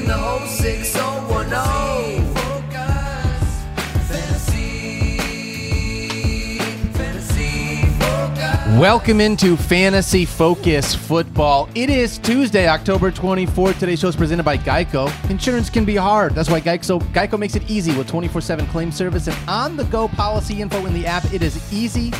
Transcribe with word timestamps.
and 0.00 0.08
the 0.08 0.46
06010. 0.46 2.34
Focus, 2.34 3.64
fantasy, 4.08 5.18
fantasy 6.92 7.86
focus. 7.98 8.80
Welcome 8.80 9.20
into 9.20 9.56
Fantasy 9.56 10.24
Focus 10.24 10.94
Football. 10.94 11.68
It 11.74 11.90
is 11.90 12.16
Tuesday, 12.18 12.66
October 12.68 13.10
24th. 13.10 13.78
Today's 13.78 14.00
show 14.00 14.08
is 14.08 14.16
presented 14.16 14.44
by 14.44 14.56
Geico. 14.56 15.12
Insurance 15.28 15.68
can 15.68 15.84
be 15.84 15.96
hard. 15.96 16.34
That's 16.34 16.48
why 16.48 16.62
Geico, 16.62 17.00
Geico 17.12 17.38
makes 17.38 17.56
it 17.56 17.70
easy 17.70 17.94
with 17.96 18.08
24 18.08 18.40
7 18.40 18.66
claim 18.68 18.90
service 18.90 19.28
and 19.28 19.36
on 19.48 19.76
the 19.76 19.84
go 19.84 20.08
policy 20.08 20.62
info 20.62 20.86
in 20.86 20.94
the 20.94 21.06
app. 21.06 21.30
It 21.32 21.42
is 21.42 21.72
easy 21.72 22.10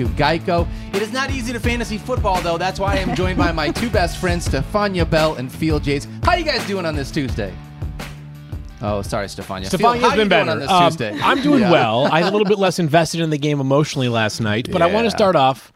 to 0.00 0.08
Geico. 0.14 0.66
It 0.94 1.02
is 1.02 1.12
not 1.12 1.30
easy 1.30 1.52
to 1.52 1.60
fantasy 1.60 1.98
football, 1.98 2.40
though. 2.40 2.56
That's 2.58 2.80
why 2.80 2.94
I 2.94 2.96
am 2.96 3.14
joined 3.14 3.36
by 3.38 3.52
my 3.52 3.70
two 3.70 3.90
best 3.90 4.16
friends, 4.18 4.48
Stephania 4.48 5.04
Bell 5.08 5.34
and 5.34 5.50
Field 5.52 5.86
Yates. 5.86 6.06
How 6.22 6.34
you 6.34 6.44
guys 6.44 6.66
doing 6.66 6.86
on 6.86 6.94
this 6.96 7.10
Tuesday? 7.10 7.52
Oh, 8.82 9.02
sorry, 9.02 9.26
Stephania. 9.28 9.66
Stephania's 9.66 10.02
been 10.10 10.16
doing 10.16 10.28
better. 10.30 10.50
on 10.52 10.58
this 10.60 10.70
Um, 10.70 10.84
Tuesday. 10.90 11.18
I'm 11.22 11.42
doing 11.42 11.60
Yeah. 11.60 11.70
well. 11.70 12.08
I'm 12.10 12.24
a 12.24 12.30
little 12.30 12.46
bit 12.46 12.58
less 12.66 12.78
invested 12.78 13.20
in 13.20 13.28
the 13.30 13.36
game 13.38 13.60
emotionally 13.60 14.08
last 14.08 14.40
night, 14.40 14.68
but 14.72 14.80
I 14.80 14.86
want 14.86 15.04
to 15.04 15.10
start 15.10 15.36
off 15.36 15.70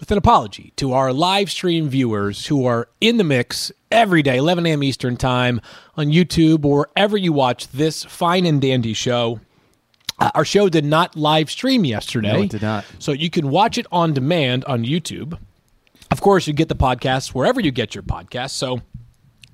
with 0.00 0.10
an 0.10 0.16
apology 0.18 0.72
to 0.76 0.94
our 0.94 1.12
live 1.12 1.50
stream 1.50 1.88
viewers 1.88 2.46
who 2.46 2.64
are 2.66 2.88
in 3.00 3.18
the 3.18 3.24
mix 3.24 3.72
every 3.90 4.22
day, 4.22 4.38
11 4.38 4.64
a.m. 4.66 4.82
Eastern 4.82 5.16
Time 5.18 5.60
on 5.98 6.06
YouTube 6.06 6.64
or 6.64 6.88
wherever 6.94 7.16
you 7.16 7.32
watch 7.32 7.68
this 7.68 8.04
fine 8.04 8.46
and 8.46 8.60
dandy 8.60 8.94
show. 8.94 9.40
Uh, 10.18 10.30
our 10.34 10.44
show 10.44 10.68
did 10.68 10.84
not 10.84 11.16
live 11.16 11.50
stream 11.50 11.84
yesterday. 11.84 12.32
No, 12.32 12.42
it 12.42 12.50
did 12.50 12.62
not. 12.62 12.84
So 12.98 13.12
you 13.12 13.30
can 13.30 13.50
watch 13.50 13.78
it 13.78 13.86
on 13.92 14.12
demand 14.12 14.64
on 14.64 14.84
YouTube. 14.84 15.38
Of 16.10 16.20
course, 16.20 16.46
you 16.46 16.52
get 16.52 16.68
the 16.68 16.76
podcasts 16.76 17.28
wherever 17.28 17.60
you 17.60 17.70
get 17.70 17.94
your 17.94 18.02
podcasts. 18.02 18.50
So 18.50 18.80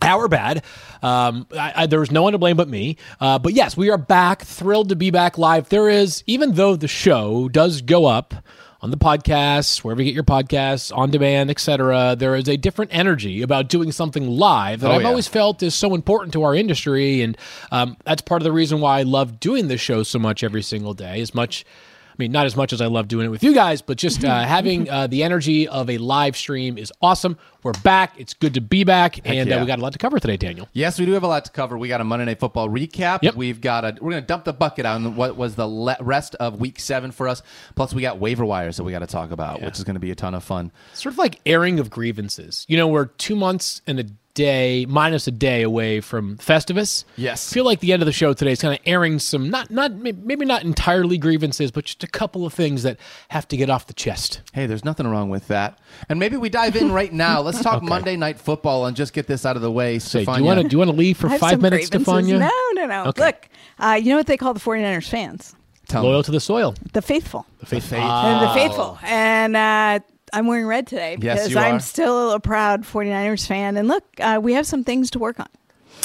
our 0.03 0.29
bad. 0.29 0.65
Um, 1.03 1.47
I, 1.53 1.73
I, 1.77 1.87
there 1.87 2.01
was 2.01 2.11
no 2.11 2.23
one 2.23 2.33
to 2.33 2.39
blame 2.39 2.57
but 2.57 2.69
me. 2.69 2.97
Uh, 3.21 3.39
but 3.39 3.55
yes, 3.55 3.77
we 3.77 3.91
are 3.91 3.99
back. 3.99 4.43
Thrilled 4.43 4.89
to 4.91 4.97
be 4.97 5.11
back 5.11 5.39
live. 5.39 5.69
There 5.69 5.89
is, 5.89 6.23
even 6.27 6.53
though 6.53 6.77
the 6.77 6.89
show 6.89 7.49
does 7.49 7.83
go 7.83 8.07
up 8.07 8.35
on 8.83 8.91
the 8.91 8.97
podcasts, 8.97 9.79
wherever 9.85 10.03
you 10.03 10.07
get 10.07 10.15
your 10.15 10.25
podcasts, 10.25 10.95
on 10.97 11.11
demand, 11.11 11.51
etc., 11.51 12.17
there 12.19 12.35
is 12.35 12.49
a 12.49 12.57
different 12.57 12.91
energy 12.93 13.41
about 13.41 13.69
doing 13.69 13.93
something 13.93 14.29
live 14.29 14.81
that 14.81 14.91
Oh, 14.91 14.95
I've 14.95 15.03
yeah. 15.03 15.09
always 15.09 15.29
felt 15.29 15.63
is 15.63 15.75
so 15.75 15.95
important 15.95 16.33
to 16.33 16.43
our 16.43 16.55
industry, 16.55 17.23
and 17.23 17.39
um, 17.71 17.97
that's 18.05 18.23
part 18.23 18.43
of 18.43 18.45
the 18.45 18.53
reason 18.53 18.81
why 18.81 18.99
I 18.99 19.03
love 19.05 19.39
doing 19.39 19.69
this 19.69 19.81
show 19.81 20.03
so 20.03 20.19
much 20.19 20.43
every 20.43 20.63
single 20.63 20.95
day. 20.95 21.21
As 21.21 21.35
much. 21.35 21.65
I 22.13 22.15
mean, 22.19 22.31
not 22.31 22.45
as 22.45 22.57
much 22.57 22.73
as 22.75 22.81
I 22.83 22.87
love 22.87 23.09
doing 23.09 23.27
it 23.27 23.31
with 23.31 23.43
you 23.43 23.55
guys, 23.55 23.81
but 23.81 23.97
just 23.97 24.25
uh, 24.25 24.43
having 24.45 24.89
uh, 24.89 25.07
the 25.07 25.23
energy 25.23 25.67
of 25.67 25.89
a 25.89 25.97
live 25.97 26.37
stream 26.37 26.77
is 26.77 26.93
awesome. 27.01 27.39
We're 27.63 27.73
back. 27.85 28.15
It's 28.19 28.35
good 28.35 28.55
to 28.55 28.61
be 28.61 28.85
back, 28.85 29.27
and 29.27 29.49
yeah. 29.49 29.57
uh, 29.57 29.61
we 29.61 29.67
got 29.67 29.79
a 29.79 29.83
lot 29.83 29.93
to 29.93 29.99
cover 29.99 30.19
today, 30.19 30.37
Daniel. 30.37 30.69
Yes, 30.73 30.99
we 30.99 31.07
do 31.07 31.13
have 31.13 31.23
a 31.23 31.29
lot 31.29 31.45
to 31.45 31.51
cover. 31.53 31.79
We 31.79 31.89
got 31.89 32.01
a 32.01 32.05
Monday 32.05 32.25
Night 32.27 32.41
Football 32.41 32.69
recap. 32.69 33.21
Yep. 33.23 33.37
We've 33.37 33.61
got 33.61 33.85
a. 33.85 33.97
We're 34.01 34.11
going 34.11 34.23
to 34.23 34.27
dump 34.27 34.45
the 34.45 34.53
bucket 34.53 34.85
on 34.85 35.17
what 35.17 35.37
was 35.37 35.55
the 35.55 35.67
le- 35.67 35.97
rest 36.01 36.35
of 36.37 36.61
Week 36.61 36.79
Seven 36.81 37.13
for 37.13 37.29
us. 37.29 37.43
Plus, 37.77 37.95
we 37.95 38.03
got 38.03 38.19
waiver 38.19 38.45
wires 38.45 38.77
that 38.77 38.85
we 38.85 38.93
got 38.93 38.99
to 38.99 39.07
talk 39.07 39.31
about, 39.31 39.63
which 39.63 39.79
is 39.79 39.85
going 39.85 39.95
to 39.95 40.01
be 40.01 40.11
a 40.11 40.15
ton 40.17 40.35
of 40.35 40.43
fun. 40.43 40.73
Sort 40.93 41.15
of 41.15 41.19
like 41.19 41.41
airing 41.47 41.79
of 41.79 41.89
grievances. 41.89 42.67
You 42.69 42.77
know, 42.77 42.89
we're 42.89 43.07
two 43.07 43.37
months 43.37 43.81
and 43.87 44.01
a 44.01 44.05
day, 44.35 44.87
minus 44.89 45.27
a 45.27 45.31
day 45.31 45.63
away 45.63 46.01
from 46.01 46.37
Festivus. 46.39 47.05
Yes. 47.17 47.53
I 47.53 47.55
feel 47.55 47.65
like 47.65 47.81
the 47.81 47.93
end 47.93 48.03
of 48.03 48.07
the 48.07 48.13
show 48.13 48.33
today 48.33 48.53
is 48.53 48.61
kind 48.61 48.75
of 48.75 48.81
airing 48.87 49.19
some, 49.19 49.51
not, 49.51 49.71
not 49.71 49.93
maybe 49.93 50.45
not 50.45 50.65
entirely 50.65 51.19
grievances, 51.19 51.71
but 51.71 51.85
just 51.85 52.03
a 52.03 52.07
couple 52.07 52.47
of 52.47 52.53
things 52.53 52.83
that 52.83 52.99
have 53.29 53.47
to 53.49 53.57
get 53.57 53.71
off 53.71 53.87
the 53.87 53.95
chest. 53.95 54.41
Hey, 54.53 54.67
there's 54.67 54.85
nothing 54.85 55.07
wrong 55.07 55.29
with 55.31 55.49
that. 55.49 55.79
And 56.09 56.19
maybe 56.19 56.37
we 56.37 56.49
dive 56.49 56.77
in 56.77 56.93
right 56.93 57.13
now. 57.13 57.41
Let's 57.41 57.63
talk 57.63 57.83
Monday 57.83 58.17
Night 58.17 58.39
Football 58.39 58.87
and 58.87 58.97
just 58.97 59.13
get 59.13 59.27
this 59.27 59.45
out 59.45 59.57
of 59.57 59.63
the 59.63 59.71
way. 59.71 59.99
Say, 59.99 60.25
Stephania. 60.25 60.35
do 60.37 60.41
you 60.41 60.47
want 60.47 60.61
to 60.63 60.69
do 60.69 60.75
you 60.75 60.79
want 60.79 60.91
to 60.91 60.97
leave 60.97 61.17
for 61.17 61.29
I 61.29 61.39
five 61.39 61.51
some 61.53 61.63
minutes, 61.63 61.91
grievances. 61.91 62.29
Stephania? 62.29 62.39
No, 62.39 62.83
no, 62.83 62.87
no. 62.87 63.05
Okay. 63.11 63.27
Look, 63.27 63.49
uh, 63.79 63.99
you 64.03 64.11
know 64.11 64.17
what 64.17 64.27
they 64.27 64.37
call 64.37 64.55
the 64.55 64.61
49ers 64.61 65.09
fans? 65.09 65.55
Tell 65.89 66.03
me. 66.03 66.09
Loyal 66.09 66.23
to 66.23 66.31
the 66.31 66.41
soil. 66.41 66.75
The 66.93 67.03
faithful. 67.03 67.47
The 67.61 67.67
faith. 67.67 67.85
faith. 67.85 68.01
And 68.01 68.49
the 68.49 68.55
faithful. 68.55 68.99
And 69.03 69.57
uh, 69.57 70.01
I'm 70.33 70.47
wearing 70.47 70.67
red 70.67 70.87
today 70.87 71.17
Yes, 71.21 71.39
because 71.41 71.53
you 71.53 71.59
I'm 71.59 71.77
are. 71.77 71.81
still 71.81 72.33
a 72.33 72.41
proud 72.41 72.83
49ers 72.85 73.47
fan. 73.47 73.77
And 73.77 73.89
look, 73.89 74.05
uh, 74.21 74.41
we 74.43 74.55
have 74.55 74.67
some 74.67 74.85
things 74.85 75.11
to 75.13 75.19
work 75.19 75.39
on. 75.41 75.49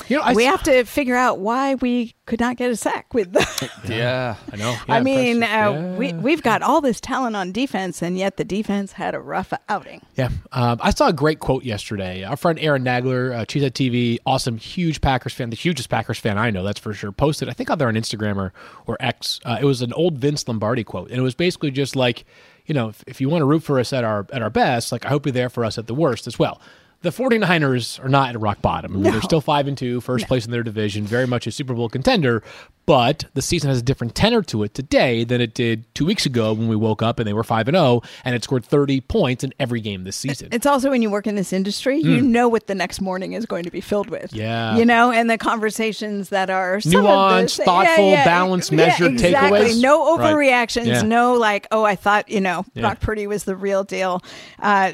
You 0.10 0.18
know, 0.18 0.24
I, 0.24 0.34
we 0.34 0.46
have 0.46 0.62
to 0.64 0.84
figure 0.86 1.16
out 1.16 1.40
why 1.40 1.74
we 1.76 2.14
could 2.28 2.40
not 2.40 2.56
get 2.56 2.70
a 2.70 2.76
sack 2.76 3.14
with 3.14 3.34
the. 3.34 3.72
Yeah. 3.90 4.36
I 4.54 4.56
know. 4.56 4.78
I 4.88 5.02
mean, 5.02 5.42
uh, 5.44 5.48
impressive. 5.48 5.98
we 5.98 6.14
we've 6.14 6.44
got 6.44 6.62
all 6.62 6.82
this 6.82 7.02
talent 7.02 7.36
on 7.36 7.52
defense, 7.52 8.02
and 8.02 8.18
yet 8.18 8.38
the 8.38 8.46
defense 8.46 8.92
had 8.94 9.16
a 9.16 9.20
rough 9.20 9.52
outing. 9.68 10.02
Yeah, 10.16 10.30
um, 10.52 10.80
I 10.84 10.92
saw 10.92 11.08
a 11.08 11.14
great 11.14 11.40
quote 11.40 11.64
yesterday. 11.64 12.24
Our 12.24 12.38
friend 12.38 12.60
Aaron 12.60 12.84
Nagler, 12.86 13.36
uh, 13.36 13.46
Cheesehead 13.46 13.72
TV, 13.72 14.20
awesome, 14.26 14.58
huge 14.58 15.02
Packers 15.02 15.34
fan, 15.34 15.50
the 15.50 15.56
hugest 15.56 15.90
Packers 15.90 16.20
fan 16.20 16.38
I 16.38 16.52
know, 16.52 16.64
that's 16.64 16.80
for 16.80 16.94
sure. 16.94 17.12
Posted, 17.12 17.50
I 17.50 17.54
think, 17.54 17.70
out 17.70 17.80
there 17.80 17.88
on 17.88 17.96
Instagram 17.96 18.38
or 18.38 18.54
or 18.86 18.98
X. 19.00 19.40
Uh, 19.46 19.58
it 19.60 19.66
was 19.66 19.82
an 19.82 19.94
old 19.94 20.18
Vince 20.20 20.48
Lombardi 20.48 20.84
quote, 20.84 21.10
and 21.10 21.18
it 21.18 21.24
was 21.24 21.36
basically 21.36 21.72
just 21.72 21.96
like, 21.96 22.24
you 22.68 22.74
know, 22.74 22.90
if, 22.90 23.04
if 23.08 23.22
you 23.22 23.30
want 23.30 23.42
to 23.42 23.46
root 23.46 23.64
for 23.64 23.80
us 23.80 23.94
at 23.94 24.04
our 24.04 24.28
at 24.32 24.42
our 24.42 24.50
best, 24.50 24.92
like 24.92 25.06
I 25.06 25.10
hope 25.10 25.26
you're 25.26 25.34
there 25.34 25.50
for 25.50 25.66
us 25.66 25.78
at 25.78 25.88
the 25.88 25.96
worst 25.96 26.28
as 26.28 26.38
well. 26.38 26.62
The 27.02 27.10
49ers 27.10 28.04
are 28.04 28.10
not 28.10 28.30
at 28.30 28.42
rock 28.42 28.62
bottom. 28.62 28.94
I 28.94 29.00
mean, 29.00 29.12
they're 29.12 29.22
still 29.22 29.40
5 29.42 29.68
and 29.68 29.78
2, 29.78 30.02
first 30.02 30.28
place 30.28 30.46
in 30.46 30.52
their 30.52 30.64
division, 30.64 31.06
very 31.06 31.28
much 31.28 31.46
a 31.46 31.52
Super 31.52 31.76
Bowl 31.76 31.90
contender, 31.90 32.42
but 32.88 33.26
the 33.36 33.42
season 33.42 33.70
has 33.70 33.78
a 33.80 33.82
different 33.84 34.16
tenor 34.16 34.42
to 34.44 34.64
it 34.64 34.74
today 34.74 35.24
than 35.24 35.40
it 35.40 35.54
did 35.54 35.86
2 35.94 36.06
weeks 36.06 36.26
ago 36.26 36.54
when 36.54 36.68
we 36.68 36.76
woke 36.76 37.04
up 37.04 37.20
and 37.20 37.28
they 37.28 37.34
were 37.34 37.44
5 37.44 37.68
and 37.68 37.78
0 37.78 38.02
and 38.26 38.34
it 38.34 38.44
scored 38.44 38.66
30 38.66 39.02
points 39.02 39.44
in 39.44 39.54
every 39.60 39.80
game 39.80 40.06
this 40.06 40.16
season. 40.16 40.50
It's 40.52 40.66
also 40.66 40.90
when 40.90 41.02
you 41.04 41.12
work 41.12 41.28
in 41.28 41.36
this 41.36 41.54
industry, 41.54 42.00
you 42.00 42.20
know 42.20 42.48
what 42.48 42.66
the 42.66 42.76
next 42.76 43.00
morning 43.00 43.34
is 43.34 43.46
going 43.46 43.64
to 43.66 43.72
be 43.72 43.82
filled 43.82 44.10
with. 44.10 44.32
Hmm. 44.32 44.38
Yeah. 44.38 44.78
You 44.78 44.86
know, 44.86 45.12
and 45.12 45.30
the 45.30 45.38
conversations 45.38 46.30
that 46.30 46.50
are 46.50 46.80
some 46.82 46.96
of 46.96 47.04
the 47.04 47.10
Nuanced, 47.10 47.64
thoughtful, 47.64 48.12
balanced, 48.14 48.72
measured 48.72 49.14
exactly. 49.14 49.60
takeaways. 49.60 49.82
No 49.82 50.18
Right. 50.18 50.34
overreactions. 50.34 50.88
Yeah. 50.88 51.02
No, 51.04 51.36
like, 51.36 51.68
oh, 51.72 51.84
I 51.84 51.96
thought, 51.96 52.28
you 52.30 52.42
know, 52.42 52.66
Yeah. 52.74 52.82
Brock 52.82 53.02
Purdy 53.02 53.28
was 53.28 53.44
the 53.44 53.56
real 53.56 53.84
deal. 53.84 54.24
Uh, 54.60 54.92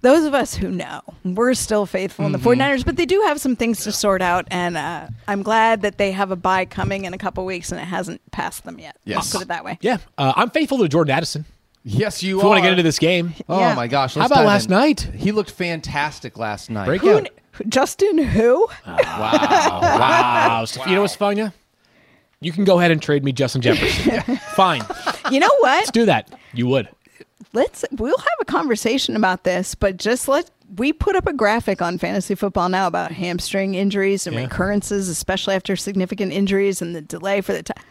those 0.00 0.24
of 0.24 0.34
us 0.34 0.54
who 0.54 0.70
know, 0.70 1.00
we're 1.24 1.54
still 1.54 1.84
faithful 1.86 2.24
in 2.26 2.32
the 2.32 2.38
Mm-hmm. 2.38 2.60
49ers, 2.60 2.84
but 2.84 2.96
they 2.96 3.06
do 3.06 3.20
have 3.26 3.40
some 3.40 3.56
things 3.56 3.82
to 3.84 3.92
sort 3.92 4.22
out. 4.22 4.46
And 4.50 4.76
uh, 4.76 5.08
I'm 5.26 5.42
glad 5.42 5.82
that 5.82 5.98
they 5.98 6.12
have 6.12 6.30
a 6.30 6.36
bye 6.36 6.64
coming 6.64 7.04
in 7.04 7.14
a 7.14 7.18
couple 7.18 7.44
weeks 7.44 7.72
and 7.72 7.80
it 7.80 7.84
hasn't 7.84 8.20
passed 8.30 8.64
them 8.64 8.78
yet. 8.78 8.96
Yes. 9.04 9.34
I'll 9.34 9.38
put 9.40 9.44
it 9.44 9.48
that 9.48 9.64
way. 9.64 9.78
Yeah, 9.80 9.98
uh, 10.16 10.32
I'm 10.36 10.50
faithful 10.50 10.78
to 10.78 10.88
Jordan 10.88 11.12
Addison. 11.14 11.44
Yes, 11.84 12.22
you 12.22 12.36
If 12.38 12.42
you 12.42 12.48
want 12.48 12.58
to 12.58 12.62
get 12.62 12.72
into 12.72 12.82
this 12.82 12.98
game, 12.98 13.34
Oh 13.48 13.58
Yeah. 13.58 13.74
my 13.74 13.86
gosh! 13.86 14.14
how 14.14 14.20
let's 14.22 14.32
about 14.32 14.44
last 14.46 14.64
in. 14.66 14.70
night? 14.72 15.00
He 15.14 15.32
looked 15.32 15.50
fantastic 15.50 16.36
last 16.36 16.68
night. 16.70 16.86
Break 16.86 17.00
Who, 17.02 17.18
out. 17.18 17.28
Justin, 17.68 18.18
who? 18.18 18.68
Wow, 18.86 19.80
wow. 19.82 20.64
You 20.86 20.94
know 20.94 21.00
what's 21.02 21.14
Stephania? 21.14 21.52
You 22.40 22.52
can 22.52 22.64
go 22.64 22.78
ahead 22.78 22.90
and 22.92 23.02
trade 23.02 23.24
me 23.24 23.32
Justin 23.32 23.62
Jefferson. 23.62 24.36
Fine, 24.54 24.82
You 25.30 25.40
know 25.40 25.50
what? 25.60 25.78
let's 25.78 25.90
do 25.90 26.04
that. 26.06 26.30
You 26.52 26.66
would. 26.68 26.88
Let's 27.52 27.84
we'll 27.92 28.16
have 28.18 28.26
a 28.40 28.44
conversation 28.44 29.16
about 29.16 29.44
this, 29.44 29.74
but 29.74 29.96
just 29.96 30.28
let 30.28 30.50
we 30.76 30.92
put 30.92 31.16
up 31.16 31.26
a 31.26 31.32
graphic 31.32 31.80
on 31.80 31.96
fantasy 31.96 32.34
football 32.34 32.68
now 32.68 32.86
about 32.86 33.10
hamstring 33.12 33.74
injuries 33.74 34.26
and 34.26 34.36
Yeah. 34.36 34.42
recurrences, 34.42 35.08
especially 35.08 35.54
after 35.54 35.76
significant 35.76 36.32
injuries 36.32 36.82
and 36.82 36.94
the 36.94 37.00
delay 37.00 37.40
for 37.40 37.52
the 37.54 37.62
time. 37.62 37.82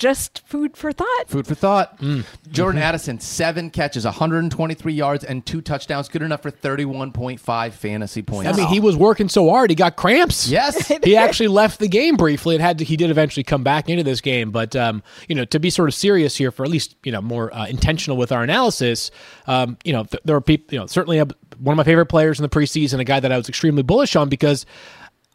Just 0.00 0.40
food 0.46 0.78
for 0.78 0.92
thought. 0.92 1.24
Food 1.28 1.46
for 1.46 1.54
thought. 1.54 1.98
Mm. 1.98 2.24
Jordan 2.50 2.80
Mm-hmm. 2.80 2.88
Addison, 2.88 3.20
seven 3.20 3.68
catches, 3.68 4.06
123 4.06 4.94
yards, 4.94 5.24
and 5.24 5.44
two 5.44 5.60
touchdowns. 5.60 6.08
Good 6.08 6.22
enough 6.22 6.40
for 6.40 6.50
31.5 6.50 7.72
fantasy 7.72 8.22
points. 8.22 8.50
I 8.50 8.56
mean, 8.56 8.68
he 8.68 8.80
was 8.80 8.96
working 8.96 9.28
so 9.28 9.50
hard, 9.50 9.68
he 9.68 9.76
got 9.76 9.96
cramps. 9.96 10.48
yes. 10.48 10.88
he 11.04 11.16
actually 11.16 11.48
left 11.48 11.80
the 11.80 11.88
game 11.88 12.16
briefly. 12.16 12.54
It 12.54 12.62
had 12.62 12.78
to, 12.78 12.84
he 12.84 12.96
did 12.96 13.10
eventually 13.10 13.44
come 13.44 13.62
back 13.62 13.90
into 13.90 14.02
this 14.02 14.22
game, 14.22 14.50
but 14.50 14.74
um, 14.74 15.02
you 15.28 15.34
know, 15.34 15.44
to 15.44 15.60
be 15.60 15.68
sort 15.68 15.88
of 15.90 15.94
serious 15.94 16.34
here, 16.34 16.50
for 16.50 16.64
at 16.64 16.70
least 16.70 16.96
you 17.04 17.12
know 17.12 17.20
more 17.20 17.54
uh, 17.54 17.66
intentional 17.66 18.16
with 18.16 18.32
our 18.32 18.42
analysis, 18.42 19.10
um, 19.46 19.76
you 19.84 19.92
know, 19.92 20.04
th- 20.04 20.22
there 20.24 20.34
are 20.34 20.40
people, 20.40 20.72
you 20.72 20.80
know, 20.80 20.86
certainly 20.86 21.18
a, 21.18 21.26
one 21.58 21.74
of 21.74 21.76
my 21.76 21.84
favorite 21.84 22.06
players 22.06 22.38
in 22.38 22.42
the 22.42 22.48
preseason, 22.48 23.00
a 23.00 23.04
guy 23.04 23.20
that 23.20 23.30
I 23.30 23.36
was 23.36 23.50
extremely 23.50 23.82
bullish 23.82 24.16
on 24.16 24.30
because. 24.30 24.64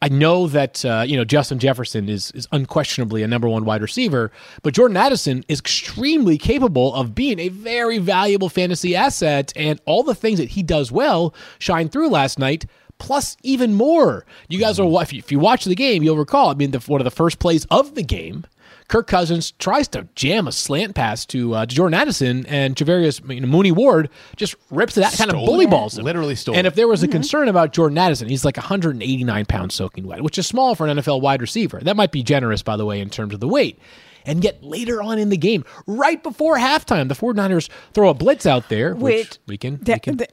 I 0.02 0.10
know 0.10 0.48
that 0.48 0.84
uh, 0.84 1.04
you 1.08 1.16
know 1.18 1.24
Justin 1.24 1.58
Jefferson 1.58 2.10
is 2.10 2.32
is 2.32 2.48
unquestionably 2.52 3.24
a 3.24 3.28
number 3.28 3.48
one 3.48 3.66
wide 3.66 3.82
receiver, 3.82 4.32
but 4.62 4.74
Jordan 4.74 4.98
Addison 4.98 5.44
is 5.48 5.60
extremely 5.60 6.38
capable 6.38 6.94
of 6.94 7.16
being 7.16 7.40
a 7.40 7.50
very 7.50 7.98
valuable 7.98 8.50
fantasy 8.50 8.96
asset, 8.96 9.54
and 9.56 9.80
all 9.86 10.04
the 10.04 10.16
things 10.16 10.38
that 10.40 10.50
he 10.50 10.64
does 10.64 10.92
well 10.92 11.34
shine 11.60 11.90
through 11.90 12.10
last 12.10 12.40
night. 12.40 12.66
Plus, 12.98 13.36
even 13.44 13.74
more. 13.74 14.26
You 14.48 14.58
guys 14.58 14.80
are 14.80 15.02
if 15.02 15.12
you, 15.12 15.20
if 15.20 15.30
you 15.30 15.38
watch 15.38 15.66
the 15.66 15.76
game, 15.76 16.02
you'll 16.02 16.16
recall. 16.16 16.50
I 16.50 16.54
mean, 16.54 16.72
the, 16.72 16.80
one 16.80 17.02
of 17.02 17.06
the 17.06 17.12
first 17.12 17.40
plays 17.40 17.66
of 17.66 17.94
the 17.96 18.04
game 18.04 18.46
Kirk 18.88 19.08
Cousins 19.08 19.52
tries 19.54 19.88
to 19.90 20.08
jam 20.16 20.48
a 20.48 20.52
slant 20.52 20.94
pass 20.96 21.26
to, 21.28 21.56
uh, 21.56 21.66
to 21.66 21.76
Jordan 21.76 21.96
Addison, 21.96 22.46
and 22.46 22.76
Charvarius 22.76 23.28
you 23.34 23.42
know, 23.42 23.48
Mooney 23.48 23.72
Ward 23.72 24.10
just 24.36 24.56
rips 24.70 24.96
that 24.96 25.14
kind 25.14 25.32
of 25.32 25.38
bully 25.38 25.66
balls 25.66 25.98
him. 25.98 26.06
Literally 26.06 26.36
stole 26.36 26.56
And 26.56 26.68
if 26.68 26.76
there 26.76 26.88
was 26.88 27.02
a 27.02 27.08
concern 27.08 27.48
about 27.48 27.74
Jordan 27.74 27.98
Addison, 27.98 28.30
he's 28.30 28.46
like 28.46 28.58
189 28.58 29.46
pounds 29.46 29.74
soaking 29.74 30.06
wet, 30.06 30.22
which 30.22 30.38
is 30.38 30.46
small 30.46 30.76
for 30.76 30.86
an 30.88 30.98
NFL 30.98 31.22
wide 31.22 31.42
receiver. 31.42 31.80
That 31.82 31.96
might 31.96 32.12
be 32.12 32.22
generous, 32.22 32.62
by 32.62 32.78
the 32.78 32.86
way, 32.86 33.00
in 33.00 33.10
terms 33.10 33.34
of 33.34 33.40
the 33.40 33.48
weight. 33.48 33.80
And 34.28 34.44
yet 34.44 34.64
later 34.64 35.02
on 35.02 35.20
in 35.20 35.30
the 35.30 35.38
game, 35.38 35.66
right 35.88 36.22
before 36.22 36.58
halftime, 36.58 37.08
the 37.10 37.16
49ers 37.16 37.70
throw 37.94 38.10
a 38.10 38.14
blitz 38.14 38.46
out 38.46 38.70
there, 38.70 38.94
which, 38.96 39.30
Which- 39.30 39.40
we 39.48 39.58
can, 39.58 39.78
The- 39.82 39.94
we 39.94 40.00
can 40.00 40.18
the- 40.18 40.28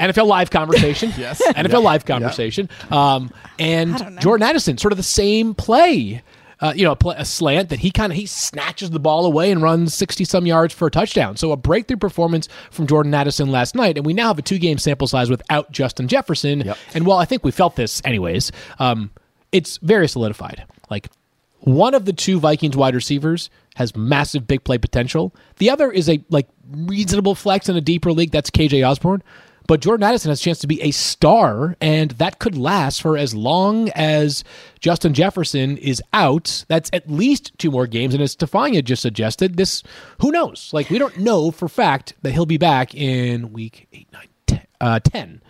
NFL 0.00 0.26
Live 0.26 0.50
conversation. 0.50 1.12
Yes. 1.18 1.42
NFL 1.46 1.70
Yeah. 1.70 1.78
Live 1.78 2.04
conversation. 2.04 2.68
Um, 2.90 3.30
and. 3.58 4.18
Jordan 4.20 4.46
Addison, 4.48 4.78
sort 4.78 4.92
of 4.92 4.96
the 4.96 5.02
same 5.02 5.54
play. 5.54 6.22
Uh, 6.60 6.72
you 6.76 6.84
know, 6.84 6.92
a, 6.92 6.96
play, 6.96 7.14
a 7.18 7.24
slant 7.24 7.70
that 7.70 7.78
he 7.78 7.90
kind 7.90 8.12
of 8.12 8.16
he 8.18 8.26
snatches 8.26 8.90
the 8.90 9.00
ball 9.00 9.24
away 9.24 9.50
and 9.50 9.62
runs 9.62 9.94
sixty 9.94 10.24
some 10.24 10.46
yards 10.46 10.74
for 10.74 10.88
a 10.88 10.90
touchdown. 10.90 11.36
So 11.36 11.52
a 11.52 11.56
breakthrough 11.56 11.96
performance 11.96 12.48
from 12.70 12.86
Jordan 12.86 13.14
Addison 13.14 13.50
last 13.50 13.74
night, 13.74 13.96
and 13.96 14.04
we 14.04 14.12
now 14.12 14.28
have 14.28 14.38
a 14.38 14.42
two 14.42 14.58
game 14.58 14.78
sample 14.78 15.06
size 15.06 15.30
without 15.30 15.72
Justin 15.72 16.08
Jefferson. 16.08 16.60
Yep. 16.60 16.78
And 16.94 17.06
while 17.06 17.18
I 17.18 17.24
think 17.24 17.44
we 17.44 17.50
felt 17.50 17.76
this 17.76 18.02
anyways, 18.04 18.52
um, 18.78 19.10
it's 19.52 19.78
very 19.78 20.08
solidified. 20.08 20.64
Like 20.90 21.08
one 21.60 21.94
of 21.94 22.04
the 22.04 22.12
two 22.12 22.40
Vikings 22.40 22.76
wide 22.76 22.94
receivers 22.94 23.50
has 23.76 23.94
massive 23.94 24.46
big 24.46 24.64
play 24.64 24.78
potential. 24.78 25.34
The 25.58 25.70
other 25.70 25.90
is 25.90 26.08
a 26.08 26.22
like 26.30 26.48
reasonable 26.70 27.34
flex 27.34 27.68
in 27.68 27.76
a 27.76 27.80
deeper 27.80 28.12
league. 28.12 28.30
That's 28.30 28.50
KJ 28.50 28.86
Osborn. 28.88 29.22
But 29.70 29.78
Jordan 29.78 30.02
Addison 30.02 30.30
has 30.30 30.40
a 30.40 30.42
chance 30.42 30.58
to 30.58 30.66
be 30.66 30.82
a 30.82 30.90
star, 30.90 31.76
and 31.80 32.10
that 32.18 32.40
could 32.40 32.58
last 32.58 33.00
for 33.00 33.16
as 33.16 33.36
long 33.36 33.88
as 33.90 34.42
Justin 34.80 35.14
Jefferson 35.14 35.76
is 35.78 36.02
out. 36.12 36.64
That's 36.66 36.90
at 36.92 37.08
least 37.08 37.56
two 37.56 37.70
more 37.70 37.86
games. 37.86 38.12
And 38.12 38.20
as 38.20 38.32
Stephania 38.32 38.82
just 38.82 39.00
suggested, 39.00 39.56
this 39.56 39.84
who 40.20 40.32
knows? 40.32 40.70
Like 40.72 40.90
we 40.90 40.98
don't 40.98 41.18
know 41.18 41.52
for 41.52 41.68
fact 41.68 42.14
that 42.22 42.32
he'll 42.32 42.46
be 42.46 42.58
back 42.58 42.96
in 42.96 43.52
week 43.52 43.86
eight, 43.92 44.08
nine, 44.12 44.26
ten. 44.48 44.66
Uh, 44.80 44.98
10. 44.98 45.40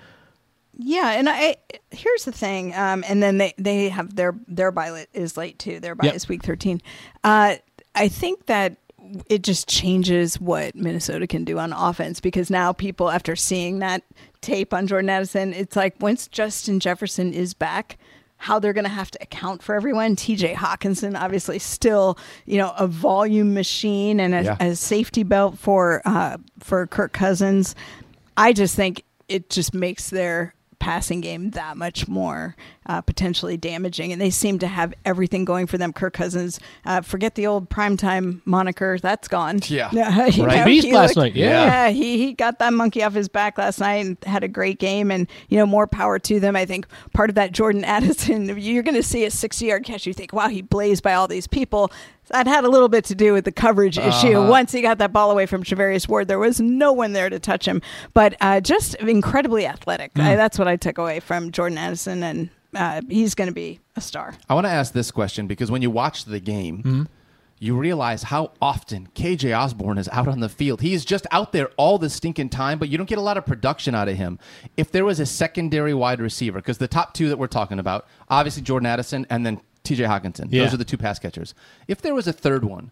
Yeah, 0.77 1.13
and 1.13 1.27
I 1.27 1.57
here's 1.91 2.27
the 2.27 2.33
thing, 2.33 2.75
um, 2.75 3.03
and 3.09 3.23
then 3.23 3.39
they 3.39 3.55
they 3.57 3.89
have 3.89 4.17
their 4.17 4.35
their 4.47 4.71
bye 4.71 5.07
is 5.15 5.39
late 5.39 5.59
too. 5.59 5.81
Their 5.81 5.95
bye 5.95 6.09
Yep. 6.09 6.15
is 6.15 6.29
week 6.29 6.43
thirteen. 6.43 6.83
Uh, 7.25 7.55
I 7.95 8.09
think 8.09 8.45
that 8.47 8.77
it 9.29 9.43
just 9.43 9.69
changes 9.69 10.41
what 10.41 10.75
Minnesota 10.75 11.27
can 11.27 11.45
do 11.45 11.59
on 11.59 11.73
offense 11.73 12.21
because 12.21 12.51
now 12.51 12.73
people, 12.73 13.11
after 13.11 13.35
seeing 13.37 13.81
that 13.81 14.03
tape 14.41 14.73
on 14.73 14.87
Jordan 14.87 15.11
Addison, 15.11 15.53
it's 15.53 15.77
like 15.77 15.95
once 16.01 16.29
Justin 16.29 16.81
Jefferson 16.81 17.33
is 17.33 17.55
back. 17.55 17.99
How 18.45 18.59
they're 18.59 18.73
going 18.73 18.85
to 18.85 18.91
have 18.91 19.11
to 19.11 19.19
account 19.23 19.63
for 19.63 19.75
everyone. 19.75 20.17
T.J. 20.17 20.55
Hockenson, 20.55 21.15
obviously, 21.15 21.59
still 21.59 22.17
you 22.47 22.57
know 22.57 22.73
a 22.79 22.87
volume 22.87 23.53
machine 23.53 24.19
and 24.19 24.35
a, 24.35 24.43
Yeah. 24.43 24.57
a 24.61 24.75
safety 24.77 25.25
belt 25.25 25.59
for 25.59 26.01
uh, 26.07 26.39
for 26.59 26.87
Kirk 26.87 27.13
Cousins. 27.13 27.75
I 28.39 28.55
just 28.55 28.75
think 28.77 29.05
it 29.29 29.51
just 29.51 29.75
makes 29.75 30.09
their 30.09 30.55
passing 30.79 31.21
game 31.21 31.51
that 31.51 31.77
much 31.77 32.09
more 32.09 32.57
uh, 32.91 33.01
potentially 33.01 33.57
damaging. 33.57 34.11
And 34.13 34.21
they 34.21 34.31
seem 34.31 34.59
to 34.59 34.67
have 34.67 34.93
everything 35.05 35.45
going 35.45 35.69
for 35.69 35.79
them. 35.79 35.93
Kirk 35.93 36.13
Cousins, 36.15 36.59
uh, 36.85 37.03
forget 37.03 37.37
the 37.37 37.47
old 37.47 37.71
primetime 37.71 38.41
moniker, 38.45 38.99
that's 38.99 39.29
gone. 39.29 39.61
Yeah. 39.69 39.91
You 40.31 40.45
Right. 40.45 40.57
know, 40.59 40.65
Beast 40.65 40.87
he 40.87 40.93
last 40.93 41.17
looked- 41.17 41.35
night, 41.37 41.37
yeah. 41.37 41.91
he, 41.91 42.19
he 42.19 42.33
got 42.33 42.59
that 42.59 42.73
monkey 42.73 43.03
off 43.05 43.13
his 43.15 43.29
back 43.29 43.59
last 43.59 43.79
night 43.79 44.05
and 44.05 44.17
had 44.25 44.43
a 44.43 44.49
great 44.49 44.79
game. 44.81 45.11
And, 45.13 45.29
you 45.49 45.57
know, 45.59 45.67
more 45.67 45.87
power 45.87 46.19
to 46.19 46.41
them. 46.41 46.57
I 46.57 46.65
think 46.67 46.87
part 47.15 47.31
of 47.31 47.37
that 47.37 47.53
Jordan 47.53 47.85
Addison, 47.97 48.59
you're 48.59 48.83
going 48.83 48.97
to 48.97 49.03
see 49.05 49.25
a 49.25 49.31
60 49.31 49.65
yard 49.67 49.85
catch. 49.85 50.07
You 50.07 50.13
think, 50.13 50.33
wow, 50.33 50.49
he 50.49 50.63
blazed 50.63 51.03
by 51.05 51.15
all 51.15 51.29
these 51.29 51.47
people. 51.47 51.93
That 52.29 52.47
had 52.47 52.65
a 52.65 52.69
little 52.69 52.89
bit 52.89 53.05
to 53.07 53.15
do 53.17 53.33
with 53.33 53.45
the 53.45 53.51
coverage 53.53 53.99
issue. 53.99 54.39
Uh-huh. 54.39 54.49
Once 54.51 54.71
he 54.73 54.83
got 54.83 54.99
that 54.99 55.13
ball 55.13 55.31
away 55.33 55.47
from 55.47 55.65
Charvarius 55.65 56.09
Ward, 56.09 56.29
there 56.29 56.39
was 56.39 56.61
no 56.61 56.93
one 56.93 57.13
there 57.13 57.29
to 57.29 57.39
touch 57.41 57.67
him. 57.67 57.83
But 58.15 58.37
uh, 58.41 58.61
just 58.61 58.95
incredibly 58.97 59.67
athletic. 59.67 60.15
Mm. 60.15 60.23
I, 60.23 60.37
that's 60.37 60.57
what 60.59 60.69
I 60.69 60.77
took 60.77 60.99
away 60.99 61.19
from 61.21 61.51
Jordan 61.51 61.77
Addison, 61.79 62.23
and 62.23 62.49
uh, 62.75 63.01
he's 63.09 63.35
going 63.35 63.49
to 63.49 63.55
be 63.55 63.81
a 63.97 64.01
star. 64.01 64.35
I 64.49 64.55
want 64.55 64.67
to 64.67 64.71
ask 64.71 64.93
this 64.93 65.11
question 65.11 65.47
because 65.47 65.71
when 65.71 65.83
you 65.83 65.91
watch 65.91 66.25
the 66.25 66.41
game, 66.41 66.79
Mm-hmm. 66.83 67.03
you 67.59 67.77
realize 67.77 68.23
how 68.25 68.53
often 68.63 69.09
KJ 69.15 69.57
Osborn 69.59 69.99
is 69.99 70.09
out 70.11 70.29
on 70.29 70.41
the 70.41 70.49
field. 70.49 70.81
He 70.81 70.95
is 70.95 71.05
just 71.05 71.27
out 71.31 71.53
there 71.53 71.69
all 71.77 71.99
the 71.99 72.09
stinking 72.09 72.49
time, 72.49 72.79
but 72.79 72.89
you 72.89 72.97
don't 72.97 73.09
get 73.09 73.19
a 73.19 73.23
lot 73.23 73.37
of 73.37 73.45
production 73.45 73.95
out 73.95 74.09
of 74.09 74.17
him. 74.17 74.39
If 74.77 74.91
there 74.93 75.05
was 75.05 75.21
a 75.21 75.27
secondary 75.27 75.93
wide 75.93 76.21
receiver, 76.21 76.59
because 76.59 76.79
the 76.79 76.89
top 76.89 77.13
two 77.13 77.29
that 77.29 77.39
we're 77.39 77.49
talking 77.49 77.79
about, 77.79 78.07
obviously 78.29 78.63
Jordan 78.63 78.87
Addison 78.87 79.27
and 79.29 79.45
then 79.45 79.61
TJ 79.85 80.07
Hockenson, 80.07 80.47
Yeah. 80.51 80.65
those 80.65 80.75
are 80.75 80.79
the 80.79 80.85
two 80.87 80.97
pass 80.97 81.19
catchers. 81.19 81.55
If 81.89 82.01
there 82.01 82.15
was 82.15 82.27
a 82.27 82.33
third 82.33 82.65
one, 82.65 82.91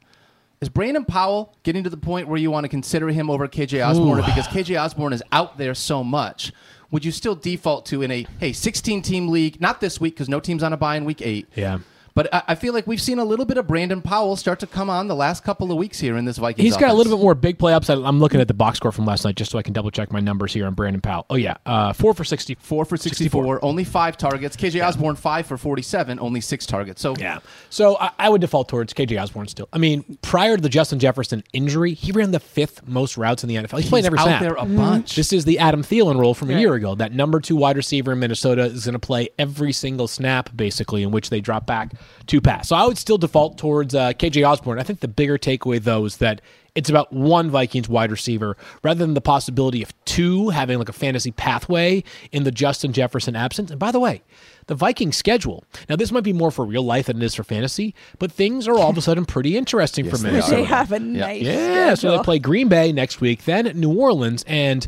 is 0.61 0.69
Brandon 0.69 1.05
Powell 1.05 1.55
getting 1.63 1.85
to 1.85 1.91
the 1.91 1.97
point 1.97 2.27
where 2.29 2.37
you 2.39 2.51
want 2.51 2.65
to 2.65 2.69
consider 2.69 3.09
him 3.09 3.31
over 3.31 3.47
KJ 3.47 3.81
Osborn? 3.89 4.19
Ooh. 4.19 4.23
Because 4.23 4.49
KJ 4.49 4.79
Osborn 4.83 5.13
is 5.13 5.23
out 5.33 5.57
there 5.57 5.73
so 5.75 6.03
much. 6.03 6.53
Would 6.90 7.05
you 7.05 7.12
still 7.12 7.35
default 7.35 7.87
to 7.87 8.02
in 8.02 8.11
a 8.11 8.26
hey 8.40 8.52
16 8.52 9.02
team 9.02 9.29
league? 9.29 9.61
Not 9.61 9.81
this 9.81 10.00
week 10.00 10.14
because 10.14 10.29
no 10.29 10.40
team's 10.40 10.62
on 10.62 10.73
a 10.73 10.76
bye 10.76 10.96
in 10.96 11.05
week 11.05 11.20
eight. 11.23 11.49
Yeah. 11.55 11.79
But 12.19 12.35
I, 12.35 12.43
I 12.49 12.55
feel 12.56 12.75
like 12.75 12.88
we've 12.88 13.00
seen 13.00 13.20
a 13.20 13.25
little 13.25 13.44
bit 13.44 13.59
of 13.59 13.69
Brandon 13.69 14.03
Powell 14.03 14.35
start 14.35 14.59
to 14.59 14.67
come 14.67 14.91
on 14.91 15.06
the 15.06 15.15
last 15.15 15.44
couple 15.44 15.70
of 15.70 15.79
weeks 15.79 16.00
here 16.00 16.17
in 16.17 16.25
this 16.25 16.37
Vikings. 16.37 16.65
He's 16.65 16.76
got 16.76 16.91
a 16.91 16.93
little 16.93 17.17
bit 17.17 17.23
more 17.23 17.37
big 17.37 17.61
play 17.61 17.73
upside. 17.73 17.97
I'm 17.97 18.19
looking 18.19 18.41
at 18.41 18.49
the 18.49 18.55
box 18.55 18.79
score 18.79 18.91
from 18.91 19.05
last 19.05 19.25
night 19.25 19.37
just 19.37 19.53
so 19.53 19.56
I 19.56 19.62
can 19.62 19.73
double 19.73 19.93
check 19.93 20.12
my 20.12 20.19
numbers 20.19 20.53
here 20.53 20.67
on 20.67 20.75
Brandon 20.75 21.00
Powell. 21.00 21.26
Oh 21.31 21.37
yeah, 21.37 21.59
uh, 21.65 21.93
four 21.93 22.15
for 22.15 22.25
sixty. 22.25 22.56
Four 22.56 22.85
for 22.85 22.97
64, 22.97 23.65
only 23.65 23.85
five 23.85 24.17
targets. 24.17 24.56
KJ 24.56 24.85
Osborn, 24.85 25.15
five 25.15 25.47
for 25.47 25.56
47, 25.56 26.19
only 26.19 26.41
six 26.41 26.67
targets. 26.67 27.00
So 27.00 27.15
Yeah. 27.17 27.38
So 27.70 27.97
I, 28.00 28.11
I 28.19 28.29
would 28.29 28.41
default 28.41 28.69
towards 28.69 28.93
KJ 28.94 29.23
Osborn 29.23 29.47
still. 29.47 29.69
I 29.73 29.79
mean, 29.79 30.19
prior 30.21 30.56
to 30.56 30.61
the 30.61 30.69
Justin 30.69 30.99
Jefferson 30.99 31.44
injury, 31.53 31.94
he 31.94 32.11
ran 32.11 32.32
the 32.32 32.41
fifth 32.41 32.85
most 32.88 33.17
routes 33.17 33.44
in 33.44 33.49
the 33.49 33.55
NFL. 33.55 33.76
He's, 33.76 33.82
he's 33.82 33.91
playing 33.91 34.06
every 34.06 34.19
out 34.19 34.25
snap. 34.25 34.43
there 34.43 34.55
a 34.55 34.64
bunch. 34.64 35.14
This 35.14 35.32
is 35.32 35.44
the 35.44 35.61
Adam 35.61 35.85
Thielen 35.85 36.19
role 36.19 36.35
from 36.35 36.50
a 36.50 36.59
year 36.59 36.75
ago. 36.75 36.97
That 36.97 37.12
number 37.12 37.38
two 37.38 37.55
wide 37.55 37.76
receiver 37.76 38.11
in 38.11 38.19
Minnesota 38.19 38.62
is 38.62 38.87
going 38.87 38.94
to 38.94 38.99
play 38.99 39.29
every 39.38 39.73
single 39.73 40.09
snap, 40.09 40.50
basically, 40.56 41.05
in 41.05 41.12
which 41.12 41.31
they 41.31 41.41
drop 41.41 41.64
back 41.64 41.93
to 42.27 42.41
pass. 42.41 42.69
So 42.69 42.77
I 42.77 42.85
would 42.87 42.99
still 42.99 43.19
default 43.19 43.59
towards 43.59 43.95
uh, 43.95 44.13
KJ 44.13 44.47
Osborn. 44.49 44.79
I 44.79 44.83
think 44.83 45.01
the 45.01 45.09
bigger 45.09 45.39
takeaway, 45.39 45.83
though, 45.83 46.05
is 46.05 46.19
that 46.19 46.41
it's 46.75 46.89
about 46.91 47.13
one 47.13 47.51
Vikings 47.51 47.89
wide 47.89 48.11
receiver 48.13 48.57
rather 48.85 48.99
than 49.05 49.15
the 49.15 49.21
possibility 49.21 49.83
of 49.83 49.93
two 50.05 50.51
having 50.51 50.79
like 50.79 50.89
a 50.89 50.93
fantasy 50.93 51.33
pathway 51.33 52.05
in 52.31 52.45
the 52.45 52.53
Justin 52.53 52.93
Jefferson 52.93 53.35
absence. 53.35 53.71
And 53.71 53.81
by 53.81 53.91
the 53.91 53.99
way, 53.99 54.23
the 54.67 54.75
Vikings 54.77 55.17
schedule. 55.17 55.65
Now, 55.89 55.97
this 55.97 56.13
might 56.13 56.23
be 56.25 56.33
more 56.33 56.51
for 56.53 56.65
real 56.65 56.83
life 56.85 57.07
than 57.07 57.17
it 57.17 57.23
is 57.25 57.35
for 57.35 57.43
fantasy, 57.43 57.95
but 58.19 58.31
things 58.31 58.69
are 58.69 58.75
all 58.79 58.91
of 58.91 58.99
a 58.99 59.01
sudden 59.01 59.25
pretty 59.25 59.57
interesting 59.57 60.05
for 60.05 60.11
Yes, 60.17 60.21
they 60.23 60.31
Minnesota. 60.31 60.57
They 60.57 60.65
have 60.65 60.93
a 60.93 60.99
nice 61.01 61.43
Yeah, 61.43 61.95
so 61.95 62.17
they 62.17 62.23
play 62.23 62.39
Green 62.39 62.69
Bay 62.69 62.93
next 62.93 63.21
week, 63.21 63.45
then 63.45 63.65
New 63.75 63.93
Orleans, 63.99 64.45
and 64.47 64.87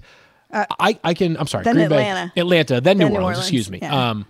I, 0.53 0.99
I 1.03 1.15
can. 1.15 1.37
I'm 1.39 1.47
sorry, 1.47 1.63
Uh, 1.63 1.65
then 1.65 1.75
Green 1.77 1.87
Atlanta. 1.87 2.33
Bay, 2.35 2.41
Atlanta, 2.41 2.81
then, 2.81 2.99
New, 2.99 3.05
Then 3.05 3.13
New 3.13 3.19
Orleans, 3.19 3.39
Orleans, 3.39 3.47
Excuse 3.47 3.71
me. 3.71 3.79
yeah. 3.83 4.11
Um, 4.11 4.27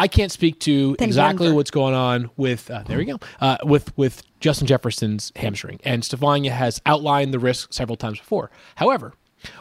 I 0.00 0.08
can't 0.08 0.32
speak 0.32 0.58
to 0.60 0.96
Then 0.98 1.08
exactly 1.08 1.46
Denver. 1.46 1.56
what's 1.56 1.70
going 1.70 1.94
on 1.94 2.30
with. 2.36 2.70
Uh, 2.70 2.82
there 2.84 2.98
we 2.98 3.04
go. 3.04 3.18
Uh, 3.40 3.58
with 3.64 3.96
with 3.98 4.22
Justin 4.40 4.66
Jefferson's 4.66 5.30
hamstring, 5.36 5.78
and 5.84 6.02
Stephania 6.02 6.52
has 6.52 6.80
outlined 6.86 7.34
the 7.34 7.38
risk 7.38 7.72
several 7.72 7.96
times 7.96 8.18
before. 8.18 8.50
However, 8.76 9.12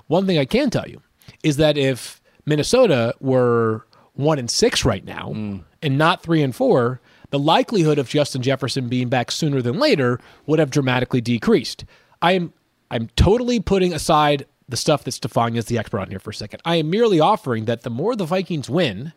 one 0.07 0.25
thing 0.25 0.37
I 0.37 0.45
can 0.45 0.69
tell 0.69 0.87
you 0.87 1.01
is 1.43 1.57
that 1.57 1.77
if 1.77 2.21
Minnesota 2.45 3.13
were 3.19 3.85
one 4.13 4.39
and 4.39 4.49
six 4.49 4.85
right 4.85 5.03
now 5.05 5.31
and 5.81 5.97
not 5.97 6.23
three 6.23 6.41
and 6.41 6.55
four, 6.55 7.01
the 7.29 7.39
likelihood 7.39 7.99
of 7.99 8.09
Justin 8.09 8.41
Jefferson 8.41 8.87
being 8.87 9.09
back 9.09 9.31
sooner 9.31 9.61
than 9.61 9.77
later 9.77 10.19
would 10.45 10.59
have 10.59 10.69
dramatically 10.69 11.21
decreased. 11.21 11.85
I 12.21 12.31
am 12.33 12.53
I'm 12.89 13.09
totally 13.15 13.59
putting 13.59 13.93
aside 13.93 14.45
the 14.69 14.77
stuff 14.77 15.03
that 15.03 15.11
Stephania 15.11 15.59
is 15.59 15.65
the 15.65 15.77
expert 15.77 15.99
on 15.99 16.09
here 16.09 16.19
for 16.19 16.29
a 16.29 16.33
second. 16.33 16.61
I 16.63 16.77
am 16.77 16.89
merely 16.89 17.19
offering 17.19 17.65
that 17.65 17.81
the 17.81 17.89
more 17.89 18.15
the 18.15 18.25
Vikings 18.25 18.69
win, 18.69 19.13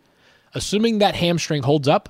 assuming 0.54 0.98
that 0.98 1.14
hamstring 1.14 1.62
holds 1.62 1.88
up, 1.88 2.08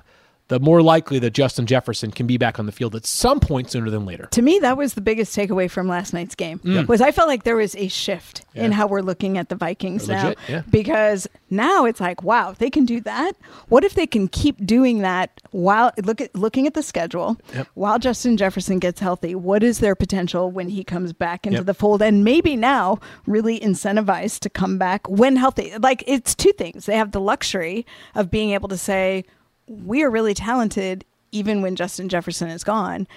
the 0.53 0.59
more 0.59 0.81
likely 0.83 1.17
that 1.19 1.31
Justin 1.33 1.65
Jefferson 1.65 2.11
can 2.11 2.27
be 2.27 2.37
back 2.37 2.59
on 2.59 2.67
the 2.67 2.71
field 2.71 2.95
at 2.95 3.05
some 3.07 3.39
point 3.39 3.71
sooner 3.71 3.89
than 3.89 4.05
later. 4.05 4.27
to 4.31 4.41
me 4.43 4.59
that 4.59 4.77
was 4.77 4.93
the 4.93 5.01
biggest 5.01 5.35
takeaway 5.35 5.69
from 5.69 5.87
last 5.87 6.13
night's 6.13 6.35
game 6.35 6.59
was 6.87 7.01
i 7.01 7.11
felt 7.11 7.27
like 7.27 7.43
there 7.43 7.55
was 7.55 7.75
a 7.75 7.87
shift 7.87 8.45
in 8.53 8.71
Mm. 8.71 8.73
How 8.73 8.85
we're 8.87 9.01
looking 9.01 9.37
at 9.39 9.49
the 9.49 9.55
vikings 9.55 10.05
They're 10.07 10.15
now 10.17 10.23
legit, 10.29 10.39
yeah. 10.47 10.61
because 10.69 11.27
now 11.49 11.85
it's 11.85 11.99
like 11.99 12.21
wow 12.23 12.53
they 12.57 12.69
can 12.69 12.85
do 12.85 13.01
that 13.01 13.33
what 13.67 13.83
if 13.83 13.93
they 13.95 14.05
can 14.05 14.27
keep 14.27 14.63
doing 14.65 14.99
that 14.99 15.41
while 15.51 15.91
look 16.03 16.21
at 16.21 16.35
looking 16.35 16.67
at 16.67 16.73
the 16.75 16.83
schedule 16.83 17.37
Yep. 17.53 17.67
while 17.73 17.97
justin 17.99 18.37
jefferson 18.37 18.77
gets 18.79 18.99
healthy 18.99 19.33
what 19.35 19.63
is 19.63 19.79
their 19.79 19.95
potential 19.95 20.51
when 20.51 20.69
he 20.69 20.83
comes 20.83 21.13
back 21.13 21.45
into 21.47 21.57
Yep. 21.59 21.65
the 21.65 21.73
fold 21.73 22.01
and 22.01 22.23
maybe 22.23 22.55
now 22.55 22.99
really 23.25 23.59
incentivized 23.59 24.39
to 24.41 24.49
come 24.49 24.77
back 24.77 25.07
when 25.09 25.35
healthy 25.35 25.73
like 25.79 26.03
it's 26.07 26.35
two 26.35 26.53
things 26.53 26.85
they 26.85 26.97
have 26.97 27.11
the 27.11 27.21
luxury 27.21 27.85
of 28.15 28.29
being 28.29 28.51
able 28.51 28.69
to 28.69 28.77
say 28.77 29.23
we 29.67 30.03
are 30.03 30.09
really 30.09 30.33
talented 30.33 31.05
even 31.31 31.61
when 31.61 31.75
Justin 31.75 32.09
Jefferson 32.09 32.49
is 32.49 32.63
gone. 32.63 33.07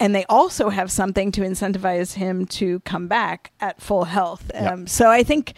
And 0.00 0.14
they 0.14 0.24
also 0.28 0.68
have 0.68 0.92
something 0.92 1.32
to 1.32 1.40
incentivize 1.40 2.14
him 2.14 2.46
to 2.46 2.78
come 2.80 3.08
back 3.08 3.52
at 3.60 3.80
full 3.80 4.04
health. 4.04 4.50
Um, 4.54 4.86
So 4.86 5.10
I 5.10 5.24
think, 5.24 5.54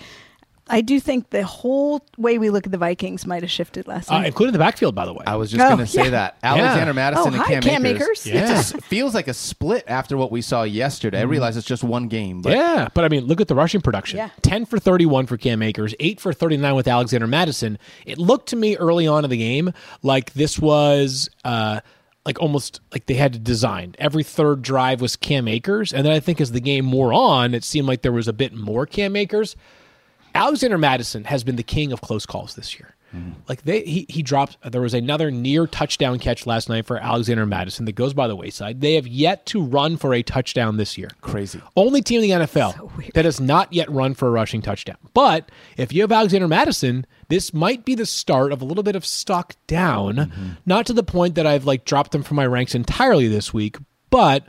I 0.72 0.80
do 0.82 1.00
think 1.00 1.30
the 1.30 1.44
whole 1.44 2.00
way 2.16 2.38
we 2.38 2.48
look 2.48 2.64
at 2.64 2.70
the 2.72 2.78
Vikings 2.78 3.26
might 3.26 3.42
have 3.42 3.50
shifted 3.50 3.88
last 3.88 4.10
Uh, 4.10 4.20
night. 4.20 4.28
including 4.28 4.52
the 4.52 4.58
backfield, 4.60 4.94
by 4.94 5.04
the 5.04 5.12
way. 5.12 5.24
I 5.26 5.34
was 5.36 5.50
just 5.50 5.60
Oh, 5.62 5.68
going 5.68 5.80
to 5.80 5.86
say 5.86 6.04
yeah. 6.04 6.10
that 6.10 6.36
Alexander 6.42 6.94
Mattison 6.94 7.24
Oh, 7.24 7.26
and 7.34 7.36
hi, 7.36 7.48
Cam, 7.54 7.62
Cam 7.62 7.86
Akers. 7.86 8.00
Akers. 8.02 8.26
It 8.26 8.34
Yeah. 8.34 8.46
just 8.54 8.80
feels 8.84 9.12
like 9.14 9.26
a 9.28 9.34
split 9.34 9.84
after 9.88 10.16
what 10.16 10.30
we 10.30 10.40
saw 10.40 10.62
yesterday. 10.62 11.18
I 11.18 11.22
realize 11.24 11.56
it's 11.56 11.66
just 11.66 11.82
one 11.84 12.06
game, 12.08 12.40
but 12.40 12.52
yeah, 12.52 12.88
but 12.94 13.04
I 13.04 13.08
mean, 13.08 13.24
look 13.26 13.40
at 13.40 13.48
the 13.48 13.54
rushing 13.56 13.80
production. 13.80 14.18
Yeah. 14.18 14.30
10 14.42 14.64
for 14.64 14.78
31 14.78 15.26
for 15.26 15.36
Cam 15.36 15.60
Akers, 15.60 15.94
8 16.00 16.20
for 16.20 16.32
39 16.32 16.74
with 16.76 16.86
Alexander 16.88 17.26
Mattison. 17.26 17.76
It 18.06 18.18
looked 18.18 18.48
to 18.50 18.56
me 18.56 18.76
early 18.76 19.06
on 19.08 19.24
in 19.24 19.30
the 19.30 19.36
game 19.36 19.72
like 20.02 20.32
this 20.34 20.58
was 20.58 21.28
uh, 21.44 21.80
like 22.24 22.40
almost 22.40 22.80
like 22.92 23.06
they 23.06 23.14
had 23.14 23.32
to 23.32 23.38
design. 23.40 23.96
Every 23.98 24.22
third 24.22 24.62
drive 24.62 25.00
was 25.00 25.16
Cam 25.16 25.48
Akers. 25.48 25.92
And 25.92 26.06
then 26.06 26.12
I 26.12 26.20
think 26.20 26.40
as 26.40 26.52
the 26.52 26.60
game 26.60 26.92
wore 26.92 27.12
on, 27.12 27.54
it 27.54 27.64
seemed 27.64 27.88
like 27.88 28.02
there 28.02 28.12
was 28.12 28.28
a 28.28 28.32
bit 28.32 28.54
more 28.54 28.86
Cam 28.86 29.16
Akers. 29.16 29.56
Alexander 30.34 30.78
Mattison 30.78 31.24
has 31.24 31.44
been 31.44 31.56
the 31.56 31.62
king 31.62 31.92
of 31.92 32.00
close 32.00 32.26
calls 32.26 32.54
this 32.54 32.78
year. 32.78 32.94
Like 33.48 33.62
they, 33.62 33.82
he 33.82 34.06
he 34.08 34.22
dropped. 34.22 34.56
There 34.70 34.80
was 34.80 34.94
another 34.94 35.32
near 35.32 35.66
touchdown 35.66 36.20
catch 36.20 36.46
last 36.46 36.68
night 36.68 36.86
for 36.86 36.96
Alexander 36.96 37.44
Mattison 37.44 37.84
that 37.86 37.92
goes 37.92 38.14
by 38.14 38.28
the 38.28 38.36
wayside. 38.36 38.80
They 38.80 38.94
have 38.94 39.06
yet 39.06 39.46
to 39.46 39.60
run 39.62 39.96
for 39.96 40.14
a 40.14 40.22
touchdown 40.22 40.76
this 40.76 40.96
year. 40.96 41.10
Crazy. 41.20 41.60
Only 41.76 42.02
team 42.02 42.22
in 42.22 42.30
the 42.30 42.46
NFL 42.46 43.12
that 43.14 43.24
has 43.24 43.40
not 43.40 43.72
yet 43.72 43.90
run 43.90 44.14
for 44.14 44.28
a 44.28 44.30
rushing 44.30 44.62
touchdown. 44.62 44.96
But 45.12 45.50
if 45.76 45.92
you 45.92 46.02
have 46.02 46.12
Alexander 46.12 46.46
Mattison, 46.46 47.04
this 47.28 47.52
might 47.52 47.84
be 47.84 47.96
the 47.96 48.06
start 48.06 48.52
of 48.52 48.62
a 48.62 48.64
little 48.64 48.84
bit 48.84 48.94
of 48.94 49.04
stock 49.04 49.56
down. 49.66 50.14
Mm-hmm. 50.14 50.48
Not 50.64 50.86
to 50.86 50.92
the 50.92 51.02
point 51.02 51.34
that 51.34 51.46
I've 51.46 51.64
like 51.64 51.84
dropped 51.84 52.12
them 52.12 52.22
from 52.22 52.36
my 52.36 52.46
ranks 52.46 52.76
entirely 52.76 53.26
this 53.26 53.52
week, 53.52 53.76
but 54.10 54.44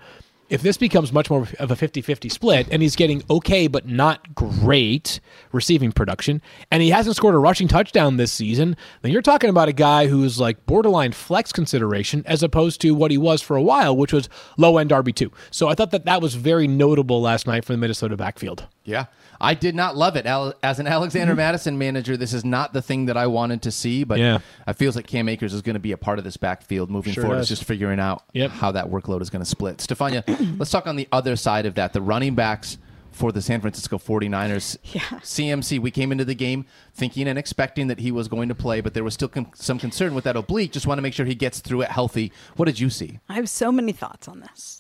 if 0.52 0.62
this 0.62 0.78
becomes 0.78 1.14
much 1.14 1.30
more 1.30 1.48
of 1.60 1.72
a 1.72 1.76
50-50 1.76 2.30
split 2.30 2.68
and 2.70 2.82
he's 2.82 2.96
getting 2.96 3.24
okay 3.30 3.68
but 3.68 3.88
not 3.88 4.36
great 4.36 5.20
receiving 5.52 5.92
production 5.92 6.42
and 6.70 6.84
he 6.84 6.90
hasn't 6.90 7.16
scored 7.16 7.34
a 7.34 7.40
rushing 7.40 7.68
touchdown 7.68 8.18
this 8.18 8.32
season 8.32 8.76
then 9.02 9.12
you're 9.12 9.22
talking 9.22 9.50
about 9.50 9.70
a 9.70 9.74
guy 9.74 10.08
who's 10.08 10.40
like 10.40 10.64
borderline 10.66 11.14
flex 11.14 11.52
consideration 11.52 12.22
as 12.28 12.44
opposed 12.44 12.82
to 12.82 12.94
what 12.94 13.10
he 13.12 13.18
was 13.18 13.42
for 13.42 13.56
a 13.56 13.62
while 13.64 13.96
which 13.96 14.12
was 14.14 14.28
low 14.58 14.78
end 14.78 14.92
RB2 14.92 15.32
so 15.50 15.70
I 15.70 15.74
thought 15.74 15.92
that 15.92 16.06
that 16.06 16.22
was 16.22 16.36
very 16.36 16.68
notable 16.68 17.22
last 17.22 17.48
night 17.48 17.64
for 17.66 17.72
the 17.72 17.78
Minnesota 17.78 18.18
backfield 18.18 18.68
Yeah. 18.84 19.06
I 19.42 19.54
did 19.56 19.76
not 19.76 19.98
love 19.98 20.16
it. 20.16 20.26
As 20.26 20.80
an 20.80 20.88
Alexander 20.88 21.34
mm-hmm. 21.34 21.38
Mattison 21.38 21.78
manager, 21.78 22.16
this 22.16 22.34
is 22.34 22.46
not 22.46 22.74
the 22.74 22.82
thing 22.82 23.06
that 23.08 23.18
I 23.18 23.28
wanted 23.28 23.64
to 23.64 23.72
see, 23.72 24.04
but 24.04 24.20
Yeah. 24.20 24.40
I 24.68 24.74
feels 24.74 24.96
like 24.96 25.08
Cam 25.08 25.28
Akers 25.28 25.54
is 25.54 25.62
going 25.62 25.74
to 25.74 25.80
be 25.80 25.92
a 25.92 25.98
part 25.98 26.20
of 26.20 26.24
this 26.24 26.38
backfield 26.38 26.90
moving 26.90 27.14
Sure 27.14 27.24
forward. 27.24 27.38
does. 27.38 27.52
It's 27.52 27.60
just 27.60 27.68
figuring 27.68 28.00
out 28.00 28.24
Yep. 28.34 28.52
how 28.52 28.72
that 28.72 28.90
workload 28.90 29.22
is 29.22 29.30
going 29.30 29.44
to 29.44 29.50
split. 29.50 29.82
Stephania, 29.82 30.24
let's 30.60 30.72
talk 30.72 30.88
on 30.88 30.96
the 30.96 31.08
other 31.12 31.36
side 31.36 31.66
of 31.66 31.76
that. 31.76 31.94
The 31.94 32.02
running 32.02 32.36
backs 32.36 32.78
for 33.12 33.34
the 33.34 33.42
San 33.42 33.60
Francisco 33.60 33.98
49ers. 33.98 34.78
Yeah. 34.94 35.02
CMC, 35.02 35.80
we 35.80 35.92
came 35.92 36.12
into 36.14 36.24
the 36.24 36.34
game 36.34 36.66
thinking 36.94 37.28
and 37.28 37.38
expecting 37.38 37.88
that 37.88 38.00
he 38.00 38.10
was 38.10 38.30
going 38.30 38.48
to 38.48 38.56
play, 38.56 38.80
but 38.80 38.94
there 38.94 39.04
was 39.04 39.14
still 39.14 39.28
con- 39.28 39.52
some 39.54 39.78
concern 39.80 40.14
with 40.16 40.24
that 40.24 40.38
oblique. 40.38 40.72
Just 40.72 40.88
want 40.88 40.98
to 40.98 41.02
make 41.02 41.14
sure 41.14 41.26
he 41.26 41.36
gets 41.36 41.60
through 41.60 41.82
it 41.82 41.90
healthy. 41.90 42.32
What 42.56 42.66
did 42.66 42.80
you 42.80 42.90
see? 42.90 43.20
I 43.28 43.34
have 43.34 43.50
so 43.50 43.70
many 43.72 43.92
thoughts 43.92 44.30
on 44.30 44.40
this 44.40 44.80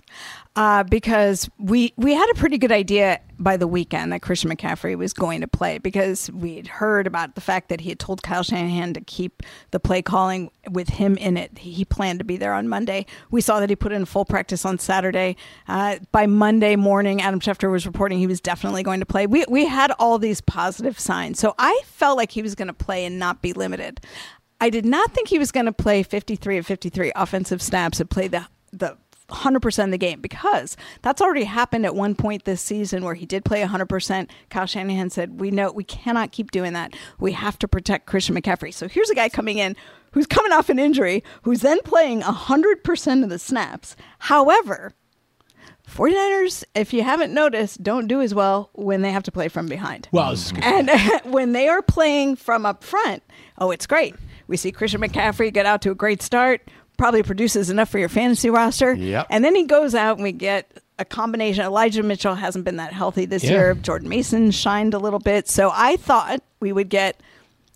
uh, 0.55 0.83
because 0.83 1.49
we 1.57 1.93
we 1.95 2.13
had 2.13 2.29
a 2.29 2.33
pretty 2.33 2.57
good 2.57 2.71
idea 2.71 3.21
by 3.39 3.55
the 3.55 3.67
weekend 3.67 4.11
that 4.11 4.21
Christian 4.21 4.51
McCaffrey 4.51 4.97
was 4.97 5.13
going 5.13 5.41
to 5.41 5.47
play 5.47 5.77
because 5.77 6.29
we'd 6.31 6.67
heard 6.67 7.07
about 7.07 7.35
the 7.35 7.41
fact 7.41 7.69
that 7.69 7.81
he 7.81 7.89
had 7.89 7.99
told 7.99 8.21
Kyle 8.21 8.43
Shanahan 8.43 8.93
to 8.93 9.01
keep 9.01 9.43
the 9.71 9.79
play 9.79 10.01
calling 10.01 10.51
with 10.69 10.89
him 10.89 11.15
in 11.17 11.37
it. 11.37 11.57
He 11.57 11.85
planned 11.85 12.19
to 12.19 12.25
be 12.25 12.35
there 12.35 12.53
on 12.53 12.67
Monday. 12.67 13.05
We 13.31 13.39
saw 13.39 13.61
that 13.61 13.69
he 13.69 13.75
put 13.77 13.93
in 13.93 14.03
full 14.05 14.25
practice 14.25 14.65
on 14.65 14.77
Saturday. 14.77 15.37
Uh, 15.69 15.99
by 16.11 16.27
Monday 16.27 16.75
morning, 16.75 17.21
Adam 17.21 17.39
Schefter 17.39 17.71
was 17.71 17.85
reporting 17.85 18.19
he 18.19 18.27
was 18.27 18.41
definitely 18.41 18.83
going 18.83 18.99
to 18.99 19.05
play. 19.05 19.27
We 19.27 19.45
we 19.47 19.65
had 19.65 19.91
all 19.99 20.19
these 20.19 20.41
positive 20.41 20.99
signs, 20.99 21.39
so 21.39 21.55
I 21.57 21.79
felt 21.85 22.17
like 22.17 22.31
he 22.31 22.41
was 22.41 22.55
going 22.55 22.67
to 22.67 22.73
play 22.73 23.05
and 23.05 23.17
not 23.17 23.41
be 23.41 23.53
limited. 23.53 24.01
I 24.59 24.69
did 24.69 24.85
not 24.85 25.13
think 25.13 25.29
he 25.29 25.39
was 25.39 25.51
going 25.51 25.65
to 25.65 25.71
play 25.71 26.03
53 26.03 26.57
of 26.57 26.67
53 26.67 27.13
offensive 27.15 27.61
snaps 27.61 28.01
and 28.01 28.09
play 28.09 28.27
the 28.27 28.47
the 28.73 28.97
100% 29.31 29.83
of 29.85 29.91
the 29.91 29.97
game 29.97 30.21
because 30.21 30.77
that's 31.01 31.21
already 31.21 31.45
happened 31.45 31.85
at 31.85 31.95
one 31.95 32.15
point 32.15 32.45
this 32.45 32.61
season 32.61 33.03
where 33.03 33.15
he 33.15 33.25
did 33.25 33.45
play 33.45 33.63
100%. 33.63 34.29
Kyle 34.49 34.65
Shanahan 34.65 35.09
said, 35.09 35.39
"We 35.39 35.51
know 35.51 35.71
we 35.71 35.83
cannot 35.83 36.31
keep 36.31 36.51
doing 36.51 36.73
that. 36.73 36.95
We 37.19 37.31
have 37.33 37.57
to 37.59 37.67
protect 37.67 38.05
Christian 38.05 38.35
McCaffrey." 38.35 38.73
So 38.73 38.87
here's 38.87 39.09
a 39.09 39.15
guy 39.15 39.29
coming 39.29 39.57
in 39.57 39.75
who's 40.11 40.27
coming 40.27 40.51
off 40.51 40.69
an 40.69 40.79
injury, 40.79 41.23
who's 41.43 41.61
then 41.61 41.79
playing 41.83 42.21
100% 42.21 43.23
of 43.23 43.29
the 43.29 43.39
snaps. 43.39 43.95
However, 44.19 44.93
49ers, 45.89 46.63
if 46.75 46.93
you 46.93 47.03
haven't 47.03 47.33
noticed, 47.33 47.83
don't 47.83 48.07
do 48.07 48.21
as 48.21 48.33
well 48.33 48.69
when 48.73 49.01
they 49.01 49.11
have 49.11 49.23
to 49.23 49.31
play 49.31 49.47
from 49.47 49.67
behind. 49.67 50.07
well 50.11 50.31
this 50.31 50.45
is 50.47 50.51
good. 50.51 50.63
And 50.63 50.89
when 51.25 51.51
they 51.51 51.67
are 51.67 51.81
playing 51.81 52.35
from 52.37 52.65
up 52.65 52.83
front, 52.83 53.23
oh, 53.57 53.71
it's 53.71 53.87
great. 53.87 54.15
We 54.47 54.57
see 54.57 54.71
Christian 54.71 55.01
McCaffrey 55.01 55.51
get 55.53 55.65
out 55.65 55.81
to 55.83 55.91
a 55.91 55.95
great 55.95 56.21
start, 56.21 56.69
probably 57.01 57.23
produces 57.23 57.71
enough 57.71 57.89
for 57.89 57.97
your 57.97 58.09
fantasy 58.09 58.51
roster. 58.51 58.93
Yep. 58.93 59.25
And 59.31 59.43
then 59.43 59.55
he 59.55 59.63
goes 59.63 59.95
out 59.95 60.17
and 60.17 60.23
we 60.23 60.31
get 60.31 60.71
a 60.99 61.03
combination. 61.03 61.65
Elijah 61.65 62.03
Mitchell 62.03 62.35
hasn't 62.35 62.63
been 62.63 62.75
that 62.75 62.93
healthy 62.93 63.25
this 63.25 63.43
Yeah. 63.43 63.49
year. 63.53 63.73
Jordan 63.73 64.07
Mason 64.07 64.51
shined 64.51 64.93
a 64.93 64.99
little 64.99 65.17
bit. 65.17 65.49
So 65.49 65.71
I 65.73 65.95
thought 65.95 66.43
we 66.59 66.71
would 66.71 66.89
get 66.89 67.19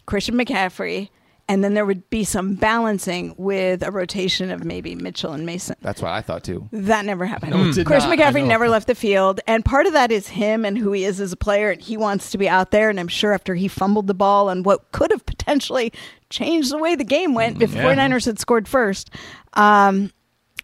Christian 0.06 0.36
McCaffrey. 0.36 1.10
And 1.48 1.64
then 1.64 1.76
there 1.76 1.86
would 1.86 2.10
be 2.10 2.24
some 2.24 2.56
balancing 2.56 3.36
with 3.38 3.84
a 3.84 3.92
rotation 3.92 4.50
of 4.50 4.64
maybe 4.66 4.96
Mitchell 4.96 5.32
and 5.34 5.46
Mason. 5.46 5.76
That's 5.80 6.02
what 6.02 6.10
I 6.12 6.22
thought 6.22 6.44
too. 6.44 6.68
That 6.72 7.06
never 7.06 7.26
happened. 7.28 7.52
No, 7.52 7.66
it 7.66 7.76
did 7.76 7.86
Chris 7.86 8.04
not. 8.04 8.18
McCaffrey 8.18 8.46
never 8.48 8.68
left 8.68 8.88
the 8.88 8.96
field, 8.96 9.42
and 9.46 9.64
part 9.64 9.86
of 9.86 9.94
that 9.94 10.12
is 10.12 10.28
him 10.30 10.66
and 10.66 10.76
who 10.76 10.92
he 10.92 11.06
is 11.06 11.22
as 11.22 11.32
a 11.32 11.38
player, 11.38 11.70
and 11.70 11.80
he 11.82 11.98
wants 11.98 12.32
to 12.32 12.40
be 12.40 12.50
out 12.50 12.72
there. 12.72 12.90
And 12.90 13.00
I'm 13.00 13.08
sure 13.08 13.32
after 13.32 13.54
he 13.54 13.68
fumbled 13.68 14.08
the 14.08 14.16
ball 14.16 14.50
and 14.50 14.66
what 14.66 14.92
could 14.92 15.12
have 15.12 15.24
potentially 15.28 15.94
changed 16.32 16.72
the 16.72 16.80
way 16.80 16.96
the 16.96 17.04
game 17.04 17.36
went 17.36 17.62
if 17.62 17.74
Yeah. 17.76 17.84
49ers 17.84 18.26
had 18.26 18.40
scored 18.40 18.68
first, 18.68 19.12
um, 19.54 20.12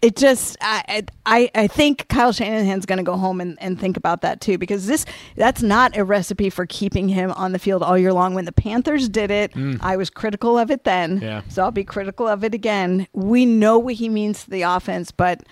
it 0.02 0.16
just 0.16 0.56
I 0.60 1.04
I, 1.24 1.50
I 1.54 1.66
think 1.68 2.08
Kyle 2.08 2.32
Shanahan's 2.32 2.84
going 2.86 2.98
to 2.98 3.04
go 3.04 3.16
home 3.16 3.40
and, 3.40 3.56
and 3.60 3.80
think 3.80 3.96
about 3.96 4.20
that 4.22 4.40
too 4.40 4.58
because 4.58 4.86
this 4.86 5.06
that's 5.36 5.62
not 5.62 5.96
a 5.96 6.04
recipe 6.04 6.50
for 6.50 6.66
keeping 6.66 7.08
him 7.08 7.30
on 7.32 7.52
the 7.52 7.58
field 7.58 7.82
all 7.82 7.96
year 7.96 8.12
long. 8.12 8.34
When 8.34 8.44
the 8.44 8.52
Panthers 8.52 9.08
did 9.08 9.30
it, 9.30 9.52
mm. 9.52 9.78
I 9.80 9.96
was 9.96 10.10
critical 10.10 10.58
of 10.58 10.70
it 10.70 10.84
then, 10.84 11.20
Yeah. 11.22 11.42
so 11.48 11.62
I'll 11.62 11.70
be 11.70 11.84
critical 11.84 12.26
of 12.26 12.42
it 12.44 12.52
again. 12.52 13.06
We 13.12 13.46
know 13.46 13.78
what 13.78 13.94
he 13.94 14.08
means 14.08 14.44
to 14.44 14.50
the 14.50 14.62
offense, 14.62 15.12
but 15.12 15.44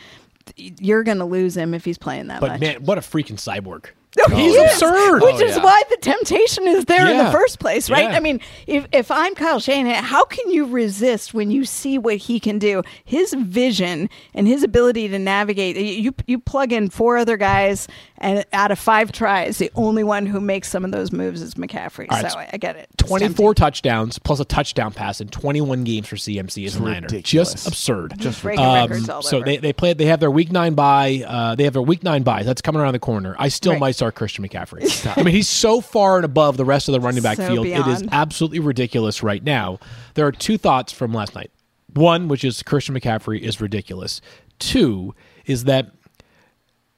you're 0.57 1.04
going 1.04 1.19
to 1.19 1.25
lose 1.25 1.57
him 1.57 1.75
if 1.75 1.85
he's 1.85 1.99
playing 1.99 2.26
that 2.26 2.40
but 2.40 2.50
much. 2.52 2.61
man 2.61 2.85
what 2.85 2.99
a 2.99 3.00
freaking 3.02 3.37
cyborg 3.38 3.87
No, 4.19 4.35
he 4.37 4.43
he's 4.43 4.57
is. 4.57 4.73
absurd. 4.73 5.23
Which 5.23 5.37
Oh, 5.37 5.40
is 5.45 5.57
yeah. 5.57 5.62
why 5.62 5.83
the 5.88 5.97
temptation 5.99 6.67
is 6.67 6.85
there 6.87 7.09
in 7.09 7.17
the 7.17 7.31
first 7.31 7.61
place, 7.61 7.88
right? 7.88 8.11
Yeah. 8.11 8.17
I 8.17 8.21
mean, 8.21 8.40
if 8.67 8.87
if 8.93 9.09
I'm 9.11 9.37
Kyle 9.37 9.61
Shanahan, 9.61 10.02
how 10.02 10.25
can 10.25 10.50
you 10.50 10.67
resist 10.67 11.33
when 11.33 11.52
you 11.52 11.64
see 11.64 11.97
what 11.97 12.17
he 12.17 12.40
can 12.40 12.59
do? 12.59 12.83
His 13.05 13.33
vision 13.35 14.11
and 14.35 14.49
his 14.49 14.64
ability 14.64 15.07
to 15.09 15.19
navigate. 15.19 15.76
You 15.76 16.12
you 16.26 16.40
plug 16.40 16.73
in 16.73 16.90
four 16.90 17.19
other 17.19 17.37
guys, 17.37 17.87
and 18.19 18.45
out 18.52 18.73
of 18.73 18.81
five 18.81 19.12
tries, 19.12 19.59
the 19.59 19.71
only 19.76 20.02
one 20.02 20.26
who 20.26 20.40
makes 20.40 20.69
some 20.69 20.85
of 20.85 20.90
those 20.90 21.12
moves 21.12 21.40
is 21.40 21.55
McCaffrey. 21.55 22.07
All 22.11 22.17
right, 22.21 22.23
so 22.23 22.31
so 22.31 22.38
I, 22.40 22.50
I 22.52 22.57
get 22.57 22.75
it. 22.76 22.88
It's 22.99 23.09
24 23.09 23.55
touchdowns 23.55 24.19
plus 24.19 24.40
a 24.40 24.45
touchdown 24.45 24.93
pass 24.93 25.21
in 25.21 25.29
21 25.29 25.85
games 25.85 26.09
for 26.09 26.17
CMC 26.17 26.67
is 26.67 26.75
a 26.75 26.83
Niner. 26.83 27.07
Just 27.09 27.69
absurd. 27.69 28.14
Just 28.19 28.43
Breaking 28.43 28.64
Um, 28.64 28.75
records 28.90 29.09
all 29.09 29.23
so 29.23 29.37
over. 29.37 29.47
they 29.47 29.59
they 29.59 29.73
play 29.73 29.93
they 29.93 30.07
have 30.07 30.19
their 30.19 30.31
week 30.33 30.50
nine 30.50 30.75
bye. 30.75 31.23
Uh, 31.25 31.55
they 31.55 31.62
have 31.62 31.75
their 31.75 31.83
week 31.83 32.02
nine 32.02 32.25
bye. 32.25 32.43
That's 32.43 32.61
coming 32.61 32.83
around 32.83 32.95
the 32.95 32.99
corner. 32.99 33.37
I 33.38 33.49
still 33.49 33.73
Right. 33.73 33.81
might 33.81 34.00
start 34.00 34.14
Christian 34.14 34.49
McCaffrey. 34.49 35.16
I 35.19 35.23
mean, 35.23 35.35
he's 35.35 35.49
so 35.49 35.83
far 35.83 36.16
and 36.16 36.25
above 36.25 36.57
the 36.57 36.64
rest 36.64 36.88
of 36.88 36.92
the 36.92 37.00
running 37.00 37.23
back 37.23 37.37
So 37.37 37.47
field. 37.47 37.66
It 37.66 37.87
is 37.87 38.02
absolutely 38.11 38.59
ridiculous 38.59 39.23
right 39.23 39.45
now. 39.45 39.78
There 40.14 40.26
are 40.26 40.33
two 40.33 40.57
thoughts 40.57 40.90
from 40.90 41.12
last 41.12 41.35
night. 41.35 41.50
One, 41.92 42.26
which 42.26 42.42
is 42.42 42.62
Christian 42.62 42.95
McCaffrey 42.95 43.40
is 43.40 43.61
ridiculous. 43.61 44.23
Two 44.59 45.14
is 45.45 45.64
that 45.64 45.90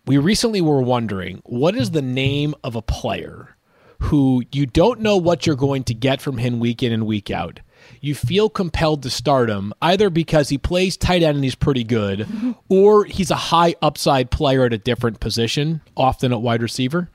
we 0.07 0.17
recently 0.17 0.61
were 0.61 0.81
wondering 0.81 1.43
what 1.45 1.75
is 1.75 1.91
the 1.91 2.03
name 2.03 2.55
of 2.63 2.77
a 2.77 2.83
player 2.83 3.57
who 3.99 4.45
you 4.53 4.67
don't 4.67 5.01
know 5.01 5.17
what 5.17 5.45
you're 5.45 5.57
going 5.57 5.83
to 5.85 5.95
get 5.95 6.21
from 6.21 6.39
him 6.39 6.61
week 6.61 6.85
in 6.85 6.93
and 6.93 7.05
week 7.05 7.33
out. 7.33 7.59
You 8.01 8.15
feel 8.15 8.49
compelled 8.49 9.03
to 9.05 9.11
start 9.11 9.49
him 9.51 9.73
either 9.81 10.11
because 10.11 10.49
he 10.49 10.59
plays 10.59 10.97
tight 10.97 11.23
end 11.23 11.37
and 11.37 11.45
he's 11.45 11.55
pretty 11.55 11.85
good, 11.85 12.27
or 12.69 13.05
he's 13.05 13.31
a 13.31 13.37
high 13.37 13.75
upside 13.83 14.31
player 14.31 14.65
at 14.65 14.73
a 14.73 14.79
different 14.79 15.21
position, 15.21 15.81
often 15.97 16.33
at 16.33 16.41
wide 16.41 16.63
receiver. 16.63 17.11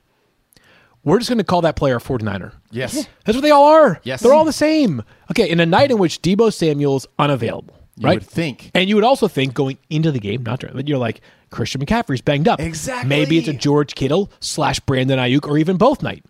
We're 1.04 1.18
just 1.18 1.30
going 1.30 1.38
to 1.38 1.44
call 1.44 1.62
that 1.62 1.76
player 1.76 1.96
a 1.96 2.00
49er. 2.00 2.52
Yes. 2.70 3.06
That's 3.24 3.36
what 3.36 3.42
they 3.42 3.50
all 3.50 3.64
are. 3.66 4.00
Yes. 4.02 4.20
They're 4.20 4.34
all 4.34 4.44
the 4.44 4.52
same. 4.52 5.02
Okay, 5.30 5.48
in 5.48 5.60
a 5.60 5.66
night 5.66 5.90
in 5.90 5.98
which 5.98 6.20
Deebo 6.20 6.52
Samuel's 6.52 7.06
unavailable, 7.18 7.74
You 7.96 8.06
right? 8.06 8.18
would 8.18 8.26
think. 8.28 8.70
And 8.74 8.88
you 8.88 8.94
would 8.96 9.04
also 9.04 9.28
think 9.28 9.54
going 9.54 9.78
into 9.88 10.10
the 10.12 10.18
game, 10.18 10.42
not 10.42 10.60
during, 10.60 10.74
but 10.74 10.88
you're 10.88 10.98
like, 10.98 11.20
Christian 11.50 11.80
McCaffrey's 11.80 12.20
banged 12.20 12.46
up. 12.48 12.60
Exactly. 12.60 13.08
Maybe 13.08 13.38
it's 13.38 13.48
a 13.48 13.54
George 13.54 13.94
Kittle 13.94 14.30
slash 14.40 14.80
Brandon 14.80 15.18
Aiyuk 15.18 15.46
or 15.48 15.56
even 15.56 15.76
both 15.78 16.02
night. 16.02 16.24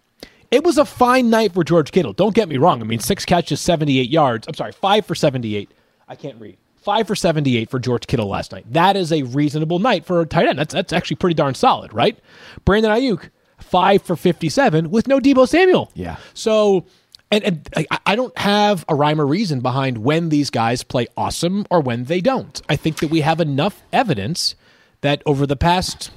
It 0.50 0.64
was 0.64 0.78
a 0.78 0.84
fine 0.84 1.28
night 1.28 1.52
for 1.52 1.62
George 1.62 1.92
Kittle. 1.92 2.12
Don't 2.12 2.34
get 2.34 2.48
me 2.48 2.56
wrong. 2.56 2.80
I 2.80 2.84
mean, 2.84 3.00
six 3.00 3.24
catches, 3.24 3.60
78 3.60 4.08
yards. 4.08 4.46
I'm 4.48 4.54
sorry, 4.54 4.72
five 4.72 5.04
for 5.04 5.14
78. 5.14 5.70
I 6.08 6.16
can't 6.16 6.40
read. 6.40 6.56
Five 6.76 7.06
for 7.06 7.14
78 7.14 7.68
for 7.68 7.78
George 7.78 8.06
Kittle 8.06 8.28
last 8.28 8.52
night. 8.52 8.64
That 8.72 8.96
is 8.96 9.12
a 9.12 9.22
reasonable 9.24 9.78
night 9.78 10.06
for 10.06 10.22
a 10.22 10.26
tight 10.26 10.46
end. 10.48 10.58
That's, 10.58 10.72
that's 10.72 10.92
actually 10.92 11.16
pretty 11.16 11.34
darn 11.34 11.54
solid, 11.54 11.92
right? 11.92 12.18
Brandon 12.64 12.92
Aiyuk, 12.92 13.28
five 13.58 14.02
for 14.02 14.16
57 14.16 14.90
with 14.90 15.06
no 15.06 15.20
Deebo 15.20 15.46
Samuel. 15.46 15.90
Yeah. 15.94 16.16
So, 16.32 16.86
and, 17.30 17.44
and 17.44 17.68
I, 17.76 17.86
I 18.06 18.16
don't 18.16 18.36
have 18.38 18.86
a 18.88 18.94
rhyme 18.94 19.20
or 19.20 19.26
reason 19.26 19.60
behind 19.60 19.98
when 19.98 20.30
these 20.30 20.48
guys 20.48 20.82
play 20.82 21.08
awesome 21.14 21.66
or 21.70 21.80
when 21.82 22.04
they 22.04 22.22
don't. 22.22 22.62
I 22.70 22.76
think 22.76 23.00
that 23.00 23.10
we 23.10 23.20
have 23.20 23.40
enough 23.40 23.82
evidence 23.92 24.54
that 25.02 25.22
over 25.26 25.46
the 25.46 25.56
past 25.56 26.10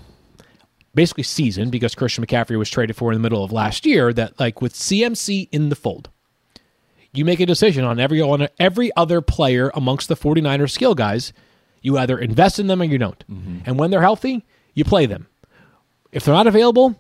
basically 0.93 1.23
season, 1.23 1.69
because 1.69 1.95
Christian 1.95 2.25
McCaffrey 2.25 2.57
was 2.57 2.69
traded 2.69 2.95
for 2.95 3.11
in 3.11 3.17
the 3.17 3.21
middle 3.21 3.43
of 3.43 3.51
last 3.51 3.85
year, 3.85 4.11
that 4.13 4.39
like 4.39 4.61
with 4.61 4.73
CMC 4.73 5.47
in 5.51 5.69
the 5.69 5.75
fold, 5.75 6.09
you 7.13 7.25
make 7.25 7.39
a 7.39 7.45
decision 7.45 7.83
on 7.83 7.99
every 7.99 8.21
on 8.21 8.47
every 8.59 8.91
other 8.95 9.21
player 9.21 9.71
amongst 9.73 10.07
the 10.07 10.15
49ers 10.15 10.71
skill 10.71 10.95
guys. 10.95 11.33
You 11.81 11.97
either 11.97 12.17
invest 12.17 12.59
in 12.59 12.67
them 12.67 12.81
or 12.81 12.85
you 12.85 12.97
don't. 12.97 13.23
Mm-hmm. 13.27 13.59
And 13.65 13.79
when 13.79 13.89
they're 13.91 14.01
healthy, 14.01 14.45
you 14.73 14.83
play 14.85 15.05
them. 15.07 15.27
If 16.11 16.25
they're 16.25 16.35
not 16.35 16.47
available, 16.47 16.95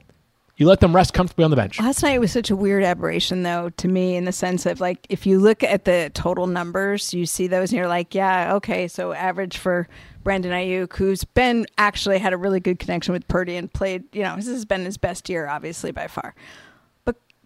You 0.61 0.67
let 0.67 0.79
them 0.79 0.95
rest 0.95 1.15
comfortably 1.15 1.43
on 1.43 1.49
the 1.49 1.57
bench. 1.57 1.79
Last 1.79 2.03
night 2.03 2.19
was 2.19 2.31
such 2.31 2.51
a 2.51 2.55
weird 2.55 2.83
aberration, 2.83 3.41
though, 3.41 3.71
to 3.77 3.87
me, 3.87 4.15
in 4.15 4.25
the 4.25 4.31
sense 4.31 4.67
of 4.67 4.79
like, 4.79 5.07
if 5.09 5.25
you 5.25 5.39
look 5.39 5.63
at 5.63 5.85
the 5.85 6.11
total 6.13 6.45
numbers, 6.45 7.15
you 7.15 7.25
see 7.25 7.47
those 7.47 7.71
and 7.71 7.79
you're 7.79 7.87
like, 7.87 8.13
yeah, 8.13 8.53
okay, 8.53 8.87
so 8.87 9.11
average 9.11 9.57
for 9.57 9.87
Brandon 10.23 10.51
Aiyuk, 10.51 10.95
who's 10.95 11.23
been 11.23 11.65
actually 11.77 12.19
had 12.19 12.33
a 12.33 12.37
really 12.37 12.59
good 12.59 12.79
connection 12.79 13.13
with 13.13 13.27
Purdy 13.27 13.55
and 13.55 13.71
played, 13.71 14.03
you 14.13 14.23
know, 14.23 14.35
this 14.35 14.47
has 14.47 14.65
been 14.65 14.85
his 14.85 14.97
best 14.97 15.29
year, 15.29 15.47
obviously, 15.47 15.91
by 15.91 16.07
far. 16.07 16.35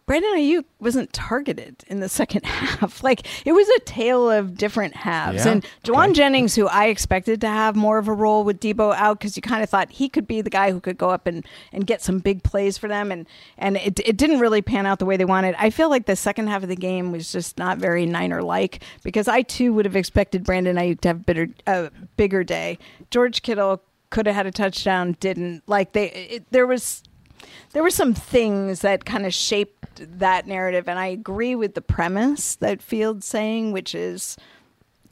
Brandon 0.05 0.35
Aiyuk 0.35 0.65
wasn't 0.79 1.11
targeted 1.13 1.83
in 1.87 1.99
the 1.99 2.09
second 2.15 2.45
half. 2.45 3.03
Like, 3.03 3.25
it 3.45 3.53
was 3.53 3.67
a 3.69 3.79
tale 3.81 4.29
of 4.29 4.55
different 4.55 4.95
halves. 4.95 5.45
Yeah? 5.45 5.53
And 5.53 5.65
Jauan 5.83 6.13
Jennings, 6.13 6.55
who 6.55 6.67
I 6.67 6.85
expected 6.87 7.41
to 7.41 7.47
have 7.47 7.75
more 7.75 7.97
of 7.97 8.07
a 8.07 8.13
role 8.13 8.43
with 8.43 8.59
Deebo 8.59 8.93
out, 8.95 9.19
because 9.19 9.35
you 9.35 9.41
kind 9.41 9.63
of 9.63 9.69
thought 9.69 9.89
he 9.91 10.07
could 10.07 10.27
be 10.27 10.41
the 10.41 10.49
guy 10.49 10.71
who 10.71 10.79
could 10.79 10.97
go 10.97 11.09
up 11.09 11.25
and, 11.25 11.45
and 11.71 11.87
get 11.87 12.01
some 12.01 12.19
big 12.19 12.43
plays 12.43 12.77
for 12.77 12.87
them. 12.87 13.11
And, 13.11 13.25
and 13.57 13.77
it, 13.77 13.99
it 14.05 14.17
didn't 14.17 14.39
really 14.39 14.61
pan 14.61 14.85
out 14.85 14.99
the 14.99 15.05
way 15.05 15.17
they 15.17 15.25
wanted. 15.25 15.55
I 15.57 15.69
feel 15.71 15.89
like 15.89 16.05
the 16.05 16.15
second 16.15 16.47
half 16.47 16.61
of 16.61 16.69
the 16.69 16.75
game 16.75 17.11
was 17.11 17.31
just 17.31 17.57
not 17.57 17.79
very 17.79 18.05
Niner 18.05 18.43
like, 18.43 18.83
because 19.03 19.27
I 19.27 19.41
too 19.41 19.73
would 19.73 19.85
have 19.85 19.95
expected 19.95 20.43
Brandon 20.43 20.75
Aiyuk 20.75 21.01
to 21.01 21.07
have 21.09 21.17
a 21.17 21.23
bitter, 21.23 21.47
a 21.65 21.91
bigger 22.15 22.43
day. 22.43 22.77
George 23.09 23.41
Kittle 23.41 23.81
could 24.11 24.27
have 24.27 24.35
had 24.35 24.45
a 24.45 24.51
touchdown, 24.51 25.17
didn't. 25.19 25.63
Like, 25.67 25.93
they, 25.93 26.11
it, 26.11 26.51
there 26.51 26.67
was 26.67 27.01
there 27.71 27.83
were 27.83 27.89
some 27.89 28.13
things 28.13 28.81
that 28.81 29.05
kind 29.05 29.25
of 29.25 29.33
shaped 29.33 29.74
that 29.97 30.47
narrative 30.47 30.87
and 30.87 30.99
i 30.99 31.07
agree 31.07 31.55
with 31.55 31.73
the 31.75 31.81
premise 31.81 32.55
that 32.57 32.81
field's 32.81 33.25
saying 33.25 33.71
which 33.71 33.93
is 33.95 34.37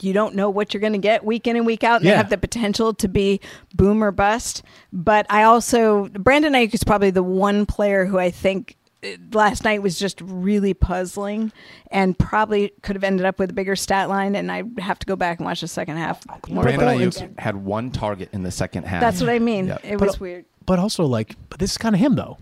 you 0.01 0.11
don't 0.11 0.35
know 0.35 0.49
what 0.49 0.73
you're 0.73 0.81
going 0.81 0.93
to 0.93 0.99
get 0.99 1.23
week 1.23 1.47
in 1.47 1.55
and 1.55 1.65
week 1.65 1.83
out 1.83 2.01
and 2.01 2.05
they 2.09 2.15
have 2.15 2.29
the 2.29 2.37
potential 2.37 2.93
to 2.93 3.07
be 3.07 3.39
boom 3.75 4.03
or 4.03 4.11
bust 4.11 4.63
but 4.91 5.25
i 5.29 5.43
also 5.43 6.07
brandon 6.09 6.53
Aiyuk 6.53 6.73
is 6.73 6.83
probably 6.83 7.11
the 7.11 7.23
one 7.23 7.65
player 7.65 8.05
who 8.05 8.17
i 8.19 8.29
think 8.31 8.75
uh, 9.03 9.09
last 9.33 9.63
night 9.63 9.81
was 9.81 9.99
just 9.99 10.19
really 10.21 10.73
puzzling 10.73 11.51
and 11.91 12.17
probably 12.17 12.71
could 12.81 12.95
have 12.95 13.03
ended 13.03 13.25
up 13.25 13.37
with 13.39 13.51
a 13.51 13.53
bigger 13.53 13.75
stat 13.75 14.09
line 14.09 14.35
and 14.35 14.51
i 14.51 14.63
have 14.79 14.97
to 14.99 15.05
go 15.05 15.15
back 15.15 15.39
and 15.39 15.45
watch 15.45 15.61
the 15.61 15.67
second 15.67 15.97
half 15.97 16.25
more 16.49 16.63
Brandon 16.63 16.89
fully. 16.89 17.05
Aiyuk 17.05 17.39
had 17.39 17.55
one 17.55 17.91
target 17.91 18.29
in 18.33 18.43
the 18.43 18.51
second 18.51 18.85
half. 18.85 18.99
that's 19.01 19.21
what 19.21 19.29
i 19.29 19.39
mean 19.39 19.67
Yep. 19.67 19.81
it 19.85 19.99
But- 19.99 20.07
was 20.07 20.19
weird 20.19 20.45
But 20.65 20.79
also, 20.79 21.05
like, 21.05 21.35
but 21.49 21.59
this 21.59 21.71
is 21.71 21.77
kind 21.77 21.93
of 21.93 21.99
him 21.99 22.15
though. 22.15 22.37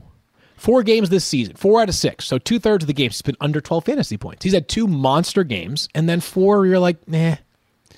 Four 0.61 0.83
games 0.83 1.09
this 1.09 1.25
season, 1.25 1.55
four 1.55 1.81
out 1.81 1.89
of 1.89 1.95
six. 1.95 2.25
So 2.25 2.37
two 2.37 2.59
thirds 2.59 2.83
of 2.83 2.87
the 2.87 2.93
games, 2.93 3.15
he's 3.15 3.23
been 3.23 3.35
under 3.41 3.59
12 3.59 3.83
fantasy 3.83 4.15
points. 4.15 4.43
He's 4.43 4.53
had 4.53 4.67
two 4.67 4.85
monster 4.85 5.43
games, 5.43 5.89
and 5.95 6.07
then 6.07 6.19
four, 6.19 6.67
you're 6.67 6.77
like, 6.77 7.07
nah, 7.07 7.37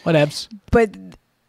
whatevs. 0.05 0.47
but 0.71 0.95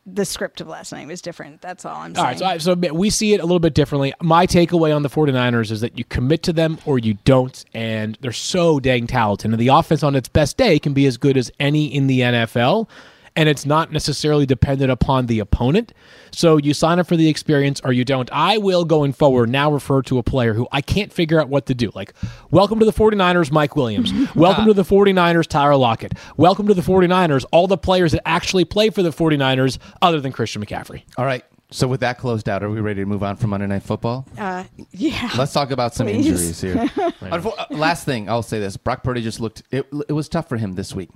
the 0.04 0.24
script 0.24 0.60
of 0.60 0.66
last 0.66 0.90
night 0.92 1.06
was 1.06 1.22
different 1.22 1.62
that's 1.62 1.86
all 1.86 1.96
i'm 1.96 2.14
saying 2.14 2.18
All 2.18 2.30
right, 2.30 2.38
so, 2.38 2.44
I, 2.44 2.58
so 2.58 2.92
we 2.92 3.08
see 3.10 3.32
it 3.32 3.40
a 3.40 3.44
little 3.44 3.60
bit 3.60 3.72
differently. 3.74 4.12
My 4.20 4.46
takeaway 4.46 4.94
on 4.94 5.02
the 5.02 5.08
49ers 5.08 5.70
is 5.70 5.80
that 5.82 5.96
you 5.96 6.04
commit 6.04 6.42
to 6.42 6.52
them 6.52 6.78
or 6.84 6.98
you 6.98 7.14
don't, 7.24 7.64
and 7.72 8.18
they're 8.20 8.32
so 8.32 8.80
dang 8.80 9.06
talented. 9.06 9.52
And 9.52 9.58
the 9.58 9.68
offense 9.68 10.02
on 10.02 10.14
its 10.16 10.28
best 10.28 10.56
day 10.56 10.78
can 10.80 10.94
be 10.94 11.06
as 11.06 11.16
good 11.16 11.36
as 11.36 11.50
any 11.60 11.86
in 11.86 12.06
the 12.08 12.20
NFL, 12.20 12.88
and 13.36 13.48
it's 13.48 13.66
not 13.66 13.90
necessarily 13.90 14.46
dependent 14.46 14.90
upon 14.90 15.26
the 15.26 15.40
opponent. 15.40 15.92
So 16.30 16.56
you 16.56 16.74
sign 16.74 16.98
up 16.98 17.06
for 17.06 17.16
the 17.16 17.28
experience 17.28 17.80
or 17.84 17.92
you 17.92 18.04
don't. 18.04 18.28
I 18.32 18.58
will, 18.58 18.84
going 18.84 19.12
forward, 19.12 19.48
now 19.48 19.70
refer 19.72 20.02
to 20.02 20.18
a 20.18 20.22
player 20.22 20.54
who 20.54 20.68
I 20.72 20.80
can't 20.80 21.12
figure 21.12 21.40
out 21.40 21.48
what 21.48 21.66
to 21.66 21.74
do. 21.74 21.90
Like, 21.94 22.14
welcome 22.50 22.78
to 22.80 22.84
the 22.84 22.92
49ers, 22.92 23.50
Mike 23.50 23.76
Williams. 23.76 24.12
welcome 24.34 24.66
to 24.66 24.74
the 24.74 24.82
49ers, 24.84 25.46
Tyler 25.46 25.76
Lockett. 25.76 26.14
Welcome 26.36 26.66
to 26.68 26.74
the 26.74 26.82
49ers, 26.82 27.44
all 27.52 27.66
the 27.66 27.78
players 27.78 28.12
that 28.12 28.26
actually 28.26 28.64
play 28.64 28.90
for 28.90 29.02
the 29.02 29.10
49ers 29.10 29.78
other 30.02 30.20
than 30.20 30.32
Christian 30.32 30.64
McCaffrey. 30.64 31.02
All 31.16 31.24
right. 31.24 31.44
So 31.70 31.88
with 31.88 32.00
that 32.00 32.18
closed 32.18 32.48
out, 32.48 32.62
are 32.62 32.70
we 32.70 32.80
ready 32.80 33.00
to 33.00 33.06
move 33.06 33.24
on 33.24 33.34
from 33.36 33.50
Monday 33.50 33.66
Night 33.66 33.82
Football? 33.82 34.28
uh, 34.38 34.62
yeah 34.92 35.30
Let's 35.36 35.52
talk 35.52 35.72
about 35.72 35.92
some 35.92 36.06
Please. 36.06 36.26
injuries 36.26 36.60
here. 36.60 36.90
Uh, 37.20 37.64
last 37.70 38.04
thing, 38.04 38.28
I'll 38.28 38.42
say 38.42 38.60
this: 38.60 38.76
Brock 38.76 39.02
Purdy 39.02 39.22
just 39.22 39.40
looked. 39.40 39.62
It, 39.70 39.86
it 40.08 40.12
was 40.12 40.28
tough 40.28 40.48
for 40.48 40.56
him 40.56 40.74
this 40.74 40.94
week. 40.94 41.08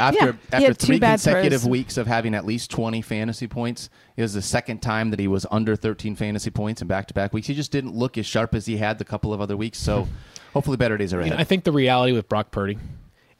After 0.00 0.26
Yeah, 0.26 0.32
after 0.52 0.74
three 0.74 1.00
consecutive 1.00 1.62
throws. 1.62 1.68
weeks 1.70 1.96
of 1.96 2.06
having 2.06 2.34
at 2.34 2.44
least 2.46 2.70
twenty 2.70 3.02
fantasy 3.02 3.48
points, 3.48 3.90
it 4.16 4.22
was 4.22 4.32
the 4.34 4.42
second 4.42 4.80
time 4.80 5.10
that 5.10 5.18
he 5.18 5.26
was 5.26 5.44
under 5.50 5.74
thirteen 5.74 6.14
fantasy 6.14 6.50
points 6.50 6.80
in 6.80 6.88
back 6.88 7.06
to 7.08 7.14
back 7.14 7.32
weeks. 7.32 7.48
He 7.48 7.54
just 7.54 7.72
didn't 7.72 7.94
look 7.94 8.16
as 8.16 8.24
sharp 8.26 8.54
as 8.54 8.66
he 8.66 8.76
had 8.76 8.98
the 8.98 9.04
couple 9.04 9.32
of 9.34 9.40
other 9.40 9.56
weeks. 9.56 9.78
So 9.78 10.06
hopefully, 10.52 10.76
better 10.76 10.96
days 10.96 11.12
are 11.12 11.16
You 11.16 11.22
ahead. 11.22 11.34
know, 11.38 11.40
I 11.40 11.44
think 11.44 11.64
the 11.64 11.72
reality 11.72 12.12
with 12.12 12.28
Brock 12.28 12.50
Purdy 12.52 12.78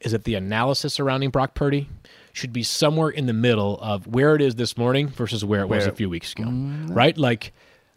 is 0.01 0.13
that 0.13 0.25
the 0.25 0.35
analysis 0.35 0.95
surrounding 0.95 1.31
Brock 1.31 1.55
Purdy 1.55 1.89
should 2.33 2.53
be 2.53 2.63
somewhere 2.63 3.09
in 3.09 3.27
the 3.27 3.33
middle 3.33 3.79
of 3.81 4.07
where 4.07 4.35
it 4.35 4.41
is 4.43 4.55
this 4.57 4.77
morning 4.77 5.09
versus 5.09 5.45
where 5.45 5.61
it 5.61 5.69
was 5.69 5.87
a 5.87 5.93
few 5.93 6.09
weeks 6.09 6.33
ago. 6.33 6.45
Right? 6.93 7.17
Like 7.19 7.53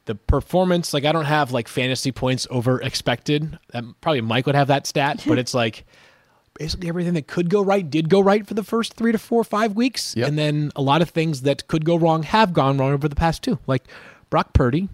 the 0.05 0.15
performance, 0.15 0.93
like 0.95 1.05
I 1.05 1.11
don't 1.11 1.25
have 1.25 1.51
like 1.51 1.67
fantasy 1.67 2.11
points 2.11 2.47
over 2.49 2.81
expected. 2.81 3.57
Um, 3.73 3.95
probably 4.01 4.21
Mike 4.21 4.45
would 4.47 4.55
have 4.55 4.67
that 4.69 4.87
stat, 4.87 5.23
but 5.27 5.37
it's 5.39 5.53
like 5.53 5.85
basically 6.61 6.87
everything 6.87 7.15
that 7.15 7.25
could 7.25 7.49
go 7.49 7.59
right 7.59 7.89
did 7.89 8.07
go 8.07 8.19
right 8.19 8.45
for 8.45 8.53
the 8.53 8.63
first 8.63 8.93
three 8.93 9.11
to 9.11 9.17
four, 9.17 9.43
five 9.43 9.75
weeks. 9.75 10.15
Yep. 10.15 10.27
And 10.27 10.37
then 10.37 10.71
a 10.75 10.81
lot 10.83 11.01
of 11.01 11.09
things 11.09 11.41
that 11.41 11.67
could 11.67 11.83
go 11.83 11.95
wrong 11.95 12.21
have 12.21 12.53
gone 12.53 12.77
wrong 12.77 12.93
over 12.93 13.07
the 13.07 13.15
past 13.15 13.41
two. 13.41 13.57
Like 13.65 13.85
Brock 14.29 14.53
Purdy 14.53 14.87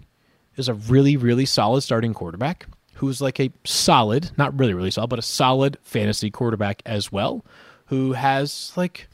is 0.56 0.68
a 0.68 0.74
really, 0.74 1.18
really 1.18 1.44
solid 1.44 1.82
starting 1.82 2.14
quarterback 2.14 2.66
who's 2.94 3.20
like 3.20 3.38
a 3.38 3.50
solid, 3.64 4.30
not 4.38 4.58
really, 4.58 4.72
really 4.72 4.90
solid, 4.90 5.08
but 5.08 5.18
a 5.18 5.22
solid 5.22 5.76
fantasy 5.82 6.30
quarterback 6.30 6.80
as 6.86 7.12
well, 7.12 7.44
who 7.86 8.14
has 8.14 8.72
like, 8.74 9.06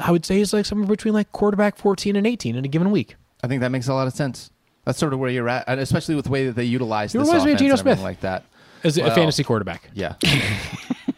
I 0.00 0.10
would 0.10 0.24
say 0.24 0.38
he's 0.38 0.54
like 0.54 0.64
somewhere 0.64 0.88
between 0.88 1.12
like 1.12 1.30
quarterback 1.32 1.76
14 1.76 2.16
and 2.16 2.26
18 2.26 2.56
in 2.56 2.64
a 2.64 2.68
given 2.68 2.90
week. 2.90 3.16
I 3.44 3.48
think 3.48 3.60
that 3.60 3.68
makes 3.70 3.86
a 3.86 3.92
lot 3.92 4.06
of 4.06 4.14
sense. 4.14 4.50
That's 4.86 4.98
sort 4.98 5.12
of 5.12 5.18
where 5.18 5.28
you're 5.28 5.48
at, 5.48 5.64
and 5.66 5.78
especially 5.78 6.14
with 6.14 6.24
the 6.24 6.30
way 6.30 6.46
that 6.46 6.56
they 6.56 6.64
utilize 6.64 7.12
He 7.12 7.18
this 7.18 7.28
reminds 7.28 7.44
me 7.44 7.50
of 7.50 7.56
offense 7.56 7.60
Geno 7.60 7.72
and 7.72 7.80
Smith. 7.80 8.00
like 8.02 8.20
that. 8.20 8.44
As 8.82 8.96
a 8.96 9.14
fantasy 9.14 9.44
quarterback. 9.44 9.90
Yeah. 9.94 10.14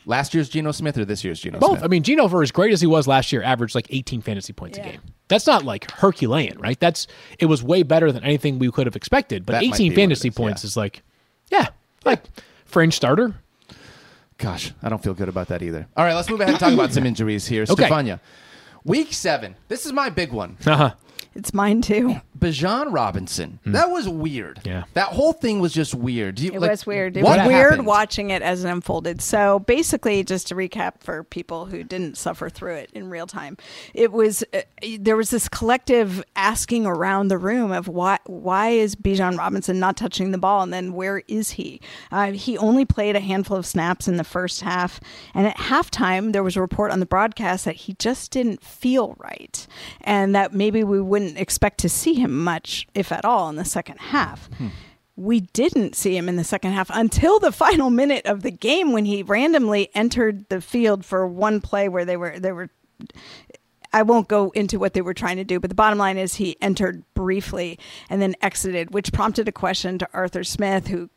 Last 0.09 0.33
year's 0.33 0.49
Geno 0.49 0.73
Smith 0.73 0.97
or 0.97 1.05
this 1.05 1.23
year's 1.23 1.39
Geno 1.39 1.59
Smith? 1.59 1.61
Both. 1.61 1.71
Smith? 1.79 1.85
I 1.85 1.89
mean, 1.89 2.03
Geno, 2.03 2.29
for 2.29 2.43
as 2.43 2.51
great 2.51 2.73
as 2.73 2.81
he 2.81 2.87
was 2.87 3.07
last 3.07 3.31
year, 3.31 3.43
averaged 3.43 3.75
like 3.75 3.87
18 3.91 4.23
fantasy 4.23 4.55
points 4.55 4.79
a 4.79 4.81
Yeah. 4.81 4.91
game. 4.93 5.01
That's 5.29 5.47
not 5.47 5.65
like 5.65 5.91
Herculean, 5.91 6.59
right? 6.59 6.81
That's 6.81 7.07
it 7.39 7.45
was 7.47 7.63
way 7.63 7.83
better 7.83 8.11
than 8.11 8.25
anything 8.25 8.59
we 8.59 8.71
could 8.73 8.87
have 8.87 8.97
expected. 8.97 9.45
But 9.45 9.53
That 9.53 9.63
18 9.65 9.71
be 9.71 9.85
what 9.85 9.93
it 9.93 9.97
fantasy 9.97 10.29
is, 10.29 10.35
points 10.35 10.65
yeah. 10.65 10.69
is 10.69 10.77
like, 10.79 11.03
yeah, 11.51 11.67
like 12.07 12.23
fringe 12.65 12.95
starter. 12.95 13.35
Gosh, 14.39 14.73
I 14.83 14.89
don't 14.89 15.03
feel 15.03 15.15
good 15.15 15.29
about 15.29 15.49
that 15.49 15.63
either. 15.63 15.87
All 15.97 16.05
right, 16.05 16.15
let's 16.15 16.31
move 16.31 16.41
ahead 16.41 16.55
and 16.55 16.61
talk 16.61 16.73
about 16.73 16.93
some 16.93 17.05
injuries 17.07 17.47
here. 17.47 17.65
Okay. 17.69 17.75
Stephania, 17.85 18.21
week 18.85 19.13
seven. 19.13 19.57
This 19.69 19.85
is 19.85 19.93
my 19.93 20.09
big 20.09 20.33
one. 20.33 20.57
Uh-huh. 20.65 20.95
It's 21.35 21.55
mine 21.55 21.83
too. 21.83 22.17
Bijan 22.39 22.93
Robinson. 22.93 23.59
That 23.67 23.91
was 23.91 24.09
weird. 24.09 24.59
Hmm. 24.59 24.69
Yeah. 24.69 24.85
That 24.95 25.09
whole 25.09 25.33
thing 25.33 25.59
was 25.61 25.73
just 25.73 25.95
weird. 25.95 26.37
Do 26.37 26.45
you, 26.45 26.53
It 26.53 26.61
like, 26.61 26.71
was 26.71 26.87
weird. 26.87 27.17
It 27.17 27.25
what 27.25 27.39
was 27.39 27.49
weird 27.49 27.71
happened? 27.71 27.87
watching 27.87 28.31
it 28.31 28.43
as 28.43 28.65
it 28.65 28.69
unfolded. 28.69 29.21
So 29.21 29.59
basically, 29.61 30.23
just 30.25 30.47
to 30.49 30.55
recap 30.55 31.01
for 31.01 31.25
people 31.25 31.67
who 31.67 31.83
didn't 31.83 32.17
suffer 32.17 32.49
through 32.49 32.75
it 32.75 32.91
in 32.95 33.11
real 33.11 33.27
time, 33.27 33.57
it 33.95 34.13
was 34.13 34.45
uh, 34.55 34.61
there 34.99 35.17
was 35.17 35.31
this 35.31 35.49
collective 35.49 36.23
asking 36.37 36.87
around 36.87 37.29
the 37.29 37.39
room 37.39 37.73
of 37.73 37.89
why 37.89 38.19
why 38.27 38.69
is 38.71 38.95
Bijan 38.95 39.37
Robinson 39.37 39.79
not 39.81 39.97
touching 39.97 40.31
the 40.31 40.39
ball, 40.39 40.63
and 40.63 40.73
then 40.73 40.93
where 40.93 41.23
is 41.29 41.51
he? 41.53 41.81
Uh, 42.13 42.33
he 42.33 42.57
only 42.59 42.85
played 42.85 43.17
a 43.17 43.21
handful 43.21 43.57
of 43.57 43.67
snaps 43.67 44.07
in 44.07 44.17
the 44.17 44.25
first 44.25 44.61
half, 44.63 45.01
and 45.35 45.47
at 45.47 45.57
halftime 45.57 46.33
there 46.33 46.43
was 46.43 46.57
a 46.57 46.61
report 46.61 46.93
on 46.93 47.01
the 47.01 47.07
broadcast 47.07 47.65
that 47.65 47.75
he 47.77 47.95
just 47.95 48.31
didn't 48.31 48.63
feel 48.63 49.17
right, 49.19 49.67
and 50.03 50.35
that 50.35 50.55
maybe 50.55 50.85
we 50.85 51.01
wouldn't 51.01 51.28
expect 51.37 51.79
to 51.79 51.89
see 51.89 52.15
him 52.15 52.45
much, 52.45 52.87
if 52.95 53.13
at 53.13 53.25
all, 53.25 53.49
in 53.49 53.57
the 53.57 53.65
second 53.65 53.99
half 53.99 54.49
hmm. 54.59 54.69
we 55.17 55.41
didn't 55.41 55.95
see 55.95 56.17
him 56.17 56.29
in 56.29 56.37
the 56.37 56.45
second 56.45 56.73
half 56.73 56.91
until 56.93 57.39
the 57.39 57.53
final 57.65 57.91
minute 57.91 58.25
of 58.27 58.43
the 58.43 58.51
game 58.51 58.93
when 58.93 59.05
he 59.05 59.23
randomly 59.23 59.91
entered 59.95 60.49
the 60.49 60.61
field 60.61 61.05
for 61.05 61.27
one 61.27 61.61
play 61.61 61.89
where 61.89 62.05
they 62.05 62.17
were 62.17 62.39
they 62.39 62.53
were 62.53 62.71
I 63.93 64.03
won't 64.03 64.29
go 64.29 64.51
into 64.51 64.79
what 64.79 64.93
they 64.93 65.01
were 65.01 65.15
trying 65.15 65.37
to 65.37 65.45
do, 65.45 65.61
but 65.61 65.71
the 65.71 65.75
bottom 65.75 65.99
line 65.99 66.19
is 66.19 66.35
he 66.35 66.61
entered 66.61 67.03
briefly 67.15 67.79
and 68.11 68.21
then 68.21 68.35
exited, 68.43 68.93
which 68.93 69.13
prompted 69.13 69.49
a 69.49 69.53
question 69.53 69.99
to 69.99 70.09
Arthur 70.13 70.45
Smith, 70.45 70.89
who 70.89 71.09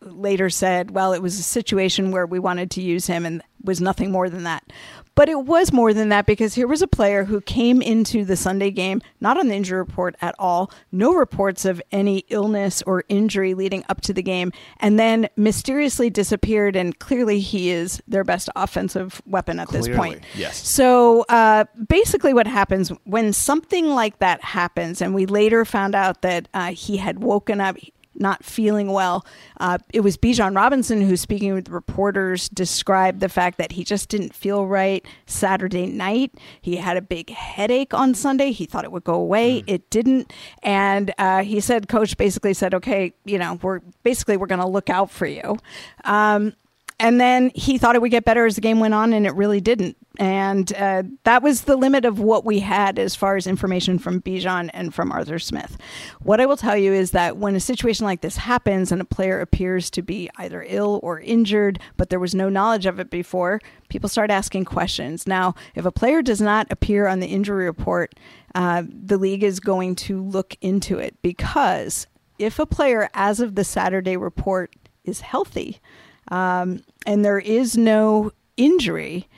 later 0.00 0.50
said, 0.50 0.90
well, 0.90 1.12
it 1.12 1.22
was 1.22 1.38
a 1.38 1.44
situation 1.44 2.10
where 2.10 2.26
we 2.26 2.38
wanted 2.38 2.70
to 2.72 2.82
use 2.82 3.06
him 3.06 3.24
and 3.24 3.42
was 3.62 3.80
nothing 3.80 4.10
more 4.10 4.28
than 4.28 4.42
that. 4.42 4.72
But 5.16 5.28
it 5.28 5.40
was 5.46 5.72
more 5.72 5.92
than 5.92 6.10
that 6.10 6.26
because 6.26 6.54
here 6.54 6.68
was 6.68 6.82
a 6.82 6.86
player 6.86 7.24
who 7.24 7.40
came 7.40 7.82
into 7.82 8.24
the 8.24 8.36
Sunday 8.36 8.70
game 8.70 9.00
not 9.18 9.38
on 9.38 9.48
the 9.48 9.54
injury 9.54 9.78
report 9.78 10.14
at 10.20 10.34
all, 10.38 10.70
no 10.92 11.14
reports 11.14 11.64
of 11.64 11.82
any 11.90 12.18
illness 12.28 12.82
or 12.82 13.02
injury 13.08 13.54
leading 13.54 13.82
up 13.88 14.02
to 14.02 14.12
the 14.12 14.22
game, 14.22 14.52
and 14.78 14.98
then 14.98 15.28
mysteriously 15.36 16.10
disappeared. 16.10 16.76
And 16.76 16.98
clearly, 16.98 17.40
he 17.40 17.70
is 17.70 18.02
their 18.06 18.24
best 18.24 18.48
offensive 18.54 19.20
weapon 19.26 19.58
at 19.58 19.70
this 19.70 19.86
Clearly, 19.86 19.96
point. 19.96 20.24
yes. 20.36 20.64
So 20.66 21.24
uh, 21.30 21.64
basically, 21.88 22.34
what 22.34 22.46
happens 22.46 22.90
when 23.04 23.32
something 23.32 23.88
like 23.88 24.18
that 24.18 24.42
happens, 24.44 25.00
and 25.00 25.14
we 25.14 25.26
later 25.26 25.64
found 25.64 25.94
out 25.94 26.22
that 26.22 26.46
uh, 26.52 26.72
he 26.72 26.98
had 26.98 27.22
woken 27.22 27.60
up 27.60 27.76
not 28.20 28.44
feeling 28.44 28.92
well. 28.92 29.24
Uh, 29.58 29.78
it 29.92 30.00
was 30.00 30.16
Bijan 30.16 30.56
Robinson 30.56 31.00
who, 31.00 31.16
speaking 31.16 31.54
with 31.54 31.68
reporters, 31.68 32.48
described 32.48 33.20
the 33.20 33.28
fact 33.28 33.58
that 33.58 33.72
he 33.72 33.84
just 33.84 34.08
didn't 34.08 34.34
feel 34.34 34.66
right 34.66 35.04
Saturday 35.26 35.86
night. 35.86 36.34
He 36.60 36.76
had 36.76 36.96
a 36.96 37.02
big 37.02 37.30
headache 37.30 37.94
on 37.94 38.14
Sunday. 38.14 38.52
He 38.52 38.66
thought 38.66 38.84
it 38.84 38.92
would 38.92 39.04
go 39.04 39.14
away. 39.14 39.64
It 39.66 39.88
didn't. 39.90 40.32
And 40.62 41.12
uh, 41.18 41.42
he 41.42 41.60
said, 41.60 41.88
Coach 41.88 42.16
basically 42.16 42.54
said, 42.54 42.74
okay, 42.74 43.14
you 43.24 43.38
know, 43.38 43.58
we're 43.62 43.80
basically 44.02 44.36
we're 44.36 44.46
going 44.46 44.60
to 44.60 44.68
look 44.68 44.90
out 44.90 45.10
for 45.10 45.26
you. 45.26 45.56
Um, 46.04 46.54
and 46.98 47.20
then 47.20 47.50
he 47.54 47.76
thought 47.76 47.94
it 47.94 48.00
would 48.00 48.10
get 48.10 48.24
better 48.24 48.46
as 48.46 48.54
the 48.54 48.60
game 48.60 48.80
went 48.80 48.94
on, 48.94 49.12
and 49.12 49.26
it 49.26 49.34
really 49.34 49.60
didn't. 49.60 49.96
And 50.18 50.72
uh, 50.74 51.02
that 51.24 51.42
was 51.42 51.62
the 51.62 51.76
limit 51.76 52.06
of 52.06 52.18
what 52.18 52.46
we 52.46 52.60
had 52.60 52.98
as 52.98 53.14
far 53.14 53.36
as 53.36 53.46
information 53.46 53.98
from 53.98 54.22
Bijan 54.22 54.70
and 54.72 54.94
from 54.94 55.12
Arthur 55.12 55.38
Smith. 55.38 55.76
What 56.22 56.40
I 56.40 56.46
will 56.46 56.56
tell 56.56 56.76
you 56.76 56.94
is 56.94 57.10
that 57.10 57.36
when 57.36 57.54
a 57.54 57.60
situation 57.60 58.06
like 58.06 58.22
this 58.22 58.38
happens 58.38 58.90
and 58.90 59.02
a 59.02 59.04
player 59.04 59.42
appears 59.42 59.90
to 59.90 60.00
be 60.00 60.30
either 60.38 60.64
ill 60.66 61.00
or 61.02 61.20
injured, 61.20 61.80
but 61.98 62.08
there 62.08 62.20
was 62.20 62.34
no 62.34 62.48
knowledge 62.48 62.86
of 62.86 62.98
it 62.98 63.10
before, 63.10 63.60
people 63.90 64.08
start 64.08 64.30
asking 64.30 64.64
questions. 64.64 65.26
Now, 65.26 65.54
if 65.74 65.84
a 65.84 65.92
player 65.92 66.22
does 66.22 66.40
not 66.40 66.66
appear 66.70 67.06
on 67.06 67.20
the 67.20 67.26
injury 67.26 67.66
report, 67.66 68.14
uh, 68.54 68.84
the 68.88 69.18
league 69.18 69.44
is 69.44 69.60
going 69.60 69.96
to 69.96 70.22
look 70.22 70.56
into 70.62 70.98
it 70.98 71.20
because 71.20 72.06
if 72.38 72.58
a 72.58 72.64
player, 72.64 73.10
as 73.12 73.40
of 73.40 73.54
the 73.54 73.64
Saturday 73.64 74.16
report, 74.16 74.74
is 75.04 75.20
healthy, 75.20 75.80
um, 76.28 76.82
and 77.06 77.24
there 77.24 77.38
is 77.38 77.76
no 77.76 78.32
injury, 78.56 79.28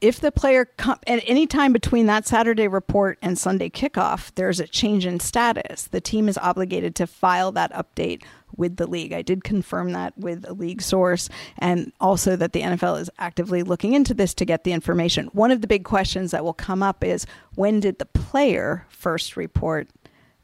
if 0.00 0.20
the 0.20 0.30
player 0.30 0.66
com- 0.76 0.98
at 1.06 1.22
any 1.26 1.46
time 1.46 1.72
between 1.72 2.06
that 2.06 2.26
Saturday 2.26 2.68
report 2.68 3.18
and 3.22 3.38
Sunday 3.38 3.70
kickoff, 3.70 4.30
there's 4.34 4.60
a 4.60 4.66
change 4.66 5.06
in 5.06 5.18
status. 5.18 5.84
The 5.84 6.00
team 6.00 6.28
is 6.28 6.36
obligated 6.36 6.94
to 6.96 7.06
file 7.06 7.52
that 7.52 7.72
update 7.72 8.22
with 8.54 8.76
the 8.76 8.86
league. 8.86 9.12
I 9.12 9.22
did 9.22 9.44
confirm 9.44 9.92
that 9.92 10.16
with 10.18 10.44
a 10.46 10.52
league 10.52 10.82
source, 10.82 11.30
and 11.58 11.90
also 12.00 12.36
that 12.36 12.52
the 12.52 12.60
NFL 12.60 13.00
is 13.00 13.10
actively 13.18 13.62
looking 13.62 13.94
into 13.94 14.12
this 14.12 14.34
to 14.34 14.44
get 14.44 14.64
the 14.64 14.72
information. 14.72 15.28
One 15.28 15.50
of 15.50 15.62
the 15.62 15.66
big 15.66 15.84
questions 15.84 16.32
that 16.32 16.44
will 16.44 16.52
come 16.52 16.82
up 16.82 17.02
is 17.02 17.26
when 17.54 17.80
did 17.80 17.98
the 17.98 18.04
player 18.04 18.86
first 18.90 19.36
report 19.38 19.88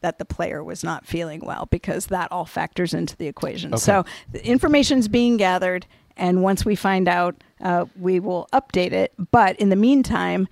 that 0.01 0.19
the 0.19 0.25
player 0.25 0.63
was 0.65 0.83
not 0.83 1.07
feeling 1.07 1.41
well 1.41 1.67
because 1.71 2.07
that 2.07 2.31
all 2.33 2.45
factors 2.45 2.95
into 2.95 3.17
the 3.17 3.27
equation. 3.27 3.77
So 3.77 4.05
the 4.33 4.45
information's 4.47 5.09
being 5.09 5.37
gathered, 5.37 5.87
and 6.17 6.43
once 6.43 6.65
we 6.65 6.75
find 6.75 7.09
out, 7.09 7.43
uh, 7.61 7.87
we 7.99 8.21
will 8.21 8.49
update 8.53 8.93
it. 8.93 9.13
But 9.31 9.57
in 9.57 9.69
the 9.69 9.77
meantime, 9.77 10.49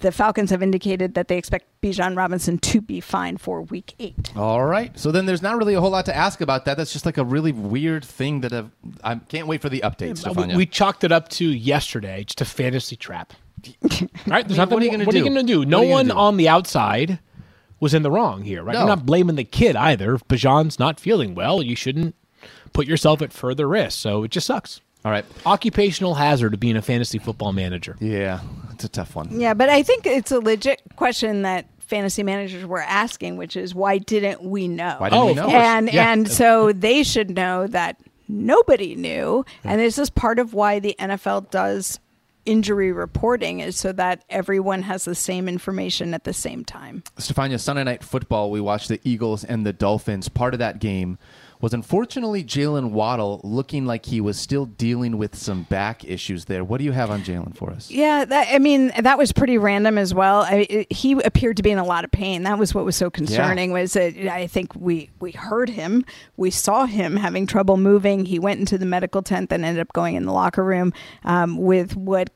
the 0.00 0.12
Falcons 0.12 0.50
have 0.50 0.62
indicated 0.62 1.14
that 1.14 1.28
they 1.28 1.38
expect 1.38 1.66
Bijan 1.82 2.16
Robinson 2.16 2.58
to 2.58 2.80
be 2.80 3.00
fine 3.00 3.36
for 3.36 3.62
Week 3.62 3.94
Eight. 3.98 4.36
All 4.36 4.64
right. 4.64 4.96
So 4.98 5.10
then 5.10 5.26
there's 5.26 5.42
not 5.42 5.56
really 5.56 5.74
a 5.74 5.80
whole 5.80 5.90
lot 5.90 6.04
to 6.06 6.16
ask 6.16 6.40
about 6.40 6.64
that. 6.66 6.76
That's 6.76 6.92
just 6.92 7.06
like 7.06 7.16
a 7.16 7.24
really 7.24 7.52
weird 7.52 8.04
thing 8.04 8.42
that 8.42 8.52
I've, 8.52 8.70
I 9.02 9.14
can't 9.16 9.46
wait 9.46 9.62
for 9.62 9.68
the 9.68 9.80
updates, 9.80 10.18
Stephania. 10.18 10.48
we, 10.48 10.56
we 10.56 10.66
chalked 10.66 11.04
it 11.04 11.12
up 11.12 11.28
to 11.30 11.48
yesterday, 11.48 12.24
just 12.24 12.40
a 12.40 12.44
fantasy 12.44 12.96
trap. 12.96 13.32
right? 13.82 14.46
There's 14.46 14.50
mean, 14.50 14.56
nothing, 14.56 14.74
what 14.74 14.82
are 14.82 14.84
you 14.84 14.90
gonna 14.90 15.04
do? 15.04 15.06
what 15.06 15.14
are 15.14 15.18
you 15.18 15.24
do? 15.24 15.30
going 15.30 15.46
to 15.46 15.52
do? 15.52 15.64
No 15.64 15.78
are 15.78 15.82
you 15.82 15.88
gonna 15.88 15.94
one 15.94 16.06
do? 16.08 16.12
on 16.12 16.36
the 16.36 16.48
outside 16.48 17.18
was 17.80 17.94
in 17.94 18.02
the 18.02 18.10
wrong 18.10 18.42
here, 18.42 18.62
right? 18.62 18.72
No. 18.74 18.80
You're 18.80 18.88
not 18.88 19.06
blaming 19.06 19.36
the 19.36 19.44
kid 19.44 19.76
either. 19.76 20.14
If 20.14 20.26
Bijan's 20.28 20.78
not 20.78 20.98
feeling 21.00 21.34
well, 21.34 21.62
you 21.62 21.76
shouldn't 21.76 22.14
put 22.72 22.86
yourself 22.86 23.22
at 23.22 23.32
further 23.32 23.68
risk. 23.68 23.98
So 23.98 24.24
it 24.24 24.30
just 24.30 24.46
sucks. 24.46 24.80
All 25.04 25.12
right. 25.12 25.24
Occupational 25.46 26.14
hazard 26.14 26.54
of 26.54 26.60
being 26.60 26.76
a 26.76 26.82
fantasy 26.82 27.18
football 27.18 27.52
manager. 27.52 27.96
Yeah, 28.00 28.40
it's 28.72 28.84
a 28.84 28.88
tough 28.88 29.14
one. 29.14 29.40
Yeah, 29.40 29.54
but 29.54 29.68
I 29.68 29.82
think 29.82 30.06
it's 30.06 30.32
a 30.32 30.40
legit 30.40 30.82
question 30.96 31.42
that 31.42 31.66
fantasy 31.78 32.22
managers 32.22 32.66
were 32.66 32.82
asking, 32.82 33.36
which 33.36 33.56
is 33.56 33.74
why 33.74 33.98
didn't 33.98 34.42
we 34.42 34.66
know? 34.68 34.96
Why 34.98 35.08
didn't 35.08 35.22
Oh, 35.22 35.26
we 35.26 35.34
know? 35.34 35.48
and 35.48 35.90
Yeah. 35.92 36.12
and 36.12 36.28
so 36.30 36.72
they 36.72 37.02
should 37.04 37.30
know 37.30 37.66
that 37.68 37.96
nobody 38.28 38.94
knew 38.94 39.42
and 39.64 39.80
this 39.80 39.96
is 39.98 40.10
part 40.10 40.38
of 40.38 40.52
why 40.52 40.78
the 40.80 40.94
NFL 40.98 41.50
does 41.50 41.98
injury 42.48 42.92
reporting 42.92 43.60
is 43.60 43.76
so 43.76 43.92
that 43.92 44.24
everyone 44.30 44.82
has 44.82 45.04
the 45.04 45.14
same 45.14 45.48
information 45.48 46.14
at 46.14 46.24
the 46.24 46.32
same 46.32 46.64
time. 46.64 47.02
Stephania, 47.18 47.58
Sunday 47.58 47.84
night 47.84 48.02
football, 48.02 48.50
we 48.50 48.60
watched 48.60 48.88
the 48.88 49.00
Eagles 49.04 49.44
and 49.44 49.66
the 49.66 49.72
Dolphins. 49.72 50.30
Part 50.30 50.54
of 50.54 50.58
that 50.58 50.78
game 50.78 51.18
was 51.60 51.74
unfortunately 51.74 52.44
Jalen 52.44 52.90
Waddle 52.90 53.40
looking 53.42 53.84
like 53.84 54.06
he 54.06 54.20
was 54.20 54.38
still 54.38 54.64
dealing 54.66 55.18
with 55.18 55.34
some 55.34 55.64
back 55.64 56.04
issues 56.04 56.44
there. 56.44 56.62
What 56.62 56.78
do 56.78 56.84
you 56.84 56.92
have 56.92 57.10
on 57.10 57.22
Jalen 57.22 57.56
for 57.56 57.70
us? 57.70 57.90
Yeah, 57.90 58.24
that 58.24 58.48
I 58.50 58.58
mean 58.58 58.92
that 58.98 59.18
was 59.18 59.32
pretty 59.32 59.58
random 59.58 59.98
as 59.98 60.14
well. 60.14 60.42
I, 60.42 60.66
it, 60.70 60.92
he 60.92 61.12
appeared 61.12 61.56
to 61.56 61.62
be 61.62 61.70
in 61.70 61.78
a 61.78 61.84
lot 61.84 62.04
of 62.04 62.10
pain. 62.10 62.44
That 62.44 62.58
was 62.58 62.74
what 62.74 62.84
was 62.84 62.96
so 62.96 63.10
concerning. 63.10 63.72
Was 63.72 63.94
that 63.94 64.16
I 64.16 64.46
think 64.46 64.74
we 64.76 65.10
we 65.20 65.32
heard 65.32 65.68
him, 65.68 66.04
we 66.36 66.50
saw 66.50 66.86
him 66.86 67.16
having 67.16 67.46
trouble 67.46 67.76
moving. 67.76 68.24
He 68.24 68.38
went 68.38 68.60
into 68.60 68.78
the 68.78 68.86
medical 68.86 69.22
tent, 69.22 69.50
then 69.50 69.64
ended 69.64 69.80
up 69.80 69.92
going 69.92 70.14
in 70.14 70.24
the 70.24 70.32
locker 70.32 70.64
room 70.64 70.92
um, 71.24 71.58
with 71.58 71.96
what 71.96 72.30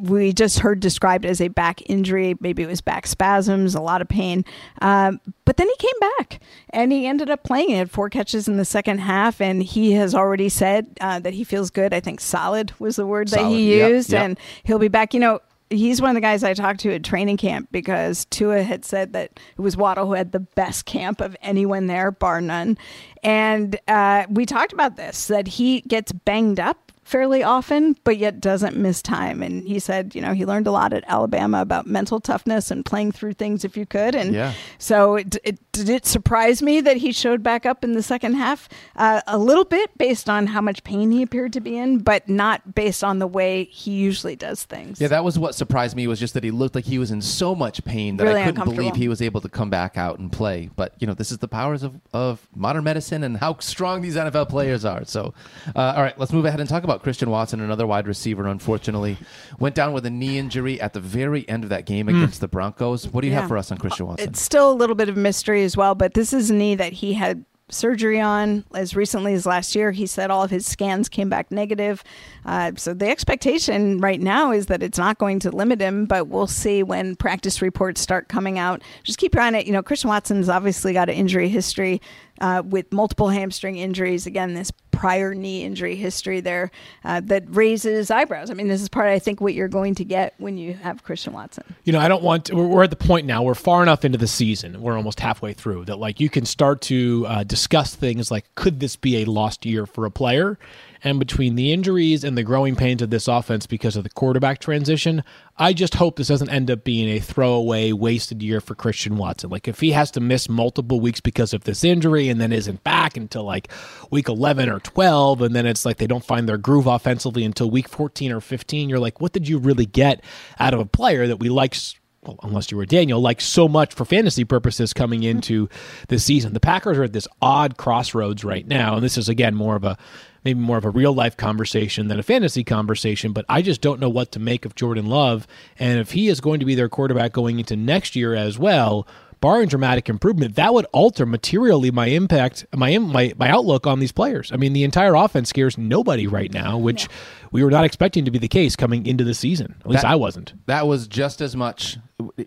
we 0.00 0.32
just 0.32 0.60
heard 0.60 0.80
described 0.80 1.26
as 1.26 1.40
a 1.40 1.48
back 1.48 1.82
injury. 1.90 2.34
Maybe 2.40 2.62
it 2.62 2.68
was 2.68 2.80
back 2.80 3.06
spasms, 3.06 3.74
a 3.74 3.80
lot 3.80 4.00
of 4.00 4.08
pain. 4.08 4.44
Um, 4.80 5.20
but 5.44 5.56
then 5.56 5.68
he 5.68 5.76
came 5.76 6.00
back 6.18 6.40
and 6.70 6.92
he 6.92 7.06
ended 7.06 7.30
up 7.30 7.42
playing. 7.42 7.70
He 7.70 7.74
had 7.74 7.90
four 7.90 8.08
catches 8.08 8.48
in 8.48 8.56
the 8.56 8.64
second 8.64 8.98
half, 8.98 9.40
and 9.40 9.62
he 9.62 9.92
has 9.92 10.14
already 10.14 10.48
said 10.48 10.96
uh, 11.00 11.18
that 11.20 11.34
he 11.34 11.44
feels 11.44 11.70
good. 11.70 11.92
I 11.92 12.00
think 12.00 12.20
solid 12.20 12.72
was 12.78 12.96
the 12.96 13.06
word 13.06 13.28
that 13.28 13.40
Solid, 13.40 13.56
he 13.56 13.78
yep, 13.78 13.90
used, 13.90 14.12
yep. 14.12 14.22
and 14.22 14.38
he'll 14.64 14.78
be 14.78 14.88
back. 14.88 15.14
You 15.14 15.20
know, 15.20 15.40
he's 15.70 16.00
one 16.00 16.10
of 16.10 16.14
the 16.14 16.20
guys 16.20 16.44
I 16.44 16.54
talked 16.54 16.80
to 16.80 16.94
at 16.94 17.04
training 17.04 17.36
camp 17.36 17.68
because 17.70 18.24
Tua 18.26 18.62
had 18.62 18.84
said 18.84 19.12
that 19.12 19.32
it 19.56 19.60
was 19.60 19.76
Waddle 19.76 20.06
who 20.06 20.12
had 20.12 20.32
the 20.32 20.40
best 20.40 20.86
camp 20.86 21.20
of 21.20 21.36
anyone 21.42 21.86
there, 21.86 22.10
bar 22.10 22.40
none. 22.40 22.78
And 23.22 23.78
uh, 23.88 24.26
we 24.30 24.46
talked 24.46 24.72
about 24.72 24.96
this 24.96 25.26
that 25.26 25.48
he 25.48 25.80
gets 25.82 26.12
banged 26.12 26.60
up 26.60 26.87
fairly 27.08 27.42
often, 27.42 27.96
but 28.04 28.18
yet 28.18 28.38
doesn't 28.40 28.76
miss 28.76 29.00
time. 29.00 29.42
And 29.42 29.66
he 29.66 29.78
said, 29.78 30.14
you 30.14 30.20
know, 30.20 30.34
he 30.34 30.44
learned 30.44 30.66
a 30.66 30.70
lot 30.70 30.92
at 30.92 31.04
Alabama 31.08 31.62
about 31.62 31.86
mental 31.86 32.20
toughness 32.20 32.70
and 32.70 32.84
playing 32.84 33.12
through 33.12 33.32
things 33.32 33.64
if 33.64 33.76
you 33.76 33.86
could. 33.86 34.14
And 34.14 34.34
Yeah. 34.34 34.52
so 34.76 35.16
it, 35.16 35.36
it 35.42 35.58
did 35.72 35.88
it 35.88 36.04
surprise 36.06 36.60
me 36.62 36.80
that 36.82 36.98
he 36.98 37.12
showed 37.12 37.42
back 37.42 37.64
up 37.64 37.82
in 37.82 37.92
the 37.94 38.02
second 38.02 38.34
half 38.34 38.68
uh, 38.96 39.22
a 39.26 39.38
little 39.38 39.64
bit 39.64 39.96
based 39.96 40.28
on 40.28 40.48
how 40.48 40.60
much 40.60 40.84
pain 40.84 41.10
he 41.10 41.22
appeared 41.22 41.52
to 41.54 41.60
be 41.60 41.78
in, 41.78 41.98
but 41.98 42.28
not 42.28 42.74
based 42.74 43.02
on 43.02 43.18
the 43.20 43.26
way 43.26 43.64
he 43.64 43.92
usually 43.92 44.36
does 44.36 44.64
things. 44.64 45.00
Yeah, 45.00 45.08
that 45.08 45.24
was 45.24 45.38
what 45.38 45.54
surprised 45.54 45.96
me 45.96 46.06
was 46.06 46.20
just 46.20 46.34
that 46.34 46.44
he 46.44 46.50
looked 46.50 46.74
like 46.74 46.84
he 46.84 46.98
was 46.98 47.10
in 47.10 47.22
so 47.22 47.54
much 47.54 47.82
pain 47.84 48.18
that 48.18 48.24
Really 48.24 48.42
I 48.42 48.44
couldn't 48.46 48.64
believe 48.64 48.96
he 48.96 49.08
was 49.08 49.22
able 49.22 49.40
to 49.40 49.48
come 49.48 49.70
back 49.70 49.96
out 49.96 50.18
and 50.18 50.30
play. 50.30 50.68
But 50.76 50.92
you 50.98 51.06
know, 51.06 51.14
this 51.14 51.32
is 51.32 51.38
the 51.38 51.48
powers 51.48 51.82
of, 51.82 51.94
of 52.12 52.46
modern 52.54 52.84
medicine 52.84 53.24
and 53.24 53.36
how 53.38 53.56
strong 53.60 54.02
these 54.02 54.16
NFL 54.16 54.48
players 54.50 54.84
are. 54.84 55.04
So, 55.04 55.32
uh, 55.74 55.94
all 55.96 56.02
right, 56.02 56.18
let's 56.18 56.32
move 56.32 56.44
ahead 56.44 56.60
and 56.60 56.68
talk 56.68 56.84
about 56.84 56.97
Christian 56.98 57.30
Watson, 57.30 57.60
another 57.60 57.86
wide 57.86 58.06
receiver. 58.06 58.46
Unfortunately, 58.46 59.16
went 59.58 59.74
down 59.74 59.92
with 59.92 60.04
a 60.06 60.10
knee 60.10 60.38
injury 60.38 60.80
at 60.80 60.92
the 60.92 61.00
very 61.00 61.48
end 61.48 61.64
of 61.64 61.70
that 61.70 61.86
game 61.86 62.08
against 62.08 62.40
the 62.40 62.48
Broncos. 62.48 63.08
What 63.08 63.22
do 63.22 63.26
you 63.26 63.32
Yeah. 63.32 63.40
have 63.40 63.48
for 63.48 63.56
us 63.56 63.70
on 63.70 63.78
Christian 63.78 64.06
Watson? 64.06 64.28
It's 64.28 64.40
still 64.42 64.70
a 64.70 64.74
little 64.74 64.96
bit 64.96 65.08
of 65.08 65.16
mystery 65.16 65.64
as 65.64 65.76
well, 65.76 65.94
but 65.94 66.14
this 66.14 66.32
is 66.32 66.50
a 66.50 66.54
knee 66.54 66.74
that 66.74 66.92
he 66.94 67.14
had 67.14 67.44
surgery 67.70 68.18
on 68.18 68.64
as 68.74 68.96
recently 68.96 69.34
as 69.34 69.44
last 69.44 69.74
year. 69.76 69.92
He 69.92 70.06
said 70.06 70.30
all 70.30 70.42
of 70.42 70.50
his 70.50 70.64
scans 70.64 71.06
came 71.06 71.28
back 71.28 71.50
negative. 71.50 72.02
Uh, 72.46 72.72
so 72.76 72.94
the 72.94 73.06
expectation 73.10 73.98
right 73.98 74.20
now 74.22 74.52
is 74.52 74.66
that 74.66 74.82
it's 74.82 74.96
not 74.96 75.18
going 75.18 75.38
to 75.40 75.50
limit 75.50 75.78
him, 75.78 76.06
but 76.06 76.28
we'll 76.28 76.46
see 76.46 76.82
when 76.82 77.14
practice 77.14 77.60
reports 77.60 78.00
start 78.00 78.28
coming 78.28 78.58
out. 78.58 78.80
Just 79.04 79.18
keep 79.18 79.34
your 79.34 79.42
eye 79.42 79.48
on 79.48 79.54
it. 79.54 79.66
You 79.66 79.74
know, 79.74 79.82
Christian 79.82 80.08
Watson's 80.08 80.48
obviously 80.48 80.94
got 80.94 81.10
an 81.10 81.14
injury 81.16 81.50
history 81.50 82.00
uh, 82.40 82.62
with 82.64 82.90
multiple 82.90 83.28
hamstring 83.28 83.76
injuries. 83.76 84.24
Again, 84.26 84.54
this 84.54 84.70
prior 84.98 85.32
knee 85.32 85.62
injury 85.62 85.94
history 85.94 86.40
there 86.40 86.72
uh, 87.04 87.20
that 87.20 87.44
raises 87.46 88.10
eyebrows. 88.10 88.50
I 88.50 88.54
mean, 88.54 88.66
this 88.66 88.82
is 88.82 88.88
part, 88.88 89.06
I 89.06 89.20
think, 89.20 89.40
what 89.40 89.54
you're 89.54 89.68
going 89.68 89.94
to 89.94 90.04
get 90.04 90.34
when 90.38 90.58
you 90.58 90.74
have 90.74 91.04
Christian 91.04 91.32
Watson. 91.32 91.62
you 91.84 91.92
know, 91.92 92.00
I 92.00 92.08
don't 92.08 92.22
want. 92.22 92.46
To, 92.46 92.56
we're, 92.56 92.82
at 92.82 92.90
the 92.90 92.96
point 92.96 93.24
now. 93.24 93.44
We're 93.44 93.54
far 93.54 93.80
enough 93.82 94.04
into 94.04 94.18
the 94.18 94.26
season. 94.26 94.82
We're 94.82 94.96
almost 94.96 95.20
halfway 95.20 95.52
through 95.52 95.84
that. 95.84 96.00
Like 96.00 96.18
you 96.18 96.28
can 96.28 96.44
start 96.44 96.80
to 96.82 97.24
uh, 97.28 97.44
discuss 97.44 97.94
things 97.94 98.30
like, 98.32 98.52
could 98.56 98.80
this 98.80 98.96
be 98.96 99.22
a 99.22 99.24
lost 99.26 99.64
year 99.64 99.86
for 99.86 100.04
a 100.04 100.10
player? 100.10 100.58
And 101.04 101.18
between 101.18 101.54
the 101.54 101.72
injuries 101.72 102.24
and 102.24 102.36
the 102.36 102.42
growing 102.42 102.76
pains 102.76 103.02
of 103.02 103.10
this 103.10 103.28
offense 103.28 103.66
because 103.66 103.96
of 103.96 104.04
the 104.04 104.10
quarterback 104.10 104.58
transition, 104.58 105.22
I 105.56 105.72
just 105.72 105.94
hope 105.94 106.16
this 106.16 106.28
doesn't 106.28 106.50
end 106.50 106.70
up 106.70 106.84
being 106.84 107.08
a 107.08 107.20
throwaway, 107.20 107.92
wasted 107.92 108.42
year 108.42 108.60
for 108.60 108.74
Christian 108.74 109.16
Watson. 109.16 109.50
Like 109.50 109.68
if 109.68 109.80
he 109.80 109.92
has 109.92 110.10
to 110.12 110.20
miss 110.20 110.48
multiple 110.48 111.00
weeks 111.00 111.20
because 111.20 111.52
of 111.54 111.64
this 111.64 111.84
injury 111.84 112.28
and 112.28 112.40
then 112.40 112.52
isn't 112.52 112.84
back 112.84 113.16
until 113.16 113.44
like 113.44 113.68
week 114.10 114.28
11 114.28 114.68
or 114.68 114.80
12, 114.80 115.42
and 115.42 115.54
then 115.54 115.66
it's 115.66 115.84
like 115.84 115.98
they 115.98 116.06
don't 116.06 116.24
find 116.24 116.48
their 116.48 116.58
groove 116.58 116.86
offensively 116.86 117.44
until 117.44 117.70
week 117.70 117.88
14 117.88 118.32
or 118.32 118.40
15, 118.40 118.88
you're 118.88 118.98
like, 118.98 119.20
what 119.20 119.32
did 119.32 119.48
you 119.48 119.58
really 119.58 119.86
get 119.86 120.22
out 120.58 120.74
of 120.74 120.80
a 120.80 120.86
player 120.86 121.26
that 121.26 121.38
we 121.38 121.48
like? 121.48 121.74
well, 122.22 122.38
unless 122.42 122.70
you 122.70 122.76
were 122.76 122.86
Daniel, 122.86 123.20
like 123.20 123.40
so 123.40 123.68
much 123.68 123.94
for 123.94 124.04
fantasy 124.04 124.44
purposes 124.44 124.92
coming 124.92 125.22
into 125.22 125.68
the 126.08 126.18
season. 126.18 126.52
The 126.52 126.60
Packers 126.60 126.98
are 126.98 127.04
at 127.04 127.12
this 127.12 127.28
odd 127.40 127.76
crossroads 127.76 128.44
right 128.44 128.66
now, 128.66 128.94
and 128.94 129.02
this 129.02 129.16
is 129.16 129.28
again 129.28 129.54
more 129.54 129.76
of 129.76 129.84
a 129.84 129.96
maybe 130.44 130.60
more 130.60 130.78
of 130.78 130.84
a 130.84 130.90
real 130.90 131.12
life 131.12 131.36
conversation 131.36 132.08
than 132.08 132.18
a 132.18 132.22
fantasy 132.22 132.64
conversation. 132.64 133.32
But 133.32 133.44
I 133.48 133.62
just 133.62 133.80
don't 133.80 134.00
know 134.00 134.08
what 134.08 134.32
to 134.32 134.38
make 134.38 134.64
of 134.64 134.74
Jordan 134.74 135.06
Love, 135.06 135.46
and 135.78 135.98
if 135.98 136.12
he 136.12 136.28
is 136.28 136.40
going 136.40 136.60
to 136.60 136.66
be 136.66 136.74
their 136.74 136.88
quarterback 136.88 137.32
going 137.32 137.58
into 137.58 137.76
next 137.76 138.16
year 138.16 138.34
as 138.34 138.58
well. 138.58 139.06
Barring 139.40 139.68
dramatic 139.68 140.08
improvement, 140.08 140.56
that 140.56 140.72
would 140.74 140.86
alter 140.92 141.26
materially 141.26 141.90
my 141.90 142.06
impact, 142.06 142.66
my 142.74 142.96
my 142.98 143.32
my 143.38 143.48
outlook 143.50 143.86
on 143.86 144.00
these 144.00 144.12
players. 144.12 144.50
I 144.52 144.56
mean, 144.56 144.72
the 144.72 144.84
entire 144.84 145.14
offense 145.14 145.48
scares 145.48 145.78
nobody 145.78 146.26
right 146.26 146.52
now, 146.52 146.78
which 146.78 147.08
we 147.50 147.62
were 147.64 147.70
not 147.70 147.84
expecting 147.84 148.24
to 148.24 148.30
be 148.30 148.38
the 148.38 148.48
case 148.48 148.76
coming 148.76 149.06
into 149.06 149.24
the 149.24 149.34
season. 149.34 149.74
At 149.80 149.86
least 149.86 150.02
That- 150.02 150.10
I 150.12 150.16
wasn't. 150.16 150.52
That 150.66 150.86
was 150.86 151.06
just 151.06 151.40
as 151.40 151.56
much. 151.56 151.98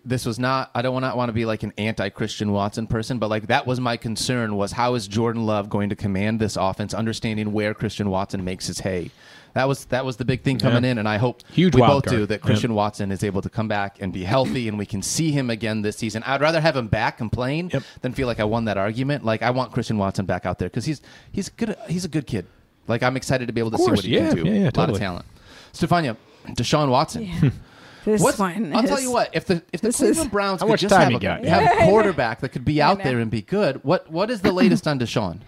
This 0.04 0.26
was 0.26 0.38
not. 0.38 0.70
I 0.74 0.82
don't 0.82 0.94
want 0.94 1.16
want 1.16 1.28
to 1.30 1.32
be 1.32 1.44
like 1.46 1.62
an 1.62 1.72
anti-Christian 1.78 2.52
Watson 2.52 2.86
person, 2.86 3.18
but 3.18 3.30
like 3.30 3.46
that 3.46 3.66
was 3.66 3.80
my 3.80 3.96
concern. 3.96 4.56
Was 4.56 4.72
how 4.72 4.94
is 4.94 5.08
Jordan 5.08 5.46
Love 5.46 5.68
going 5.70 5.88
to 5.88 5.96
command 5.96 6.40
this 6.40 6.56
offense, 6.56 6.92
understanding 6.92 7.52
where 7.52 7.72
Christian 7.74 8.10
Watson 8.10 8.44
makes 8.44 8.66
his 8.66 8.80
hay. 8.80 9.10
That 9.54 9.68
was 9.68 9.84
that 9.86 10.04
was 10.04 10.16
the 10.16 10.24
big 10.24 10.42
thing 10.42 10.58
coming 10.58 10.84
Yeah. 10.84 10.92
in, 10.92 10.98
and 10.98 11.08
I 11.08 11.18
hope 11.18 11.42
Huge 11.52 11.74
we 11.74 11.80
wild 11.82 12.04
both 12.04 12.12
do 12.12 12.26
that. 12.26 12.40
Yeah. 12.40 12.46
Christian 12.46 12.74
Watson 12.74 13.12
is 13.12 13.22
able 13.22 13.42
to 13.42 13.50
come 13.50 13.68
back 13.68 14.00
and 14.00 14.12
be 14.12 14.24
healthy, 14.24 14.66
and 14.68 14.78
we 14.78 14.86
can 14.86 15.02
see 15.02 15.30
him 15.30 15.50
again 15.50 15.82
this 15.82 15.96
season. 15.96 16.22
I'd 16.24 16.40
rather 16.40 16.60
have 16.60 16.74
him 16.76 16.88
back 16.88 17.20
and 17.20 17.30
playing 17.30 17.70
Yep. 17.72 17.82
than 18.00 18.12
feel 18.12 18.26
like 18.26 18.40
I 18.40 18.44
won 18.44 18.64
that 18.64 18.78
argument. 18.78 19.24
Like 19.24 19.42
I 19.42 19.50
want 19.50 19.72
Christian 19.72 19.98
Watson 19.98 20.24
back 20.26 20.46
out 20.46 20.58
there 20.58 20.68
because 20.68 20.86
he's 20.86 21.02
he's 21.30 21.48
good. 21.48 21.76
He's 21.88 22.04
a 22.04 22.08
good 22.08 22.26
kid. 22.26 22.46
Like 22.88 23.02
I'm 23.02 23.16
excited 23.16 23.46
to 23.46 23.52
be 23.52 23.60
able 23.60 23.70
to 23.72 23.78
see 23.78 23.90
what 23.90 24.00
he 24.04 24.14
yeah, 24.16 24.28
can 24.28 24.44
do. 24.44 24.50
yeah, 24.50 24.60
yeah, 24.62 24.70
a 24.74 24.78
lot 24.78 24.90
of 24.90 24.98
talent. 24.98 25.26
Stephania, 25.72 26.16
Deshaun 26.48 26.88
Watson. 26.88 27.52
This 28.04 28.20
What's, 28.20 28.36
one 28.40 28.74
I'll 28.74 28.82
tell 28.82 29.00
you 29.00 29.12
what. 29.12 29.30
If 29.32 29.44
the 29.44 29.62
if 29.72 29.80
the 29.80 29.92
Cleveland 29.92 30.26
is- 30.26 30.32
Browns 30.32 30.60
could 30.60 30.76
just 30.76 30.92
have, 30.92 31.12
a, 31.14 31.20
got? 31.20 31.44
have 31.44 31.82
a 31.82 31.84
quarterback 31.88 32.40
that 32.40 32.48
could 32.48 32.64
be 32.64 32.82
out 32.82 33.00
there 33.04 33.20
and 33.20 33.30
be 33.30 33.42
good, 33.42 33.84
what 33.84 34.10
what 34.10 34.28
is 34.28 34.40
the 34.40 34.50
latest 34.50 34.88
on 34.88 34.98
Deshaun? 34.98 35.38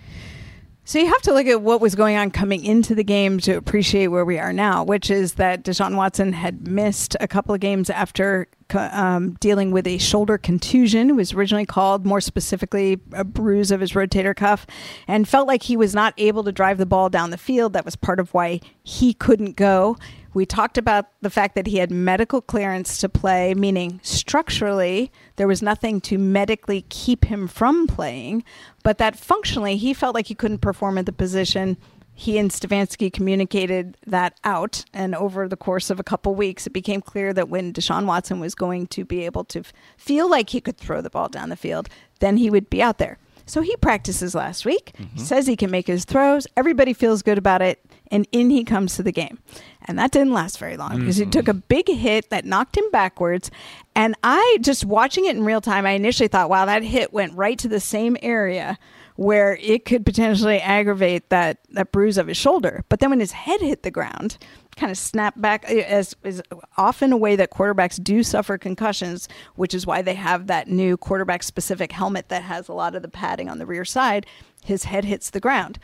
So 0.86 0.98
you 0.98 1.06
have 1.06 1.22
to 1.22 1.32
look 1.32 1.46
at 1.46 1.62
what 1.62 1.80
was 1.80 1.94
going 1.94 2.16
on 2.16 2.30
coming 2.30 2.62
into 2.62 2.94
the 2.94 3.02
game 3.02 3.40
to 3.40 3.56
appreciate 3.56 4.08
where 4.08 4.24
we 4.24 4.38
are 4.38 4.52
now, 4.52 4.84
which 4.84 5.10
is 5.10 5.34
that 5.34 5.64
Deshaun 5.64 5.96
Watson 5.96 6.34
had 6.34 6.68
missed 6.68 7.16
a 7.20 7.26
couple 7.26 7.54
of 7.54 7.60
games 7.62 7.88
after 7.88 8.48
um, 8.74 9.32
dealing 9.40 9.70
with 9.70 9.86
a 9.86 9.96
shoulder 9.96 10.36
contusion. 10.36 11.08
It 11.08 11.14
was 11.14 11.32
originally 11.32 11.64
called, 11.64 12.04
more 12.04 12.20
specifically, 12.20 13.00
a 13.14 13.24
bruise 13.24 13.70
of 13.70 13.80
his 13.80 13.92
rotator 13.92 14.36
cuff, 14.36 14.66
and 15.08 15.26
felt 15.26 15.48
like 15.48 15.62
he 15.62 15.76
was 15.76 15.94
not 15.94 16.12
able 16.18 16.44
to 16.44 16.52
drive 16.52 16.76
the 16.76 16.84
ball 16.84 17.08
down 17.08 17.30
the 17.30 17.38
field. 17.38 17.72
That 17.72 17.86
was 17.86 17.96
part 17.96 18.20
of 18.20 18.34
why 18.34 18.60
he 18.82 19.14
couldn't 19.14 19.56
go. 19.56 19.96
We 20.34 20.44
talked 20.44 20.76
about 20.76 21.06
the 21.22 21.30
fact 21.30 21.54
that 21.54 21.68
he 21.68 21.78
had 21.78 21.92
medical 21.92 22.40
clearance 22.40 22.98
to 22.98 23.08
play, 23.08 23.54
meaning 23.54 24.00
structurally 24.02 25.12
there 25.36 25.46
was 25.46 25.62
nothing 25.62 26.00
to 26.02 26.18
medically 26.18 26.84
keep 26.88 27.26
him 27.26 27.46
from 27.46 27.86
playing, 27.86 28.42
but 28.82 28.98
that 28.98 29.16
functionally 29.16 29.76
he 29.76 29.94
felt 29.94 30.14
like 30.14 30.26
he 30.26 30.34
couldn't 30.34 30.58
perform 30.58 30.98
at 30.98 31.06
the 31.06 31.12
position. 31.12 31.76
He 32.16 32.36
and 32.36 32.50
Stefanski 32.50 33.12
communicated 33.12 33.96
that 34.06 34.38
out, 34.42 34.84
and 34.92 35.14
over 35.14 35.48
the 35.48 35.56
course 35.56 35.88
of 35.88 36.00
a 36.00 36.04
couple 36.04 36.34
weeks, 36.34 36.66
it 36.66 36.72
became 36.72 37.00
clear 37.00 37.32
that 37.32 37.48
when 37.48 37.72
Deshaun 37.72 38.06
Watson 38.06 38.40
was 38.40 38.56
going 38.56 38.88
to 38.88 39.04
be 39.04 39.24
able 39.24 39.44
to 39.44 39.60
f- 39.60 39.72
feel 39.96 40.28
like 40.28 40.50
he 40.50 40.60
could 40.60 40.76
throw 40.76 41.00
the 41.00 41.10
ball 41.10 41.28
down 41.28 41.48
the 41.48 41.56
field, 41.56 41.88
then 42.18 42.36
he 42.36 42.50
would 42.50 42.68
be 42.70 42.82
out 42.82 42.98
there. 42.98 43.18
So 43.46 43.60
he 43.60 43.76
practices 43.76 44.34
last 44.34 44.64
week. 44.64 44.92
He 45.14 45.20
says 45.20 45.46
he 45.46 45.56
can 45.56 45.70
make 45.70 45.86
his 45.86 46.04
throws. 46.04 46.46
Everybody 46.56 46.92
feels 46.92 47.22
good 47.22 47.38
about 47.38 47.62
it. 47.62 47.84
And 48.10 48.26
in 48.32 48.50
he 48.50 48.64
comes 48.64 48.96
to 48.96 49.02
the 49.02 49.12
game. 49.12 49.38
And 49.86 49.98
that 49.98 50.12
didn't 50.12 50.32
last 50.32 50.58
very 50.58 50.76
long 50.76 50.98
because 50.98 51.16
he 51.16 51.26
took 51.26 51.48
a 51.48 51.52
mm-hmm. 51.52 51.66
big 51.68 51.88
hit 51.88 52.30
that 52.30 52.44
knocked 52.44 52.76
him 52.76 52.90
backwards. 52.90 53.50
And 53.94 54.14
I 54.22 54.58
just 54.60 54.84
watching 54.84 55.26
it 55.26 55.36
in 55.36 55.44
real 55.44 55.60
time, 55.60 55.84
I 55.84 55.90
initially 55.90 56.28
thought, 56.28 56.48
wow, 56.48 56.64
that 56.64 56.82
hit 56.82 57.12
went 57.12 57.34
right 57.34 57.58
to 57.58 57.68
the 57.68 57.80
same 57.80 58.16
area 58.22 58.78
where 59.16 59.58
it 59.60 59.84
could 59.84 60.04
potentially 60.04 60.60
aggravate 60.60 61.28
that, 61.30 61.58
that 61.70 61.92
bruise 61.92 62.18
of 62.18 62.26
his 62.26 62.36
shoulder. 62.36 62.84
But 62.88 63.00
then 63.00 63.10
when 63.10 63.20
his 63.20 63.32
head 63.32 63.60
hit 63.60 63.82
the 63.82 63.90
ground, 63.90 64.38
kind 64.74 64.90
of 64.90 64.98
snap 64.98 65.34
back 65.40 65.64
uh, 65.68 65.74
as 65.74 66.14
is 66.24 66.42
often 66.76 67.12
a 67.12 67.16
way 67.16 67.36
that 67.36 67.50
quarterbacks 67.50 68.02
do 68.02 68.22
suffer 68.22 68.58
concussions, 68.58 69.28
which 69.56 69.74
is 69.74 69.86
why 69.86 70.02
they 70.02 70.14
have 70.14 70.46
that 70.46 70.68
new 70.68 70.96
quarterback 70.96 71.42
specific 71.42 71.92
helmet 71.92 72.28
that 72.28 72.42
has 72.42 72.68
a 72.68 72.72
lot 72.72 72.94
of 72.94 73.02
the 73.02 73.08
padding 73.08 73.48
on 73.48 73.58
the 73.58 73.66
rear 73.66 73.84
side. 73.84 74.26
His 74.64 74.84
head 74.84 75.04
hits 75.04 75.30
the 75.30 75.40
ground. 75.40 75.78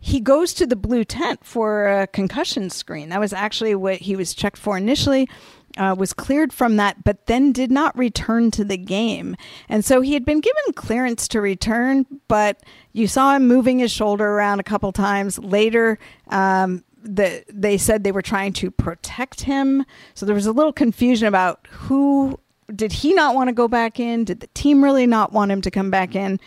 He 0.00 0.20
goes 0.20 0.52
to 0.54 0.66
the 0.66 0.76
blue 0.76 1.02
tent 1.02 1.44
for 1.44 1.88
a 1.88 2.06
concussion 2.06 2.68
screen. 2.68 3.08
That 3.08 3.20
was 3.20 3.32
actually 3.32 3.74
what 3.74 4.00
he 4.00 4.16
was 4.16 4.34
checked 4.34 4.58
for 4.58 4.76
initially. 4.76 5.28
Uh, 5.76 5.92
was 5.98 6.12
cleared 6.12 6.52
from 6.52 6.76
that, 6.76 7.02
but 7.02 7.26
then 7.26 7.50
did 7.50 7.68
not 7.68 7.98
return 7.98 8.52
to 8.52 8.64
the 8.64 8.76
game. 8.76 9.34
And 9.68 9.84
so 9.84 10.02
he 10.02 10.14
had 10.14 10.24
been 10.24 10.40
given 10.40 10.72
clearance 10.76 11.26
to 11.28 11.40
return, 11.40 12.06
but 12.28 12.62
you 12.92 13.08
saw 13.08 13.34
him 13.34 13.48
moving 13.48 13.80
his 13.80 13.90
shoulder 13.90 14.24
around 14.24 14.60
a 14.60 14.62
couple 14.62 14.92
times. 14.92 15.36
Later, 15.40 15.98
um, 16.28 16.84
the, 17.04 17.44
they 17.52 17.76
said 17.78 18.02
they 18.02 18.12
were 18.12 18.22
trying 18.22 18.52
to 18.54 18.70
protect 18.70 19.42
him. 19.42 19.84
So 20.14 20.26
there 20.26 20.34
was 20.34 20.46
a 20.46 20.52
little 20.52 20.72
confusion 20.72 21.28
about 21.28 21.66
who 21.70 22.40
did 22.74 22.92
he 22.92 23.12
not 23.14 23.34
want 23.34 23.48
to 23.48 23.52
go 23.52 23.68
back 23.68 24.00
in? 24.00 24.24
Did 24.24 24.40
the 24.40 24.46
team 24.48 24.82
really 24.82 25.06
not 25.06 25.32
want 25.32 25.52
him 25.52 25.60
to 25.60 25.70
come 25.70 25.90
back 25.90 26.16
in? 26.16 26.40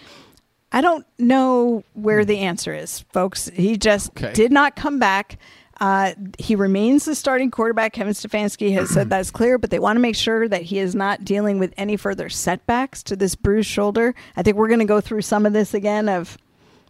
I 0.71 0.81
don't 0.81 1.05
know 1.17 1.83
where 1.93 2.25
the 2.25 2.39
answer 2.39 2.73
is, 2.73 3.01
folks. 3.13 3.47
He 3.53 3.77
just 3.77 4.09
Okay. 4.11 4.33
did 4.33 4.51
not 4.51 4.75
come 4.75 4.99
back. 4.99 5.37
Uh, 5.79 6.13
he 6.39 6.55
remains 6.55 7.05
the 7.05 7.13
starting 7.13 7.51
quarterback. 7.51 7.93
Kevin 7.93 8.13
Stefanski 8.13 8.73
has 8.73 8.89
said 8.89 9.09
that's 9.11 9.29
clear, 9.31 9.57
but 9.59 9.69
they 9.69 9.77
want 9.79 9.95
to 9.95 10.01
make 10.01 10.15
sure 10.15 10.47
that 10.47 10.63
he 10.63 10.79
is 10.79 10.95
not 10.95 11.23
dealing 11.23 11.59
with 11.59 11.71
any 11.77 11.95
further 11.95 12.29
setbacks 12.29 13.03
to 13.03 13.15
this 13.15 13.35
bruised 13.35 13.69
shoulder. 13.69 14.15
I 14.35 14.41
think 14.41 14.57
we're 14.57 14.67
going 14.69 14.79
to 14.79 14.85
go 14.85 14.99
through 14.99 15.21
some 15.21 15.45
of 15.45 15.53
this 15.53 15.73
again 15.75 16.09
of 16.09 16.37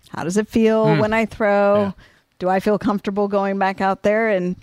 how 0.10 0.24
does 0.24 0.38
it 0.38 0.48
feel 0.48 0.86
when 0.98 1.12
I 1.12 1.26
throw? 1.26 1.82
Yeah. 1.82 1.92
Do 2.40 2.50
I 2.50 2.60
feel 2.60 2.78
comfortable 2.78 3.28
going 3.28 3.58
back 3.58 3.82
out 3.82 4.04
there? 4.04 4.30
And 4.30 4.56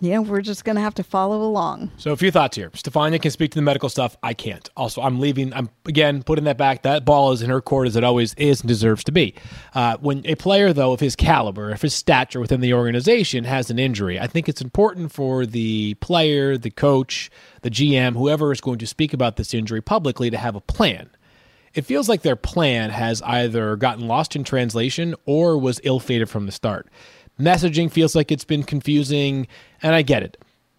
yeah, 0.00 0.18
we're 0.18 0.40
just 0.40 0.64
going 0.64 0.74
to 0.74 0.82
have 0.82 0.94
to 0.94 1.04
follow 1.04 1.42
along. 1.42 1.92
So 1.98 2.12
a 2.12 2.16
few 2.16 2.30
thoughts 2.30 2.56
here. 2.56 2.70
Stephania 2.74 3.20
can 3.20 3.30
speak 3.30 3.52
to 3.52 3.54
the 3.56 3.62
medical 3.62 3.88
stuff. 3.88 4.16
I 4.22 4.34
can't. 4.34 4.68
Also, 4.76 5.00
I'm 5.00 5.20
leaving. 5.20 5.52
I'm 5.54 5.70
again 5.86 6.22
putting 6.22 6.44
that 6.44 6.58
back. 6.58 6.82
That 6.82 7.04
ball 7.04 7.32
is 7.32 7.42
in 7.42 7.50
her 7.50 7.60
court 7.60 7.86
as 7.86 7.94
it 7.94 8.02
always 8.02 8.34
is 8.34 8.60
and 8.60 8.68
deserves 8.68 9.04
to 9.04 9.12
be. 9.12 9.34
Uh, 9.72 9.96
when 10.00 10.26
a 10.26 10.34
player, 10.34 10.72
though, 10.72 10.92
of 10.92 11.00
his 11.00 11.14
caliber, 11.14 11.70
of 11.70 11.80
his 11.80 11.94
stature 11.94 12.40
within 12.40 12.60
the 12.60 12.74
organization, 12.74 13.44
has 13.44 13.70
an 13.70 13.78
injury, 13.78 14.18
I 14.18 14.26
think 14.26 14.48
it's 14.48 14.60
important 14.60 15.12
for 15.12 15.46
the 15.46 15.94
player, 15.94 16.58
the 16.58 16.70
coach, 16.70 17.30
the 17.62 17.70
GM, 17.70 18.14
whoever 18.14 18.50
is 18.50 18.60
going 18.60 18.78
to 18.80 18.86
speak 18.86 19.12
about 19.12 19.36
this 19.36 19.54
injury 19.54 19.80
publicly, 19.80 20.28
to 20.30 20.36
have 20.36 20.56
a 20.56 20.60
plan. 20.60 21.08
It 21.74 21.84
feels 21.84 22.08
like 22.08 22.22
their 22.22 22.36
plan 22.36 22.90
has 22.90 23.20
either 23.22 23.74
gotten 23.76 24.06
lost 24.06 24.36
in 24.36 24.44
translation 24.44 25.14
or 25.26 25.58
was 25.58 25.80
ill-fated 25.82 26.30
from 26.30 26.46
the 26.46 26.52
start. 26.52 26.88
Messaging 27.38 27.90
feels 27.90 28.14
like 28.14 28.30
it's 28.30 28.44
been 28.44 28.62
confusing, 28.62 29.48
and 29.82 29.94
I 29.94 30.02
get 30.02 30.22
it. 30.22 30.36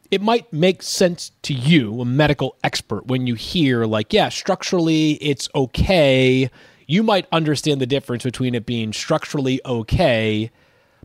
It 0.09 0.21
might 0.21 0.51
make 0.53 0.81
sense 0.81 1.31
to 1.41 1.53
you, 1.53 1.99
a 1.99 2.05
medical 2.05 2.55
expert, 2.63 3.07
when 3.07 3.27
you 3.27 3.35
hear, 3.35 3.85
like, 3.85 4.13
yeah, 4.13 4.29
structurally 4.29 5.13
it's 5.13 5.49
okay. 5.53 6.49
You 6.87 7.03
might 7.03 7.27
understand 7.31 7.81
the 7.81 7.87
difference 7.87 8.23
between 8.23 8.55
it 8.55 8.65
being 8.65 8.93
structurally 8.93 9.59
okay, 9.65 10.49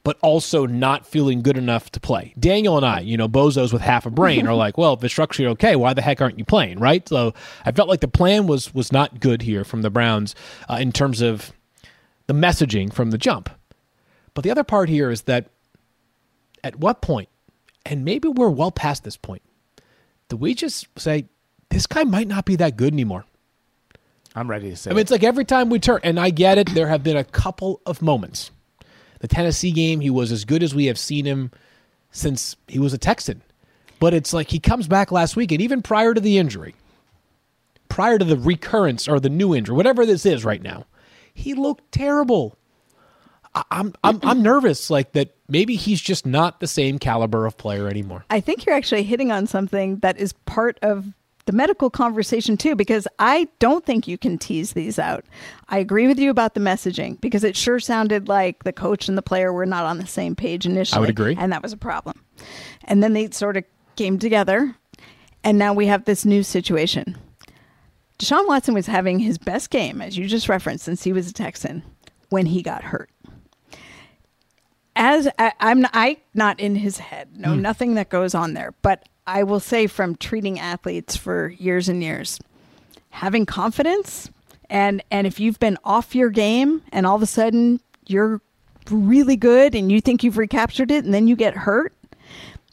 but 0.03 0.19
also 0.23 0.67
not 0.67 1.07
feeling 1.07 1.43
good 1.43 1.59
enough 1.59 1.91
to 1.91 2.01
play. 2.01 2.35
Daniel 2.39 2.77
and 2.77 2.87
I, 2.87 3.01
you 3.01 3.17
know, 3.17 3.29
bozos 3.29 3.73
with 3.73 3.83
half 3.83 4.07
a 4.07 4.11
brain, 4.11 4.47
are 4.47 4.55
like, 4.55 4.79
well, 4.79 4.95
if 4.95 5.05
it's 5.05 5.13
structurally 5.13 5.51
okay, 5.53 5.77
why 5.77 5.93
the 5.93 6.03
heck 6.03 6.21
aren't 6.21 6.39
you 6.39 6.45
playing, 6.45 6.79
right? 6.79 7.07
So 7.09 7.35
I 7.65 7.73
felt 7.73 7.89
like 7.89 8.01
the 8.01 8.09
plan 8.09 8.47
was 8.47 8.75
was 8.75 8.93
not 8.93 9.21
good 9.21 9.43
here 9.43 9.65
from 9.65 9.83
the 9.83 9.91
Browns 9.91 10.35
uh, 10.69 10.79
in 10.81 10.93
terms 10.93 11.21
of 11.21 11.53
the 12.27 12.35
messaging 12.35 12.93
from 12.93 13.11
the 13.11 13.19
jump. 13.19 13.51
But 14.35 14.45
the 14.45 14.51
other 14.51 14.65
part 14.65 14.89
here 14.89 15.11
is 15.11 15.23
that 15.23 15.51
at 16.63 16.77
what 16.77 17.03
point, 17.03 17.29
and 17.85 18.05
maybe 18.05 18.29
we're 18.29 18.51
well 18.51 18.71
past 18.71 19.05
this 19.05 19.17
point, 19.17 19.43
do 20.29 20.37
we 20.37 20.55
just 20.55 20.87
say 20.99 21.27
this 21.69 21.87
guy 21.87 22.05
might 22.05 22.29
not 22.29 22.45
be 22.45 22.57
that 22.57 22.77
good 22.77 22.93
anymore? 22.93 23.25
I'm 24.35 24.49
ready 24.49 24.71
to 24.71 24.77
say. 24.77 24.91
I 24.91 24.95
mean, 24.95 25.01
it's 25.01 25.11
like 25.11 25.25
every 25.25 25.45
time 25.45 25.71
we 25.71 25.81
turn, 25.81 26.01
and 26.05 26.19
I 26.19 26.31
get 26.31 26.57
it, 26.57 26.73
there 26.73 26.87
have 26.87 27.03
been 27.03 27.17
a 27.17 27.25
couple 27.25 27.81
of 27.85 28.01
moments. 28.01 28.53
The 29.21 29.29
Tennessee 29.29 29.71
game, 29.71 30.01
he 30.01 30.11
was 30.11 30.33
as 30.33 30.45
good 30.45 30.63
as 30.63 30.75
we 30.75 30.87
have 30.87 30.99
seen 30.99 31.25
him 31.25 31.51
since 32.11 32.57
he 32.67 32.79
was 32.79 32.93
a 32.93 32.99
Texan. 32.99 33.43
But 34.01 34.15
it's 34.15 34.33
like 34.33 34.51
he 34.51 34.59
comes 34.59 34.89
back 34.89 35.13
last 35.13 35.37
week, 35.37 35.53
and 35.53 35.61
even 35.61 35.83
prior 35.83 36.15
to 36.15 36.21
the 36.21 36.39
injury, 36.39 36.75
prior 37.89 38.19
to 38.19 38.25
the 38.25 38.37
recurrence 38.37 39.07
or 39.07 39.21
the 39.21 39.29
new 39.29 39.55
injury, 39.55 39.77
whatever 39.77 40.07
this 40.07 40.25
is 40.25 40.45
right 40.45 40.63
now, 40.63 40.87
he 41.35 41.55
looked 41.55 41.93
terrible. 41.93 42.57
I'm 43.71 43.95
I'm 44.03 44.21
I'm 44.23 44.43
nervous, 44.43 44.91
like 44.91 45.13
that. 45.13 45.35
Maybe 45.49 45.75
he's 45.75 46.01
just 46.01 46.25
not 46.25 46.61
the 46.61 46.69
same 46.69 46.99
caliber 46.99 47.47
of 47.47 47.59
player 47.59 47.89
anymore. 47.89 48.25
I 48.31 48.41
think 48.41 48.65
you're 48.65 48.77
actually 48.77 49.03
hitting 49.03 49.33
on 49.33 49.47
something 49.47 49.97
that 49.99 50.19
is 50.19 50.33
part 50.33 50.79
of 50.83 51.13
the 51.51 51.57
medical 51.57 51.91
conversation 51.91 52.57
too, 52.57 52.77
because 52.77 53.09
I 53.19 53.49
don't 53.59 53.85
think 53.85 54.07
you 54.07 54.17
can 54.17 54.39
tease 54.39 54.73
these 54.73 55.01
out. 55.01 55.25
I 55.69 55.79
agree 55.79 56.07
with 56.07 56.17
you 56.17 56.31
about 56.31 56.55
the 56.55 56.61
messaging 56.61 57.21
because 57.21 57.43
it 57.43 57.57
sure 57.57 57.81
sounded 57.81 58.29
like 58.29 58.63
the 58.63 58.73
coach 58.73 59.09
and 59.09 59.19
the 59.19 59.23
player 59.23 59.53
were 59.53 59.67
not 59.67 59.85
on 59.85 59.99
the 59.99 60.07
same 60.07 60.37
page 60.37 60.65
initially. 60.65 60.99
I 60.99 61.01
would 61.01 61.11
agree. 61.11 61.35
And 61.37 61.53
that 61.53 61.61
was 61.61 61.73
a 61.73 61.77
problem. 61.77 62.23
And 62.85 63.03
then 63.03 63.15
they 63.15 63.31
sort 63.31 63.57
of 63.57 63.65
came 63.97 64.17
together, 64.21 64.77
and 65.43 65.59
now 65.59 65.75
we 65.75 65.87
have 65.87 66.05
this 66.05 66.25
new 66.25 66.45
situation. 66.45 67.19
Deshaun 68.21 68.47
Watson 68.47 68.73
was 68.73 68.87
having 68.87 69.19
his 69.19 69.37
best 69.37 69.71
game, 69.71 70.01
as 70.01 70.17
you 70.17 70.29
just 70.29 70.49
referenced, 70.49 70.85
since 70.85 71.03
he 71.03 71.13
was 71.13 71.29
a 71.29 71.33
Texan 71.33 71.83
when 72.29 72.47
he 72.47 72.63
got 72.63 72.85
hurt 72.85 73.11
as 75.01 75.29
I, 75.39 75.53
I'm 75.59 75.81
not, 75.81 75.91
I 75.95 76.19
not 76.35 76.61
in 76.61 76.77
his 76.77 76.99
head, 76.99 77.37
know 77.37 77.55
hmm. 77.55 77.63
nothing 77.63 77.95
that 77.95 78.11
goes 78.11 78.35
on 78.35 78.53
there, 78.53 78.75
but 78.83 79.09
I 79.27 79.43
will 79.43 79.59
say 79.59 79.87
from 79.87 80.15
treating 80.15 80.61
athletes 80.61 81.17
for 81.17 81.49
years 81.49 81.89
and 81.89 82.03
years, 82.03 82.39
having 83.09 83.47
confidence 83.47 84.31
and 84.69 85.03
and 85.11 85.27
if 85.27 85.41
you've 85.41 85.59
been 85.59 85.79
off 85.85 86.15
your 86.15 86.31
game 86.31 86.83
and 86.93 87.07
all 87.07 87.17
of 87.17 87.23
a 87.23 87.27
sudden 87.27 87.81
you're 88.07 88.41
really 88.91 89.37
good 89.37 89.75
and 89.75 89.91
you 89.91 90.01
think 90.01 90.23
you've 90.23 90.39
recaptured 90.39 90.91
it 90.91 91.05
and 91.05 91.13
then 91.13 91.27
you 91.27 91.35
get 91.35 91.55
hurt 91.55 91.93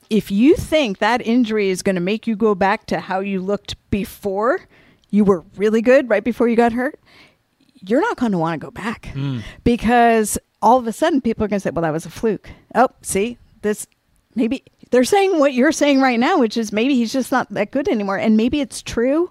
if 0.09 0.29
you 0.29 0.55
think 0.55 0.99
that 0.99 1.25
injury 1.25 1.69
is 1.69 1.81
going 1.81 1.95
to 1.95 2.01
make 2.01 2.27
you 2.27 2.35
go 2.35 2.53
back 2.53 2.85
to 2.85 2.99
how 2.99 3.19
you 3.19 3.41
looked 3.41 3.75
before 3.89 4.59
you 5.09 5.23
were 5.23 5.43
really 5.55 5.81
good 5.81 6.07
right 6.07 6.23
before 6.23 6.47
you 6.47 6.55
got 6.55 6.71
hurt 6.71 6.99
you're 7.81 8.01
not 8.01 8.17
going 8.17 8.31
to 8.31 8.37
want 8.37 8.59
to 8.59 8.65
go 8.65 8.71
back. 8.71 9.07
Hmm. 9.07 9.39
Because 9.63 10.37
all 10.61 10.77
of 10.77 10.87
a 10.87 10.93
sudden 10.93 11.21
people 11.21 11.43
are 11.43 11.47
going 11.47 11.59
to 11.59 11.63
say 11.63 11.69
well 11.69 11.83
that 11.83 11.91
was 11.93 12.05
a 12.05 12.09
fluke 12.09 12.49
oh 12.75 12.89
see 13.01 13.37
this 13.61 13.87
maybe 14.35 14.63
they're 14.91 15.03
saying 15.03 15.39
what 15.39 15.53
you're 15.53 15.71
saying 15.71 16.01
right 16.01 16.19
now 16.19 16.37
which 16.39 16.57
is 16.57 16.71
maybe 16.71 16.95
he's 16.95 17.11
just 17.13 17.31
not 17.31 17.49
that 17.49 17.71
good 17.71 17.87
anymore 17.87 18.17
and 18.17 18.37
maybe 18.37 18.59
it's 18.61 18.81
true 18.81 19.29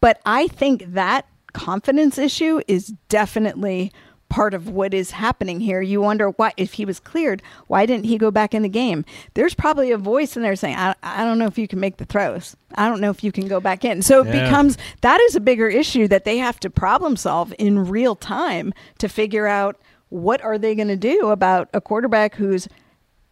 but 0.00 0.20
I 0.24 0.46
think 0.46 0.94
that 0.94 1.26
confidence 1.52 2.18
issue 2.18 2.60
is 2.68 2.94
definitely 3.08 3.90
part 4.28 4.54
of 4.54 4.68
what 4.68 4.92
is 4.94 5.10
happening 5.10 5.58
here. 5.58 5.80
You 5.80 6.00
wonder 6.02 6.28
why, 6.28 6.52
if 6.56 6.74
he 6.74 6.84
was 6.84 7.00
cleared, 7.00 7.42
why 7.66 7.84
didn't 7.86 8.04
he 8.04 8.16
go 8.18 8.30
back 8.30 8.54
in 8.54 8.62
the 8.62 8.68
game? 8.68 9.04
There's 9.34 9.54
probably 9.54 9.90
a 9.90 9.98
voice 9.98 10.36
in 10.36 10.42
there 10.42 10.54
saying, 10.54 10.76
I, 10.76 10.94
I 11.02 11.24
don't 11.24 11.38
know 11.38 11.46
if 11.46 11.58
you 11.58 11.66
can 11.66 11.80
make 11.80 11.96
the 11.96 12.04
throws. 12.04 12.54
I 12.76 12.88
don't 12.88 13.00
know 13.00 13.10
if 13.10 13.24
you 13.24 13.32
can 13.32 13.48
go 13.48 13.58
back 13.58 13.84
in. 13.84 14.02
So 14.02 14.20
it 14.22 14.26
Yeah. 14.26 14.44
becomes 14.44 14.78
that 15.00 15.18
is 15.22 15.34
a 15.34 15.40
bigger 15.40 15.66
issue 15.68 16.06
that 16.08 16.24
they 16.24 16.38
have 16.38 16.60
to 16.60 16.70
problem 16.70 17.16
solve 17.16 17.52
in 17.58 17.88
real 17.88 18.14
time 18.14 18.72
to 18.98 19.08
figure 19.08 19.46
out 19.48 19.76
what 20.10 20.42
are 20.42 20.58
they 20.58 20.74
going 20.74 20.88
to 20.88 20.96
do 20.96 21.28
about 21.28 21.68
a 21.74 21.80
quarterback 21.80 22.34
who's 22.34 22.68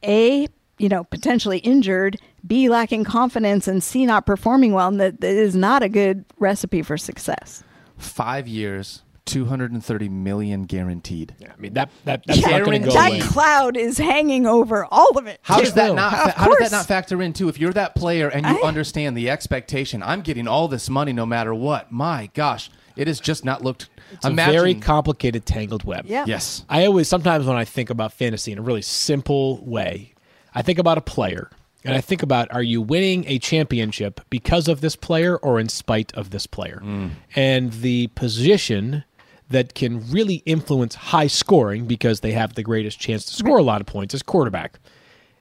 a 0.05 0.47
you 0.79 0.89
know 0.89 1.05
potentially 1.05 1.59
injured 1.59 2.17
b 2.47 2.69
lacking 2.69 3.03
confidence 3.05 3.67
and 3.67 3.83
c 3.83 4.05
not 4.05 4.27
performing 4.27 4.73
well 4.73 4.89
and 4.89 5.01
that, 5.01 5.21
that 5.21 5.31
is 5.35 5.57
not 5.57 5.83
a 5.83 5.89
good 5.89 6.25
recipe 6.39 6.83
for 6.83 6.97
success 6.97 7.62
Five 7.99 8.47
years, 8.47 9.03
230 9.25 10.11
million 10.11 10.65
guaranteed. 10.65 11.35
Yeah, 11.39 11.53
I 11.57 11.59
mean 11.61 11.73
that 11.73 11.91
that 12.05 12.25
that's 12.27 12.43
not 12.43 12.62
going 12.65 12.83
to 12.83 12.89
go 12.89 12.93
that 12.95 13.11
away. 13.12 13.21
cloud 13.21 13.77
is 13.79 13.97
hanging 13.97 14.47
over 14.47 14.87
all 14.91 15.17
of 15.19 15.27
it 15.27 15.41
How 15.43 15.61
does 15.61 15.73
that 15.73 15.95
not? 15.95 16.12
Of 16.12 16.35
Fa- 16.35 16.39
how 16.39 16.49
does 16.55 16.71
that 16.71 16.77
not 16.77 16.87
factor 16.87 17.23
in 17.23 17.33
too? 17.33 17.49
If 17.49 17.59
you're 17.59 17.73
that 17.73 17.95
player 17.95 18.29
and 18.29 18.45
you 18.45 18.62
I- 18.62 18.69
understand 18.69 19.17
the 19.17 19.31
expectation, 19.31 20.03
I'm 20.03 20.21
getting 20.21 20.47
all 20.47 20.69
this 20.69 20.91
money 20.91 21.15
no 21.15 21.25
matter 21.25 21.55
what. 21.55 21.91
My 21.91 22.29
gosh, 22.35 22.71
it 22.97 23.07
has 23.07 23.21
just 23.21 23.45
not 23.45 23.63
looked. 23.63 23.89
It's 24.13 24.25
a 24.25 24.31
very 24.31 24.75
complicated, 24.75 25.47
tangled 25.47 25.85
web. 25.85 26.07
yeah 26.07 26.25
Yes. 26.27 26.65
I 26.69 26.87
always 26.87 27.09
sometimes 27.09 27.47
when 27.47 27.57
I 27.57 27.65
think 27.65 27.91
about 27.91 28.13
fantasy 28.13 28.53
in 28.53 28.59
a 28.59 28.63
really 28.63 28.83
simple 28.83 29.65
way, 29.65 30.15
I 30.55 30.63
think 30.63 30.79
about 30.79 30.99
a 30.99 31.03
player 31.03 31.51
and 31.87 31.95
I 31.95 32.01
think 32.01 32.23
about 32.23 32.53
are 32.53 32.63
you 32.63 32.83
winning 32.83 33.25
a 33.27 33.39
championship 33.39 34.21
because 34.29 34.69
of 34.69 34.81
this 34.81 34.97
player 34.97 35.37
or 35.37 35.61
in 35.61 35.69
spite 35.69 36.13
of 36.15 36.31
this 36.31 36.47
player? 36.47 36.81
Mm. 36.85 37.11
And 37.35 37.73
the 37.73 38.09
position 38.09 39.05
that 39.49 39.75
can 39.75 40.11
really 40.11 40.43
influence 40.47 40.97
high 40.97 41.29
scoring 41.29 41.87
because 41.87 42.21
they 42.21 42.33
have 42.33 42.55
the 42.55 42.63
greatest 42.63 42.99
chance 42.99 43.25
to 43.27 43.35
score 43.35 43.59
a 43.59 43.63
lot 43.63 43.81
of 43.81 43.87
points 43.87 44.15
is 44.15 44.23
quarterback. 44.23 44.81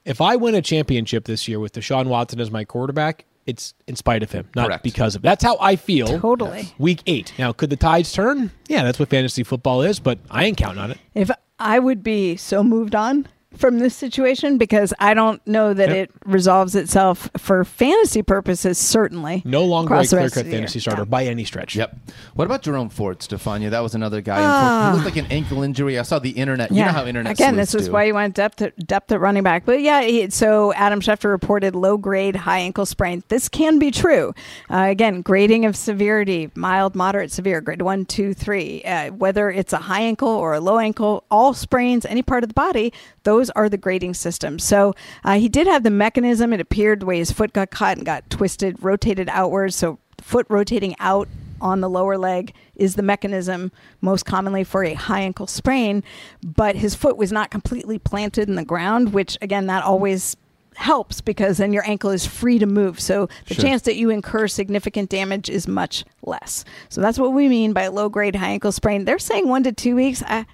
If 0.03 0.21
I 0.21 0.35
win 0.35 0.53
a 0.53 0.61
championship 0.61 1.25
this 1.25 1.47
year 1.47 1.59
with 1.59 1.73
Deshaun 1.73 2.05
Watson 2.07 2.39
as 2.39 2.51
my 2.51 2.63
quarterback, 2.63 3.25
it's 3.45 3.73
in 3.87 3.95
spite 3.95 4.23
of 4.23 4.31
him, 4.31 4.47
not 4.55 4.67
Correct. 4.67 4.83
because 4.83 5.15
of. 5.15 5.21
That's 5.21 5.43
how 5.43 5.57
I 5.59 5.75
feel. 5.75 6.19
Totally. 6.19 6.73
Week 6.77 7.01
eight. 7.05 7.33
Now, 7.37 7.51
could 7.53 7.69
the 7.69 7.75
tides 7.75 8.11
turn? 8.11 8.51
Yeah, 8.67 8.83
that's 8.83 8.99
what 8.99 9.09
fantasy 9.09 9.43
football 9.43 9.81
is, 9.81 9.99
but 9.99 10.19
I 10.29 10.45
ain't 10.45 10.57
counting 10.57 10.81
on 10.81 10.91
it. 10.91 10.97
if 11.13 11.29
i 11.57 11.79
would 11.79 12.03
be 12.03 12.35
so 12.35 12.61
moved 12.61 12.93
on 12.93 13.25
from 13.55 13.79
this 13.79 13.95
situation 13.95 14.57
because 14.57 14.93
i 14.99 15.13
don't 15.13 15.45
know 15.47 15.73
that 15.73 15.89
Yep. 15.89 15.97
it 15.97 16.11
resolves 16.25 16.75
itself 16.75 17.29
for 17.37 17.63
fantasy 17.63 18.21
purposes 18.21 18.77
certainly 18.77 19.41
No 19.45 19.63
longer 19.65 19.93
a 19.93 19.97
across 19.97 20.09
clear 20.09 20.29
cut 20.29 20.37
of 20.41 20.47
year. 20.47 20.55
fantasy 20.57 20.79
starter 20.79 21.01
Yeah. 21.01 21.05
by 21.05 21.25
any 21.25 21.43
stretch. 21.45 21.75
Yep. 21.75 21.95
What 22.33 22.45
about 22.45 22.61
Jerome 22.63 22.89
Ford, 22.89 23.19
Stephania? 23.21 23.69
That 23.69 23.79
was 23.81 23.95
another 23.95 24.21
guy. 24.21 24.37
Ah. 24.41 24.89
he 24.89 24.93
looked 24.93 25.05
like 25.05 25.23
an 25.23 25.31
ankle 25.31 25.63
injury. 25.63 25.97
I 25.99 26.01
saw 26.03 26.19
the 26.19 26.31
internet. 26.31 26.71
You 26.71 26.83
know 26.83 26.91
how 26.91 27.05
internet. 27.05 27.33
Again, 27.33 27.55
this 27.55 27.73
is 27.75 27.85
do. 27.87 27.93
why 27.93 28.03
you 28.05 28.13
want 28.13 28.33
depth 28.35 28.61
at, 28.61 28.75
depth 28.87 29.11
at 29.11 29.19
running 29.19 29.43
back. 29.43 29.65
But 29.65 29.81
yeah, 29.81 30.01
he, 30.01 30.29
so 30.29 30.73
Adam 30.73 30.99
Schefter 31.01 31.29
reported 31.29 31.75
low 31.75 31.97
grade 31.97 32.35
high 32.35 32.59
ankle 32.59 32.85
sprain. 32.85 33.23
This 33.29 33.47
can 33.49 33.79
be 33.79 33.91
true. 33.91 34.33
Uh, 34.69 34.87
again, 34.89 35.21
grading 35.21 35.65
of 35.65 35.75
severity: 35.75 36.49
mild, 36.55 36.95
moderate, 36.95 37.31
severe. 37.31 37.61
Grade 37.61 37.81
one, 37.81 38.05
two, 38.05 38.33
three. 38.33 38.83
Uh, 38.83 39.11
whether 39.11 39.49
it's 39.49 39.73
a 39.73 39.77
high 39.77 40.01
ankle 40.01 40.29
or 40.29 40.53
a 40.53 40.59
low 40.59 40.79
ankle, 40.79 41.23
all 41.31 41.53
sprains, 41.53 42.05
any 42.05 42.21
part 42.21 42.43
of 42.43 42.49
the 42.49 42.53
body, 42.55 42.91
those 43.23 43.44
are 43.51 43.69
the 43.69 43.77
grading 43.77 44.13
systems. 44.15 44.63
So 44.63 44.93
uh, 45.23 45.39
he 45.39 45.49
did 45.49 45.67
have 45.67 45.83
the 45.83 45.89
mechanism. 45.91 46.53
It 46.53 46.61
appeared 46.61 47.01
the 47.01 47.05
way 47.05 47.17
his 47.17 47.31
foot 47.31 47.53
got 47.53 47.71
caught 47.71 47.97
and 47.97 48.05
got 48.05 48.29
twisted, 48.29 48.81
rotated 48.83 49.29
outwards. 49.29 49.75
So 49.75 49.99
foot 50.21 50.45
rotating 50.49 50.95
out 50.99 51.27
on 51.61 51.81
the 51.81 51.89
lower 51.89 52.17
leg 52.17 52.53
is 52.75 52.95
the 52.95 53.01
mechanism 53.03 53.71
most 54.01 54.25
commonly 54.25 54.63
for 54.63 54.83
a 54.83 54.93
high 54.93 55.21
ankle 55.21 55.47
sprain, 55.47 56.03
but 56.43 56.75
his 56.75 56.95
foot 56.95 57.17
was 57.17 57.31
not 57.31 57.49
completely 57.49 57.97
planted 57.97 58.49
in 58.49 58.55
the 58.55 58.65
ground, 58.65 59.13
which 59.13 59.37
again, 59.41 59.67
that 59.67 59.83
always 59.83 60.35
helps 60.75 61.21
because 61.21 61.57
then 61.57 61.71
your 61.71 61.87
ankle 61.87 62.09
is 62.09 62.25
free 62.25 62.59
to 62.59 62.65
move. 62.65 62.99
So 62.99 63.29
the 63.47 63.53
Sure. 63.53 63.63
chance 63.63 63.81
that 63.83 63.95
you 63.95 64.09
incur 64.09 64.49
significant 64.49 65.09
damage 65.09 65.49
is 65.49 65.67
much 65.69 66.03
less. 66.23 66.65
So 66.89 66.99
that's 66.99 67.17
what 67.17 67.31
we 67.31 67.47
mean 67.47 67.71
by 67.71 67.87
low 67.87 68.09
grade 68.09 68.35
high 68.35 68.49
ankle 68.49 68.73
sprain. 68.73 69.05
They're 69.05 69.17
saying 69.17 69.47
one 69.47 69.63
to 69.63 69.71
two 69.71 69.95
weeks. 69.95 70.21
I, 70.27 70.45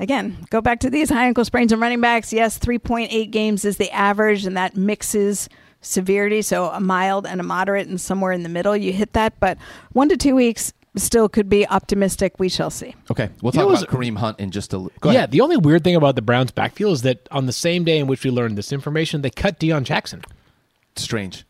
again, 0.00 0.36
go 0.50 0.60
back 0.60 0.80
to 0.80 0.90
these 0.90 1.08
high 1.10 1.26
ankle 1.26 1.44
sprains 1.44 1.70
and 1.70 1.80
running 1.80 2.00
backs. 2.00 2.32
Yes, 2.32 2.58
3.8 2.58 3.30
games 3.30 3.64
is 3.64 3.76
the 3.76 3.90
average, 3.92 4.44
and 4.46 4.56
that 4.56 4.76
mixes 4.76 5.48
severity. 5.80 6.42
So 6.42 6.66
a 6.70 6.80
mild 6.80 7.26
and 7.26 7.40
a 7.40 7.44
moderate, 7.44 7.86
and 7.86 8.00
somewhere 8.00 8.32
in 8.32 8.42
the 8.42 8.48
middle, 8.48 8.76
you 8.76 8.92
hit 8.92 9.12
that. 9.12 9.38
But 9.38 9.58
one 9.92 10.08
to 10.08 10.16
two 10.16 10.34
weeks 10.34 10.72
still 10.96 11.28
could 11.28 11.48
be 11.48 11.66
optimistic. 11.68 12.34
We 12.40 12.48
shall 12.48 12.70
see. 12.70 12.96
Okay, 13.10 13.28
we'll 13.42 13.52
You 13.54 13.60
talk 13.60 13.68
know, 13.70 13.74
about 13.76 13.88
Kareem 13.88 14.16
Hunt 14.18 14.40
in 14.40 14.50
just 14.50 14.72
a. 14.72 14.78
li- 14.78 14.90
Go 15.00 15.10
yeah, 15.10 15.18
ahead. 15.18 15.30
the 15.30 15.40
only 15.40 15.56
weird 15.56 15.84
thing 15.84 15.94
about 15.94 16.16
the 16.16 16.22
Browns 16.22 16.50
backfield 16.50 16.94
is 16.94 17.02
that 17.02 17.28
on 17.30 17.46
the 17.46 17.52
same 17.52 17.84
day 17.84 17.98
in 17.98 18.08
which 18.08 18.24
we 18.24 18.30
learned 18.30 18.58
this 18.58 18.72
information, 18.72 19.22
they 19.22 19.30
cut 19.30 19.60
Deion 19.60 19.84
Jackson. 19.84 20.22
Strange. 20.96 21.44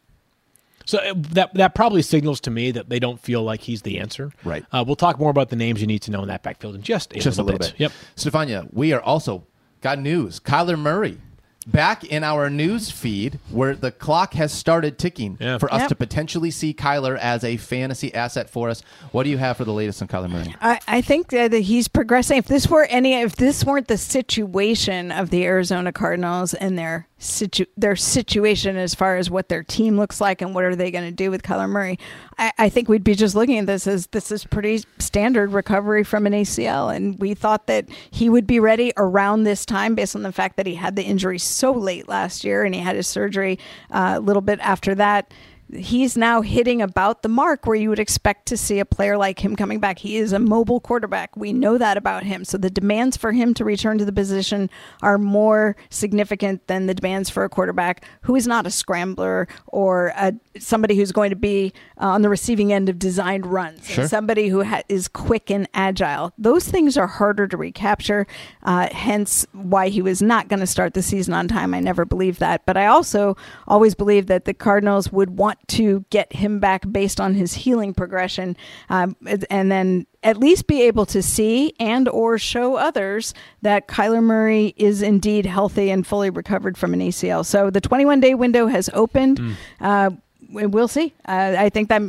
So 0.90 0.98
uh, 0.98 1.14
that 1.30 1.54
that 1.54 1.74
probably 1.74 2.02
signals 2.02 2.40
to 2.40 2.50
me 2.50 2.70
that 2.72 2.88
they 2.88 2.98
don't 2.98 3.20
feel 3.20 3.42
like 3.42 3.60
he's 3.60 3.82
the 3.82 3.98
answer. 4.00 4.32
Right. 4.44 4.64
Uh, 4.72 4.82
we'll 4.86 4.96
talk 4.96 5.18
more 5.20 5.30
about 5.30 5.48
the 5.48 5.56
names 5.56 5.80
you 5.80 5.86
need 5.86 6.02
to 6.02 6.10
know 6.10 6.22
in 6.22 6.28
that 6.28 6.42
backfield 6.42 6.74
in 6.74 6.82
just 6.82 7.12
a 7.14 7.20
Just 7.20 7.38
a 7.38 7.42
little, 7.42 7.58
little 7.58 7.72
bit. 7.72 7.80
Yep. 7.80 7.92
Stephania, 8.16 8.66
we 8.72 8.92
are 8.92 9.00
also 9.00 9.44
got 9.82 9.98
news. 10.00 10.40
Kyler 10.40 10.78
Murray 10.78 11.18
back 11.66 12.02
in 12.04 12.24
our 12.24 12.48
news 12.50 12.90
feed 12.90 13.38
where 13.50 13.76
the 13.76 13.92
clock 13.92 14.32
has 14.32 14.50
started 14.50 14.98
ticking 14.98 15.36
Yeah. 15.38 15.58
for 15.58 15.72
us 15.72 15.82
Yep. 15.82 15.88
to 15.90 15.94
potentially 15.94 16.50
see 16.50 16.72
Kyler 16.74 17.16
as 17.18 17.44
a 17.44 17.58
fantasy 17.58 18.12
asset 18.14 18.48
for 18.50 18.68
us. 18.70 18.82
What 19.12 19.24
do 19.24 19.30
you 19.30 19.38
have 19.38 19.58
for 19.58 19.64
the 19.66 19.72
latest 19.72 20.00
on 20.02 20.08
Kyler 20.08 20.30
Murray? 20.30 20.54
I, 20.60 20.80
I 20.88 21.00
think 21.02 21.28
that 21.28 21.50
that 21.52 21.60
he's 21.60 21.86
progressing. 21.86 22.38
If 22.38 22.46
this 22.46 22.66
were 22.68 22.84
any, 22.86 23.12
if 23.14 23.36
this 23.36 23.62
weren't 23.64 23.88
the 23.88 23.98
situation 23.98 25.12
of 25.12 25.30
the 25.30 25.44
Arizona 25.44 25.92
Cardinals 25.92 26.54
and 26.54 26.78
their 26.78 27.06
situ, 27.20 27.66
their 27.76 27.94
situation 27.94 28.76
as 28.76 28.94
far 28.94 29.16
as 29.16 29.30
what 29.30 29.48
their 29.48 29.62
team 29.62 29.96
looks 29.96 30.20
like 30.20 30.42
and 30.42 30.54
what 30.54 30.64
are 30.64 30.74
they 30.74 30.90
going 30.90 31.04
to 31.04 31.12
do 31.12 31.30
with 31.30 31.42
Kyler 31.42 31.68
Murray, 31.68 31.98
I, 32.38 32.52
I 32.58 32.68
think 32.68 32.88
we'd 32.88 33.04
be 33.04 33.14
just 33.14 33.34
looking 33.34 33.58
at 33.58 33.66
this 33.66 33.86
as 33.86 34.08
this 34.08 34.32
is 34.32 34.44
pretty 34.44 34.82
standard 34.98 35.52
recovery 35.52 36.02
from 36.02 36.26
an 36.26 36.32
ACL, 36.32 36.94
and 36.94 37.18
we 37.20 37.34
thought 37.34 37.66
that 37.68 37.88
he 38.10 38.28
would 38.28 38.46
be 38.46 38.58
ready 38.58 38.92
around 38.96 39.44
this 39.44 39.64
time 39.64 39.94
based 39.94 40.16
on 40.16 40.22
the 40.22 40.32
fact 40.32 40.56
that 40.56 40.66
he 40.66 40.74
had 40.74 40.96
the 40.96 41.04
injury 41.04 41.38
so 41.38 41.72
late 41.72 42.08
last 42.08 42.42
year 42.42 42.64
and 42.64 42.74
he 42.74 42.80
had 42.80 42.96
his 42.96 43.06
surgery 43.06 43.58
uh, 43.90 44.14
a 44.16 44.20
little 44.20 44.42
bit 44.42 44.58
after 44.60 44.94
that 44.94 45.32
he's 45.74 46.16
now 46.16 46.40
hitting 46.40 46.82
about 46.82 47.22
the 47.22 47.28
mark 47.28 47.66
where 47.66 47.76
you 47.76 47.88
would 47.88 47.98
expect 47.98 48.46
to 48.46 48.56
see 48.56 48.78
a 48.78 48.84
player 48.84 49.16
like 49.16 49.44
him 49.44 49.56
coming 49.56 49.78
back. 49.80 49.98
He 49.98 50.16
is 50.16 50.32
a 50.32 50.38
mobile 50.38 50.80
quarterback. 50.80 51.36
We 51.36 51.52
know 51.52 51.78
that 51.78 51.96
about 51.96 52.24
him. 52.24 52.44
So 52.44 52.58
the 52.58 52.70
demands 52.70 53.16
for 53.16 53.32
him 53.32 53.54
to 53.54 53.64
return 53.64 53.98
to 53.98 54.04
the 54.04 54.12
position 54.12 54.70
are 55.02 55.18
more 55.18 55.76
significant 55.88 56.66
than 56.66 56.86
the 56.86 56.94
demands 56.94 57.30
for 57.30 57.44
a 57.44 57.48
quarterback 57.48 58.04
who 58.22 58.36
is 58.36 58.46
not 58.46 58.66
a 58.66 58.70
scrambler 58.70 59.48
or 59.66 60.12
a, 60.16 60.32
somebody 60.58 60.96
who's 60.96 61.12
going 61.12 61.30
to 61.30 61.36
be 61.36 61.72
uh, 62.00 62.06
on 62.06 62.22
the 62.22 62.28
receiving 62.28 62.72
end 62.72 62.88
of 62.88 62.98
designed 62.98 63.46
runs. 63.46 63.86
Sure. 63.86 64.08
Somebody 64.08 64.48
who 64.48 64.64
ha- 64.64 64.82
is 64.88 65.08
quick 65.08 65.50
and 65.50 65.68
agile. 65.74 66.32
Those 66.38 66.68
things 66.68 66.96
are 66.96 67.06
harder 67.06 67.46
to 67.46 67.56
recapture. 67.56 68.26
Uh, 68.62 68.88
hence, 68.92 69.46
why 69.52 69.88
he 69.88 70.02
was 70.02 70.20
not 70.20 70.48
going 70.48 70.60
to 70.60 70.66
start 70.66 70.94
the 70.94 71.02
season 71.02 71.34
on 71.34 71.48
time. 71.48 71.74
I 71.74 71.80
never 71.80 72.04
believed 72.04 72.40
that. 72.40 72.66
But 72.66 72.76
I 72.76 72.86
also 72.86 73.36
always 73.66 73.94
believed 73.94 74.28
that 74.28 74.44
the 74.44 74.54
Cardinals 74.54 75.12
would 75.12 75.38
want 75.38 75.59
to 75.68 76.04
get 76.10 76.32
him 76.32 76.58
back 76.60 76.90
based 76.90 77.20
on 77.20 77.34
his 77.34 77.54
healing 77.54 77.94
progression, 77.94 78.56
um, 78.88 79.16
and 79.50 79.70
then 79.70 80.06
at 80.22 80.36
least 80.36 80.66
be 80.66 80.82
able 80.82 81.06
to 81.06 81.22
see 81.22 81.72
and 81.80 82.08
or 82.08 82.38
show 82.38 82.76
others 82.76 83.32
that 83.62 83.88
Kyler 83.88 84.22
Murray 84.22 84.74
is 84.76 85.00
indeed 85.02 85.46
healthy 85.46 85.90
and 85.90 86.06
fully 86.06 86.30
recovered 86.30 86.76
from 86.76 86.92
an 86.92 87.00
ACL. 87.00 87.44
So 87.46 87.70
the 87.70 87.80
21 87.80 88.20
day 88.20 88.34
window 88.34 88.66
has 88.66 88.90
opened. 88.92 89.40
Uh, 89.80 90.10
we- 90.52 90.66
we'll 90.66 90.88
see. 90.88 91.14
Uh, 91.26 91.54
I 91.58 91.68
think 91.70 91.88
that 91.88 92.02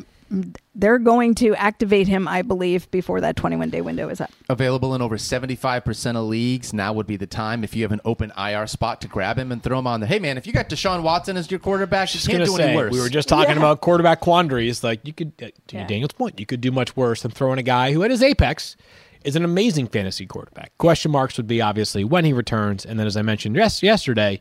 they're 0.74 0.98
going 1.00 1.36
to 1.36 1.54
activate 1.56 2.08
him, 2.08 2.28
I 2.28 2.42
believe, 2.42 2.90
before 2.92 3.20
that 3.22 3.36
21 3.36 3.70
day 3.70 3.82
window 3.82 4.08
is 4.10 4.22
up. 4.22 4.32
Available 4.50 4.96
in 4.96 5.02
over 5.02 5.18
75% 5.18 6.16
of 6.16 6.26
leagues. 6.26 6.74
Now 6.74 6.94
would 6.94 7.08
be 7.08 7.18
the 7.18 7.28
time 7.28 7.64
if 7.64 7.76
you 7.76 7.84
have 7.84 7.92
an 7.92 8.02
open 8.06 8.32
IR 8.38 8.68
spot 8.68 9.02
to 9.02 9.08
grab 9.08 9.38
him 9.38 9.52
and 9.52 9.62
throw 9.62 9.78
him 9.80 9.88
on 9.88 10.00
the. 10.00 10.08
Hey, 10.08 10.20
man, 10.20 10.38
if 10.38 10.48
you 10.48 10.54
got 10.54 10.70
Deshaun 10.70 11.04
Watson 11.04 11.36
as 11.38 11.52
your 11.52 11.60
quarterback, 11.60 12.14
you 12.16 12.22
can't 12.22 12.46
do 12.46 12.52
say, 12.56 12.70
any 12.70 12.76
worse. 12.78 12.94
we 12.94 13.02
were 13.02 13.10
just 13.10 13.28
talking 13.28 13.52
Yeah. 13.56 13.58
about 13.58 13.82
quarterback 13.82 14.22
quandaries. 14.22 14.84
Like 14.84 15.02
you 15.06 15.14
could, 15.14 15.34
uh, 15.42 15.48
to 15.68 15.76
Yeah. 15.76 15.88
Daniel's 15.88 16.14
point, 16.14 16.40
you 16.40 16.46
could 16.46 16.62
do 16.62 16.72
much 16.72 16.96
worse 16.96 17.22
than 17.24 17.32
throwing 17.32 17.60
a 17.60 17.64
guy 17.64 17.92
who, 17.92 18.04
at 18.04 18.12
his 18.12 18.24
apex, 18.24 18.76
is 19.24 19.36
an 19.36 19.44
amazing 19.44 19.88
fantasy 19.88 20.26
quarterback. 20.26 20.72
Question 20.78 21.12
marks 21.12 21.38
would 21.38 21.46
be 21.48 21.62
obviously 21.62 22.04
when 22.04 22.26
he 22.26 22.34
returns, 22.34 22.86
and 22.86 22.98
then 23.00 23.06
as 23.06 23.16
I 23.18 23.22
mentioned 23.22 23.56
yes, 23.56 23.84
yesterday, 23.84 24.40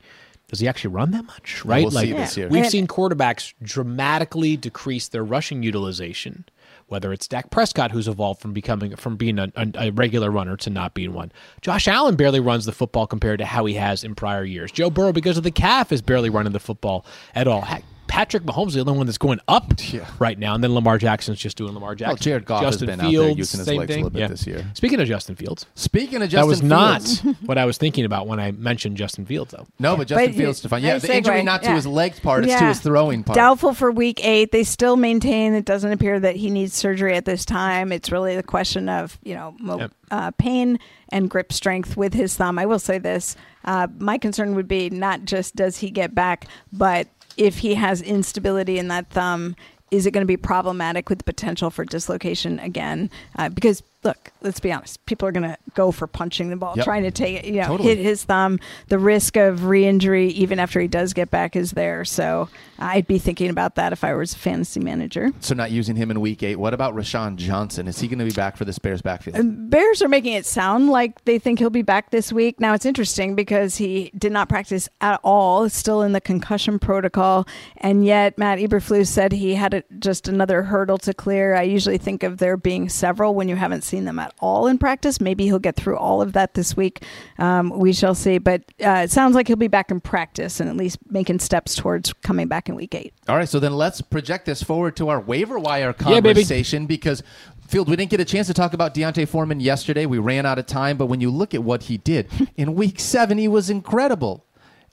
does 0.51 0.59
he 0.61 0.67
actually 0.69 0.93
run 0.93 1.13
that 1.13 1.25
much? 1.27 1.65
Right? 1.65 1.83
we'll 1.83 1.93
see 1.93 2.13
this 2.13 2.37
Yeah. 2.37 2.43
year. 2.43 2.49
We've 2.51 2.67
seen 2.67 2.87
quarterbacks 2.89 3.55
dramatically 3.63 4.57
decrease 4.57 5.07
their 5.09 5.23
rushing 5.25 5.63
utilization. 5.63 6.45
Whether 6.89 7.13
it's 7.13 7.29
Dak 7.29 7.51
Prescott, 7.51 7.93
who's 7.93 8.09
evolved 8.09 8.41
from 8.41 8.53
becoming 8.53 8.97
from 8.97 9.15
being 9.17 9.39
a, 9.39 9.53
a, 9.55 9.69
a 9.77 9.91
regular 9.93 10.29
runner 10.29 10.57
to 10.57 10.71
not 10.71 10.93
being 10.93 11.13
one. 11.13 11.31
Josh 11.61 11.87
Allen 11.87 12.17
barely 12.17 12.41
runs 12.41 12.65
the 12.65 12.73
football 12.73 13.07
compared 13.07 13.39
to 13.39 13.45
how 13.47 13.65
he 13.65 13.75
has 13.75 14.03
in 14.03 14.17
prior 14.17 14.43
years. 14.43 14.73
Joe 14.73 14.91
Burrow, 14.91 15.13
because 15.13 15.37
of 15.39 15.45
the 15.45 15.53
calf, 15.53 15.93
is 15.93 16.03
barely 16.03 16.31
running 16.31 16.53
the 16.53 16.59
football 16.59 17.07
at 17.33 17.47
all. 17.47 17.61
Heck, 17.61 17.85
Patrick 18.11 18.43
Mahomes 18.43 18.69
is 18.69 18.75
the 18.75 18.81
only 18.81 18.95
one 18.95 19.07
that's 19.07 19.19
going 19.19 19.39
up 19.47 19.73
Yeah. 19.93 20.05
right 20.19 20.37
now, 20.37 20.55
and 20.57 20.65
then 20.65 20.75
Lamar 20.75 20.99
Jackson's 20.99 21.39
just 21.39 21.57
doing 21.57 21.75
Lamar 21.75 21.95
Jackson. 21.95 22.19
Jared 22.19 22.45
Goff 22.45 22.65
has 22.65 22.73
Justin 22.75 22.87
been 22.87 23.01
out 23.01 23.13
there 23.13 23.29
using 23.31 23.59
his 23.59 23.67
same 23.67 23.79
legs 23.79 23.91
a 23.93 23.95
little 23.95 24.11
bit 24.11 24.19
Yeah. 24.19 24.27
this 24.27 24.47
year. 24.49 24.67
Speaking 24.75 25.01
of 25.01 25.07
Justin 25.07 25.37
Fields, 25.37 25.65
Speaking 25.77 26.21
of 26.21 26.29
Justin 26.29 26.49
Fields. 26.49 26.61
that 26.61 27.25
was 27.25 27.25
not 27.25 27.37
what 27.47 27.57
I 27.57 27.65
was 27.67 27.79
thinking 27.79 28.05
about 28.05 28.27
when 28.27 28.41
I 28.41 28.51
mentioned 28.51 28.97
Justin 28.97 29.27
Fields, 29.27 29.53
though. 29.53 29.67
No, 29.79 29.97
but 29.97 30.09
Justin 30.09 30.27
But 30.33 30.35
Fields, 30.37 30.59
you- 30.59 30.69
Stefan. 30.69 30.83
Yeah, 30.83 30.95
nice 30.95 31.03
the 31.03 31.17
injury 31.17 31.41
segue. 31.41 31.45
not 31.45 31.63
to 31.63 31.69
Yeah. 31.69 31.75
his 31.77 31.87
legs 31.87 32.19
part, 32.19 32.45
it's 32.45 32.55
to 32.59 32.65
his 32.65 32.81
throwing 32.81 33.23
part. 33.23 33.37
Doubtful 33.37 33.75
for 33.75 33.93
week 33.93 34.21
eight. 34.27 34.51
They 34.51 34.65
still 34.65 34.97
maintain 34.97 35.55
it 35.55 35.65
doesn't 35.65 35.93
appear 35.93 36.19
that 36.19 36.35
he 36.35 36.51
needs 36.51 36.75
surgery 36.75 37.15
at 37.17 37.25
this 37.27 37.45
time. 37.45 37.93
It's 37.93 38.11
really 38.11 38.35
the 38.35 38.43
question 38.43 38.89
of, 38.89 39.19
you 39.23 39.35
know, 39.37 39.55
mo- 39.61 39.79
Yep. 39.79 39.93
uh, 40.11 40.31
pain 40.33 40.81
and 41.13 41.31
grip 41.31 41.53
strength 41.53 41.97
with 41.97 42.15
his 42.15 42.37
thumb. 42.37 42.59
I 42.59 42.67
will 42.67 42.79
say 42.81 42.99
this. 42.99 43.37
Uh, 43.65 43.87
my 43.99 44.19
concern 44.19 44.57
would 44.57 44.67
be 44.69 44.91
not 44.91 45.25
just 45.27 45.55
does 45.55 45.79
he 45.79 45.91
get 45.91 46.13
back, 46.15 46.47
but 46.73 47.07
if 47.41 47.59
he 47.59 47.75
has 47.75 48.03
instability 48.03 48.79
in 48.79 48.89
that 48.89 49.09
thumb, 49.09 49.57
is 49.91 50.07
it 50.07 50.11
going 50.11 50.23
to 50.23 50.27
be 50.27 50.37
problematic 50.37 51.09
with 51.09 51.19
the 51.19 51.25
potential 51.25 51.71
for 51.71 51.87
dislocation 51.87 52.59
again? 52.61 53.11
Uh, 53.37 53.49
because 53.49 53.83
look, 54.03 54.33
let's 54.41 54.61
be 54.61 54.73
honest, 54.73 55.05
people 55.07 55.29
are 55.29 55.33
going 55.33 55.43
to 55.43 55.57
go 55.75 55.91
for 55.93 56.07
punching 56.07 56.49
the 56.51 56.57
ball, 56.57 56.73
Yep. 56.77 56.85
trying 56.85 57.03
to 57.03 57.11
take 57.11 57.37
it, 57.39 57.45
you 57.45 57.61
know, 57.61 57.67
Totally. 57.67 57.89
hit 57.91 57.99
his 57.99 58.25
thumb. 58.25 58.59
The 58.89 58.99
risk 58.99 59.37
of 59.37 59.67
re-injury, 59.67 60.29
even 60.29 60.59
after 60.59 60.81
he 60.81 60.89
does 60.89 61.13
get 61.13 61.31
back, 61.31 61.55
is 61.55 61.73
there. 61.73 62.05
So 62.07 62.49
I'd 62.79 63.07
be 63.07 63.19
thinking 63.19 63.51
about 63.51 63.75
that 63.75 63.93
if 63.93 64.03
I 64.03 64.15
was 64.15 64.33
a 64.35 64.39
fantasy 64.39 64.81
manager. 64.81 65.33
So 65.41 65.55
not 65.55 65.71
using 65.71 65.97
him 65.97 66.11
in 66.11 66.21
week 66.21 66.43
eight. 66.43 66.57
What 66.57 66.73
about 66.73 66.95
Roschon 66.95 67.37
Johnson? 67.37 67.87
Is 67.89 67.99
he 68.01 68.09
going 68.09 68.21
to 68.21 68.25
be 68.25 68.31
back 68.31 68.57
for 68.57 68.65
this 68.65 68.79
Bears 68.79 69.03
backfield? 69.03 69.37
Uh, 69.37 69.43
Bears 69.45 70.01
are 70.01 70.09
making 70.09 70.33
it 70.33 70.47
sound 70.47 70.89
like 70.89 71.23
they 71.27 71.39
think 71.39 71.59
he'll 71.59 71.69
be 71.71 71.83
back 71.83 72.11
this 72.11 72.33
week. 72.33 72.59
Now 72.59 72.73
it's 72.73 72.87
interesting 72.87 73.35
because 73.35 73.77
he 73.77 74.11
did 74.17 74.33
not 74.33 74.49
practice 74.49 74.89
at 75.03 75.21
all, 75.23 75.69
still 75.69 76.01
in 76.03 76.13
the 76.13 76.21
concussion 76.23 76.79
protocol, 76.79 77.47
and 77.77 78.05
yet 78.05 78.39
Matt 78.39 78.59
Eberflus 78.59 79.09
said 79.09 79.33
he 79.33 79.55
had 79.57 79.75
a, 79.75 79.83
just 79.99 80.27
another 80.27 80.63
hurdle 80.63 80.97
to 80.99 81.13
clear. 81.13 81.55
I 81.55 81.63
usually 81.63 81.99
think 81.99 82.23
of 82.23 82.39
there 82.39 82.57
being 82.57 82.89
several 82.89 83.35
when 83.35 83.49
you 83.49 83.57
haven't 83.57 83.83
seen 83.91 84.05
them 84.05 84.19
at 84.19 84.33
all 84.39 84.67
in 84.67 84.79
practice. 84.79 85.21
Maybe 85.21 85.45
he'll 85.45 85.59
get 85.59 85.77
through 85.77 85.97
all 85.97 86.23
of 86.23 86.33
that 86.33 86.55
this 86.55 86.77
week. 86.77 87.03
Um, 87.39 87.71
we 87.71 87.93
shall 87.93 88.15
see. 88.15 88.39
But 88.39 88.63
uh, 88.85 89.03
it 89.05 89.11
sounds 89.11 89.35
like 89.35 89.49
he'll 89.49 89.57
be 89.57 89.69
back 89.69 89.91
in 89.91 90.01
practice 90.01 90.61
and 90.61 90.71
at 90.71 90.77
least 90.77 90.99
making 91.11 91.41
steps 91.41 91.75
towards 91.75 92.13
coming 92.13 92.49
back 92.49 92.69
in 92.69 92.75
week 92.75 92.95
eight. 92.95 93.13
All 93.29 93.37
right, 93.37 93.49
so 93.49 93.61
then 93.61 93.75
let's 93.75 94.01
project 94.01 94.47
this 94.47 94.63
forward 94.63 94.97
to 94.97 95.09
our 95.09 95.21
waiver 95.21 95.59
wire 95.59 95.95
Yeah, 96.01 96.21
conversation 96.21 96.87
because 96.87 97.23
Field, 97.71 97.89
we 97.89 97.95
didn't 97.95 98.11
get 98.11 98.19
a 98.19 98.25
chance 98.25 98.49
to 98.49 98.55
talk 98.55 98.73
about 98.73 98.95
D'Onta 98.95 99.29
Foreman 99.29 99.61
yesterday. 99.61 100.05
We 100.05 100.19
ran 100.19 100.45
out 100.45 100.59
of 100.59 100.67
time, 100.67 100.97
but 100.97 101.07
when 101.07 101.21
you 101.21 101.31
look 101.31 101.55
at 101.55 101.63
what 101.63 101.85
he 101.85 101.99
did 101.99 102.29
in 102.57 102.75
week 102.75 102.99
seven, 102.99 103.39
he 103.39 103.47
was 103.47 103.71
incredible. 103.71 104.45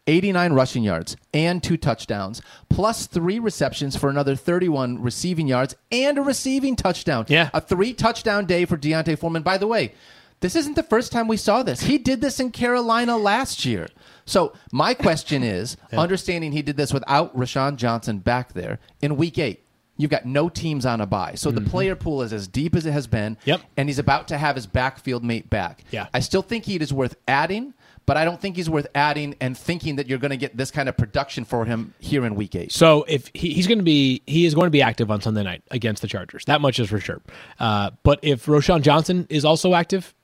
89 0.07 0.53
rushing 0.53 0.83
yards 0.83 1.15
and 1.33 1.61
two 1.61 1.77
touchdowns, 1.77 2.41
plus 2.69 3.07
three 3.07 3.39
receptions 3.39 3.95
for 3.95 4.09
another 4.09 4.35
31 4.35 5.01
receiving 5.01 5.47
yards 5.47 5.75
and 5.91 6.17
a 6.17 6.21
receiving 6.21 6.75
touchdown. 6.75 7.25
Yeah. 7.27 7.49
A 7.53 7.61
three 7.61 7.93
touchdown 7.93 8.45
day 8.45 8.65
for 8.65 8.77
D'Onta 8.77 9.17
Foreman. 9.17 9.43
By 9.43 9.57
the 9.57 9.67
way, 9.67 9.93
this 10.39 10.55
isn't 10.55 10.75
the 10.75 10.83
first 10.83 11.11
time 11.11 11.27
we 11.27 11.37
saw 11.37 11.63
this. 11.63 11.81
He 11.81 11.97
did 11.97 12.21
this 12.21 12.39
in 12.39 12.51
Carolina 12.51 13.17
last 13.17 13.65
year. 13.65 13.87
So 14.25 14.53
my 14.71 14.93
question 14.93 15.43
is, 15.43 15.77
understanding 15.91 16.51
he 16.51 16.61
did 16.61 16.77
this 16.77 16.93
without 16.93 17.35
Roschon 17.35 17.75
Johnson 17.75 18.19
back 18.19 18.53
there 18.53 18.79
in 19.01 19.17
week 19.17 19.39
eight. 19.39 19.63
You've 19.99 20.11
got 20.11 20.27
no 20.27 20.47
teams 20.47 20.85
on 20.85 21.01
a 21.01 21.07
bye. 21.07 21.33
So 21.33 21.49
the 21.49 21.59
mm-hmm. 21.59 21.71
player 21.71 21.95
pool 21.95 22.21
is 22.21 22.31
as 22.31 22.47
deep 22.47 22.75
as 22.75 22.85
it 22.85 22.91
has 22.91 23.07
been. 23.07 23.35
Yep. 23.45 23.61
And 23.77 23.89
he's 23.89 23.97
about 23.97 24.27
to 24.27 24.37
have 24.37 24.55
his 24.55 24.67
backfield 24.67 25.23
mate 25.23 25.49
back. 25.49 25.83
Yeah. 25.89 26.05
I 26.13 26.19
still 26.19 26.43
think 26.43 26.65
he 26.65 26.75
is 26.75 26.93
worth 26.93 27.15
adding, 27.27 27.73
but 28.07 28.17
I 28.17 28.25
don't 28.25 28.41
think 28.41 28.55
he's 28.55 28.69
worth 28.69 28.87
adding 28.95 29.35
and 29.39 29.55
thinking 29.55 29.97
that 29.97 30.07
you're 30.07 30.17
going 30.17 30.31
to 30.31 30.37
get 30.37 30.57
this 30.57 30.71
kind 30.71 30.89
of 30.89 30.97
production 30.97 31.45
for 31.45 31.65
him 31.65 31.93
here 31.99 32.25
in 32.25 32.33
week 32.35 32.55
eight. 32.55 32.71
So 32.71 33.03
if 33.03 33.29
he, 33.33 33.53
he's 33.53 33.67
going 33.67 33.77
to 33.79 33.83
be, 33.83 34.23
he 34.25 34.45
is 34.45 34.55
going 34.55 34.65
to 34.65 34.71
be 34.71 34.81
active 34.81 35.11
on 35.11 35.21
Sunday 35.21 35.43
night 35.43 35.61
against 35.69 36.01
the 36.01 36.07
Chargers. 36.07 36.45
That 36.45 36.61
much 36.61 36.79
is 36.79 36.89
for 36.89 36.99
sure. 36.99 37.21
Uh, 37.59 37.91
but 38.03 38.19
if 38.23 38.45
Roschon 38.47 38.81
Johnson 38.81 39.27
is 39.29 39.45
also 39.45 39.75
active, 39.75 40.15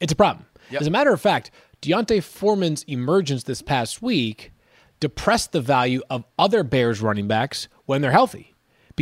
it's 0.00 0.12
a 0.12 0.16
problem. 0.16 0.44
Yep. 0.70 0.80
As 0.80 0.86
a 0.88 0.90
matter 0.90 1.12
of 1.12 1.20
fact, 1.20 1.52
D'Onta 1.80 2.20
Foreman's 2.22 2.82
emergence 2.84 3.44
this 3.44 3.62
past 3.62 4.02
week 4.02 4.52
depressed 4.98 5.52
the 5.52 5.60
value 5.60 6.02
of 6.10 6.24
other 6.38 6.64
Bears 6.64 7.00
running 7.00 7.28
backs 7.28 7.68
when 7.86 8.02
they're 8.02 8.10
healthy. 8.10 8.51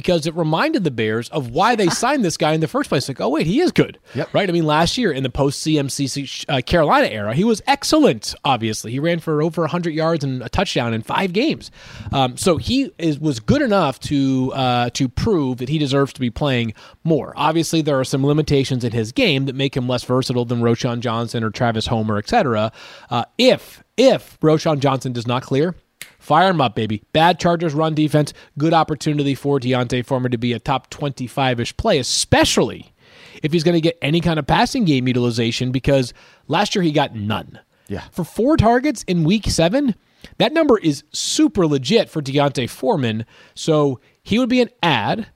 Because 0.01 0.27
it 0.27 0.35
reminded 0.35 0.83
the 0.85 0.91
Bears 0.91 1.29
of 1.29 1.51
why 1.51 1.77
they 1.77 1.89
signed 2.05 2.25
this 2.25 2.39
guy 2.39 2.53
in 2.55 2.61
the 2.63 2.69
first 2.69 2.89
place. 2.89 3.07
Like, 3.07 3.21
oh 3.21 3.29
wait, 3.29 3.47
he 3.47 3.61
is 3.61 3.71
good, 3.71 3.99
Yep. 4.15 4.33
right? 4.33 4.49
I 4.49 4.53
mean, 4.53 4.65
last 4.65 4.97
year 4.97 5.13
in 5.13 5.23
the 5.23 5.29
post 5.29 5.67
CMC 5.67 6.47
uh, 6.49 6.63
Carolina 6.63 7.07
era, 7.09 7.35
he 7.35 7.45
was 7.45 7.61
excellent. 7.67 8.35
Obviously, 8.45 8.91
he 8.93 8.99
ran 8.99 9.19
for 9.19 9.43
over 9.43 9.63
100 9.63 9.91
yards 9.91 10.25
and 10.25 10.43
a 10.43 10.49
touchdown 10.49 10.95
in 10.95 11.03
five 11.03 11.33
games. 11.35 11.71
Um, 12.13 12.37
so 12.39 12.57
he 12.57 12.91
is 12.99 13.19
was 13.19 13.41
good 13.41 13.61
enough 13.61 14.01
to 14.01 14.53
uh, 14.55 14.91
to 14.91 15.09
prove 15.09 15.59
that 15.59 15.69
he 15.69 15.77
deserves 15.79 16.13
to 16.15 16.21
be 16.21 16.31
playing 16.31 16.73
more. 17.05 17.35
Obviously, 17.37 17.83
there 17.83 18.01
are 18.01 18.05
some 18.05 18.25
limitations 18.25 18.85
in 18.85 18.93
his 18.93 19.13
game 19.13 19.45
that 19.45 19.55
make 19.55 19.77
him 19.77 19.87
less 19.87 20.05
versatile 20.05 20.45
than 20.47 20.61
Roschon 20.61 21.01
Johnson 21.01 21.45
or 21.45 21.51
Travis 21.51 21.87
Homer, 21.87 22.17
etc. 22.17 22.73
Uh, 23.11 23.25
if 23.37 23.83
if 23.97 24.39
Roschon 24.41 24.79
Johnson 24.79 25.13
does 25.13 25.27
not 25.27 25.43
clear, 25.43 25.75
Fire 26.21 26.51
him 26.51 26.61
up, 26.61 26.77
baby. 26.77 27.03
Bad 27.13 27.41
Chargers 27.41 27.75
run 27.75 27.95
defense. 27.95 28.33
Good 28.57 28.73
opportunity 28.73 29.35
for 29.35 29.59
D'Onta 29.59 30.05
Foreman 30.05 30.31
to 30.31 30.39
be 30.39 30.53
a 30.53 30.59
top 30.61 30.89
25 30.91 31.59
ish 31.61 31.77
play, 31.77 31.99
especially 31.99 32.93
if 33.43 33.53
he's 33.53 33.65
going 33.65 33.75
to 33.75 33.81
get 33.81 33.99
any 34.03 34.21
kind 34.21 34.39
of 34.39 34.47
passing 34.47 34.85
game 34.85 35.09
utilization 35.09 35.73
because 35.73 36.13
last 36.47 36.75
year 36.75 36.83
he 36.83 36.93
got 36.93 37.15
none. 37.17 37.59
Yeah. 37.89 38.03
For 38.13 38.23
four 38.23 38.57
targets 38.57 39.03
in 39.05 39.25
week 39.25 39.47
seven, 39.47 39.95
that 40.39 40.53
number 40.53 40.79
is 40.79 41.03
super 41.13 41.67
legit 41.67 42.09
for 42.11 42.21
D'Onta 42.21 42.69
Foreman. 42.69 43.25
So 43.55 43.99
he 44.23 44.39
would 44.39 44.49
be 44.51 44.61
an 44.61 44.69
ad. 44.83 45.27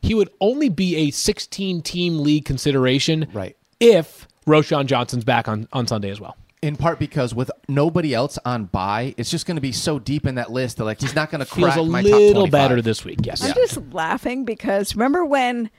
He 0.00 0.14
would 0.14 0.30
only 0.40 0.68
be 0.68 0.94
a 0.96 1.10
16 1.10 1.82
team 1.82 2.20
league 2.20 2.44
consideration 2.44 3.26
Right. 3.32 3.56
if 3.80 4.28
Roschon 4.46 4.86
Johnson's 4.86 5.24
back 5.24 5.48
on, 5.48 5.66
on 5.72 5.86
Sunday 5.88 6.10
as 6.10 6.20
well. 6.20 6.36
In 6.60 6.74
part 6.76 6.98
because 6.98 7.34
with 7.34 7.50
nobody 7.68 8.12
else 8.14 8.38
on 8.44 8.64
bye, 8.64 9.14
it's 9.16 9.30
just 9.30 9.46
going 9.46 9.56
to 9.56 9.60
be 9.60 9.70
so 9.72 9.98
deep 10.00 10.26
in 10.26 10.34
that 10.34 10.50
list 10.50 10.78
that 10.78 10.84
like 10.84 11.00
he's 11.00 11.14
not 11.14 11.30
going 11.30 11.38
to 11.38 11.44
Feels 11.44 11.74
crack 11.74 11.78
a 11.78 11.84
my 11.84 12.02
top 12.02 12.10
little 12.10 12.32
25. 12.48 12.50
better 12.50 12.82
this 12.82 13.04
week, 13.04 13.20
yes. 13.22 13.42
I'm 13.44 13.54
just 13.54 13.78
laughing 13.92 14.44
because 14.44 14.96
remember 14.96 15.24
when 15.24 15.70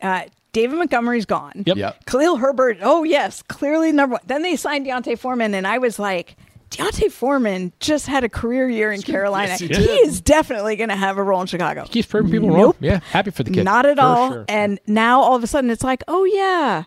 uh, 0.00 0.22
David 0.52 0.78
Montgomery's 0.78 1.26
gone? 1.26 1.62
Yep. 1.66 1.76
Yep. 1.76 2.06
Khalil 2.06 2.36
Herbert, 2.36 2.78
oh 2.80 3.04
yes, 3.04 3.42
clearly 3.42 3.92
number 3.92 4.14
one. 4.14 4.22
Then 4.26 4.40
they 4.42 4.56
signed 4.56 4.86
D'Onta 4.86 5.18
Foreman, 5.18 5.52
and 5.54 5.66
I 5.66 5.76
was 5.76 5.98
like, 5.98 6.36
D'Onta 6.70 7.10
Foreman 7.12 7.72
just 7.78 8.06
had 8.06 8.24
a 8.24 8.28
career 8.30 8.68
year 8.68 8.90
in 8.92 9.02
Carolina. 9.02 9.48
Yes, 9.48 9.60
he 9.60 9.68
he 9.68 9.84
is 10.06 10.20
definitely 10.22 10.76
going 10.76 10.88
to 10.88 10.96
have 10.96 11.18
a 11.18 11.22
role 11.22 11.40
in 11.42 11.46
Chicago. 11.48 11.82
He 11.82 11.88
keeps 11.90 12.08
proving 12.08 12.30
people 12.32 12.48
wrong. 12.50 12.74
Yeah, 12.80 13.00
happy 13.10 13.30
for 13.30 13.42
the 13.42 13.50
kid. 13.50 13.64
Not 13.64 13.84
at 13.84 13.96
For 13.98 14.02
all. 14.02 14.30
sure. 14.32 14.44
And 14.48 14.80
now 14.86 15.20
all 15.20 15.36
of 15.36 15.44
a 15.44 15.46
sudden 15.46 15.68
it's 15.70 15.84
like, 15.84 16.02
oh 16.08 16.24
yeah, 16.24 16.84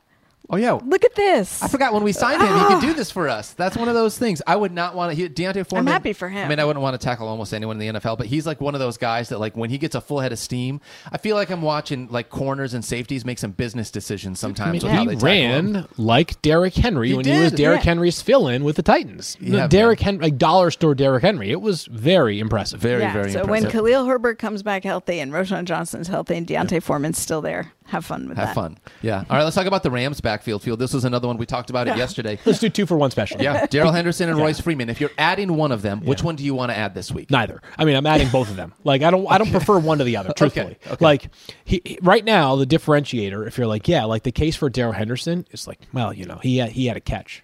Oh 0.49 0.55
yeah, 0.55 0.73
look 0.73 1.03
at 1.03 1.13
this. 1.13 1.61
I 1.61 1.67
forgot 1.67 1.93
when 1.93 2.03
we 2.03 2.13
signed 2.13 2.41
him, 2.41 2.47
he 2.47 2.65
could 2.67 2.81
do 2.81 2.91
ah. 2.91 2.93
this 2.93 3.11
for 3.11 3.27
us. 3.27 3.51
That's 3.53 3.75
one 3.75 3.89
of 3.89 3.95
those 3.95 4.17
things. 4.17 4.41
I 4.47 4.55
would 4.55 4.71
not 4.71 4.95
want 4.95 5.11
to. 5.11 5.21
He, 5.21 5.27
D'Onta 5.27 5.67
Foreman. 5.67 5.91
happy 5.91 6.13
for 6.13 6.29
him. 6.29 6.45
I 6.45 6.47
mean, 6.47 6.59
I 6.59 6.63
wouldn't 6.63 6.81
want 6.81 6.99
to 6.99 7.03
tackle 7.05 7.27
almost 7.27 7.53
anyone 7.53 7.81
in 7.81 7.95
the 7.95 7.99
NFL, 7.99 8.17
but 8.17 8.27
he's 8.27 8.47
like 8.47 8.61
one 8.61 8.73
of 8.73 8.79
those 8.79 8.97
guys 8.97 9.27
that, 9.29 9.39
like, 9.39 9.57
when 9.57 9.69
he 9.69 9.77
gets 9.77 9.93
a 9.93 9.99
full 9.99 10.21
head 10.21 10.31
of 10.31 10.39
steam, 10.39 10.79
I 11.11 11.17
feel 11.17 11.35
like 11.35 11.49
I'm 11.49 11.61
watching 11.61 12.07
like 12.07 12.29
corners 12.29 12.73
and 12.73 12.85
safeties 12.85 13.25
make 13.25 13.39
some 13.39 13.51
business 13.51 13.91
decisions 13.91 14.39
I 14.39 14.41
sometimes. 14.41 14.83
mean, 14.83 14.83
with 14.83 14.91
how 14.91 15.01
he 15.01 15.07
they 15.07 15.13
tackle 15.15 15.27
ran 15.27 15.75
him. 15.75 15.87
like 15.97 16.41
Derrick 16.41 16.75
Henry 16.75 17.09
He 17.09 17.13
when 17.15 17.25
he 17.25 17.31
was 17.31 17.51
Derrick 17.51 17.81
yeah. 17.81 17.85
Henry's 17.85 18.21
fill-in 18.21 18.63
with 18.63 18.77
the 18.77 18.83
Titans. 18.83 19.35
Yeah, 19.41 19.67
Derrick 19.67 19.99
Henry, 19.99 20.23
like 20.23 20.37
dollar 20.37 20.71
store 20.71 20.95
Derrick 20.95 21.23
Henry. 21.23 21.51
It 21.51 21.61
was 21.61 21.85
very 21.87 22.39
impressive. 22.39 22.79
Very, 22.79 23.01
yeah. 23.01 23.11
very 23.11 23.31
so 23.31 23.41
impressive. 23.41 23.63
when 23.63 23.71
Khalil 23.71 24.05
Herbert 24.05 24.39
comes 24.39 24.63
back 24.63 24.85
healthy 24.85 25.19
and 25.19 25.33
Roschon 25.33 25.65
Johnson's 25.65 26.07
healthy 26.07 26.35
and 26.37 26.47
D'Onta 26.47 26.81
Foreman's 26.81 27.17
still 27.17 27.41
there, 27.41 27.73
have 27.87 28.05
fun 28.05 28.27
with 28.27 28.37
that. 28.37 28.47
Have 28.47 28.55
that. 28.55 28.61
fun. 28.61 28.77
Yeah. 29.01 29.23
All 29.29 29.37
right, 29.37 29.43
let's 29.43 29.55
talk 29.55 29.65
about 29.65 29.83
the 29.83 29.91
Rams 29.91 30.21
backfield 30.21 30.61
field. 30.61 30.79
This 30.79 30.93
was 30.93 31.05
another 31.05 31.27
one 31.27 31.37
we 31.37 31.45
talked 31.45 31.69
about 31.69 31.87
it 31.87 31.97
yesterday. 31.97 32.39
Let's 32.45 32.59
do 32.59 32.69
two 32.69 32.85
for 32.85 32.97
one 32.97 33.11
special. 33.11 33.41
Yeah, 33.41 33.65
Darrell 33.67 33.91
Henderson 33.91 34.29
and 34.29 34.37
Royce 34.39 34.59
Freeman. 34.59 34.89
If 34.89 35.01
you're 35.01 35.11
adding 35.17 35.55
one 35.55 35.71
of 35.71 35.81
them, 35.81 36.01
which 36.01 36.23
one 36.23 36.35
do 36.35 36.43
you 36.43 36.53
want 36.53 36.71
to 36.71 36.77
add 36.77 36.93
this 36.93 37.11
week? 37.11 37.31
Neither. 37.31 37.61
I 37.77 37.85
mean, 37.85 37.95
I'm 37.95 38.05
adding 38.05 38.29
both 38.29 38.49
of 38.49 38.55
them. 38.55 38.73
Like, 38.83 39.01
I 39.01 39.11
don't, 39.11 39.25
I 39.29 39.37
don't 39.37 39.51
prefer 39.51 39.79
one 39.79 39.97
to 39.97 40.03
the 40.03 40.17
other. 40.17 40.33
Truthfully, 40.37 40.77
okay. 40.87 40.97
like 41.03 41.29
he, 41.65 41.81
he- 41.83 41.99
right 42.01 42.23
now, 42.23 42.55
the 42.55 42.65
differentiator, 42.65 43.47
if 43.47 43.57
you're 43.57 43.67
like, 43.67 43.87
yeah, 43.87 44.05
like 44.05 44.23
the 44.23 44.31
case 44.31 44.55
for 44.55 44.69
Darrell 44.69 44.93
Henderson 44.93 45.45
is 45.51 45.67
like, 45.67 45.79
well, 45.93 46.13
you 46.13 46.25
know, 46.25 46.37
he 46.43 46.57
had, 46.57 46.71
he 46.71 46.85
had 46.87 46.97
a 46.97 47.01
catch, 47.01 47.43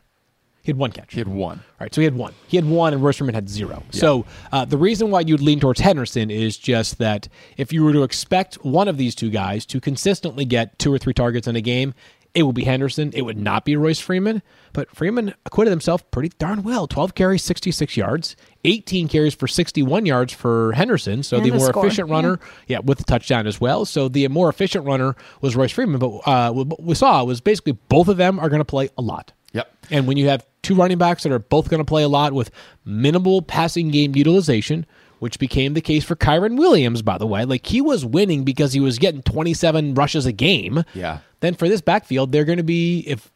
he 0.64 0.72
had 0.72 0.78
one 0.78 0.92
catch. 0.92 1.14
He 1.14 1.20
had 1.20 1.28
one. 1.28 1.58
All 1.60 1.76
right, 1.82 1.94
so 1.94 2.00
he 2.02 2.06
had 2.06 2.16
one. 2.16 2.34
He 2.48 2.58
had 2.58 2.66
one, 2.66 2.94
and 2.94 3.04
Royce 3.04 3.18
Freeman 3.18 3.36
had 3.36 3.50
zero. 3.50 3.84
So 3.92 4.26
uh, 4.52 4.64
the 4.66 4.78
reason 4.78 5.12
why 5.12 5.20
you'd 5.22 5.42
lean 5.42 5.60
towards 5.60 5.82
Henderson 5.82 6.32
is 6.32 6.58
just 6.58 6.98
that 7.00 7.28
if 7.58 7.72
you 7.74 7.84
were 7.84 7.94
to 7.94 8.04
expect 8.04 8.56
one 8.64 8.88
of 8.88 8.98
these 8.98 9.14
two 9.14 9.30
guys 9.30 9.66
to 9.68 9.82
consistently 9.82 10.46
get 10.46 10.80
two 10.80 10.92
or 10.94 10.98
three 10.98 11.14
targets 11.14 11.48
in 11.48 11.56
a 11.58 11.62
game, 11.62 11.94
it 12.34 12.44
would 12.44 12.56
be 12.56 12.64
Henderson. 12.64 13.12
It 13.14 13.22
would 13.24 13.38
not 13.38 13.64
be 13.66 13.76
Royce 13.76 14.00
Freeman. 14.00 14.42
But 14.72 14.90
Freeman 14.96 15.36
acquitted 15.46 15.70
himself 15.70 16.10
pretty 16.10 16.30
darn 16.40 16.64
well. 16.64 16.88
12 16.88 17.14
carries, 17.14 17.44
66 17.44 17.96
yards, 17.96 18.36
18 18.64 19.08
carries 19.08 19.36
for 19.36 19.48
61 19.48 20.08
yards 20.08 20.34
for 20.34 20.72
Henderson. 20.72 21.22
So 21.22 21.38
And 21.38 21.46
the 21.46 21.52
a 21.52 21.58
more 21.58 21.68
score. 21.68 21.86
efficient 21.86 22.10
runner, 22.10 22.40
yeah. 22.68 22.80
with 22.80 22.98
the 22.98 23.04
touchdown 23.04 23.46
as 23.46 23.62
well. 23.62 23.86
So 23.86 24.08
the 24.08 24.28
more 24.30 24.50
efficient 24.50 24.86
runner 24.86 25.16
was 25.42 25.56
Royce 25.56 25.72
Freeman. 25.74 26.00
But 26.00 26.22
uh, 26.26 26.52
what 26.54 26.82
we 26.82 26.96
saw 26.96 27.24
was 27.24 27.40
basically 27.40 27.74
both 27.74 28.08
of 28.08 28.18
them 28.18 28.40
are 28.40 28.50
going 28.50 28.62
to 28.62 28.66
play 28.66 28.90
a 28.98 29.02
lot. 29.04 29.32
Yep. 29.52 29.72
And 29.92 30.08
when 30.08 30.18
you 30.18 30.30
have 30.30 30.44
two 30.64 30.76
running 30.76 30.98
backs 30.98 31.24
that 31.24 31.32
are 31.32 31.40
both 31.40 31.70
going 31.70 31.80
to 31.80 31.86
play 31.86 32.02
a 32.02 32.08
lot 32.08 32.34
with 32.34 32.50
minimal 32.86 33.42
passing 33.42 33.90
game 33.90 34.16
utilization, 34.16 34.86
which 35.20 35.38
became 35.38 35.74
the 35.74 35.82
case 35.82 36.04
for 36.04 36.16
Kyren 36.16 36.58
Williams, 36.58 37.02
by 37.02 37.18
the 37.18 37.28
way, 37.28 37.46
like 37.46 37.68
he 37.68 37.82
was 37.82 38.06
winning 38.06 38.44
because 38.44 38.74
he 38.74 38.80
was 38.80 38.98
getting 38.98 39.22
27 39.22 39.94
rushes 39.94 40.26
a 40.26 40.32
game. 40.32 40.84
Yeah. 40.96 41.20
Then 41.42 41.54
for 41.54 41.70
this 41.70 41.82
backfield, 41.82 42.32
they're 42.32 42.46
going 42.46 42.58
to 42.58 42.64
be 42.64 43.00
if. 43.02 43.32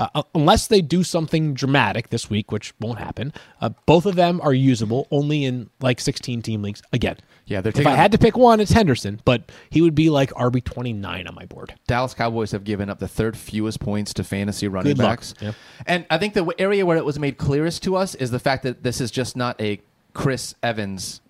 Uh, 0.00 0.22
unless 0.34 0.66
they 0.66 0.80
do 0.80 1.04
something 1.04 1.52
dramatic 1.52 2.08
this 2.08 2.30
week, 2.30 2.50
which 2.50 2.72
won't 2.80 2.98
happen, 2.98 3.34
uh, 3.60 3.68
both 3.84 4.06
of 4.06 4.16
them 4.16 4.40
are 4.40 4.54
usable 4.54 5.06
only 5.10 5.44
in 5.44 5.68
like 5.80 6.00
16 6.00 6.40
team 6.40 6.62
leagues. 6.62 6.82
Again, 6.92 7.16
Yeah, 7.44 7.60
they're 7.60 7.72
if 7.76 7.86
I 7.86 7.90
had 7.96 8.10
to 8.12 8.18
pick 8.18 8.36
one, 8.36 8.60
it's 8.60 8.72
Henderson, 8.72 9.20
but 9.26 9.52
he 9.68 9.82
would 9.82 9.94
be 9.94 10.08
like 10.08 10.30
RB 10.30 10.64
29 10.64 11.26
on 11.26 11.34
my 11.34 11.44
board. 11.44 11.74
Dallas 11.86 12.14
Cowboys 12.14 12.52
have 12.52 12.64
given 12.64 12.88
up 12.88 12.98
the 12.98 13.08
third 13.08 13.36
fewest 13.36 13.78
points 13.80 14.14
to 14.14 14.24
fantasy 14.24 14.68
running 14.68 14.94
Good 14.94 15.02
backs. 15.02 15.34
Yep. 15.40 15.54
And 15.86 16.06
I 16.08 16.16
think 16.16 16.32
the 16.32 16.50
area 16.58 16.86
where 16.86 16.96
it 16.96 17.04
was 17.04 17.18
made 17.18 17.36
clearest 17.36 17.82
to 17.82 17.96
us 17.96 18.14
is 18.14 18.30
the 18.30 18.38
fact 18.38 18.62
that 18.62 18.82
this 18.82 19.02
is 19.02 19.10
just 19.10 19.36
not 19.36 19.60
a 19.60 19.82
Chris 20.14 20.54
Evans. 20.62 21.20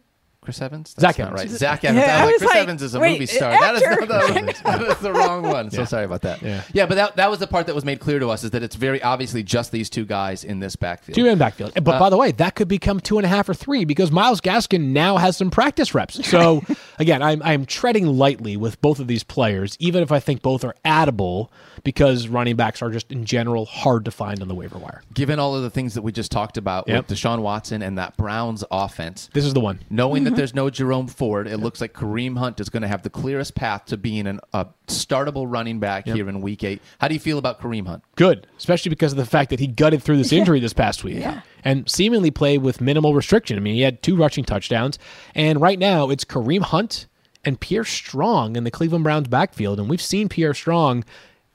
Chris 0.50 0.62
Evans? 0.62 0.96
Zach 0.98 1.16
not 1.16 1.28
Evans. 1.28 1.40
right. 1.40 1.58
Zach 1.58 1.84
Evans. 1.84 2.04
Yeah, 2.04 2.22
I 2.22 2.24
was 2.24 2.32
like, 2.32 2.38
Chris 2.38 2.50
like, 2.50 2.62
Evans 2.64 2.82
is 2.82 2.94
a 2.96 2.98
wait, 2.98 3.12
movie 3.12 3.26
star. 3.26 3.52
That 3.52 3.76
is, 3.76 3.82
actor? 3.84 4.06
that, 4.06 4.60
that 4.64 4.82
is 4.82 4.98
the 4.98 5.12
wrong 5.12 5.44
one. 5.44 5.70
So 5.70 5.84
sorry 5.84 6.04
about 6.04 6.22
that. 6.22 6.42
Yeah. 6.42 6.86
but 6.86 6.96
that, 6.96 7.14
that 7.14 7.30
was 7.30 7.38
the 7.38 7.46
part 7.46 7.66
that 7.66 7.74
was 7.76 7.84
made 7.84 8.00
clear 8.00 8.18
to 8.18 8.30
us 8.30 8.42
is 8.42 8.50
that 8.50 8.64
it's 8.64 8.74
very 8.74 9.00
obviously 9.00 9.44
just 9.44 9.70
these 9.70 9.88
two 9.88 10.04
guys 10.04 10.42
in 10.42 10.58
this 10.58 10.74
backfield. 10.74 11.14
Two 11.14 11.26
in 11.26 11.38
backfield. 11.38 11.74
But 11.74 11.84
by 11.84 12.06
uh, 12.06 12.10
the 12.10 12.16
way, 12.16 12.32
that 12.32 12.56
could 12.56 12.66
become 12.66 12.98
two 12.98 13.18
and 13.18 13.24
a 13.24 13.28
half 13.28 13.48
or 13.48 13.54
three 13.54 13.84
because 13.84 14.10
Myles 14.10 14.40
Gaskin 14.40 14.88
now 14.88 15.18
has 15.18 15.36
some 15.36 15.52
practice 15.52 15.94
reps. 15.94 16.26
So 16.28 16.62
again, 16.98 17.22
I'm 17.22 17.40
I'm 17.44 17.66
treading 17.66 18.06
lightly 18.06 18.56
with 18.56 18.80
both 18.80 18.98
of 18.98 19.06
these 19.06 19.22
players, 19.22 19.76
even 19.78 20.02
if 20.02 20.10
I 20.10 20.18
think 20.18 20.42
both 20.42 20.64
are 20.64 20.74
addable 20.84 21.50
because 21.84 22.28
running 22.28 22.56
backs 22.56 22.82
are 22.82 22.90
just 22.90 23.10
in 23.10 23.24
general 23.24 23.64
hard 23.64 24.04
to 24.04 24.10
find 24.10 24.42
on 24.42 24.48
the 24.48 24.54
waiver 24.54 24.78
wire. 24.78 25.02
Given 25.14 25.38
all 25.38 25.54
of 25.54 25.62
the 25.62 25.70
things 25.70 25.94
that 25.94 26.02
we 26.02 26.12
just 26.12 26.30
talked 26.32 26.56
about 26.56 26.88
Yep. 26.88 27.08
with 27.08 27.18
Deshaun 27.18 27.40
Watson 27.40 27.82
and 27.82 27.98
that 27.98 28.16
Browns 28.16 28.64
offense, 28.70 29.28
This 29.32 29.44
is 29.44 29.54
the 29.54 29.60
one. 29.60 29.80
Knowing 29.90 30.24
that 30.24 30.34
there's 30.40 30.54
no 30.54 30.70
Jerome 30.70 31.06
Ford, 31.06 31.46
it 31.46 31.58
looks 31.58 31.80
like 31.82 31.92
Kareem 31.92 32.38
Hunt 32.38 32.58
is 32.60 32.70
going 32.70 32.80
to 32.80 32.88
have 32.88 33.02
the 33.02 33.10
clearest 33.10 33.54
path 33.54 33.84
to 33.86 33.98
being 33.98 34.26
an, 34.26 34.40
a 34.54 34.66
startable 34.86 35.44
running 35.46 35.78
back 35.80 36.06
here 36.06 36.28
in 36.30 36.40
Week 36.40 36.64
Eight. 36.64 36.80
How 36.98 37.08
do 37.08 37.14
you 37.14 37.20
feel 37.20 37.36
about 37.38 37.60
Kareem 37.60 37.86
Hunt? 37.86 38.02
Good, 38.16 38.46
especially 38.56 38.88
because 38.88 39.12
of 39.12 39.18
the 39.18 39.26
fact 39.26 39.50
that 39.50 39.60
he 39.60 39.66
gutted 39.66 40.02
through 40.02 40.16
this 40.16 40.32
injury 40.32 40.58
this 40.58 40.72
past 40.72 41.04
week 41.04 41.18
Yeah. 41.18 41.42
and 41.62 41.88
seemingly 41.90 42.30
played 42.30 42.62
with 42.62 42.80
minimal 42.80 43.14
restriction. 43.14 43.58
I 43.58 43.60
mean, 43.60 43.74
he 43.74 43.82
had 43.82 44.02
two 44.02 44.16
rushing 44.16 44.44
touchdowns, 44.44 44.98
and 45.34 45.60
right 45.60 45.78
now 45.78 46.08
it's 46.08 46.24
Kareem 46.24 46.62
Hunt 46.62 47.06
and 47.44 47.60
Pierre 47.60 47.84
Strong 47.84 48.56
in 48.56 48.64
the 48.64 48.70
Cleveland 48.70 49.04
Browns 49.04 49.28
backfield, 49.28 49.78
and 49.78 49.88
we've 49.90 50.02
seen 50.02 50.28
Pierre 50.30 50.54
Strong. 50.54 51.04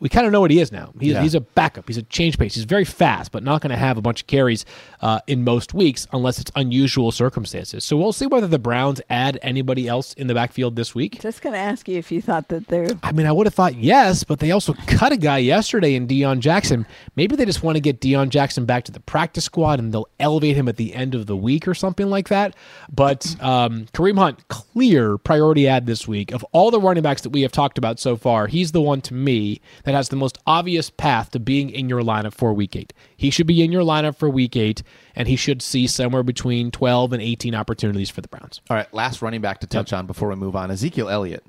We 0.05 0.09
kind 0.09 0.27
of 0.27 0.31
know 0.31 0.39
what 0.39 0.51
he 0.51 0.59
is 0.59 0.71
now. 0.71 0.93
He's, 0.99 1.13
Yeah. 1.13 1.21
he's 1.23 1.33
a 1.33 1.39
backup. 1.41 1.87
He's 1.87 1.97
a 1.97 2.03
change 2.03 2.37
pace. 2.37 2.53
He's 2.53 2.65
very 2.65 2.85
fast, 2.85 3.31
but 3.31 3.41
not 3.41 3.61
going 3.61 3.71
to 3.71 3.75
have 3.75 3.97
a 3.97 4.03
bunch 4.03 4.21
of 4.21 4.27
carries 4.27 4.63
uh, 5.01 5.19
in 5.25 5.43
most 5.43 5.73
weeks 5.73 6.05
unless 6.13 6.37
it's 6.37 6.51
unusual 6.55 7.11
circumstances. 7.11 7.83
So 7.83 7.97
we'll 7.97 8.13
see 8.13 8.27
whether 8.27 8.45
the 8.45 8.59
Browns 8.59 9.01
add 9.09 9.39
anybody 9.41 9.87
else 9.87 10.13
in 10.13 10.27
the 10.27 10.35
backfield 10.35 10.75
this 10.75 10.93
week. 10.93 11.19
Just 11.21 11.41
going 11.41 11.53
to 11.53 11.59
ask 11.59 11.87
you 11.87 11.97
if 11.97 12.11
you 12.11 12.21
thought 12.21 12.49
that 12.49 12.67
they're. 12.67 12.89
I 13.01 13.13
mean, 13.13 13.25
I 13.25 13.31
would 13.31 13.47
have 13.47 13.55
thought 13.55 13.73
yes, 13.77 14.23
but 14.23 14.37
they 14.37 14.51
also 14.51 14.75
cut 14.85 15.11
a 15.11 15.17
guy 15.17 15.39
yesterday 15.39 15.95
in 15.95 16.05
Dion 16.05 16.39
Jackson. 16.39 16.85
Maybe 17.15 17.35
they 17.35 17.45
just 17.45 17.63
want 17.63 17.75
to 17.77 17.81
get 17.81 17.99
Dion 17.99 18.29
Jackson 18.29 18.65
back 18.65 18.83
to 18.83 18.91
the 18.91 18.99
practice 18.99 19.45
squad 19.45 19.79
and 19.79 19.91
they'll 19.91 20.07
elevate 20.19 20.55
him 20.55 20.67
at 20.67 20.77
the 20.77 20.93
end 20.93 21.15
of 21.15 21.25
the 21.25 21.35
week 21.35 21.67
or 21.67 21.73
something 21.73 22.11
like 22.11 22.29
that. 22.29 22.55
But 22.93 23.35
um, 23.41 23.87
Kareem 23.93 24.19
Hunt, 24.19 24.47
clear 24.49 25.17
priority 25.17 25.67
ad 25.67 25.87
this 25.87 26.07
week. 26.07 26.31
Of 26.31 26.45
all 26.51 26.69
the 26.69 26.79
running 26.79 27.01
backs 27.01 27.23
that 27.23 27.31
we 27.31 27.41
have 27.41 27.51
talked 27.51 27.79
about 27.79 27.99
so 27.99 28.15
far, 28.15 28.45
he's 28.45 28.71
the 28.71 28.81
one 28.81 29.01
to 29.01 29.15
me 29.15 29.61
that 29.83 29.94
has 29.95 30.09
the 30.09 30.15
most 30.15 30.37
obvious 30.45 30.89
path 30.89 31.31
to 31.31 31.39
being 31.39 31.69
in 31.69 31.89
your 31.89 32.01
lineup 32.01 32.33
for 32.33 32.53
week 32.53 32.75
eight. 32.75 32.93
He 33.17 33.29
should 33.29 33.47
be 33.47 33.63
in 33.63 33.71
your 33.71 33.83
lineup 33.83 34.15
for 34.17 34.29
week 34.29 34.55
eight, 34.55 34.83
and 35.15 35.27
he 35.27 35.35
should 35.35 35.61
see 35.61 35.87
somewhere 35.87 36.21
between 36.23 36.69
12 36.69 37.13
and 37.13 37.21
18 37.21 37.55
opportunities 37.55 38.09
for 38.09 38.21
the 38.21 38.27
Browns. 38.27 38.61
All 38.69 38.77
right, 38.77 38.93
last 38.93 39.21
running 39.21 39.41
back 39.41 39.59
to 39.61 39.67
touch 39.67 39.93
on 39.93 40.05
before 40.05 40.29
we 40.29 40.35
move 40.35 40.55
on 40.55 40.69
Ezekiel 40.69 41.09
Elliott. 41.09 41.43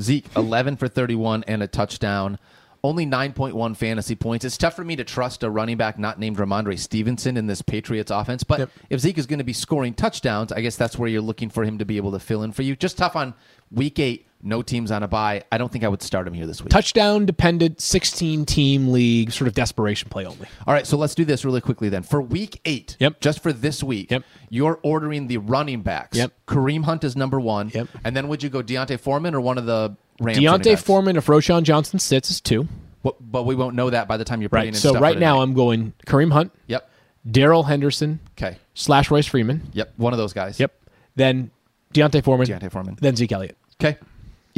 Zeke, 0.00 0.26
11 0.36 0.76
for 0.76 0.86
31 0.86 1.44
and 1.48 1.62
a 1.62 1.66
touchdown. 1.66 2.38
Only 2.84 3.06
9.1 3.06 3.76
fantasy 3.76 4.14
points. 4.14 4.44
It's 4.44 4.56
tough 4.56 4.76
for 4.76 4.84
me 4.84 4.94
to 4.94 5.02
trust 5.02 5.42
a 5.42 5.50
running 5.50 5.76
back 5.76 5.98
not 5.98 6.20
named 6.20 6.36
Rhamondre 6.36 6.78
Stevenson 6.78 7.36
in 7.36 7.48
this 7.48 7.60
Patriots 7.60 8.12
offense. 8.12 8.44
But 8.44 8.60
Yep. 8.60 8.70
if 8.90 9.00
Zeke 9.00 9.18
is 9.18 9.26
going 9.26 9.40
to 9.40 9.44
be 9.44 9.52
scoring 9.52 9.94
touchdowns, 9.94 10.52
I 10.52 10.60
guess 10.60 10.76
that's 10.76 10.96
where 10.96 11.08
you're 11.08 11.20
looking 11.20 11.50
for 11.50 11.64
him 11.64 11.78
to 11.78 11.84
be 11.84 11.96
able 11.96 12.12
to 12.12 12.20
fill 12.20 12.44
in 12.44 12.52
for 12.52 12.62
you. 12.62 12.76
Just 12.76 12.96
tough 12.96 13.16
on 13.16 13.34
week 13.72 13.98
eight, 13.98 14.27
no 14.42 14.62
teams 14.62 14.90
on 14.90 15.02
a 15.02 15.08
bye. 15.08 15.42
I 15.50 15.58
don't 15.58 15.70
think 15.70 15.84
I 15.84 15.88
would 15.88 16.02
start 16.02 16.26
him 16.26 16.34
here 16.34 16.46
this 16.46 16.60
week. 16.62 16.70
Touchdown 16.70 17.26
dependent 17.26 17.80
16 17.80 18.44
team 18.46 18.92
league, 18.92 19.32
sort 19.32 19.48
of 19.48 19.54
desperation 19.54 20.08
play 20.08 20.24
only. 20.26 20.46
All 20.66 20.72
right, 20.74 20.86
so 20.86 20.96
let's 20.96 21.14
do 21.14 21.24
this 21.24 21.44
really 21.44 21.60
quickly 21.60 21.88
then. 21.88 22.02
For 22.02 22.22
week 22.22 22.60
eight, 22.64 22.96
Yep. 23.00 23.20
just 23.20 23.42
for 23.42 23.52
this 23.52 23.82
week, 23.82 24.10
Yep. 24.10 24.22
you're 24.50 24.78
ordering 24.82 25.26
the 25.26 25.38
running 25.38 25.82
backs. 25.82 26.16
Yep. 26.16 26.32
Kareem 26.46 26.84
Hunt 26.84 27.04
is 27.04 27.16
number 27.16 27.40
one. 27.40 27.70
Yep. 27.74 27.88
And 28.04 28.16
then 28.16 28.28
would 28.28 28.42
you 28.42 28.48
go 28.48 28.62
D'Onta 28.62 28.98
Foreman 28.98 29.34
or 29.34 29.40
one 29.40 29.58
of 29.58 29.66
the 29.66 29.96
Rams? 30.20 30.38
D'Onta? 30.38 30.76
Foreman, 30.78 31.16
if 31.16 31.26
Roschon 31.26 31.62
Johnson 31.64 31.98
sits, 31.98 32.30
is 32.30 32.40
two. 32.40 32.68
But, 33.02 33.16
but 33.20 33.44
we 33.46 33.54
won't 33.54 33.74
know 33.76 33.90
that 33.90 34.08
by 34.08 34.16
the 34.16 34.24
time 34.24 34.40
you're 34.40 34.48
putting 34.50 34.60
Right. 34.66 34.68
in 34.68 34.74
So 34.74 34.90
stuff 34.90 35.02
right 35.02 35.18
now. 35.18 35.40
I'm 35.40 35.54
going 35.54 35.92
Kareem 36.06 36.32
Hunt, 36.32 36.52
Yep. 36.66 36.88
Darrell 37.30 37.62
Henderson, 37.64 38.20
Okay. 38.36 38.56
slash 38.74 39.10
Royce 39.10 39.26
Freeman. 39.26 39.62
Yep. 39.72 39.94
One 39.96 40.12
of 40.12 40.18
those 40.18 40.32
guys. 40.32 40.58
Yep. 40.60 40.72
Then 41.16 41.50
D'Onta 41.92 42.22
Foreman. 42.22 42.46
D'Onta 42.48 42.70
Foreman. 42.70 42.96
Then 43.00 43.16
Zeke 43.16 43.32
Elliott. 43.32 43.56
Okay. 43.80 43.96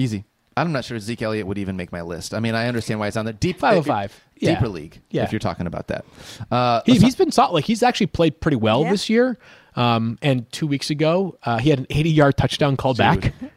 Easy. 0.00 0.24
I'm 0.56 0.72
not 0.72 0.84
sure 0.84 0.98
Zeke 0.98 1.22
Elliott 1.22 1.46
would 1.46 1.58
even 1.58 1.76
make 1.76 1.92
my 1.92 2.02
list. 2.02 2.34
I 2.34 2.40
mean, 2.40 2.54
I 2.54 2.66
understand 2.66 2.98
why 3.00 3.06
it's 3.06 3.16
on 3.16 3.24
there. 3.24 3.32
Deep 3.34 3.58
505. 3.58 4.24
Yeah. 4.38 4.54
Deeper 4.54 4.68
league. 4.68 5.00
Yeah. 5.10 5.24
If 5.24 5.32
you're 5.32 5.38
talking 5.38 5.66
about 5.66 5.86
that. 5.88 6.04
Uh, 6.50 6.80
he, 6.86 6.98
he's 6.98 7.14
been 7.14 7.30
solid. 7.30 7.52
Like 7.52 7.64
he's 7.64 7.82
actually 7.82 8.06
played 8.08 8.40
pretty 8.40 8.56
well 8.56 8.82
Yeah. 8.82 8.90
this 8.90 9.08
year. 9.08 9.38
Um, 9.76 10.18
and 10.22 10.50
two 10.50 10.66
weeks 10.66 10.90
ago, 10.90 11.38
uh, 11.44 11.58
he 11.58 11.70
had 11.70 11.78
an 11.78 11.86
80 11.90 12.10
yard 12.10 12.36
touchdown 12.36 12.76
called 12.76 12.96
back. 12.98 13.32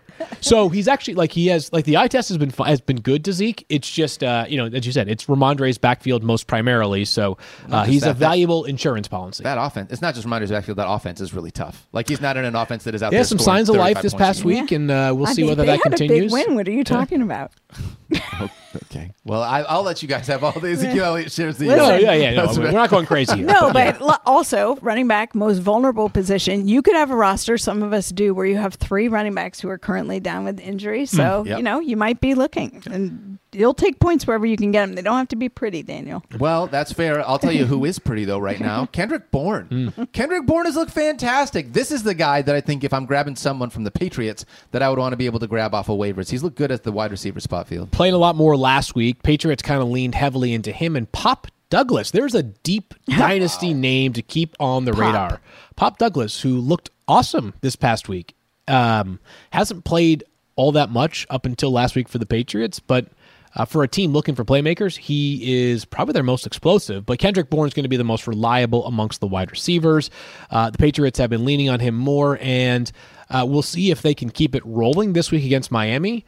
so 0.44 0.70
he's 0.70 0.88
actually 0.88 1.16
like 1.16 1.32
he 1.32 1.48
has 1.48 1.72
like 1.74 1.86
the 1.86 1.98
eye 1.98 2.08
test 2.08 2.30
has 2.30 2.38
been 2.38 2.52
has 2.52 2.82
been 2.82 3.02
good 3.02 3.26
to 3.26 3.34
Zeke. 3.34 3.66
It's 3.70 3.90
just 3.90 4.24
uh, 4.24 4.46
you 4.48 4.58
know 4.58 4.66
as 4.66 4.86
you 4.86 4.92
said, 4.92 5.10
it's 5.10 5.26
Rhamondre's 5.26 5.78
backfield 5.78 6.24
most 6.24 6.48
primarily. 6.48 7.06
So 7.06 7.38
uh, 7.72 7.82
just 7.82 7.90
he's 7.90 8.04
a 8.04 8.06
that, 8.08 8.14
that- 8.14 8.20
valuable 8.20 8.66
insurance 8.66 9.08
policy. 9.08 9.44
that 9.44 9.58
offense. 9.58 9.92
It's 9.92 10.02
not 10.02 10.14
just 10.16 10.28
Rhamondre's 10.28 10.52
backfield. 10.52 10.78
That 10.78 10.90
offense 10.90 11.22
is 11.22 11.34
really 11.34 11.52
tough. 11.52 11.88
Like 11.92 12.08
he's 12.08 12.22
not 12.22 12.38
in 12.38 12.46
an 12.46 12.56
offense 12.56 12.84
that 12.84 12.94
is 12.96 13.02
out 13.02 13.08
He 13.08 13.16
there. 13.16 13.20
has 13.22 13.30
some 13.30 13.40
signs 13.40 13.70
of 13.70 13.76
life 13.76 14.02
this 14.02 14.14
past 14.14 14.44
game. 14.44 14.62
week, 14.62 14.72
and 14.72 14.92
uh, 14.92 15.14
we'll 15.16 15.28
I 15.28 15.34
see 15.34 15.42
mean, 15.42 15.50
whether 15.52 15.64
they 15.64 15.78
that 15.78 15.84
had 15.84 15.92
continues. 15.98 16.32
a 16.34 16.36
big 16.36 16.48
win. 16.48 16.56
What 16.56 16.68
are 16.68 16.72
you 16.72 16.84
talking 16.84 17.22
about? 17.22 17.52
Oh, 18.40 18.50
okay. 18.76 19.12
Well, 19.24 19.42
I, 19.42 19.62
I'll 19.62 19.84
let 19.84 20.02
you 20.02 20.08
guys 20.08 20.28
have 20.28 20.44
all 20.44 20.52
the 20.52 20.72
Ezekiel 20.72 21.06
Elliott 21.06 21.32
shares. 21.32 21.58
That 21.58 21.66
you 21.66 21.72
Listen. 21.72 21.88
No, 21.88 21.96
yeah, 21.96 22.14
yeah. 22.14 22.32
No, 22.32 22.52
we're 22.58 22.72
not 22.72 22.90
going 22.90 23.06
crazy 23.06 23.38
here. 23.38 23.46
No, 23.46 23.72
but 23.72 24.02
l- 24.02 24.22
also 24.26 24.76
running 24.82 25.08
back, 25.08 25.36
most 25.36 25.60
vulnerable 25.60 26.10
position. 26.10 26.68
You 26.68 26.82
could 26.82 26.96
have 26.96 27.12
a 27.12 27.16
roster. 27.16 27.58
Some 27.58 27.84
of 27.84 27.94
us 27.94 28.10
do, 28.10 28.34
where 28.34 28.46
you 28.46 28.58
have 28.58 28.76
three 28.76 29.08
running 29.08 29.34
backs 29.34 29.60
who 29.60 29.70
are 29.70 29.78
currently 29.78 30.20
down 30.20 30.46
with 30.46 30.60
injury. 30.60 31.06
So 31.06 31.44
mm. 31.44 31.46
Yep. 31.46 31.58
you 31.58 31.64
know 31.64 31.80
you 31.80 31.98
might 31.98 32.20
be 32.20 32.34
looking, 32.34 32.82
and 32.86 33.40
you'll 33.54 33.74
take 33.74 34.00
points 34.00 34.26
wherever 34.28 34.46
you 34.46 34.58
can 34.58 34.72
get 34.72 34.86
them. 34.86 34.96
They 34.96 35.02
don't 35.02 35.18
have 35.18 35.28
to 35.30 35.36
be 35.36 35.50
pretty, 35.50 35.84
Daniel. 35.84 36.24
Well, 36.40 36.68
that's 36.68 36.92
fair. 36.92 37.28
I'll 37.28 37.40
tell 37.40 37.52
you 37.52 37.66
who 37.66 37.86
is 37.86 38.00
pretty 38.00 38.26
though 38.26 38.40
right 38.40 38.60
now. 38.60 38.86
Kendrick 38.92 39.32
Bourne. 39.32 39.94
Kendrick 40.14 40.46
Bourne 40.46 40.66
has 40.66 40.76
looked 40.76 40.92
fantastic. 40.92 41.74
This 41.74 41.92
is 41.92 42.04
the 42.04 42.14
guy 42.14 42.42
that 42.42 42.56
I 42.56 42.62
think 42.62 42.84
if 42.84 42.94
I'm 42.94 43.06
grabbing 43.06 43.36
someone 43.36 43.70
from 43.70 43.84
the 43.84 43.92
Patriots 43.92 44.46
that 44.72 44.82
I 44.82 44.90
would 44.90 45.00
want 45.00 45.14
to 45.14 45.18
be 45.18 45.26
able 45.26 45.40
to 45.40 45.48
grab 45.48 45.74
off 45.74 45.90
of 45.90 45.98
waivers. 45.98 46.30
He's 46.30 46.44
looked 46.44 46.58
good 46.58 46.72
at 46.72 46.84
the 46.84 46.92
wide 46.92 47.12
receiver 47.12 47.40
spot 47.40 47.68
field. 47.68 47.92
playing 47.92 48.14
a 48.14 48.18
lot 48.18 48.36
more 48.36 48.56
last 48.58 48.96
week. 48.96 49.24
Patriots 49.24 49.62
kind 49.62 49.82
of 49.82 49.88
leaned 49.90 50.16
heavily 50.16 50.54
into 50.54 50.72
him 50.72 50.96
and 50.96 51.12
Pop 51.12 51.48
Douglas. 51.70 52.12
There's 52.12 52.36
a 52.36 52.44
deep 52.44 52.94
dynasty 53.08 53.74
name 53.74 54.14
to 54.14 54.22
keep 54.22 54.56
on 54.60 54.86
the 54.86 54.94
radar. 54.94 55.42
Pop 55.76 55.98
Douglas, 55.98 56.42
who 56.42 56.60
looked 56.60 56.90
awesome 57.08 57.54
this 57.62 57.76
past 57.76 58.08
week, 58.08 58.36
um, 58.68 59.20
hasn't 59.52 59.84
played 59.84 60.24
all 60.56 60.72
that 60.72 60.90
much 60.92 61.26
up 61.32 61.46
until 61.48 61.72
last 61.72 61.96
week 61.96 62.08
for 62.08 62.20
the 62.20 62.26
Patriots, 62.28 62.80
but 62.80 63.08
uh, 63.56 63.66
for 63.66 63.84
a 63.84 63.88
team 63.88 64.12
looking 64.12 64.36
for 64.36 64.44
playmakers, 64.44 64.98
he 64.98 65.70
is 65.72 65.86
probably 65.86 66.14
their 66.14 66.24
most 66.24 66.48
explosive. 66.48 67.06
But 67.06 67.20
Kendrick 67.20 67.50
Bourne 67.50 67.68
is 67.68 67.74
going 67.74 67.84
to 67.84 67.90
be 67.90 67.98
the 67.98 68.04
most 68.04 68.28
reliable 68.28 68.86
amongst 68.86 69.22
the 69.22 69.28
wide 69.28 69.52
receivers. 69.52 70.10
Uh, 70.50 70.70
the 70.70 70.78
Patriots 70.78 71.20
have 71.20 71.30
been 71.30 71.46
leaning 71.46 71.70
on 71.70 71.80
him 71.80 71.96
more, 71.96 72.38
and 72.42 72.92
uh, 73.30 73.46
we'll 73.48 73.62
see 73.62 73.92
if 73.92 74.02
they 74.02 74.14
can 74.14 74.30
keep 74.30 74.56
it 74.56 74.66
rolling 74.66 75.14
this 75.14 75.32
week 75.32 75.46
against 75.46 75.72
Miami. 75.72 76.26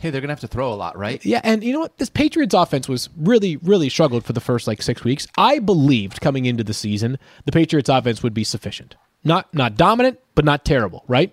Hey, 0.00 0.10
they're 0.10 0.20
gonna 0.20 0.32
have 0.32 0.40
to 0.40 0.48
throw 0.48 0.70
a 0.70 0.74
lot, 0.74 0.98
right? 0.98 1.24
Yeah, 1.24 1.40
and 1.44 1.64
you 1.64 1.72
know 1.72 1.80
what? 1.80 1.96
This 1.96 2.10
Patriots 2.10 2.54
offense 2.54 2.88
was 2.88 3.08
really, 3.16 3.56
really 3.56 3.88
struggled 3.88 4.24
for 4.24 4.34
the 4.34 4.40
first 4.40 4.66
like 4.66 4.82
six 4.82 5.02
weeks. 5.02 5.26
I 5.38 5.60
believed 5.60 6.20
coming 6.20 6.44
into 6.44 6.62
the 6.62 6.74
season 6.74 7.18
the 7.46 7.52
Patriots 7.52 7.88
offense 7.88 8.22
would 8.22 8.34
be 8.34 8.44
sufficient. 8.44 8.96
Not 9.24 9.54
not 9.54 9.76
dominant, 9.76 10.18
but 10.34 10.44
not 10.44 10.64
terrible, 10.66 11.04
right? 11.08 11.32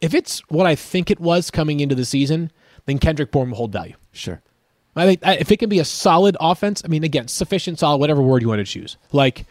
If 0.00 0.14
it's 0.14 0.40
what 0.48 0.66
I 0.66 0.74
think 0.74 1.10
it 1.10 1.20
was 1.20 1.50
coming 1.50 1.80
into 1.80 1.94
the 1.94 2.06
season, 2.06 2.50
then 2.88 2.98
Kendrick 2.98 3.30
Bourne 3.30 3.50
will 3.50 3.56
hold 3.58 3.72
value. 3.72 3.94
Sure. 4.12 4.40
I 4.96 5.04
think 5.06 5.20
if 5.40 5.52
it 5.52 5.58
can 5.58 5.68
be 5.68 5.78
a 5.78 5.84
solid 5.84 6.36
offense, 6.40 6.82
I 6.84 6.88
mean, 6.88 7.04
again, 7.04 7.28
sufficient, 7.28 7.78
solid, 7.78 7.98
whatever 7.98 8.20
word 8.20 8.42
you 8.42 8.48
want 8.48 8.58
to 8.58 8.64
choose. 8.64 8.96
Like 9.12 9.46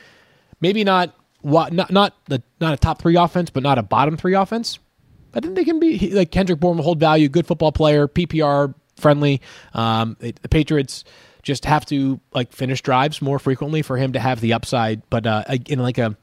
maybe 0.59 0.83
not 0.83 1.15
what 1.41 1.71
not 1.71 1.91
not 1.91 2.15
the 2.25 2.43
not 2.59 2.73
a 2.73 2.77
top 2.77 3.01
three 3.01 3.15
offense, 3.15 3.49
but 3.49 3.63
not 3.63 3.77
a 3.77 3.83
bottom 3.83 4.17
three 4.17 4.33
offense. 4.33 4.79
I 5.33 5.39
think 5.39 5.55
they 5.55 5.63
can 5.63 5.79
be 5.79 6.11
like 6.13 6.31
Kendrick 6.31 6.59
Bourne 6.59 6.77
will 6.77 6.83
hold 6.83 6.99
value, 6.99 7.29
good 7.29 7.47
football 7.47 7.71
player, 7.71 8.07
PPR 8.07 8.73
friendly. 8.97 9.39
Um, 9.73 10.17
it- 10.19 10.41
the 10.41 10.49
Patriots 10.49 11.03
just 11.43 11.63
have 11.63 11.85
to 11.85 12.19
like 12.33 12.51
finish 12.51 12.81
drives 12.81 13.21
more 13.21 13.39
frequently 13.39 13.81
for 13.81 13.95
him 13.95 14.11
to 14.13 14.19
have 14.19 14.41
the 14.41 14.51
upside. 14.51 15.07
But 15.09 15.25
uh, 15.25 15.43
in 15.67 15.79
like 15.79 15.97
a 15.97 16.17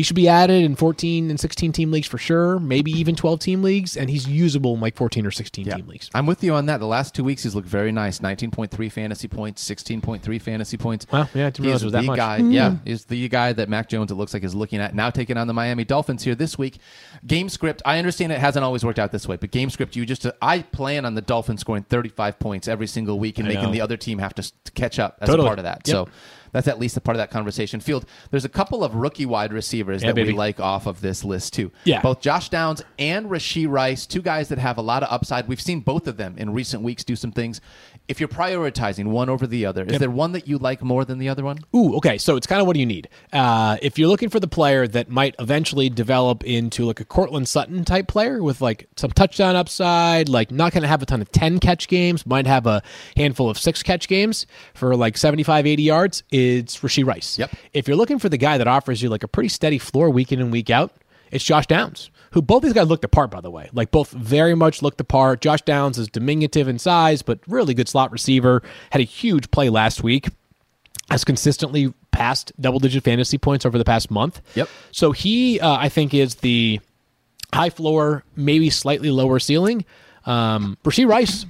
he 0.00 0.02
should 0.04 0.16
be 0.16 0.28
added 0.28 0.64
in 0.64 0.74
14 0.76 1.28
and 1.28 1.38
16 1.38 1.72
team 1.72 1.90
leagues 1.90 2.06
for 2.06 2.16
sure, 2.16 2.58
maybe 2.58 2.90
even 2.90 3.14
12 3.14 3.38
team 3.38 3.62
leagues, 3.62 3.98
and 3.98 4.08
he's 4.08 4.26
usable 4.26 4.72
in 4.72 4.80
like 4.80 4.96
14 4.96 5.26
or 5.26 5.30
16 5.30 5.66
team 5.66 5.86
leagues. 5.86 6.08
I'm 6.14 6.24
with 6.24 6.42
you 6.42 6.54
on 6.54 6.64
that. 6.66 6.80
The 6.80 6.86
last 6.86 7.14
two 7.14 7.22
weeks 7.22 7.42
he's 7.42 7.54
looked 7.54 7.68
very 7.68 7.92
nice. 7.92 8.20
19.3 8.20 8.90
fantasy 8.90 9.28
points, 9.28 9.62
16.3 9.62 10.40
fantasy 10.40 10.78
points. 10.78 11.06
Wow, 11.12 11.28
yeah, 11.34 11.48
I 11.48 11.50
didn't 11.50 11.66
realize 11.66 11.84
was 11.84 11.92
that 11.92 12.00
the 12.00 12.06
much. 12.06 12.16
guy. 12.16 12.38
Mm-hmm. 12.38 12.50
Yeah, 12.50 12.76
is 12.86 13.04
the 13.04 13.28
guy 13.28 13.52
that 13.52 13.68
Mac 13.68 13.90
Jones 13.90 14.10
it 14.10 14.14
looks 14.14 14.32
like 14.32 14.42
is 14.42 14.54
looking 14.54 14.80
at 14.80 14.94
now 14.94 15.10
taking 15.10 15.36
on 15.36 15.46
the 15.46 15.52
Miami 15.52 15.84
Dolphins 15.84 16.24
here 16.24 16.34
this 16.34 16.56
week. 16.56 16.78
Game 17.26 17.50
script. 17.50 17.82
I 17.84 17.98
understand 17.98 18.32
it 18.32 18.40
hasn't 18.40 18.64
always 18.64 18.82
worked 18.82 18.98
out 18.98 19.12
this 19.12 19.28
way, 19.28 19.36
but 19.36 19.50
game 19.50 19.68
script. 19.68 19.96
You 19.96 20.06
just 20.06 20.26
I 20.40 20.60
plan 20.62 21.04
on 21.04 21.14
the 21.14 21.20
Dolphins 21.20 21.60
scoring 21.60 21.82
35 21.82 22.38
points 22.38 22.68
every 22.68 22.86
single 22.86 23.18
week 23.18 23.38
and 23.38 23.46
I 23.46 23.50
making 23.50 23.64
know. 23.64 23.72
the 23.72 23.82
other 23.82 23.98
team 23.98 24.18
have 24.20 24.32
to, 24.36 24.50
to 24.64 24.72
catch 24.72 24.98
up 24.98 25.18
as 25.20 25.28
Totally. 25.28 25.46
a 25.46 25.50
part 25.50 25.58
of 25.58 25.64
that. 25.64 25.86
Yep. 25.86 25.92
So. 25.92 26.08
That's 26.52 26.68
at 26.68 26.78
least 26.78 26.96
a 26.96 27.00
part 27.00 27.16
of 27.16 27.18
that 27.18 27.30
conversation. 27.30 27.80
Field, 27.80 28.06
there's 28.30 28.44
a 28.44 28.48
couple 28.48 28.82
of 28.84 28.94
rookie 28.94 29.26
wide 29.26 29.52
receivers 29.52 30.02
Yeah, 30.02 30.08
that 30.08 30.14
baby. 30.14 30.32
we 30.32 30.38
like 30.38 30.60
off 30.60 30.86
of 30.86 31.00
this 31.00 31.24
list 31.24 31.52
too. 31.54 31.70
Yeah. 31.84 32.00
Both 32.02 32.20
Josh 32.20 32.48
Downs 32.48 32.82
and 32.98 33.26
Rashee 33.26 33.68
Rice, 33.68 34.06
two 34.06 34.22
guys 34.22 34.48
that 34.48 34.58
have 34.58 34.78
a 34.78 34.82
lot 34.82 35.02
of 35.02 35.12
upside. 35.12 35.48
We've 35.48 35.60
seen 35.60 35.80
both 35.80 36.06
of 36.06 36.16
them 36.16 36.36
in 36.38 36.50
recent 36.52 36.82
weeks 36.82 37.04
do 37.04 37.16
some 37.16 37.32
things. 37.32 37.60
If 38.10 38.18
you're 38.18 38.28
prioritizing 38.28 39.06
one 39.06 39.28
over 39.28 39.46
the 39.46 39.66
other, 39.66 39.84
is 39.84 40.00
there 40.00 40.10
one 40.10 40.32
that 40.32 40.48
you 40.48 40.58
like 40.58 40.82
more 40.82 41.04
than 41.04 41.18
the 41.18 41.28
other 41.28 41.44
one? 41.44 41.58
Ooh, 41.76 41.94
okay. 41.98 42.18
So 42.18 42.34
it's 42.34 42.44
kind 42.44 42.60
of 42.60 42.66
what 42.66 42.74
do 42.74 42.80
you 42.80 42.86
need? 42.86 43.08
Uh, 43.32 43.76
if 43.80 44.00
you're 44.00 44.08
looking 44.08 44.28
for 44.28 44.40
the 44.40 44.48
player 44.48 44.88
that 44.88 45.08
might 45.08 45.36
eventually 45.38 45.88
develop 45.88 46.42
into 46.42 46.86
like 46.86 46.98
a 46.98 47.04
Courtland 47.04 47.48
Sutton 47.48 47.84
type 47.84 48.08
player 48.08 48.42
with 48.42 48.60
like 48.60 48.88
some 48.96 49.12
touchdown 49.12 49.54
upside, 49.54 50.28
like 50.28 50.50
not 50.50 50.72
going 50.72 50.82
to 50.82 50.88
have 50.88 51.02
a 51.02 51.06
ton 51.06 51.22
of 51.22 51.30
10 51.30 51.60
catch 51.60 51.86
games, 51.86 52.26
might 52.26 52.48
have 52.48 52.66
a 52.66 52.82
handful 53.16 53.48
of 53.48 53.56
six 53.56 53.80
catch 53.80 54.08
games 54.08 54.44
for 54.74 54.96
like 54.96 55.16
75, 55.16 55.68
80 55.68 55.82
yards, 55.82 56.22
it's 56.32 56.78
Rashee 56.80 57.06
Rice. 57.06 57.38
Yep. 57.38 57.52
If 57.72 57.86
you're 57.86 57.96
looking 57.96 58.18
for 58.18 58.28
the 58.28 58.38
guy 58.38 58.58
that 58.58 58.66
offers 58.66 59.00
you 59.02 59.08
like 59.08 59.22
a 59.22 59.28
pretty 59.28 59.50
steady 59.50 59.78
floor 59.78 60.10
week 60.10 60.32
in 60.32 60.40
and 60.40 60.50
week 60.50 60.68
out, 60.68 60.92
it's 61.30 61.44
Josh 61.44 61.68
Downs, 61.68 62.10
who 62.30 62.42
both 62.42 62.62
these 62.62 62.72
guys 62.72 62.88
looked 62.88 63.04
apart, 63.04 63.30
by 63.30 63.40
the 63.40 63.50
way. 63.50 63.68
Like 63.72 63.90
both 63.90 64.10
very 64.10 64.54
much 64.54 64.82
looked 64.82 65.00
apart. 65.00 65.40
Josh 65.40 65.62
Downs 65.62 65.98
is 65.98 66.08
diminutive 66.08 66.68
in 66.68 66.78
size, 66.78 67.22
but 67.22 67.40
really 67.46 67.74
good 67.74 67.88
slot 67.88 68.12
receiver. 68.12 68.62
Had 68.90 69.00
a 69.00 69.04
huge 69.04 69.50
play 69.50 69.68
last 69.68 70.02
week 70.02 70.28
has 71.10 71.24
consistently 71.24 71.92
passed 72.12 72.52
double 72.60 72.78
digit 72.78 73.02
fantasy 73.02 73.36
points 73.36 73.66
over 73.66 73.76
the 73.76 73.84
past 73.84 74.10
month. 74.10 74.40
Yep. 74.54 74.68
So 74.92 75.12
he, 75.12 75.58
uh, 75.60 75.76
I 75.76 75.88
think, 75.88 76.14
is 76.14 76.36
the 76.36 76.80
high 77.52 77.70
floor, 77.70 78.24
maybe 78.36 78.70
slightly 78.70 79.10
lower 79.10 79.38
ceiling. 79.38 79.84
Um, 80.24 80.78
Rashee 80.84 81.08
Rice 81.08 81.46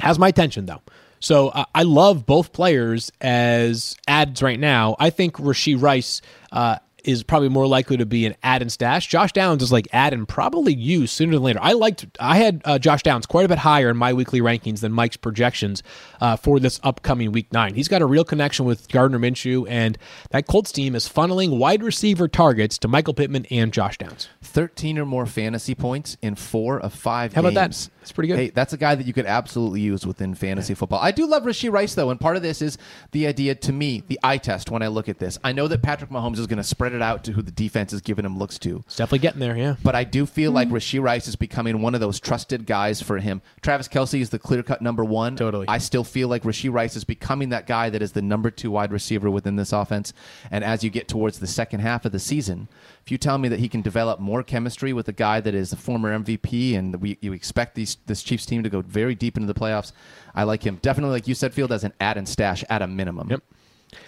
has 0.00 0.18
my 0.18 0.28
attention 0.28 0.66
though. 0.66 0.82
So 1.18 1.48
uh, 1.48 1.64
I 1.74 1.82
love 1.82 2.24
both 2.24 2.52
players 2.52 3.12
as 3.20 3.96
ads 4.08 4.42
right 4.42 4.58
now. 4.58 4.96
I 4.98 5.10
think 5.10 5.36
Rashee 5.36 5.80
Rice 5.80 6.22
uh, 6.52 6.76
is 7.04 7.22
probably 7.22 7.48
more 7.48 7.66
likely 7.66 7.96
to 7.96 8.06
be 8.06 8.26
an 8.26 8.34
add 8.42 8.62
and 8.62 8.70
stash. 8.72 9.06
Josh 9.06 9.32
Downs 9.32 9.62
is 9.62 9.72
like 9.72 9.88
add 9.92 10.12
and 10.12 10.26
probably 10.26 10.74
use 10.74 11.12
sooner 11.12 11.32
than 11.32 11.42
later. 11.42 11.58
I 11.62 11.72
liked 11.72 12.06
I 12.18 12.36
had 12.36 12.62
uh, 12.64 12.78
Josh 12.78 13.02
Downs 13.02 13.26
quite 13.26 13.44
a 13.44 13.48
bit 13.48 13.58
higher 13.58 13.90
in 13.90 13.96
my 13.96 14.12
weekly 14.12 14.40
rankings 14.40 14.80
than 14.80 14.92
Mike's 14.92 15.16
projections 15.16 15.82
uh, 16.20 16.36
for 16.36 16.60
this 16.60 16.80
upcoming 16.82 17.32
week 17.32 17.52
nine. 17.52 17.74
He's 17.74 17.88
got 17.88 18.02
a 18.02 18.06
real 18.06 18.24
connection 18.24 18.64
with 18.64 18.88
Gardner 18.88 19.18
Minshew, 19.18 19.66
and 19.68 19.98
that 20.30 20.46
Colts 20.46 20.72
team 20.72 20.94
is 20.94 21.08
funneling 21.08 21.58
wide 21.58 21.82
receiver 21.82 22.28
targets 22.28 22.78
to 22.78 22.88
Michael 22.88 23.14
Pittman 23.14 23.46
and 23.50 23.72
Josh 23.72 23.98
Downs. 23.98 24.28
13 24.42 24.98
or 24.98 25.06
more 25.06 25.26
fantasy 25.26 25.74
points 25.74 26.16
in 26.22 26.34
four 26.34 26.80
of 26.80 26.92
five 26.92 27.32
How 27.32 27.40
about 27.40 27.54
that? 27.54 27.70
That's 28.00 28.12
pretty 28.12 28.28
good. 28.28 28.38
Hey, 28.38 28.50
that's 28.50 28.72
a 28.72 28.76
guy 28.76 28.94
that 28.94 29.06
you 29.06 29.12
could 29.12 29.26
absolutely 29.26 29.80
use 29.80 30.06
within 30.06 30.34
fantasy 30.34 30.74
football. 30.74 31.00
I 31.00 31.10
do 31.12 31.26
love 31.26 31.44
Rashee 31.44 31.70
Rice, 31.70 31.94
though, 31.94 32.10
and 32.10 32.18
part 32.18 32.36
of 32.36 32.42
this 32.42 32.62
is 32.62 32.78
the 33.12 33.26
idea 33.26 33.54
to 33.54 33.72
me, 33.72 34.02
the 34.08 34.18
eye 34.22 34.38
test 34.38 34.70
when 34.70 34.82
I 34.82 34.88
look 34.88 35.08
at 35.08 35.18
this. 35.18 35.38
I 35.44 35.52
know 35.52 35.68
that 35.68 35.82
Patrick 35.82 36.10
Mahomes 36.10 36.38
is 36.38 36.46
going 36.46 36.56
to 36.56 36.64
spread 36.64 36.89
it 36.92 37.02
out 37.02 37.24
to 37.24 37.32
who 37.32 37.42
the 37.42 37.50
defense 37.50 37.92
is 37.92 38.00
giving 38.00 38.24
him 38.24 38.38
looks 38.38 38.58
to. 38.60 38.78
It's 38.86 38.96
definitely 38.96 39.20
getting 39.20 39.40
there, 39.40 39.56
yeah. 39.56 39.76
But 39.82 39.94
I 39.94 40.04
do 40.04 40.26
feel 40.26 40.50
Hmm. 40.50 40.56
like 40.56 40.68
Rashee 40.68 41.00
Rice 41.02 41.28
is 41.28 41.36
becoming 41.36 41.80
one 41.82 41.94
of 41.94 42.00
those 42.00 42.20
trusted 42.20 42.66
guys 42.66 43.00
for 43.02 43.18
him. 43.18 43.42
Travis 43.62 43.88
Kelce 43.88 44.20
is 44.20 44.30
the 44.30 44.38
clear 44.38 44.62
cut 44.62 44.82
number 44.82 45.04
one. 45.04 45.36
Totally. 45.36 45.66
I 45.68 45.78
still 45.78 46.04
feel 46.04 46.28
like 46.28 46.42
Rashee 46.42 46.72
Rice 46.72 46.96
is 46.96 47.04
becoming 47.04 47.48
that 47.50 47.66
guy 47.66 47.90
that 47.90 48.02
is 48.02 48.12
the 48.12 48.22
number 48.22 48.50
two 48.50 48.70
wide 48.70 48.92
receiver 48.92 49.30
within 49.30 49.56
this 49.56 49.72
offense. 49.72 50.12
And 50.50 50.64
as 50.64 50.82
you 50.84 50.90
get 50.90 51.08
towards 51.08 51.38
the 51.38 51.46
second 51.46 51.80
half 51.80 52.04
of 52.04 52.12
the 52.12 52.18
season, 52.18 52.68
if 53.04 53.10
you 53.10 53.18
tell 53.18 53.38
me 53.38 53.48
that 53.48 53.58
he 53.60 53.68
can 53.68 53.82
develop 53.82 54.20
more 54.20 54.42
chemistry 54.42 54.92
with 54.92 55.08
a 55.08 55.12
guy 55.12 55.40
that 55.40 55.54
is 55.54 55.72
a 55.72 55.76
former 55.76 56.16
MVP 56.18 56.76
and 56.76 56.96
we, 57.00 57.18
you 57.20 57.32
expect 57.32 57.74
these, 57.74 57.96
this 58.06 58.22
Chiefs 58.22 58.46
team 58.46 58.62
to 58.62 58.68
go 58.68 58.80
very 58.82 59.14
deep 59.14 59.36
into 59.36 59.46
the 59.52 59.58
playoffs, 59.58 59.92
I 60.34 60.44
like 60.44 60.62
him. 60.64 60.78
Definitely, 60.82 61.12
like 61.14 61.26
you 61.28 61.34
said, 61.34 61.54
Field 61.54 61.72
as 61.72 61.84
an 61.84 61.92
add 62.00 62.16
and 62.16 62.28
stash 62.28 62.62
at 62.70 62.82
a 62.82 62.86
minimum. 62.86 63.28
Yep. 63.30 63.42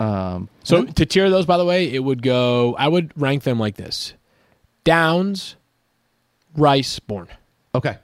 Um, 0.01 0.49
So 0.64 0.85
to 0.85 1.07
tier 1.07 1.28
those, 1.30 1.47
by 1.47 1.57
the 1.57 1.64
way, 1.64 1.93
it 1.93 2.01
would 2.01 2.22
go. 2.22 2.74
I 2.78 2.89
would 2.89 3.12
rank 3.20 3.43
them 3.43 3.59
like 3.59 3.76
this: 3.76 4.14
Downs, 4.85 5.57
Rice, 6.57 6.99
Bourne. 6.99 7.28
Okay. 7.74 7.99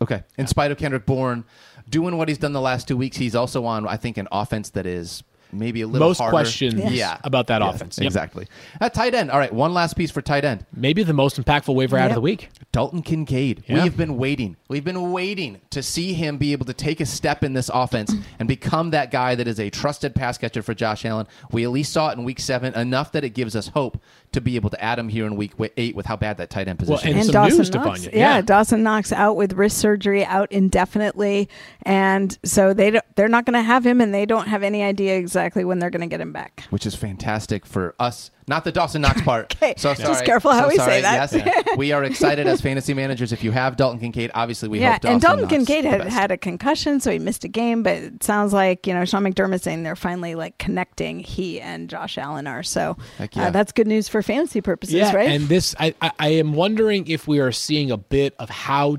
Okay. 0.00 0.22
In 0.36 0.46
spite 0.46 0.70
of 0.70 0.78
Kendrick 0.78 1.06
Bourne 1.06 1.44
doing 1.88 2.16
what 2.16 2.28
he's 2.28 2.38
done 2.38 2.52
the 2.52 2.60
last 2.60 2.88
two 2.88 2.96
weeks, 2.96 3.16
he's 3.16 3.34
also 3.34 3.64
on, 3.64 3.86
I 3.86 3.96
think, 3.96 4.16
an 4.16 4.28
offense 4.32 4.70
that 4.70 4.86
is 4.86 5.22
maybe 5.58 5.80
a 5.82 5.86
little 5.86 6.08
Most 6.08 6.18
harder. 6.18 6.30
questions 6.32 6.92
yeah. 6.92 7.18
about 7.24 7.46
that 7.48 7.62
Yeah, 7.62 7.70
offense. 7.70 7.98
Yep. 7.98 8.06
Exactly. 8.06 8.46
At 8.80 8.94
tight 8.94 9.14
end. 9.14 9.30
All 9.30 9.38
right. 9.38 9.52
One 9.52 9.72
last 9.74 9.94
piece 9.94 10.10
for 10.10 10.22
tight 10.22 10.44
end. 10.44 10.64
Maybe 10.74 11.02
the 11.02 11.12
most 11.12 11.40
impactful 11.40 11.74
waiver 11.74 11.96
out 11.96 12.10
of 12.10 12.14
the 12.14 12.20
week. 12.20 12.50
Dalton 12.72 13.02
Kincaid. 13.02 13.64
Yeah. 13.66 13.74
We 13.76 13.80
have 13.80 13.96
been 13.96 14.16
waiting. 14.16 14.56
We've 14.68 14.84
been 14.84 15.12
waiting 15.12 15.60
to 15.70 15.82
see 15.82 16.12
him 16.14 16.38
be 16.38 16.52
able 16.52 16.66
to 16.66 16.72
take 16.74 17.00
a 17.00 17.06
step 17.06 17.44
in 17.44 17.52
this 17.52 17.70
offense 17.72 18.12
and 18.38 18.48
become 18.48 18.90
that 18.90 19.10
guy 19.10 19.34
that 19.34 19.46
is 19.46 19.60
a 19.60 19.70
trusted 19.70 20.14
pass 20.14 20.38
catcher 20.38 20.62
for 20.62 20.74
Josh 20.74 21.04
Allen. 21.04 21.26
We 21.52 21.64
at 21.64 21.70
least 21.70 21.92
saw 21.92 22.10
it 22.10 22.18
in 22.18 22.24
week 22.24 22.40
seven, 22.40 22.74
enough 22.74 23.12
that 23.12 23.24
it 23.24 23.30
gives 23.30 23.54
us 23.54 23.68
hope 23.68 24.00
to 24.34 24.40
be 24.40 24.56
able 24.56 24.70
to 24.70 24.82
add 24.84 24.98
him 24.98 25.08
here 25.08 25.26
in 25.26 25.36
week 25.36 25.52
eight 25.76 25.96
with 25.96 26.06
how 26.06 26.16
bad 26.16 26.36
that 26.36 26.50
tight 26.50 26.68
end 26.68 26.80
Well, 26.80 26.98
position 26.98 27.10
and 27.12 27.20
is. 27.20 27.26
some 27.26 27.32
Dawson 27.32 27.58
news, 27.58 27.70
Knox, 27.74 28.04
yeah, 28.06 28.10
Yeah. 28.36 28.40
Dawson 28.42 28.82
Knox 28.82 29.12
out 29.12 29.36
with 29.36 29.54
wrist 29.54 29.78
surgery, 29.78 30.24
out 30.24 30.50
indefinitely, 30.52 31.48
and 31.82 32.36
so 32.44 32.74
they 32.74 32.90
don't, 32.90 33.04
they're 33.16 33.28
not 33.28 33.44
going 33.46 33.54
to 33.54 33.62
have 33.62 33.86
him, 33.86 34.00
and 34.00 34.12
they 34.14 34.26
don't 34.26 34.48
have 34.48 34.62
any 34.62 34.82
idea 34.82 35.16
exactly 35.16 35.64
when 35.64 35.78
they're 35.78 35.90
going 35.90 36.00
to 36.02 36.06
get 36.06 36.20
him 36.20 36.32
back. 36.32 36.64
which 36.70 36.86
is 36.86 36.94
fantastic 36.94 37.64
for 37.66 37.94
us. 37.98 38.30
Not 38.46 38.64
the 38.64 38.72
Dawson 38.72 39.02
Knox 39.02 39.22
part. 39.22 39.54
Okay, 39.64 39.74
So 39.78 39.94
just 39.94 40.24
careful 40.24 40.52
how 40.52 40.62
So 40.62 40.68
we 40.68 40.76
sorry. 40.76 40.92
say 40.92 41.00
that. 41.02 41.32
Yes, 41.32 41.76
we 41.76 41.92
are 41.92 42.04
excited 42.04 42.46
as 42.46 42.60
fantasy 42.60 42.92
managers. 42.92 43.32
If 43.32 43.42
you 43.42 43.50
have 43.52 43.76
Dalton 43.76 43.98
Kincaid, 44.00 44.30
obviously 44.34 44.68
we 44.68 44.80
yeah, 44.80 44.92
hope 44.92 45.02
Dawson 45.02 45.12
and 45.14 45.22
Dalton 45.22 45.40
Knox 45.42 45.52
Kincaid 45.52 45.84
had 45.84 46.02
had 46.08 46.30
a 46.30 46.36
concussion, 46.36 47.00
so 47.00 47.10
he 47.10 47.18
missed 47.18 47.44
a 47.44 47.48
game. 47.48 47.82
But 47.82 47.96
it 47.98 48.22
sounds 48.22 48.52
like 48.52 48.86
you 48.86 48.92
know 48.92 49.04
Sean 49.04 49.22
McDermott 49.22 49.62
saying 49.62 49.82
they're 49.82 49.96
finally 49.96 50.34
like 50.34 50.58
connecting. 50.58 51.20
He 51.20 51.60
and 51.60 51.88
Josh 51.88 52.18
Allen 52.18 52.46
are 52.46 52.62
so 52.62 52.96
Heck 53.18 53.34
yeah. 53.36 53.46
uh, 53.46 53.50
that's 53.50 53.72
good 53.72 53.86
news 53.86 54.08
for 54.08 54.22
fantasy 54.22 54.60
purposes, 54.60 54.94
yeah, 54.96 55.14
right? 55.14 55.30
and 55.30 55.48
this, 55.48 55.74
I, 55.78 55.94
I, 56.02 56.12
I 56.18 56.28
am 56.30 56.52
wondering 56.52 57.06
if 57.06 57.26
we 57.26 57.38
are 57.40 57.52
seeing 57.52 57.90
a 57.90 57.96
bit 57.96 58.34
of 58.38 58.50
how 58.50 58.98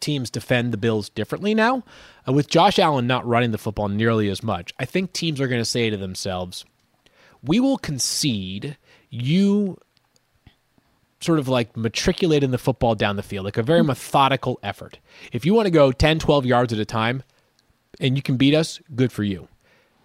teams 0.00 0.30
defend 0.30 0.72
the 0.72 0.78
Bills 0.78 1.08
differently 1.10 1.54
now. 1.54 1.82
Uh, 2.26 2.32
with 2.32 2.48
Josh 2.48 2.78
Allen 2.78 3.06
not 3.06 3.26
running 3.26 3.50
the 3.50 3.58
football 3.58 3.88
nearly 3.88 4.28
as 4.28 4.42
much, 4.42 4.72
I 4.78 4.84
think 4.84 5.12
teams 5.12 5.40
are 5.40 5.48
going 5.48 5.60
to 5.60 5.64
say 5.66 5.90
to 5.90 5.96
themselves, 5.96 6.64
"We 7.42 7.60
will 7.60 7.78
concede 7.78 8.76
you." 9.08 9.78
Sort 11.22 11.38
of 11.38 11.48
like 11.48 11.76
matriculating 11.76 12.50
the 12.50 12.56
football 12.56 12.94
down 12.94 13.16
the 13.16 13.22
field, 13.22 13.44
like 13.44 13.58
a 13.58 13.62
very 13.62 13.84
methodical 13.84 14.58
effort. 14.62 14.98
If 15.32 15.44
you 15.44 15.52
want 15.52 15.66
to 15.66 15.70
go 15.70 15.92
10, 15.92 16.18
12 16.18 16.46
yards 16.46 16.72
at 16.72 16.78
a 16.78 16.86
time 16.86 17.22
and 18.00 18.16
you 18.16 18.22
can 18.22 18.38
beat 18.38 18.54
us, 18.54 18.80
good 18.96 19.12
for 19.12 19.22
you. 19.22 19.46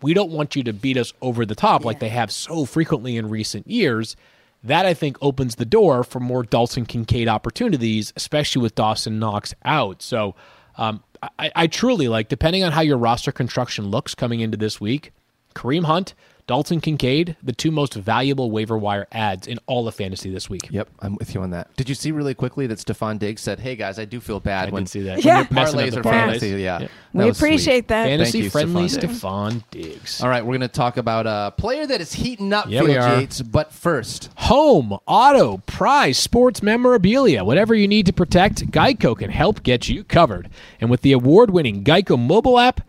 We 0.02 0.14
don't 0.14 0.32
want 0.32 0.58
you 0.58 0.64
to 0.64 0.74
beat 0.74 0.98
us 0.98 1.14
over 1.22 1.46
the 1.46 1.56
top 1.56 1.86
like 1.86 2.00
they 2.00 2.10
have 2.10 2.34
so 2.34 2.66
frequently 2.66 3.16
in 3.16 3.30
recent 3.30 3.66
years. 3.66 4.18
That 4.62 4.86
I 4.86 4.94
think 4.94 5.18
opens 5.22 5.56
the 5.56 5.64
door 5.64 6.04
for 6.04 6.20
more 6.20 6.44
Dalton 6.44 6.86
Kincaid 6.86 7.30
opportunities, 7.30 8.12
especially 8.18 8.62
with 8.62 8.76
Dawson 8.76 9.18
Knox 9.18 9.54
out. 9.64 10.02
So 10.02 10.36
Um, 10.78 11.02
I, 11.40 11.52
I 11.56 11.68
truly 11.68 12.10
like, 12.10 12.28
depending 12.28 12.66
on 12.66 12.74
how 12.74 12.82
your 12.82 12.98
roster 12.98 13.32
construction 13.32 13.86
looks 13.90 14.14
coming 14.14 14.42
into 14.42 14.58
this 14.58 14.82
week, 14.82 15.14
Kareem 15.56 15.86
Hunt, 15.86 16.14
Dalton 16.48 16.80
Kincaid, 16.80 17.36
the 17.42 17.54
two 17.54 17.72
most 17.72 17.96
valuable 17.96 18.52
waiver 18.52 18.78
wire 18.78 19.08
ads 19.12 19.48
in 19.48 19.58
all 19.66 19.88
of 19.88 19.96
fantasy 19.96 20.30
this 20.30 20.48
week. 20.50 20.68
Yep, 20.70 20.90
I'm 21.00 21.16
with 21.16 21.34
you 21.34 21.42
on 21.42 21.50
that. 21.52 21.76
Did 21.76 21.90
you 21.90 21.96
see 21.96 22.12
really 22.12 22.36
quickly 22.36 22.68
that 22.68 22.78
Stefon 22.78 23.18
Diggs 23.18 23.42
said, 23.42 23.60
"Hey 23.60 23.76
guys, 23.76 23.98
I 23.98 24.06
do 24.06 24.20
feel 24.20 24.40
bad 24.40 24.68
I 24.70 24.72
when 24.72 24.84
did 24.84 24.90
see 24.90 25.02
that. 25.02 25.24
Yeah. 25.26 25.38
your 25.38 25.46
parlays 25.46 25.96
are 25.96 26.02
parlays. 26.04 26.04
fantasy." 26.04 26.50
Yeah, 26.50 26.56
Yeah. 26.58 26.78
That 26.80 26.90
we 27.14 27.26
was 27.26 27.38
sweet. 27.38 27.48
appreciate 27.48 27.88
that. 27.88 28.06
Fantasy 28.06 28.40
you, 28.40 28.50
friendly 28.52 28.84
Stefon 28.86 29.64
Diggs. 29.72 29.88
Diggs. 29.96 30.22
All 30.24 30.30
right, 30.30 30.44
we're 30.46 30.52
going 30.58 30.62
to 30.62 30.68
talk 30.68 30.98
about 30.98 31.26
a 31.26 31.52
player 31.58 31.88
that 31.88 32.00
is 32.02 32.14
heating 32.14 32.54
up 32.54 32.68
Yeah, 32.70 32.80
Field 32.82 32.90
we 32.90 32.98
are. 32.98 33.20
Yates, 33.20 33.42
but 33.42 33.72
first, 33.72 34.30
Home, 34.36 34.98
auto, 35.08 35.58
prize, 35.66 36.18
sports 36.20 36.62
memorabilia, 36.62 37.44
whatever 37.44 37.74
you 37.74 37.88
need 37.88 38.06
to 38.06 38.14
protect, 38.14 38.70
Geico 38.70 39.18
can 39.18 39.32
help 39.32 39.64
get 39.64 39.90
you 39.90 40.04
covered. 40.04 40.50
And 40.80 40.90
with 40.92 41.02
the 41.02 41.12
award 41.14 41.50
winning 41.50 41.84
Geico 41.84 42.20
mobile 42.20 42.60
app, 42.60 42.82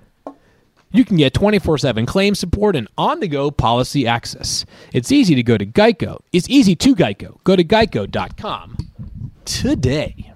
you 0.92 1.04
can 1.04 1.16
get 1.16 1.34
24 1.34 1.78
7 1.78 2.06
claim 2.06 2.34
support 2.34 2.76
and 2.76 2.88
on 2.96 3.20
the 3.20 3.28
go 3.28 3.50
policy 3.50 4.06
access. 4.06 4.64
It's 4.92 5.10
easy 5.12 5.34
to 5.34 5.42
go 5.42 5.58
to 5.58 5.66
Geico. 5.66 6.20
It's 6.32 6.48
easy 6.48 6.74
to 6.76 6.94
Geico. 6.94 7.42
Go 7.44 7.56
to 7.56 7.64
geico.com 7.64 8.76
today. 9.44 10.32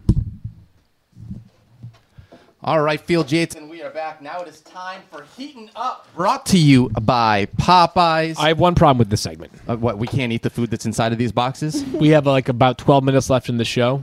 All 2.63 2.83
right, 2.83 3.01
Field 3.01 3.33
Yates, 3.33 3.55
and 3.57 3.71
we 3.71 3.83
are 3.83 3.89
back. 3.89 4.21
Now 4.21 4.43
it 4.43 4.49
is 4.49 4.61
time 4.61 5.01
for 5.11 5.25
Heating 5.35 5.71
Up, 5.75 6.07
brought 6.15 6.45
to 6.47 6.59
you 6.59 6.91
by 6.91 7.47
Popeyes. 7.57 8.37
I 8.39 8.49
have 8.49 8.59
one 8.59 8.75
problem 8.75 8.99
with 8.99 9.09
this 9.09 9.23
segment. 9.23 9.53
Uh, 9.67 9.77
what, 9.77 9.97
we 9.97 10.07
can't 10.07 10.31
eat 10.31 10.43
the 10.43 10.51
food 10.51 10.71
that's 10.71 10.85
inside 10.85 11.13
of 11.13 11.17
these 11.19 11.33
boxes? 11.33 11.83
We 11.87 12.09
have 12.09 12.27
like 12.27 12.51
about 12.51 12.77
12 12.77 13.03
minutes 13.03 13.31
left 13.31 13.49
in 13.49 13.57
the 13.57 13.65
show, 13.65 14.03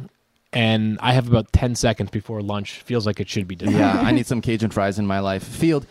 and 0.54 0.98
I 1.04 1.14
have 1.14 1.28
about 1.28 1.52
10 1.54 1.76
seconds 1.76 2.10
before 2.10 2.42
lunch. 2.42 2.80
Feels 2.82 3.06
like 3.06 3.20
it 3.20 3.30
should 3.30 3.48
be 3.48 3.56
done. 3.56 3.74
yeah, 3.74 4.02
I 4.02 4.12
need 4.12 4.26
some 4.26 4.42
Cajun 4.42 4.72
fries 4.72 4.98
in 4.98 5.06
my 5.06 5.20
life. 5.20 5.44
Field, 5.44 5.86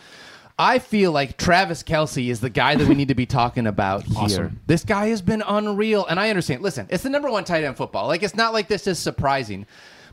I 0.59 0.79
feel 0.79 1.11
like 1.11 1.37
Travis 1.37 1.83
Kelce 1.83 2.29
is 2.29 2.39
the 2.39 2.49
guy 2.49 2.75
that 2.75 2.87
we 2.87 2.95
need 2.95 3.09
to 3.09 3.15
be 3.15 3.25
talking 3.27 3.67
about 3.67 4.03
here. 4.05 4.17
Awesome. 4.17 4.59
This 4.65 4.83
guy 4.83 5.07
has 5.07 5.21
been 5.21 5.43
unreal, 5.45 6.05
and 6.07 6.19
I 6.19 6.29
understand. 6.29 6.61
Listen, 6.63 6.87
it's 6.89 7.03
the 7.03 7.09
number 7.09 7.29
one 7.29 7.43
tight 7.43 7.63
end 7.63 7.77
football. 7.77 8.07
Like, 8.07 8.23
it's 8.23 8.35
not 8.35 8.53
like 8.53 8.67
this 8.67 8.87
is 8.87 8.97
surprising. 8.97 9.65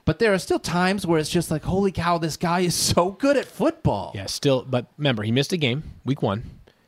But 0.05 0.19
there 0.19 0.35
are 0.35 0.39
still 0.39 0.59
times 0.59 1.07
where 1.07 1.19
it's 1.19 1.31
just 1.31 1.51
like, 1.51 1.65
holy 1.65 1.91
cow, 1.91 2.19
this 2.19 2.37
guy 2.37 2.61
is 2.61 2.75
so 2.75 3.13
good 3.13 3.39
at 3.39 3.47
football. 3.47 4.13
Yeah, 4.15 4.27
still, 4.27 4.63
but 4.69 4.87
remember, 4.99 5.23
he 5.23 5.33
missed 5.33 5.55
a 5.55 5.57
game, 5.57 5.83
week 6.05 6.21
one. 6.21 6.45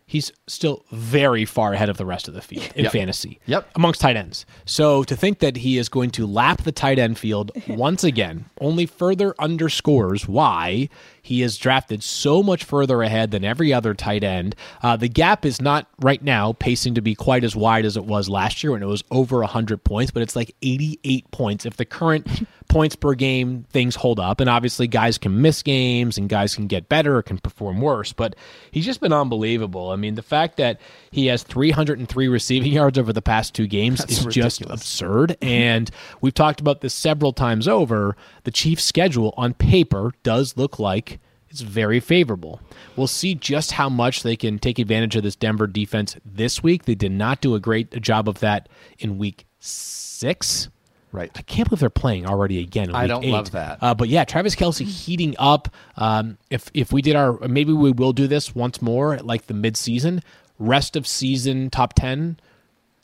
He's 0.09 0.31
still 0.47 0.85
very 0.93 1.45
far 1.45 1.73
ahead 1.73 1.89
of 1.89 1.97
the 1.97 2.05
rest 2.07 2.29
of 2.29 2.35
the 2.35 2.41
field 2.43 2.69
in 2.77 2.85
Yep. 2.85 2.93
fantasy. 2.93 3.41
Yep. 3.47 3.71
Amongst 3.75 4.01
tight 4.03 4.15
ends. 4.17 4.47
So 4.65 5.03
to 5.03 5.17
think 5.17 5.41
that 5.41 5.57
he 5.57 5.79
is 5.79 5.89
going 5.89 6.11
to 6.11 6.27
lap 6.29 6.63
the 6.63 6.71
tight 6.71 6.99
end 7.01 7.19
field 7.19 7.51
once 7.69 8.05
again 8.05 8.45
only 8.61 8.87
further 8.87 9.35
underscores 9.41 10.29
why 10.29 10.89
he 11.27 11.43
is 11.43 11.59
drafted 11.59 12.05
so 12.05 12.41
much 12.41 12.63
further 12.63 13.03
ahead 13.03 13.33
than 13.33 13.43
every 13.43 13.73
other 13.73 13.95
tight 13.95 14.23
end. 14.23 14.55
Uh, 14.81 14.97
the 14.97 15.09
gap 15.09 15.45
is 15.45 15.61
not 15.61 15.89
right 15.99 16.23
now 16.23 16.53
pacing 16.53 16.95
to 16.95 17.03
be 17.03 17.17
quite 17.17 17.43
as 17.43 17.57
wide 17.57 17.85
as 17.85 17.97
it 17.97 18.05
was 18.05 18.29
last 18.29 18.63
year 18.63 18.71
when 18.71 18.83
it 18.83 18.87
was 18.87 19.03
over 19.11 19.41
100 19.41 19.83
points, 19.83 20.13
but 20.13 20.23
it's 20.23 20.37
like 20.37 20.55
88 20.63 21.29
points. 21.33 21.67
If 21.67 21.79
the 21.79 21.85
current 21.85 22.47
points 22.69 22.95
per 22.95 23.15
game 23.15 23.65
things 23.71 23.97
hold 23.97 24.21
up, 24.21 24.39
and 24.39 24.49
obviously 24.49 24.87
guys 24.87 25.19
can 25.19 25.43
miss 25.43 25.65
games 25.65 26.17
and 26.17 26.29
guys 26.29 26.55
can 26.55 26.69
get 26.69 26.89
better 26.89 27.17
or 27.17 27.23
can 27.23 27.39
perform 27.39 27.81
worse, 27.81 28.13
but 28.13 28.37
he's 28.71 28.85
just 28.85 29.01
been 29.01 29.13
unbelievable. 29.13 29.91
I 29.91 29.97
mean, 29.97 30.15
the 30.15 30.23
fact 30.23 30.59
that 30.59 30.81
he 31.11 31.27
has 31.27 31.43
303 31.43 32.29
receiving 32.29 32.71
yards 32.73 32.99
over 32.99 33.13
the 33.13 33.21
past 33.21 33.53
two 33.53 33.67
games 33.67 34.05
is 34.05 34.25
just 34.27 34.63
absurd. 34.63 35.37
And 35.47 35.91
we've 36.21 36.35
talked 36.35 36.61
about 36.61 36.81
this 36.81 36.93
several 36.93 37.33
times 37.33 37.67
over. 37.67 38.17
The 38.45 38.51
Chiefs' 38.51 38.85
schedule 38.85 39.33
on 39.37 39.55
paper 39.55 40.13
does 40.23 40.57
look 40.57 40.79
like 40.79 41.16
it's 41.57 41.63
very 41.63 42.01
favorable. 42.01 42.61
We'll 42.97 43.07
see 43.07 43.35
just 43.35 43.73
how 43.73 43.89
much 43.89 44.23
they 44.23 44.37
can 44.37 44.59
take 44.59 44.79
advantage 44.79 45.17
of 45.17 45.23
this 45.23 45.37
Denver 45.37 45.67
defense 45.67 46.15
this 46.23 46.63
week. 46.63 46.85
They 46.85 46.95
did 46.95 47.13
not 47.13 47.41
do 47.41 47.55
a 47.55 47.61
great 47.61 48.03
job 48.03 48.29
of 48.29 48.41
that 48.41 48.69
in 48.99 49.17
week 49.17 49.47
six. 49.59 50.69
Right. 51.13 51.31
I 51.35 51.41
can't 51.41 51.67
believe 51.67 51.81
they're 51.81 51.89
playing 51.89 52.27
already 52.27 52.61
again. 52.61 52.91
In 52.91 52.95
I 52.95 53.07
don't 53.07 53.25
eight. 53.25 53.31
love 53.33 53.53
that. 53.53 53.79
Uh, 53.81 53.95
but 53.95 54.11
yeah, 54.11 54.25
Travis 54.25 54.55
Kelce 54.55 54.85
heating 54.85 55.35
up. 55.39 55.75
Um, 55.97 56.37
if 56.51 56.71
if 56.75 56.93
we 56.93 57.01
did 57.01 57.17
our 57.17 57.39
maybe 57.49 57.73
we 57.73 57.91
will 57.91 58.13
do 58.13 58.27
this 58.27 58.55
once 58.55 58.83
more 58.83 59.15
at 59.15 59.25
like 59.25 59.47
the 59.47 59.55
midseason 59.55 60.23
rest 60.59 60.95
of 60.95 61.07
season 61.07 61.71
top 61.71 61.95
ten. 61.95 62.39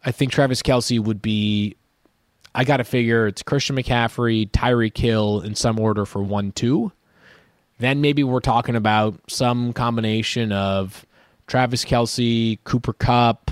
I 0.05 0.13
think 0.13 0.31
Travis 0.31 0.61
Kelce 0.61 1.01
would 1.01 1.23
be. 1.23 1.77
I 2.55 2.65
got 2.65 2.79
to 2.79 2.85
figure 2.85 3.27
it's 3.27 3.43
Christian 3.43 3.77
McCaffrey, 3.77 4.51
Tyreek 4.51 4.99
Hill 4.99 5.41
in 5.41 5.55
some 5.55 5.81
order 5.81 6.05
for 6.05 6.23
one 6.23 6.53
two. 6.53 6.93
Then 7.83 8.01
maybe 8.01 8.23
we're 8.23 8.39
talking 8.39 8.77
about 8.77 9.19
some 9.27 9.73
combination 9.73 10.53
of 10.53 11.05
Travis 11.49 11.85
Kelce, 11.85 12.63
Cooper 12.63 12.93
Kupp, 12.93 13.51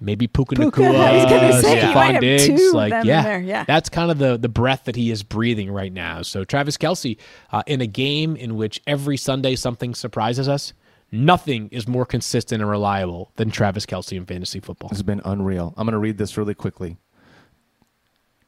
maybe 0.00 0.28
Puka, 0.28 0.54
Puka, 0.54 0.80
Nacua, 0.80 0.94
I 1.00 1.16
was 1.16 1.24
gonna 1.24 1.60
say, 1.60 1.88
you 1.88 1.92
Stefon 1.92 2.20
Diggs. 2.20 2.72
like, 2.72 3.04
yeah, 3.04 3.38
yeah. 3.38 3.64
that's 3.64 3.88
kind 3.88 4.12
of 4.12 4.18
the 4.18 4.36
the 4.36 4.48
breath 4.48 4.84
that 4.84 4.94
he 4.94 5.10
is 5.10 5.24
breathing 5.24 5.72
right 5.72 5.92
now. 5.92 6.22
So 6.22 6.44
Travis 6.44 6.76
Kelce, 6.76 7.18
uh, 7.50 7.64
in 7.66 7.80
a 7.80 7.88
game 7.88 8.36
in 8.36 8.54
which 8.54 8.80
every 8.86 9.16
Sunday 9.16 9.56
something 9.56 9.92
surprises 9.96 10.48
us, 10.48 10.72
nothing 11.10 11.70
is 11.70 11.88
more 11.88 12.06
consistent 12.06 12.62
and 12.62 12.70
reliable 12.70 13.32
than 13.34 13.50
Travis 13.50 13.86
Kelce 13.86 14.16
in 14.16 14.24
fantasy 14.24 14.60
football. 14.60 14.90
This 14.90 14.98
has 14.98 15.02
been 15.02 15.20
unreal. 15.24 15.74
I'm 15.76 15.84
going 15.84 15.94
to 15.94 15.98
read 15.98 16.16
this 16.16 16.36
really 16.36 16.54
quickly. 16.54 16.96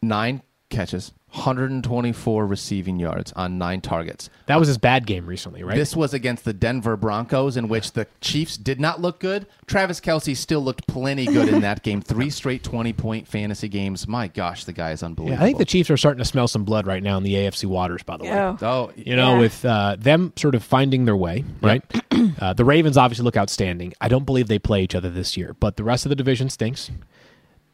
Nine 0.01 0.43
catches, 0.69 1.13
124 1.33 2.47
receiving 2.47 2.99
yards 2.99 3.33
on 3.35 3.59
nine 3.59 3.81
targets. 3.81 4.31
That 4.47 4.59
was 4.59 4.69
his 4.69 4.79
bad 4.79 5.07
game 5.07 5.27
recently, 5.27 5.63
right? 5.63 5.77
This 5.77 5.95
was 5.95 6.15
against 6.15 6.45
the 6.45 6.53
Denver 6.53 6.97
Broncos, 6.97 7.57
in 7.57 7.69
which 7.69 7.93
the 7.93 8.07
Chiefs 8.21 8.57
did 8.57 8.81
not 8.81 9.01
look 9.01 9.21
good. 9.21 9.47
Travis 9.67 10.01
Kelce 10.01 10.37
still 10.37 10.61
looked 10.61 10.87
plenty 10.87 11.27
good 11.27 11.49
in 11.49 11.61
that 11.61 11.83
game. 11.83 12.01
Three 12.01 12.31
straight 12.31 12.63
20 12.63 12.93
point 12.93 13.29
fantasy 13.29 13.69
games. 13.69 14.07
My 14.09 14.29
gosh, 14.29 14.65
the 14.65 14.73
guy 14.73 14.93
is 14.93 15.03
yeah, 15.03 15.07
unbelievable. 15.07 15.43
I 15.43 15.47
think 15.47 15.59
the 15.59 15.65
Chiefs 15.65 15.91
are 15.91 15.97
starting 15.97 16.19
to 16.19 16.25
smell 16.25 16.49
some 16.49 16.65
blood 16.65 16.87
right 16.87 17.03
now 17.03 17.17
in 17.17 17.23
the 17.23 17.35
AFC 17.35 17.67
waters. 17.67 18.03
By 18.03 18.17
the 18.17 18.25
way, 18.25 18.33
Oh. 18.33 18.57
Oh, 18.63 18.93
you 18.97 19.17
know, 19.17 19.35
Yeah. 19.35 19.41
with 19.41 19.65
uh, 19.65 19.97
them 19.99 20.33
sort 20.37 20.55
of 20.55 20.63
finding 20.63 21.05
their 21.05 21.17
way, 21.17 21.45
right? 21.61 21.83
uh, 22.41 22.53
the 22.53 22.65
Ravens 22.65 22.97
obviously 22.97 23.25
look 23.25 23.37
outstanding. 23.37 23.93
I 24.01 24.09
don't 24.09 24.25
believe 24.25 24.49
they 24.49 24.59
play 24.59 24.83
each 24.83 24.95
other 24.95 25.11
this 25.11 25.37
year, 25.37 25.55
but 25.59 25.77
the 25.77 25.85
rest 25.85 26.07
of 26.07 26.11
the 26.11 26.17
division 26.17 26.49
stinks. 26.49 26.91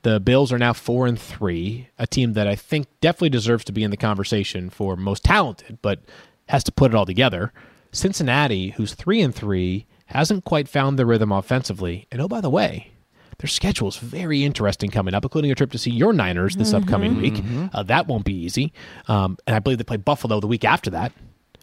The 0.02 0.18
Bills 0.18 0.52
are 0.52 0.58
now 0.58 0.72
four 0.72 1.06
and 1.06 1.18
three, 1.18 1.88
a 1.98 2.06
team 2.06 2.32
that 2.32 2.48
I 2.48 2.56
think 2.56 2.86
definitely 3.00 3.30
deserves 3.30 3.64
to 3.64 3.72
be 3.72 3.84
in 3.84 3.90
the 3.92 3.96
conversation 3.96 4.68
for 4.68 4.96
most 4.96 5.22
talented, 5.24 5.78
but 5.80 6.00
has 6.48 6.64
to 6.64 6.72
put 6.72 6.92
it 6.92 6.94
all 6.96 7.06
together. 7.06 7.52
Cincinnati, 7.92 8.70
who's 8.70 8.94
three 8.94 9.20
and 9.20 9.34
three, 9.34 9.86
hasn't 10.06 10.44
quite 10.44 10.68
found 10.68 10.98
the 10.98 11.06
rhythm 11.06 11.30
offensively. 11.30 12.06
And 12.10 12.20
oh, 12.20 12.26
by 12.28 12.40
the 12.40 12.50
way, 12.50 12.90
their 13.38 13.48
schedule 13.48 13.88
is 13.88 13.96
very 13.96 14.44
interesting 14.44 14.90
coming 14.90 15.14
up, 15.14 15.24
including 15.24 15.50
a 15.50 15.54
trip 15.54 15.70
to 15.72 15.78
see 15.78 15.90
your 15.90 16.12
Niners 16.12 16.56
this 16.56 16.72
upcoming 16.74 17.20
week. 17.20 17.42
Uh, 17.72 17.82
that 17.84 18.06
won't 18.06 18.24
be 18.24 18.34
easy. 18.34 18.72
Um, 19.08 19.38
and 19.46 19.54
I 19.54 19.58
believe 19.60 19.78
they 19.78 19.84
play 19.84 19.96
Buffalo 19.96 20.40
the 20.40 20.46
week 20.46 20.64
after 20.64 20.90
that. 20.90 21.12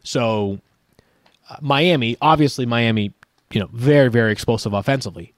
So 0.03 0.59
uh, 1.49 1.57
Miami, 1.61 2.15
obviously 2.21 2.65
Miami, 2.65 3.13
you 3.51 3.59
know, 3.59 3.69
very 3.73 4.09
very 4.09 4.31
explosive 4.31 4.73
offensively. 4.73 5.33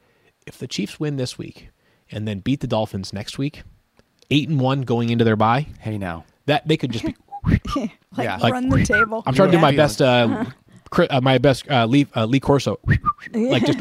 If 0.46 0.58
the 0.58 0.68
Chiefs 0.68 1.00
win 1.00 1.18
this 1.18 1.38
week 1.38 1.70
and 2.12 2.28
then 2.28 2.40
beat 2.40 2.60
the 2.60 2.68
Dolphins 2.68 3.14
next 3.14 3.38
week, 3.38 3.64
eight 4.30 4.50
and 4.50 4.60
one 4.60 4.82
going 4.82 5.10
into 5.10 5.24
their 5.24 5.36
bye, 5.36 5.68
hey 5.80 5.98
now. 5.98 6.26
that 6.46 6.68
they 6.68 6.78
could 6.78 6.92
just 6.92 7.06
be. 7.06 7.16
like, 7.46 7.62
Yeah. 8.18 8.38
run 8.50 8.70
the 8.70 8.84
table. 8.86 9.24
I'm 9.26 9.34
trying 9.34 9.50
to 9.52 9.58
do 9.58 9.62
my 9.62 9.76
best. 9.76 10.02
Uh, 10.02 10.46
cri- 10.90 11.08
uh, 11.08 11.22
my 11.22 11.38
best 11.38 11.70
uh, 11.70 11.86
Lee 11.86 12.06
uh, 12.16 12.26
Lee 12.26 12.40
Corso, 12.40 12.80
like 13.34 13.66
just 13.66 13.80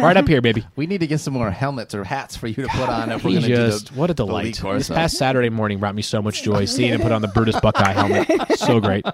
right 0.00 0.16
up 0.16 0.28
here, 0.28 0.40
baby. 0.42 0.64
We 0.76 0.86
need 0.86 0.98
to 1.00 1.06
get 1.06 1.20
some 1.20 1.32
more 1.34 1.50
helmets 1.50 1.94
or 1.94 2.04
hats 2.04 2.36
for 2.36 2.48
you 2.48 2.54
to 2.56 2.68
put 2.68 2.88
on 2.88 3.10
if 3.12 3.24
we're 3.24 3.30
going 3.30 3.42
to 3.42 3.48
do 3.48 3.54
just 3.54 3.92
the, 3.92 3.98
what 3.98 4.10
a 4.10 4.14
delight! 4.14 4.60
This 4.62 4.88
past 4.88 5.16
Saturday 5.16 5.48
morning 5.48 5.78
brought 5.78 5.94
me 5.94 6.02
so 6.02 6.20
much 6.20 6.42
joy 6.42 6.64
seeing 6.66 6.92
him 6.92 7.00
put 7.00 7.12
on 7.12 7.22
the 7.22 7.28
Brutus 7.28 7.58
Buckeye 7.60 7.92
helmet. 7.92 8.28
So 8.58 8.78
great. 8.80 9.06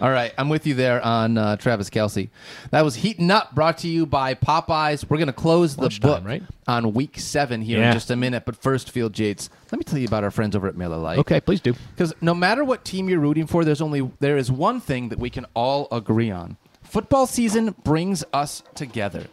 All 0.00 0.10
right, 0.10 0.32
I'm 0.38 0.48
with 0.48 0.64
you 0.64 0.74
there 0.74 1.04
on 1.04 1.36
uh, 1.36 1.56
Travis 1.56 1.90
Kelce. 1.90 2.28
That 2.70 2.84
was 2.84 2.94
Heating 2.94 3.32
Up, 3.32 3.52
brought 3.52 3.78
to 3.78 3.88
you 3.88 4.06
by 4.06 4.34
Popeyes. 4.34 5.04
We're 5.10 5.16
going 5.16 5.26
to 5.26 5.32
close 5.32 5.74
the 5.74 5.82
Lunchtime, 5.82 6.08
book 6.22 6.24
right? 6.24 6.42
on 6.68 6.92
week 6.92 7.18
seven 7.18 7.62
here 7.62 7.80
Yeah. 7.80 7.88
in 7.88 7.94
just 7.94 8.08
a 8.12 8.14
minute. 8.16 8.44
But 8.46 8.54
first, 8.54 8.92
Field 8.92 9.18
Yates, 9.18 9.50
let 9.72 9.78
me 9.78 9.82
tell 9.82 9.98
you 9.98 10.06
about 10.06 10.22
our 10.22 10.30
friends 10.30 10.54
over 10.54 10.68
at 10.68 10.76
Miller 10.76 10.98
Lite. 10.98 11.18
Okay, 11.18 11.40
please 11.40 11.60
do. 11.60 11.74
Because 11.96 12.14
no 12.20 12.32
matter 12.32 12.62
what 12.64 12.84
team 12.84 13.08
you're 13.08 13.18
rooting 13.18 13.48
for, 13.48 13.64
there's 13.64 13.80
only 13.80 14.08
there 14.20 14.36
is 14.36 14.52
one 14.52 14.80
thing 14.80 15.08
that 15.08 15.18
we 15.18 15.30
can 15.30 15.46
all 15.54 15.88
agree 15.90 16.30
on: 16.30 16.56
football 16.80 17.26
season 17.26 17.74
brings 17.82 18.22
us 18.32 18.62
together. 18.76 19.26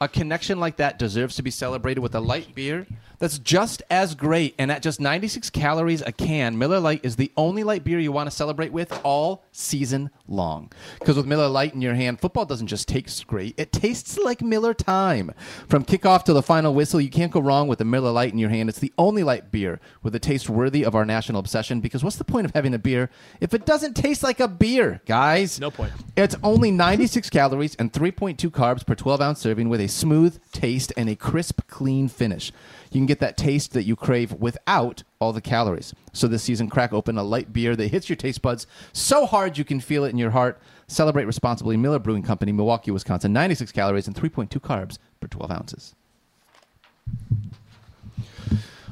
A 0.00 0.06
connection 0.06 0.60
like 0.60 0.76
that 0.76 0.96
deserves 1.00 1.34
to 1.36 1.42
be 1.42 1.50
celebrated 1.50 2.00
with 2.02 2.14
a 2.14 2.20
light 2.20 2.54
beer 2.54 2.86
that's 3.18 3.38
just 3.38 3.82
as 3.90 4.14
great. 4.14 4.54
And 4.58 4.70
at 4.70 4.82
just 4.82 5.00
96 5.00 5.50
calories 5.50 6.02
a 6.02 6.12
can, 6.12 6.58
Miller 6.58 6.80
Lite 6.80 7.04
is 7.04 7.16
the 7.16 7.32
only 7.36 7.64
light 7.64 7.84
beer 7.84 7.98
you 7.98 8.12
want 8.12 8.30
to 8.30 8.36
celebrate 8.36 8.72
with 8.72 8.92
all 9.04 9.44
season 9.52 10.10
long. 10.26 10.70
Because 10.98 11.16
with 11.16 11.26
Miller 11.26 11.48
Lite 11.48 11.74
in 11.74 11.82
your 11.82 11.94
hand, 11.94 12.20
football 12.20 12.44
doesn't 12.44 12.66
just 12.66 12.88
taste 12.88 13.26
great, 13.26 13.54
it 13.56 13.72
tastes 13.72 14.18
like 14.18 14.42
Miller 14.42 14.74
time. 14.74 15.32
From 15.68 15.84
kickoff 15.84 16.24
to 16.24 16.32
the 16.32 16.42
final 16.42 16.74
whistle, 16.74 17.00
you 17.00 17.10
can't 17.10 17.32
go 17.32 17.40
wrong 17.40 17.68
with 17.68 17.78
the 17.78 17.84
Miller 17.84 18.10
Lite 18.10 18.32
in 18.32 18.38
your 18.38 18.50
hand. 18.50 18.68
It's 18.68 18.78
the 18.78 18.92
only 18.98 19.22
light 19.22 19.50
beer 19.50 19.80
with 20.02 20.14
a 20.14 20.18
taste 20.18 20.48
worthy 20.48 20.84
of 20.84 20.94
our 20.94 21.04
national 21.04 21.40
obsession. 21.40 21.80
Because 21.80 22.04
what's 22.04 22.16
the 22.16 22.24
point 22.24 22.44
of 22.44 22.54
having 22.54 22.74
a 22.74 22.78
beer 22.78 23.10
if 23.40 23.54
it 23.54 23.66
doesn't 23.66 23.94
taste 23.94 24.22
like 24.22 24.40
a 24.40 24.48
beer, 24.48 25.00
guys? 25.06 25.60
No 25.60 25.70
point. 25.70 25.92
It's 26.16 26.36
only 26.42 26.70
96 26.70 27.30
calories 27.38 27.74
and 27.76 27.92
3.2 27.92 28.50
carbs 28.50 28.86
per 28.86 28.94
12 28.94 29.20
ounce 29.20 29.40
serving 29.40 29.68
with 29.68 29.80
a 29.80 29.88
smooth 29.88 30.38
taste 30.52 30.92
and 30.96 31.08
a 31.08 31.16
crisp, 31.16 31.62
clean 31.68 32.08
finish. 32.08 32.52
You 32.90 33.00
can 33.00 33.06
get 33.06 33.20
that 33.20 33.36
taste 33.36 33.72
that 33.72 33.84
you 33.84 33.96
crave 33.96 34.32
without 34.34 35.02
all 35.18 35.32
the 35.32 35.40
calories. 35.40 35.94
So 36.12 36.26
this 36.26 36.42
season, 36.42 36.68
crack 36.68 36.92
open 36.92 37.18
a 37.18 37.22
light 37.22 37.52
beer 37.52 37.76
that 37.76 37.88
hits 37.88 38.08
your 38.08 38.16
taste 38.16 38.42
buds 38.42 38.66
so 38.92 39.26
hard 39.26 39.58
you 39.58 39.64
can 39.64 39.80
feel 39.80 40.04
it 40.04 40.10
in 40.10 40.18
your 40.18 40.30
heart. 40.30 40.60
Celebrate 40.86 41.24
responsibly. 41.24 41.76
Miller 41.76 41.98
Brewing 41.98 42.22
Company, 42.22 42.52
Milwaukee, 42.52 42.90
Wisconsin. 42.90 43.32
96 43.32 43.72
calories 43.72 44.06
and 44.06 44.16
3.2 44.16 44.60
carbs 44.60 44.98
per 45.20 45.26
12 45.26 45.50
ounces. 45.50 45.94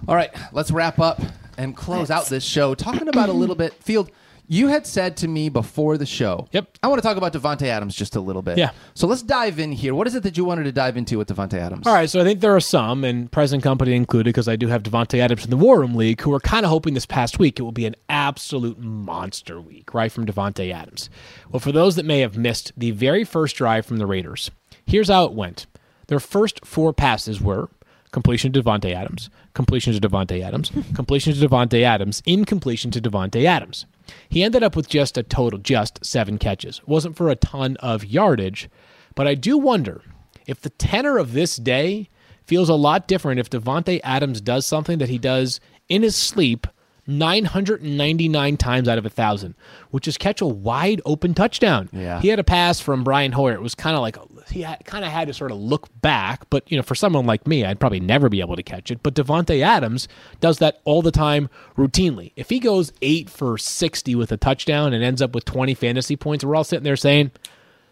All 0.08 0.14
right, 0.14 0.30
let's 0.52 0.70
wrap 0.70 1.00
up 1.00 1.20
and 1.58 1.76
close 1.76 2.10
out 2.10 2.26
this 2.26 2.44
show 2.44 2.74
talking 2.74 3.08
about 3.08 3.28
a 3.28 3.32
little 3.32 3.56
bit. 3.56 3.74
Field, 3.82 4.10
you 4.48 4.68
had 4.68 4.86
said 4.86 5.16
to 5.18 5.28
me 5.28 5.48
before 5.48 5.98
the 5.98 6.06
show. 6.06 6.48
Yep. 6.52 6.78
I 6.82 6.88
want 6.88 7.02
to 7.02 7.06
talk 7.06 7.16
about 7.16 7.32
Davante 7.32 7.66
Adams 7.66 7.94
just 7.94 8.16
a 8.16 8.20
little 8.20 8.42
bit. 8.42 8.58
Yeah. 8.58 8.70
So 8.94 9.06
let's 9.06 9.22
dive 9.22 9.58
in 9.58 9.72
here. 9.72 9.94
What 9.94 10.06
is 10.06 10.14
it 10.14 10.22
that 10.22 10.36
you 10.36 10.44
wanted 10.44 10.64
to 10.64 10.72
dive 10.72 10.96
into 10.96 11.18
with 11.18 11.28
Davante 11.28 11.54
Adams? 11.54 11.86
All 11.86 11.94
right, 11.94 12.08
so 12.08 12.20
I 12.20 12.24
think 12.24 12.40
there 12.40 12.54
are 12.54 12.60
some, 12.60 13.04
and 13.04 13.30
present 13.30 13.62
company 13.62 13.94
included, 13.94 14.30
because 14.30 14.48
I 14.48 14.56
do 14.56 14.68
have 14.68 14.82
Davante 14.82 15.18
Adams 15.18 15.44
in 15.44 15.50
the 15.50 15.56
War 15.56 15.80
Room 15.80 15.94
League, 15.94 16.20
who 16.20 16.32
are 16.32 16.40
kind 16.40 16.64
of 16.64 16.70
hoping 16.70 16.94
this 16.94 17.06
past 17.06 17.38
week 17.38 17.58
it 17.58 17.62
will 17.62 17.72
be 17.72 17.86
an 17.86 17.96
absolute 18.08 18.78
monster 18.78 19.60
week, 19.60 19.92
right, 19.94 20.12
from 20.12 20.26
Davante 20.26 20.72
Adams. 20.72 21.10
Well, 21.50 21.60
for 21.60 21.72
those 21.72 21.96
that 21.96 22.04
may 22.04 22.20
have 22.20 22.36
missed 22.36 22.72
the 22.76 22.92
very 22.92 23.24
first 23.24 23.56
drive 23.56 23.86
from 23.86 23.98
the 23.98 24.06
Raiders, 24.06 24.50
here's 24.84 25.08
how 25.08 25.24
it 25.24 25.32
went. 25.32 25.66
Their 26.08 26.20
first 26.20 26.64
four 26.64 26.92
passes 26.92 27.40
were 27.40 27.68
completion 28.12 28.52
to 28.52 28.62
Davante 28.62 28.94
Adams, 28.94 29.28
completion 29.54 29.92
to 29.92 30.00
Davante 30.08 30.42
Adams, 30.42 30.70
completion 30.94 31.34
to 31.34 31.48
Davante 31.48 31.82
Adams, 31.82 32.22
incompletion 32.24 32.90
to 32.92 33.00
Davante 33.00 33.44
Adams. 33.44 33.86
He 34.28 34.42
ended 34.42 34.62
up 34.62 34.76
with 34.76 34.88
just 34.88 35.16
a 35.16 35.22
total, 35.22 35.58
just 35.58 36.04
seven 36.04 36.38
catches. 36.38 36.80
Wasn't 36.86 37.16
for 37.16 37.28
a 37.28 37.36
ton 37.36 37.76
of 37.78 38.04
yardage, 38.04 38.68
but 39.14 39.26
I 39.26 39.34
do 39.34 39.58
wonder 39.58 40.02
if 40.46 40.60
the 40.60 40.70
tenor 40.70 41.18
of 41.18 41.32
this 41.32 41.56
day 41.56 42.08
feels 42.46 42.68
a 42.68 42.74
lot 42.74 43.08
different 43.08 43.40
if 43.40 43.50
Davante 43.50 44.00
Adams 44.04 44.40
does 44.40 44.66
something 44.66 44.98
that 44.98 45.08
he 45.08 45.18
does 45.18 45.60
in 45.88 46.02
his 46.02 46.16
sleep 46.16 46.66
999 47.06 48.56
times 48.56 48.88
out 48.88 48.98
of 48.98 49.06
a 49.06 49.10
thousand, 49.10 49.54
which 49.90 50.08
is 50.08 50.18
catch 50.18 50.40
a 50.40 50.46
wide 50.46 51.00
open 51.04 51.34
touchdown. 51.34 51.88
Yeah. 51.92 52.20
He 52.20 52.28
had 52.28 52.38
a 52.38 52.44
pass 52.44 52.80
from 52.80 53.04
Brian 53.04 53.32
Hoyer. 53.32 53.54
It 53.54 53.62
was 53.62 53.74
kind 53.74 53.96
of 53.96 54.02
like 54.02 54.16
he 54.50 54.64
kind 54.84 55.04
of 55.04 55.10
had 55.10 55.28
to 55.28 55.34
sort 55.34 55.50
of 55.50 55.58
look 55.58 55.88
back, 56.00 56.48
but 56.50 56.70
you 56.70 56.76
know, 56.76 56.82
for 56.82 56.94
someone 56.94 57.26
like 57.26 57.46
me, 57.46 57.64
I'd 57.64 57.80
probably 57.80 58.00
never 58.00 58.28
be 58.28 58.40
able 58.40 58.56
to 58.56 58.62
catch 58.62 58.90
it. 58.90 59.02
But 59.02 59.14
Davante 59.14 59.60
Adams 59.62 60.08
does 60.40 60.58
that 60.58 60.80
all 60.84 61.02
the 61.02 61.10
time, 61.10 61.48
routinely. 61.76 62.32
If 62.36 62.50
he 62.50 62.58
goes 62.60 62.92
eight 63.02 63.28
for 63.28 63.58
60 63.58 64.14
with 64.14 64.30
a 64.32 64.36
touchdown 64.36 64.92
and 64.92 65.02
ends 65.02 65.20
up 65.20 65.34
with 65.34 65.44
20 65.44 65.74
fantasy 65.74 66.16
points, 66.16 66.44
we're 66.44 66.54
all 66.54 66.64
sitting 66.64 66.84
there 66.84 66.96
saying, 66.96 67.32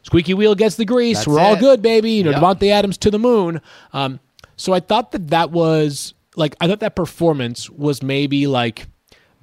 "Squeaky 0.03 0.35
wheel 0.35 0.55
gets 0.55 0.77
the 0.77 0.85
grease. 0.85 1.19
That's 1.19 1.29
we're 1.29 1.41
all 1.41 1.57
good, 1.57 1.83
baby." 1.83 2.13
You 2.13 2.25
know, 2.25 2.31
Yep. 2.31 2.41
Davante 2.43 2.71
Adams 2.71 2.99
to 2.99 3.11
the 3.11 3.19
moon. 3.19 3.61
Um, 3.93 4.21
so 4.57 4.73
I 4.73 4.81
thought 4.81 5.13
that 5.13 5.29
that 5.29 5.51
was 5.51 6.15
like 6.37 6.55
I 6.61 6.69
thought 6.69 6.81
that 6.81 6.95
performance 6.95 7.69
was 7.71 8.03
maybe 8.03 8.47
like 8.47 8.87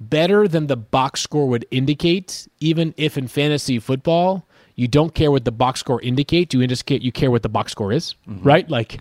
better 0.00 0.48
than 0.48 0.66
the 0.66 0.76
box 0.76 1.20
score 1.20 1.48
would 1.48 1.64
indicate, 1.70 2.48
even 2.60 2.94
if 2.96 3.16
in 3.16 3.28
fantasy 3.28 3.78
football 3.78 4.46
you 4.74 4.88
don't 4.88 5.14
care 5.14 5.30
what 5.30 5.44
the 5.44 5.52
box 5.52 5.80
score 5.80 6.00
indicates, 6.00 6.54
you 6.54 6.62
indicate 6.62 7.02
you 7.02 7.12
care 7.12 7.30
what 7.30 7.42
the 7.42 7.48
box 7.48 7.72
score 7.72 7.92
is, 7.92 8.14
Mm-hmm. 8.28 8.42
right? 8.46 8.68
Like 8.68 9.00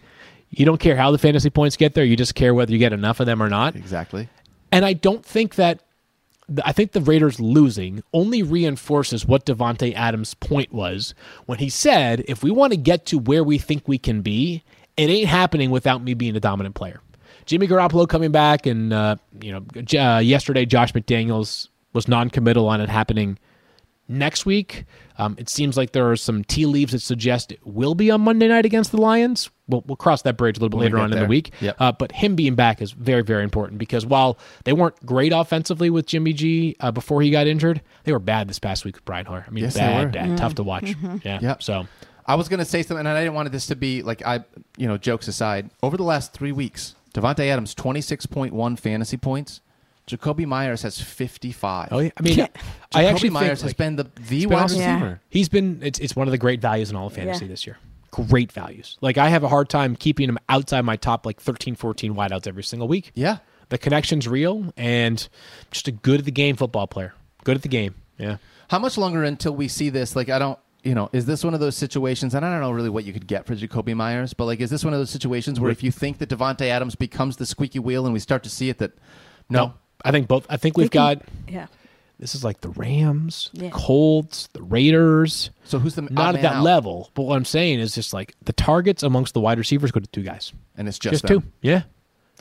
you 0.50 0.66
don't 0.66 0.80
care 0.80 0.96
how 0.98 1.12
the 1.12 1.18
fantasy 1.18 1.50
points 1.50 1.78
get 1.78 1.94
there, 1.94 2.04
you 2.04 2.16
just 2.18 2.36
care 2.36 2.54
whether 2.54 2.72
you 2.72 2.78
get 2.78 2.94
enough 2.94 3.20
of 3.20 3.26
them 3.26 3.42
or 3.42 3.50
not. 3.50 3.76
Exactly. 3.76 4.28
And 4.72 4.86
I 4.86 4.94
don't 4.94 5.26
think 5.26 5.56
that. 5.56 5.82
I 6.66 6.74
think 6.74 6.92
the 6.92 7.00
Raiders 7.00 7.40
losing 7.40 8.04
only 8.14 8.44
reinforces 8.44 9.26
what 9.26 9.46
Davante 9.46 9.94
Adams' 9.96 10.34
point 10.34 10.74
was 10.74 11.14
when 11.46 11.60
he 11.60 11.70
said, 11.70 12.26
"If 12.28 12.44
we 12.44 12.52
want 12.52 12.74
to 12.74 12.78
get 12.78 13.06
to 13.08 13.18
where 13.20 13.42
we 13.44 13.58
think 13.58 13.88
we 13.88 13.98
can 13.98 14.22
be, 14.22 14.62
it 14.98 15.10
ain't 15.10 15.30
happening 15.30 15.72
without 15.72 16.04
me 16.04 16.14
being 16.14 16.36
a 16.36 16.42
dominant 16.42 16.76
player." 16.76 17.00
Jimmy 17.46 17.68
Garoppolo 17.70 18.08
coming 18.08 18.32
back, 18.32 18.66
and 18.66 18.92
uh, 18.92 19.16
you 19.42 19.54
know, 19.54 19.62
j- 19.84 19.98
uh, 19.98 20.20
yesterday 20.20 20.66
Josh 20.66 20.92
McDaniels 20.92 21.70
was 21.94 22.10
non-committal 22.10 22.68
on 22.68 22.82
it 22.82 22.90
happening 22.90 23.38
next 24.08 24.46
week. 24.46 24.86
Um, 25.18 25.36
it 25.38 25.50
seems 25.50 25.78
like 25.78 25.92
there 25.92 26.10
are 26.12 26.16
some 26.16 26.44
tea 26.44 26.66
leaves 26.66 26.92
that 26.94 27.00
suggest 27.00 27.52
it 27.52 27.60
will 27.66 27.96
be 27.96 28.10
on 28.12 28.22
Monday 28.22 28.48
night 28.48 28.66
against 28.66 28.92
the 28.92 28.98
Lions. 29.00 29.50
We'll, 29.68 29.84
we'll 29.86 29.96
cross 29.96 30.24
that 30.24 30.36
bridge 30.36 30.58
a 30.58 30.60
little 30.62 30.70
bit 30.70 30.78
When 30.78 30.92
we 30.92 30.98
later 30.98 30.98
get 30.98 31.04
on 31.04 31.14
in 31.14 31.20
the 31.24 31.30
week. 31.30 31.52
Yep. 31.62 31.76
Uh, 31.80 31.92
but 31.92 32.12
him 32.12 32.36
being 32.36 32.56
back 32.56 32.82
is 32.82 32.92
very, 32.92 33.22
very 33.22 33.44
important 33.44 33.78
because 33.80 34.06
while 34.06 34.38
they 34.66 34.74
weren't 34.74 35.06
great 35.06 35.32
offensively 35.32 35.90
with 35.90 36.08
Jimmy 36.08 36.34
G 36.34 36.76
uh, 36.80 36.92
before 36.92 37.22
he 37.22 37.30
got 37.30 37.48
injured, 37.48 37.82
they 38.04 38.12
were 38.12 38.20
bad 38.20 38.48
this 38.50 38.60
past 38.60 38.84
week 38.84 38.96
with 38.96 39.06
Brian 39.06 39.26
Hoyer. 39.26 39.46
I 39.48 39.52
mean, 39.52 39.64
Yes, 39.64 39.76
they 39.76 39.82
bad, 39.82 40.06
were. 40.08 40.12
bad, 40.12 40.38
tough 40.38 40.56
to 40.56 40.64
watch. 40.64 40.94
Yeah. 41.24 41.40
Yep. 41.42 41.64
So 41.64 41.88
I 42.26 42.36
was 42.36 42.50
going 42.50 42.60
to 42.60 42.66
say 42.66 42.84
something, 42.84 43.00
and 43.06 43.08
I 43.08 43.22
didn't 43.22 43.36
want 43.36 43.52
this 43.52 43.68
to 43.68 43.76
be 43.76 44.02
like 44.02 44.26
I, 44.26 44.44
you 44.78 44.88
know, 44.88 44.98
jokes 44.98 45.28
aside. 45.28 45.70
Over 45.84 45.96
the 45.98 46.04
last 46.04 46.34
three 46.34 46.52
weeks, 46.52 46.96
Davante 47.14 47.48
Adams 47.48 47.74
twenty 47.76 48.02
six 48.02 48.26
point 48.26 48.54
one 48.54 48.76
fantasy 48.76 49.18
points. 49.18 49.62
Jakobi 50.08 50.46
Meyers 50.46 50.82
has 50.82 51.00
fifty 51.00 51.52
five. 51.52 51.90
oh 51.92 52.00
yeah, 52.00 52.10
I 52.18 52.22
mean, 52.22 52.38
Yeah. 52.38 52.48
I 52.54 52.58
Jacoby 53.04 53.08
actually 53.08 53.30
Myers 53.32 53.46
think, 53.46 53.52
has 53.60 53.64
like, 53.66 53.78
been 53.78 53.96
the 53.98 54.04
the 54.30 54.42
been 54.46 54.50
wide 54.50 54.64
awesome. 54.64 54.80
Yeah. 54.80 54.94
receiver. 54.96 55.22
He's 55.30 55.50
been 55.50 55.80
it's 55.84 56.00
it's 56.00 56.16
one 56.16 56.28
of 56.28 56.32
the 56.32 56.38
great 56.38 56.62
values 56.62 56.90
in 56.90 56.96
all 56.96 57.08
of 57.08 57.14
fantasy 57.14 57.46
Yeah. 57.46 57.50
this 57.52 57.66
year. 57.66 57.78
Great 58.12 58.52
values. 58.52 58.98
Like 59.00 59.18
I 59.18 59.30
have 59.30 59.44
a 59.44 59.48
hard 59.48 59.70
time 59.70 59.96
keeping 59.96 60.28
him 60.28 60.38
outside 60.50 60.82
my 60.82 60.98
top 60.98 61.26
like 61.26 61.40
13 61.40 61.76
14 61.76 62.14
wideouts 62.14 62.46
every 62.48 62.64
single 62.64 62.88
week. 62.88 63.12
Yeah. 63.16 63.38
The 63.70 63.78
connection's 63.78 64.28
real 64.28 64.74
and 64.76 65.26
just 65.72 65.88
a 65.88 65.92
good 65.92 66.20
at 66.20 66.26
the 66.26 66.32
game 66.32 66.58
football 66.58 66.88
player. 66.88 67.14
Good 67.46 67.56
at 67.56 67.62
the 67.62 67.70
game. 67.70 67.96
Yeah. 68.18 68.38
How 68.70 68.80
much 68.80 68.98
longer 68.98 69.24
until 69.24 69.56
we 69.56 69.68
see 69.70 69.90
this? 69.90 70.14
Like, 70.16 70.28
I 70.30 70.40
don't, 70.40 70.60
you 70.84 70.94
know, 70.94 71.10
is 71.14 71.26
this 71.26 71.44
one 71.44 71.54
of 71.54 71.60
those 71.62 71.78
situations? 71.78 72.36
And 72.36 72.46
I 72.46 72.52
don't 72.52 72.60
know 72.62 72.72
really 72.72 72.90
what 72.90 73.06
you 73.06 73.14
could 73.14 73.28
get 73.28 73.46
for 73.46 73.56
Jakobi 73.56 73.96
Meyers, 73.96 74.34
but 74.34 74.44
like, 74.46 74.60
is 74.60 74.70
this 74.70 74.84
one 74.84 74.94
of 74.94 75.00
those 75.00 75.10
situations 75.10 75.60
where 75.60 75.72
if 75.72 75.84
you 75.84 75.92
think 75.92 76.18
that 76.18 76.28
Davante 76.30 76.64
Adams 76.68 76.96
becomes 76.96 77.38
the 77.38 77.46
squeaky 77.46 77.80
wheel, 77.80 78.06
and 78.06 78.12
we 78.14 78.20
start 78.20 78.44
to 78.44 78.50
see 78.50 78.68
it, 78.70 78.78
that 78.80 78.92
no, 79.50 79.74
I 80.06 80.12
think 80.12 80.28
both 80.28 80.46
I 80.50 80.58
think 80.58 80.78
we've 80.78 80.90
can- 80.92 81.00
got 81.00 81.22
Yeah. 81.50 81.68
this 82.20 82.36
is 82.36 82.44
like 82.44 82.62
the 82.62 82.70
Rams, 82.70 83.50
the 83.54 83.66
Yeah. 83.66 83.72
Colts, 83.74 84.48
the 84.54 84.62
Raiders. 84.64 85.50
so 85.64 85.80
who's 85.80 85.96
the 85.96 86.04
Not 86.04 86.30
odd 86.30 86.36
at 86.36 86.42
that 86.44 86.54
out? 86.58 86.64
level, 86.64 87.10
but 87.14 87.24
what 87.24 87.36
I'm 87.36 87.46
saying 87.46 87.80
is 87.80 87.94
just 87.96 88.14
like 88.14 88.34
the 88.44 88.54
targets 88.54 89.04
amongst 89.04 89.34
the 89.34 89.40
wide 89.42 89.58
receivers 89.58 89.92
go 89.92 90.00
to 90.00 90.08
two 90.08 90.24
guys. 90.24 90.54
and 90.78 90.88
it's 90.88 90.98
just, 91.00 91.14
Just, 91.14 91.28
them. 91.28 91.42
two. 91.42 91.48
Yeah. 91.62 91.84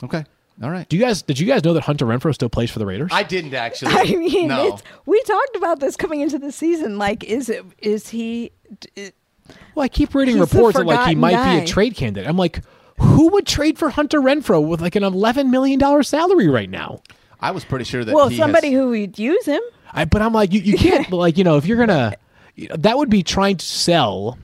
Okay, 0.03 0.23
all 0.63 0.69
right. 0.71 0.87
Do 0.89 0.97
you 0.97 1.01
guys 1.03 1.21
did 1.21 1.37
you 1.39 1.45
guys 1.45 1.63
know 1.63 1.73
that 1.73 1.83
Hunter 1.83 2.05
Renfrow 2.05 2.33
still 2.33 2.49
plays 2.49 2.71
for 2.71 2.79
the 2.79 2.85
Raiders? 2.85 3.11
I 3.13 3.23
didn't 3.23 3.53
actually. 3.53 3.91
I 3.95 4.03
mean, 4.05 4.47
no. 4.47 4.67
it's, 4.69 4.83
we 5.05 5.21
talked 5.23 5.55
about 5.55 5.79
this 5.79 5.95
coming 5.95 6.21
into 6.21 6.39
the 6.39 6.51
season. 6.51 6.97
Like, 6.97 7.23
is 7.23 7.49
it 7.49 7.63
is 7.79 8.09
he? 8.09 8.51
d- 8.79 8.89
uh, 8.97 9.53
Well, 9.75 9.83
I 9.83 9.87
keep 9.89 10.15
reading 10.15 10.39
reports 10.39 10.77
that 10.77 10.85
like 10.85 10.99
he 11.09 11.15
forgotten 11.15 11.19
might 11.19 11.57
be 11.59 11.63
a 11.63 11.67
trade 11.67 11.95
candidate. 11.95 12.27
I'm 12.27 12.37
like, 12.37 12.61
who 12.99 13.27
would 13.29 13.45
trade 13.45 13.77
for 13.77 13.89
Hunter 13.89 14.19
Renfrow 14.21 14.65
with 14.65 14.81
like 14.81 14.95
an 14.95 15.03
11 15.03 15.51
million 15.51 15.77
dollar 15.77 16.01
salary 16.03 16.47
right 16.47 16.69
now? 16.69 17.01
I 17.41 17.51
was 17.51 17.65
pretty 17.65 17.85
sure 17.85 18.03
that. 18.05 18.13
Well, 18.13 18.27
he 18.29 18.37
somebody 18.37 18.71
has, 18.71 18.79
who 18.79 18.89
would 18.89 19.17
use 19.19 19.45
him. 19.45 19.61
I, 19.93 20.05
but 20.05 20.21
I'm 20.21 20.33
like, 20.33 20.53
you, 20.53 20.61
you 20.61 20.77
can't, 20.77 21.09
like, 21.11 21.37
you 21.37 21.43
know, 21.43 21.57
if 21.57 21.65
you're 21.65 21.77
gonna, 21.77 22.15
you 22.55 22.67
know, 22.69 22.75
that 22.77 22.97
would 22.97 23.09
be 23.09 23.23
trying 23.23 23.57
to 23.57 23.65
sell. 23.65 24.37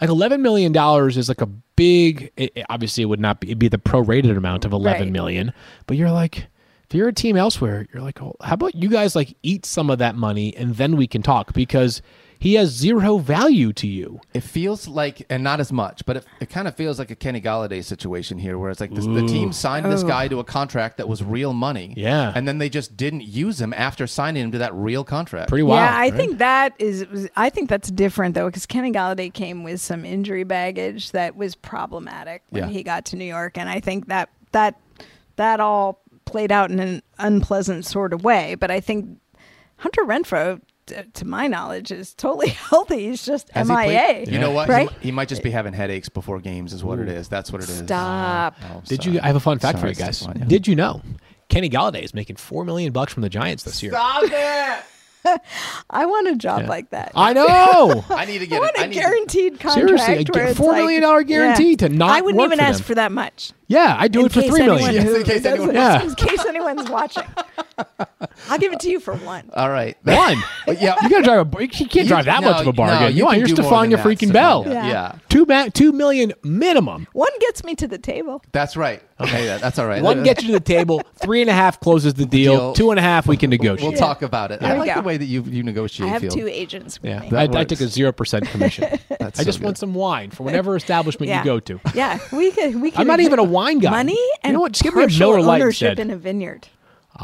Like 0.00 0.10
11 0.10 0.42
million 0.42 0.72
dollars 0.72 1.16
is 1.16 1.28
like 1.28 1.40
a 1.40 1.46
big. 1.46 2.32
It, 2.36 2.52
it- 2.56 2.66
obviously, 2.68 3.02
it 3.02 3.06
would 3.06 3.20
not 3.20 3.40
be. 3.40 3.48
It'd 3.48 3.58
be 3.58 3.68
the 3.68 3.78
prorated 3.78 4.36
amount 4.36 4.64
of 4.64 4.72
eleven 4.72 5.02
Right. 5.04 5.12
million. 5.12 5.52
But 5.86 5.96
you're 5.96 6.10
like, 6.10 6.46
if 6.90 6.94
you're 6.94 7.08
a 7.08 7.12
team 7.12 7.36
elsewhere, 7.36 7.86
you're 7.92 8.02
like, 8.02 8.20
oh, 8.20 8.34
how 8.42 8.54
about 8.54 8.74
you 8.74 8.88
guys 8.88 9.14
like 9.16 9.36
eat 9.42 9.64
some 9.64 9.90
of 9.90 9.98
that 9.98 10.14
money 10.16 10.54
and 10.56 10.74
then 10.76 10.96
we 10.96 11.06
can 11.06 11.22
talk 11.22 11.52
because 11.54 12.02
he 12.42 12.54
has 12.54 12.70
zero 12.70 13.18
value 13.18 13.72
to 13.74 13.86
you. 13.86 14.20
It 14.34 14.40
feels 14.42 14.88
like, 14.88 15.24
and 15.30 15.44
not 15.44 15.60
as 15.60 15.72
much, 15.72 16.04
but 16.04 16.16
it, 16.16 16.26
it 16.40 16.50
kind 16.50 16.66
of 16.66 16.74
feels 16.74 16.98
like 16.98 17.10
a 17.12 17.14
Kenny 17.14 17.40
Golladay 17.40 17.84
situation 17.84 18.36
here, 18.36 18.58
where 18.58 18.70
it's 18.70 18.80
like 18.80 18.92
this, 18.92 19.06
the 19.06 19.24
team 19.28 19.52
signed 19.52 19.86
this 19.86 20.02
guy 20.02 20.26
to 20.26 20.40
a 20.40 20.44
contract 20.44 20.96
that 20.96 21.08
was 21.08 21.22
real 21.22 21.52
money, 21.52 21.94
Yeah. 21.96 22.32
and 22.34 22.48
then 22.48 22.58
they 22.58 22.68
just 22.68 22.96
didn't 22.96 23.20
use 23.22 23.60
him 23.60 23.72
after 23.72 24.08
signing 24.08 24.42
him 24.42 24.50
to 24.52 24.58
that 24.58 24.74
real 24.74 25.04
contract. 25.04 25.48
Pretty 25.50 25.62
wild. 25.62 25.78
yeah, 25.88 25.96
I 25.96 26.00
right? 26.08 26.14
think 26.14 26.38
that 26.38 26.74
is. 26.80 27.06
I 27.36 27.48
think 27.48 27.68
that's 27.70 27.90
different 27.92 28.34
though, 28.34 28.46
because 28.46 28.66
Kenny 28.66 28.90
Golladay 28.90 29.32
came 29.32 29.62
with 29.62 29.80
some 29.80 30.04
injury 30.04 30.42
baggage 30.44 31.12
that 31.12 31.36
was 31.36 31.54
problematic 31.54 32.42
when 32.50 32.64
Yeah. 32.64 32.68
he 32.70 32.82
got 32.82 33.04
to 33.06 33.16
New 33.16 33.24
York, 33.24 33.56
and 33.56 33.68
I 33.68 33.78
think 33.78 34.08
that 34.08 34.28
that 34.50 34.80
that 35.36 35.60
all 35.60 36.00
played 36.24 36.50
out 36.50 36.70
in 36.70 36.80
an 36.80 37.02
unpleasant 37.18 37.86
sort 37.86 38.12
of 38.12 38.24
way. 38.24 38.54
But 38.56 38.70
I 38.70 38.80
think 38.80 39.18
Hunter 39.76 40.02
Renfrow 40.02 40.60
t- 40.86 40.96
to 41.14 41.24
my 41.26 41.46
knowledge, 41.46 41.90
is 41.90 42.14
totally 42.14 42.48
healthy. 42.70 43.08
He's 43.08 43.24
just 43.24 43.50
Has 43.50 43.68
MIA. 43.68 43.76
played- 43.84 44.28
You 44.28 44.38
know 44.38 44.50
what? 44.50 44.66
He 44.68 44.72
Right? 44.72 44.90
mi- 44.90 44.96
He, 45.00 45.10
might 45.12 45.28
just 45.28 45.42
be 45.42 45.50
having 45.50 45.72
headaches 45.72 46.08
before 46.08 46.40
games, 46.40 46.72
is 46.72 46.82
what 46.84 46.98
it 46.98 47.08
is. 47.08 47.28
That's 47.28 47.52
what 47.52 47.62
it 47.62 47.68
is. 47.68 47.78
Stop. 47.78 48.56
Oh, 48.70 48.82
Did 48.86 49.02
sorry. 49.02 49.14
you? 49.16 49.20
I 49.22 49.26
have 49.26 49.36
a 49.36 49.40
fun 49.40 49.58
fact 49.58 49.78
Sorry, 49.78 49.94
for 49.94 49.98
you 50.00 50.04
guys. 50.06 50.18
Stefan, 50.18 50.38
yeah. 50.40 50.44
Did 50.46 50.66
you 50.66 50.74
know 50.76 51.00
Kenny 51.48 51.68
Golladay 51.70 52.02
is 52.02 52.14
making 52.14 52.36
four 52.36 52.64
million 52.64 52.92
bucks 52.92 53.12
from 53.12 53.22
the 53.22 53.28
Giants 53.28 53.62
this 53.64 53.82
year? 53.82 53.92
Stop 53.92 54.24
it! 54.24 54.84
I 55.88 56.04
want 56.04 56.26
a 56.26 56.34
job 56.34 56.66
like 56.66 56.90
that. 56.90 57.12
I 57.14 57.32
know. 57.32 58.04
I 58.10 58.24
need 58.24 58.40
to 58.40 58.46
get. 58.48 58.60
I 58.60 58.60
get 58.60 58.60
want 58.60 58.72
it. 58.74 58.78
a 58.78 58.82
I 58.82 58.86
need 58.88 58.94
to- 58.94 59.00
guaranteed 59.00 59.60
contract. 59.60 59.86
Seriously, 59.88 60.14
a 60.14 60.16
where 60.34 60.44
gu- 60.46 60.50
it's 60.50 60.58
$4 60.58 60.66
like- 60.66 60.76
million 60.78 61.22
guarantee 61.26 61.70
Yeah. 61.70 61.76
to 61.76 61.88
not 61.90 62.10
I 62.10 62.20
wouldn't 62.22 62.40
work 62.40 62.46
even 62.48 62.58
for 62.58 62.64
ask 62.64 62.78
them. 62.80 62.84
for 62.86 62.94
that 62.96 63.12
much. 63.12 63.52
yeah, 63.68 63.94
I 63.96 64.08
do 64.08 64.20
in 64.20 64.26
it 64.26 64.32
for 64.32 64.42
three 64.42 64.62
million. 64.66 64.88
anyone 64.88 65.06
who 65.06 65.14
in 65.14 65.22
case 65.24 65.44
anyone- 65.44 65.74
Yeah. 65.76 66.02
in 66.02 66.14
case 66.16 66.44
anyone's 66.44 66.90
watching. 66.90 67.22
I'll 68.48 68.58
give 68.58 68.72
it 68.72 68.80
to 68.80 68.90
you 68.90 69.00
for 69.00 69.14
one. 69.16 69.50
All 69.54 69.70
right. 69.70 69.96
One. 70.04 70.36
yeah. 70.66 70.94
You 71.02 71.08
gotta 71.10 71.22
drive 71.24 71.40
a. 71.40 71.44
bar- 71.44 71.62
You 71.62 71.68
can't 71.68 72.08
drive 72.08 72.24
that 72.26 72.40
no, 72.42 72.50
much 72.50 72.60
of 72.60 72.66
a 72.66 72.72
bargain. 72.72 73.00
no, 73.00 73.06
you, 73.08 73.16
you 73.16 73.24
want 73.24 73.34
can 73.38 73.46
your 73.46 73.56
do 73.56 73.62
more 73.62 73.70
than 73.86 73.90
Stephania 73.92 74.02
freaking 74.02 74.32
Bell. 74.32 74.64
Yeah. 74.66 74.86
Yeah. 74.86 75.18
Two 75.28 75.44
ma- 75.46 75.68
two 75.72 75.92
million 75.92 76.32
minimum. 76.42 77.06
One 77.12 77.30
gets 77.40 77.64
me 77.64 77.74
to 77.76 77.88
the 77.88 77.98
table. 77.98 78.42
That's 78.52 78.76
right. 78.76 79.02
Okay, 79.20 79.46
that- 79.46 79.60
that's 79.60 79.78
all 79.78 79.86
right. 79.86 80.02
One 80.02 80.22
gets 80.22 80.42
you 80.42 80.48
to 80.48 80.52
the 80.54 80.60
table. 80.60 81.02
Three 81.16 81.40
and 81.40 81.48
a 81.50 81.52
half 81.52 81.80
closes 81.80 82.14
the 82.14 82.26
deal. 82.26 82.52
Deal. 82.56 82.72
Two 82.74 82.90
and 82.90 82.98
a 82.98 83.02
half 83.02 83.26
we 83.26 83.36
can 83.36 83.50
negotiate. 83.50 83.88
We'll 83.90 83.98
talk 83.98 84.22
about 84.22 84.50
it. 84.50 84.62
I 84.62 84.76
like 84.76 84.94
go. 84.94 85.00
the 85.00 85.06
way 85.06 85.16
that 85.16 85.26
you 85.26 85.42
you 85.42 85.62
negotiate. 85.62 86.08
I 86.08 86.12
have 86.12 86.22
Field. 86.22 86.34
two 86.36 86.48
agents 86.48 87.00
with 87.00 87.10
yeah, 87.10 87.20
me. 87.20 87.30
I, 87.36 87.42
I 87.44 87.46
works. 87.46 87.68
take 87.68 87.80
a 87.80 87.86
zero 87.88 88.12
percent 88.12 88.48
commission. 88.48 88.98
That's 89.18 89.38
I 89.40 89.44
just 89.44 89.60
good. 89.60 89.64
want 89.66 89.78
some 89.78 89.94
wine 89.94 90.30
for 90.30 90.42
whatever 90.42 90.76
establishment 90.82 91.28
yeah. 91.28 91.38
you 91.40 91.44
go 91.44 91.60
to. 91.60 91.80
Yeah, 91.94 92.18
we 92.32 92.50
could. 92.50 92.80
We 92.80 92.90
could. 92.90 93.00
I'm 93.00 93.06
not 93.06 93.20
even 93.20 93.38
a 93.38 93.44
wine 93.44 93.78
guy. 93.78 93.90
Money 93.90 94.12
You 94.12 94.34
and 94.42 94.54
know 94.54 94.60
what? 94.60 94.72
Just 94.72 94.82
give 94.82 94.94
me 94.94 95.04
a 95.04 95.08
Miller 95.18 95.40
Lite 95.40 95.60
ownership 95.62 95.98
in 95.98 96.10
a 96.10 96.16
vineyard. 96.16 96.68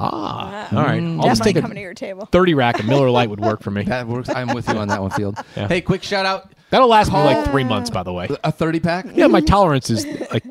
Ah, 0.01 0.69
all 0.77 0.83
right. 0.83 1.03
I'll 1.03 1.17
just 1.23 1.43
Definitely 1.43 1.53
take 1.55 1.63
coming 1.63 1.75
to 1.77 1.81
a 1.81 1.83
your 1.83 1.95
table. 1.95 2.27
thirty 2.27 2.55
rack 2.55 2.79
of 2.79 2.87
Miller 2.87 3.11
Lite 3.11 3.31
would 3.31 3.41
work 3.41 3.63
for 3.63 3.71
me. 3.71 3.83
That 3.89 4.07
works. 4.07 4.29
I'm 4.29 4.55
with 4.55 4.69
you 4.69 4.75
on 4.77 4.89
that 4.89 5.01
one, 5.01 5.11
Field. 5.11 5.37
Yeah. 5.57 5.67
Hey, 5.69 5.81
quick 5.81 6.03
shout 6.03 6.27
out. 6.27 6.53
That'll 6.71 6.89
last 6.89 7.11
me 7.11 7.19
like 7.19 7.47
three 7.47 7.65
months, 7.65 7.91
by 7.91 8.03
the 8.03 8.13
way. 8.13 8.29
A 8.45 8.53
30 8.53 8.81
pack. 8.81 9.07
Yeah, 9.15 9.27
my 9.27 9.41
tolerance 9.41 9.89
is 9.91 10.05
like 10.31 10.45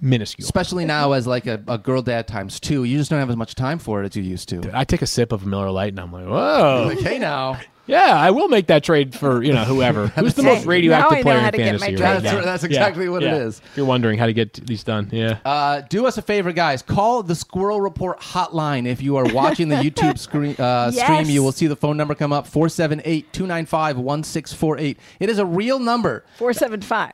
minuscule. 0.00 0.44
Especially 0.44 0.84
now 0.84 1.12
as 1.12 1.26
like 1.26 1.46
a, 1.46 1.62
a 1.68 1.78
girl 1.78 2.02
dad 2.02 2.26
times 2.26 2.58
two, 2.58 2.82
you 2.84 2.98
just 2.98 3.10
don't 3.10 3.20
have 3.20 3.30
as 3.30 3.36
much 3.36 3.54
time 3.54 3.78
for 3.78 4.02
it 4.02 4.06
as 4.06 4.16
you 4.16 4.22
used 4.24 4.48
to. 4.48 4.68
I 4.74 4.84
take 4.84 5.02
a 5.02 5.06
sip 5.06 5.30
of 5.32 5.44
a 5.44 5.46
Miller 5.46 5.70
Lite 5.70 5.90
and 5.92 6.00
I'm 6.00 6.12
like, 6.12 6.26
whoa. 6.26 6.86
Like, 6.88 6.98
hey 7.00 7.18
now. 7.18 7.60
Yeah, 7.86 8.16
I 8.16 8.30
will 8.30 8.48
make 8.48 8.68
that 8.68 8.84
trade 8.84 9.14
for 9.14 9.42
you 9.42 9.52
know 9.52 9.64
whoever. 9.64 10.06
Who's 10.16 10.34
the 10.34 10.42
most 10.42 10.66
radioactive 10.66 11.10
now 11.10 11.16
I 11.16 11.18
know 11.18 11.22
player 11.22 11.38
how 11.40 11.46
in 11.46 11.52
to 11.52 11.58
get 11.58 11.64
fantasy 11.64 11.80
my 11.80 11.86
right 11.86 11.96
trade 11.96 12.24
now? 12.24 12.30
That's- 12.30 12.44
that's 12.44 12.64
exactly 12.64 13.08
what 13.08 13.22
it 13.22 13.26
yeah. 13.26 13.36
is. 13.36 13.58
If 13.58 13.76
you're 13.76 13.86
wondering 13.86 14.18
how 14.18 14.26
to 14.26 14.32
get 14.32 14.52
these 14.54 14.84
done, 14.84 15.08
yeah. 15.10 15.38
Uh, 15.44 15.80
do 15.80 16.06
us 16.06 16.16
a 16.18 16.22
favor, 16.22 16.52
guys. 16.52 16.82
Call 16.82 17.22
the 17.22 17.34
Squirrel 17.34 17.80
Report 17.80 18.20
hotline. 18.20 18.86
If 18.86 19.02
you 19.02 19.16
are 19.16 19.24
watching 19.32 19.68
the 19.68 19.76
YouTube 19.76 20.18
screen, 20.18 20.54
uh, 20.58 20.90
Yes. 20.94 21.04
stream, 21.04 21.26
you 21.34 21.42
will 21.42 21.52
see 21.52 21.66
the 21.66 21.76
phone 21.76 21.96
number 21.96 22.14
come 22.14 22.32
up 22.32 22.46
478 22.46 23.32
295 23.32 23.98
1648. 23.98 24.98
It 25.20 25.28
is 25.28 25.38
a 25.38 25.46
real 25.46 25.78
number. 25.78 26.24
Four 26.38 26.52
seven 26.52 26.80
five. 26.82 27.12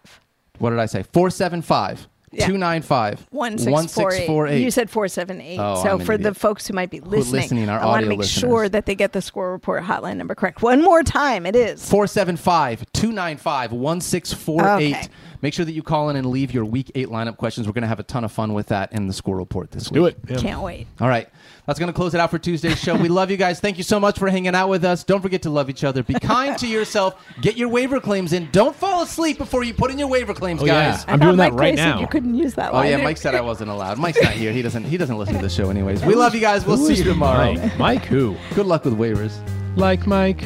What 0.58 0.70
did 0.70 0.80
I 0.80 0.86
say? 0.86 1.02
475 1.02 2.08
Yeah. 2.32 2.46
295 2.46 3.26
One 3.30 3.58
six 3.58 3.94
four 4.26 4.46
eight. 4.46 4.62
You 4.62 4.70
said 4.70 4.90
four 4.90 5.08
seven 5.08 5.40
eight. 5.40 5.58
Oh, 5.58 5.82
so 5.82 5.90
I'm 5.90 6.00
an 6.00 6.06
for 6.06 6.18
the 6.18 6.34
folks 6.34 6.66
who 6.66 6.74
might 6.74 6.90
be 6.90 7.00
listening, 7.00 7.42
listening, 7.42 7.68
our 7.68 7.80
I 7.80 7.86
want 7.86 8.02
to 8.04 8.08
make 8.08 8.18
listeners. 8.18 8.40
sure 8.40 8.68
that 8.68 8.86
they 8.86 8.94
get 8.94 9.12
the 9.12 9.22
Squirrel 9.22 9.52
Report 9.52 9.82
hotline 9.84 10.16
number 10.16 10.34
correct. 10.34 10.62
One 10.62 10.82
more 10.82 11.02
time, 11.02 11.46
it 11.46 11.56
is 11.56 11.88
475 11.88 12.84
295 12.92 13.72
1648. 13.72 15.08
Make 15.40 15.54
sure 15.54 15.64
that 15.64 15.70
you 15.72 15.84
call 15.84 16.10
in 16.10 16.16
and 16.16 16.26
leave 16.26 16.52
your 16.52 16.64
week 16.64 16.90
eight 16.96 17.08
lineup 17.08 17.36
questions. 17.36 17.68
We're 17.68 17.72
going 17.72 17.82
to 17.82 17.88
have 17.88 18.00
a 18.00 18.04
ton 18.04 18.24
of 18.24 18.32
fun 18.32 18.54
with 18.54 18.66
that 18.68 18.92
in 18.92 19.06
the 19.06 19.12
Squirrel 19.12 19.38
Report 19.38 19.70
this 19.70 19.88
week. 19.88 19.94
Do 19.94 20.06
it. 20.06 20.18
Yeah. 20.28 20.36
Can't 20.38 20.62
wait. 20.62 20.88
All 21.00 21.08
right. 21.08 21.28
That's 21.64 21.78
going 21.78 21.86
to 21.92 21.92
close 21.92 22.12
it 22.14 22.20
out 22.20 22.30
for 22.30 22.38
Tuesday's 22.40 22.80
show. 22.80 22.96
We 22.96 23.08
love 23.08 23.30
you 23.30 23.36
guys. 23.36 23.60
Thank 23.60 23.76
you 23.78 23.84
so 23.84 24.00
much 24.00 24.18
for 24.18 24.28
hanging 24.28 24.54
out 24.56 24.68
with 24.68 24.84
us. 24.84 25.04
Don't 25.04 25.20
forget 25.20 25.42
to 25.42 25.50
love 25.50 25.70
each 25.70 25.84
other. 25.84 26.02
Be 26.02 26.14
kind 26.14 26.58
to 26.58 26.66
yourself. 26.66 27.22
Get 27.40 27.56
your 27.56 27.68
waiver 27.68 28.00
claims 28.00 28.32
in. 28.32 28.48
Don't 28.50 28.74
fall 28.74 29.02
asleep 29.02 29.38
before 29.38 29.62
you 29.62 29.74
put 29.74 29.90
in 29.92 29.98
your 29.98 30.08
waiver 30.08 30.34
claims, 30.34 30.60
Oh, 30.62 30.66
guys. 30.66 31.04
I 31.06 31.12
I'm 31.12 31.18
thought 31.20 31.26
doing 31.26 31.36
that 31.36 31.52
right 31.52 31.74
Clay 31.74 31.76
said 31.76 31.90
now. 31.90 32.00
You 32.18 32.22
couldn't 32.22 32.34
use 32.34 32.54
that. 32.54 32.72
Oh 32.72 32.78
line. 32.78 32.90
yeah, 32.90 32.96
Mike 32.96 33.16
said 33.16 33.36
I 33.36 33.40
wasn't 33.40 33.70
allowed. 33.70 33.96
Mike's 33.96 34.20
not 34.20 34.32
here. 34.32 34.50
He 34.50 34.60
doesn't. 34.60 34.82
He 34.82 34.96
doesn't 34.96 35.16
listen 35.16 35.36
to 35.36 35.40
the 35.40 35.48
show 35.48 35.70
anyways. 35.70 36.04
We 36.04 36.16
love 36.16 36.34
you 36.34 36.40
guys. 36.40 36.66
We'll 36.66 36.76
see 36.76 36.94
you 36.94 37.04
tomorrow. 37.04 37.52
Mike? 37.54 37.78
Mike 37.78 38.04
who? 38.06 38.36
Good 38.56 38.66
luck 38.66 38.84
with 38.84 38.98
waivers. 38.98 39.38
Like 39.76 40.04
Mike. 40.04 40.42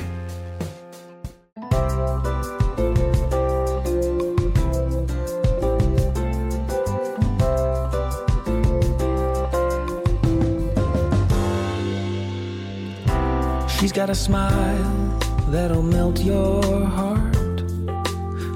She's 13.81 13.93
got 13.93 14.11
a 14.11 14.15
smile 14.15 15.19
that'll 15.49 15.83
melt 15.83 16.21
your 16.21 16.85
heart. 16.85 17.33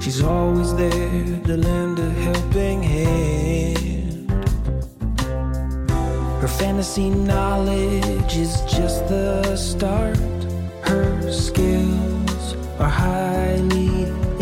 She's 0.03 0.21
always 0.21 0.75
there 0.75 1.41
to 1.47 1.57
lend 1.57 1.96
a 1.96 1.96
helping 2.27 2.83
hand. 2.83 4.31
Her 6.41 6.51
fantasy 6.61 7.09
knowledge 7.09 8.35
is 8.35 8.53
just 8.63 9.07
the 9.07 9.55
start. 9.55 10.17
Her 10.81 11.31
skills 11.31 12.45
are 12.79 12.93
highly 13.07 13.93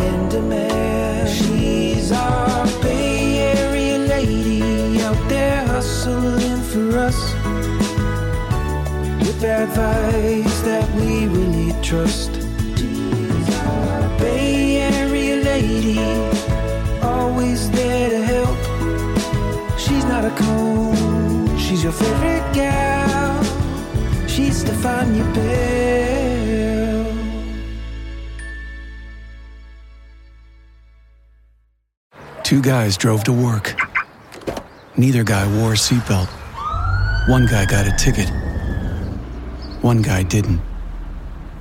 in 0.07 0.17
demand. 0.29 1.29
She's 1.29 2.11
our 2.11 2.65
Bay 2.81 3.53
Area 3.59 3.97
lady 3.99 5.01
out 5.03 5.21
there 5.29 5.65
hustling 5.67 6.61
for 6.71 6.87
us 7.07 7.19
with 9.23 9.43
advice 9.43 10.57
that 10.69 10.87
we 10.97 11.27
really 11.27 11.71
trust. 11.83 12.33
She's 12.77 13.49
our 13.67 14.19
Bay 14.19 14.77
Area 14.77 15.35
lady, 15.51 15.99
always 17.05 17.69
there 17.71 18.09
to 18.09 18.21
help. 18.33 18.57
She's 19.79 20.05
not 20.05 20.25
a 20.25 20.31
clone, 20.31 21.57
she's 21.57 21.83
your 21.83 21.93
favorite 21.93 22.53
gal. 22.53 23.43
She's 24.27 24.63
Stephania 24.63 25.23
Bell. 25.33 25.85
Two 32.43 32.61
guys 32.61 32.97
drove 32.97 33.23
to 33.23 33.33
work. 33.33 33.75
Neither 34.97 35.23
guy 35.23 35.45
wore 35.57 35.73
a 35.73 35.75
seatbelt. 35.75 36.29
One 37.27 37.47
guy 37.47 37.65
got 37.65 37.87
a 37.87 37.95
ticket. 37.97 38.29
One 39.81 40.01
guy 40.01 40.23
didn't. 40.23 40.61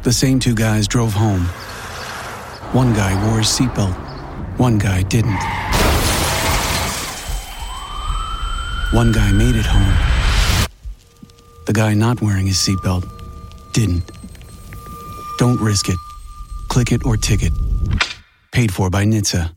The 0.03 0.13
same 0.13 0.39
two 0.39 0.55
guys 0.55 0.87
drove 0.87 1.15
home. 1.15 1.47
One 2.73 2.93
guy 2.93 3.15
wore 3.27 3.39
his 3.39 3.49
seatbelt. 3.49 4.04
One 4.57 4.79
guy 4.79 5.03
didn't. 5.03 5.41
One 8.93 9.11
guy 9.11 9.33
made 9.33 9.57
it 9.57 9.67
home. 9.67 10.69
The 11.67 11.73
guy 11.73 11.95
not 11.95 12.23
wearing 12.23 12.47
his 12.47 12.57
seatbelt 12.57 13.05
didn't. 13.73 14.11
Don't 15.39 15.61
risk 15.61 15.89
it. 15.89 15.97
Click 16.69 16.93
it 16.93 17.05
or 17.05 17.17
ticket. 17.17 17.53
Paid 18.53 18.73
for 18.73 18.91
by 18.91 19.05
NHTSA. 19.05 19.54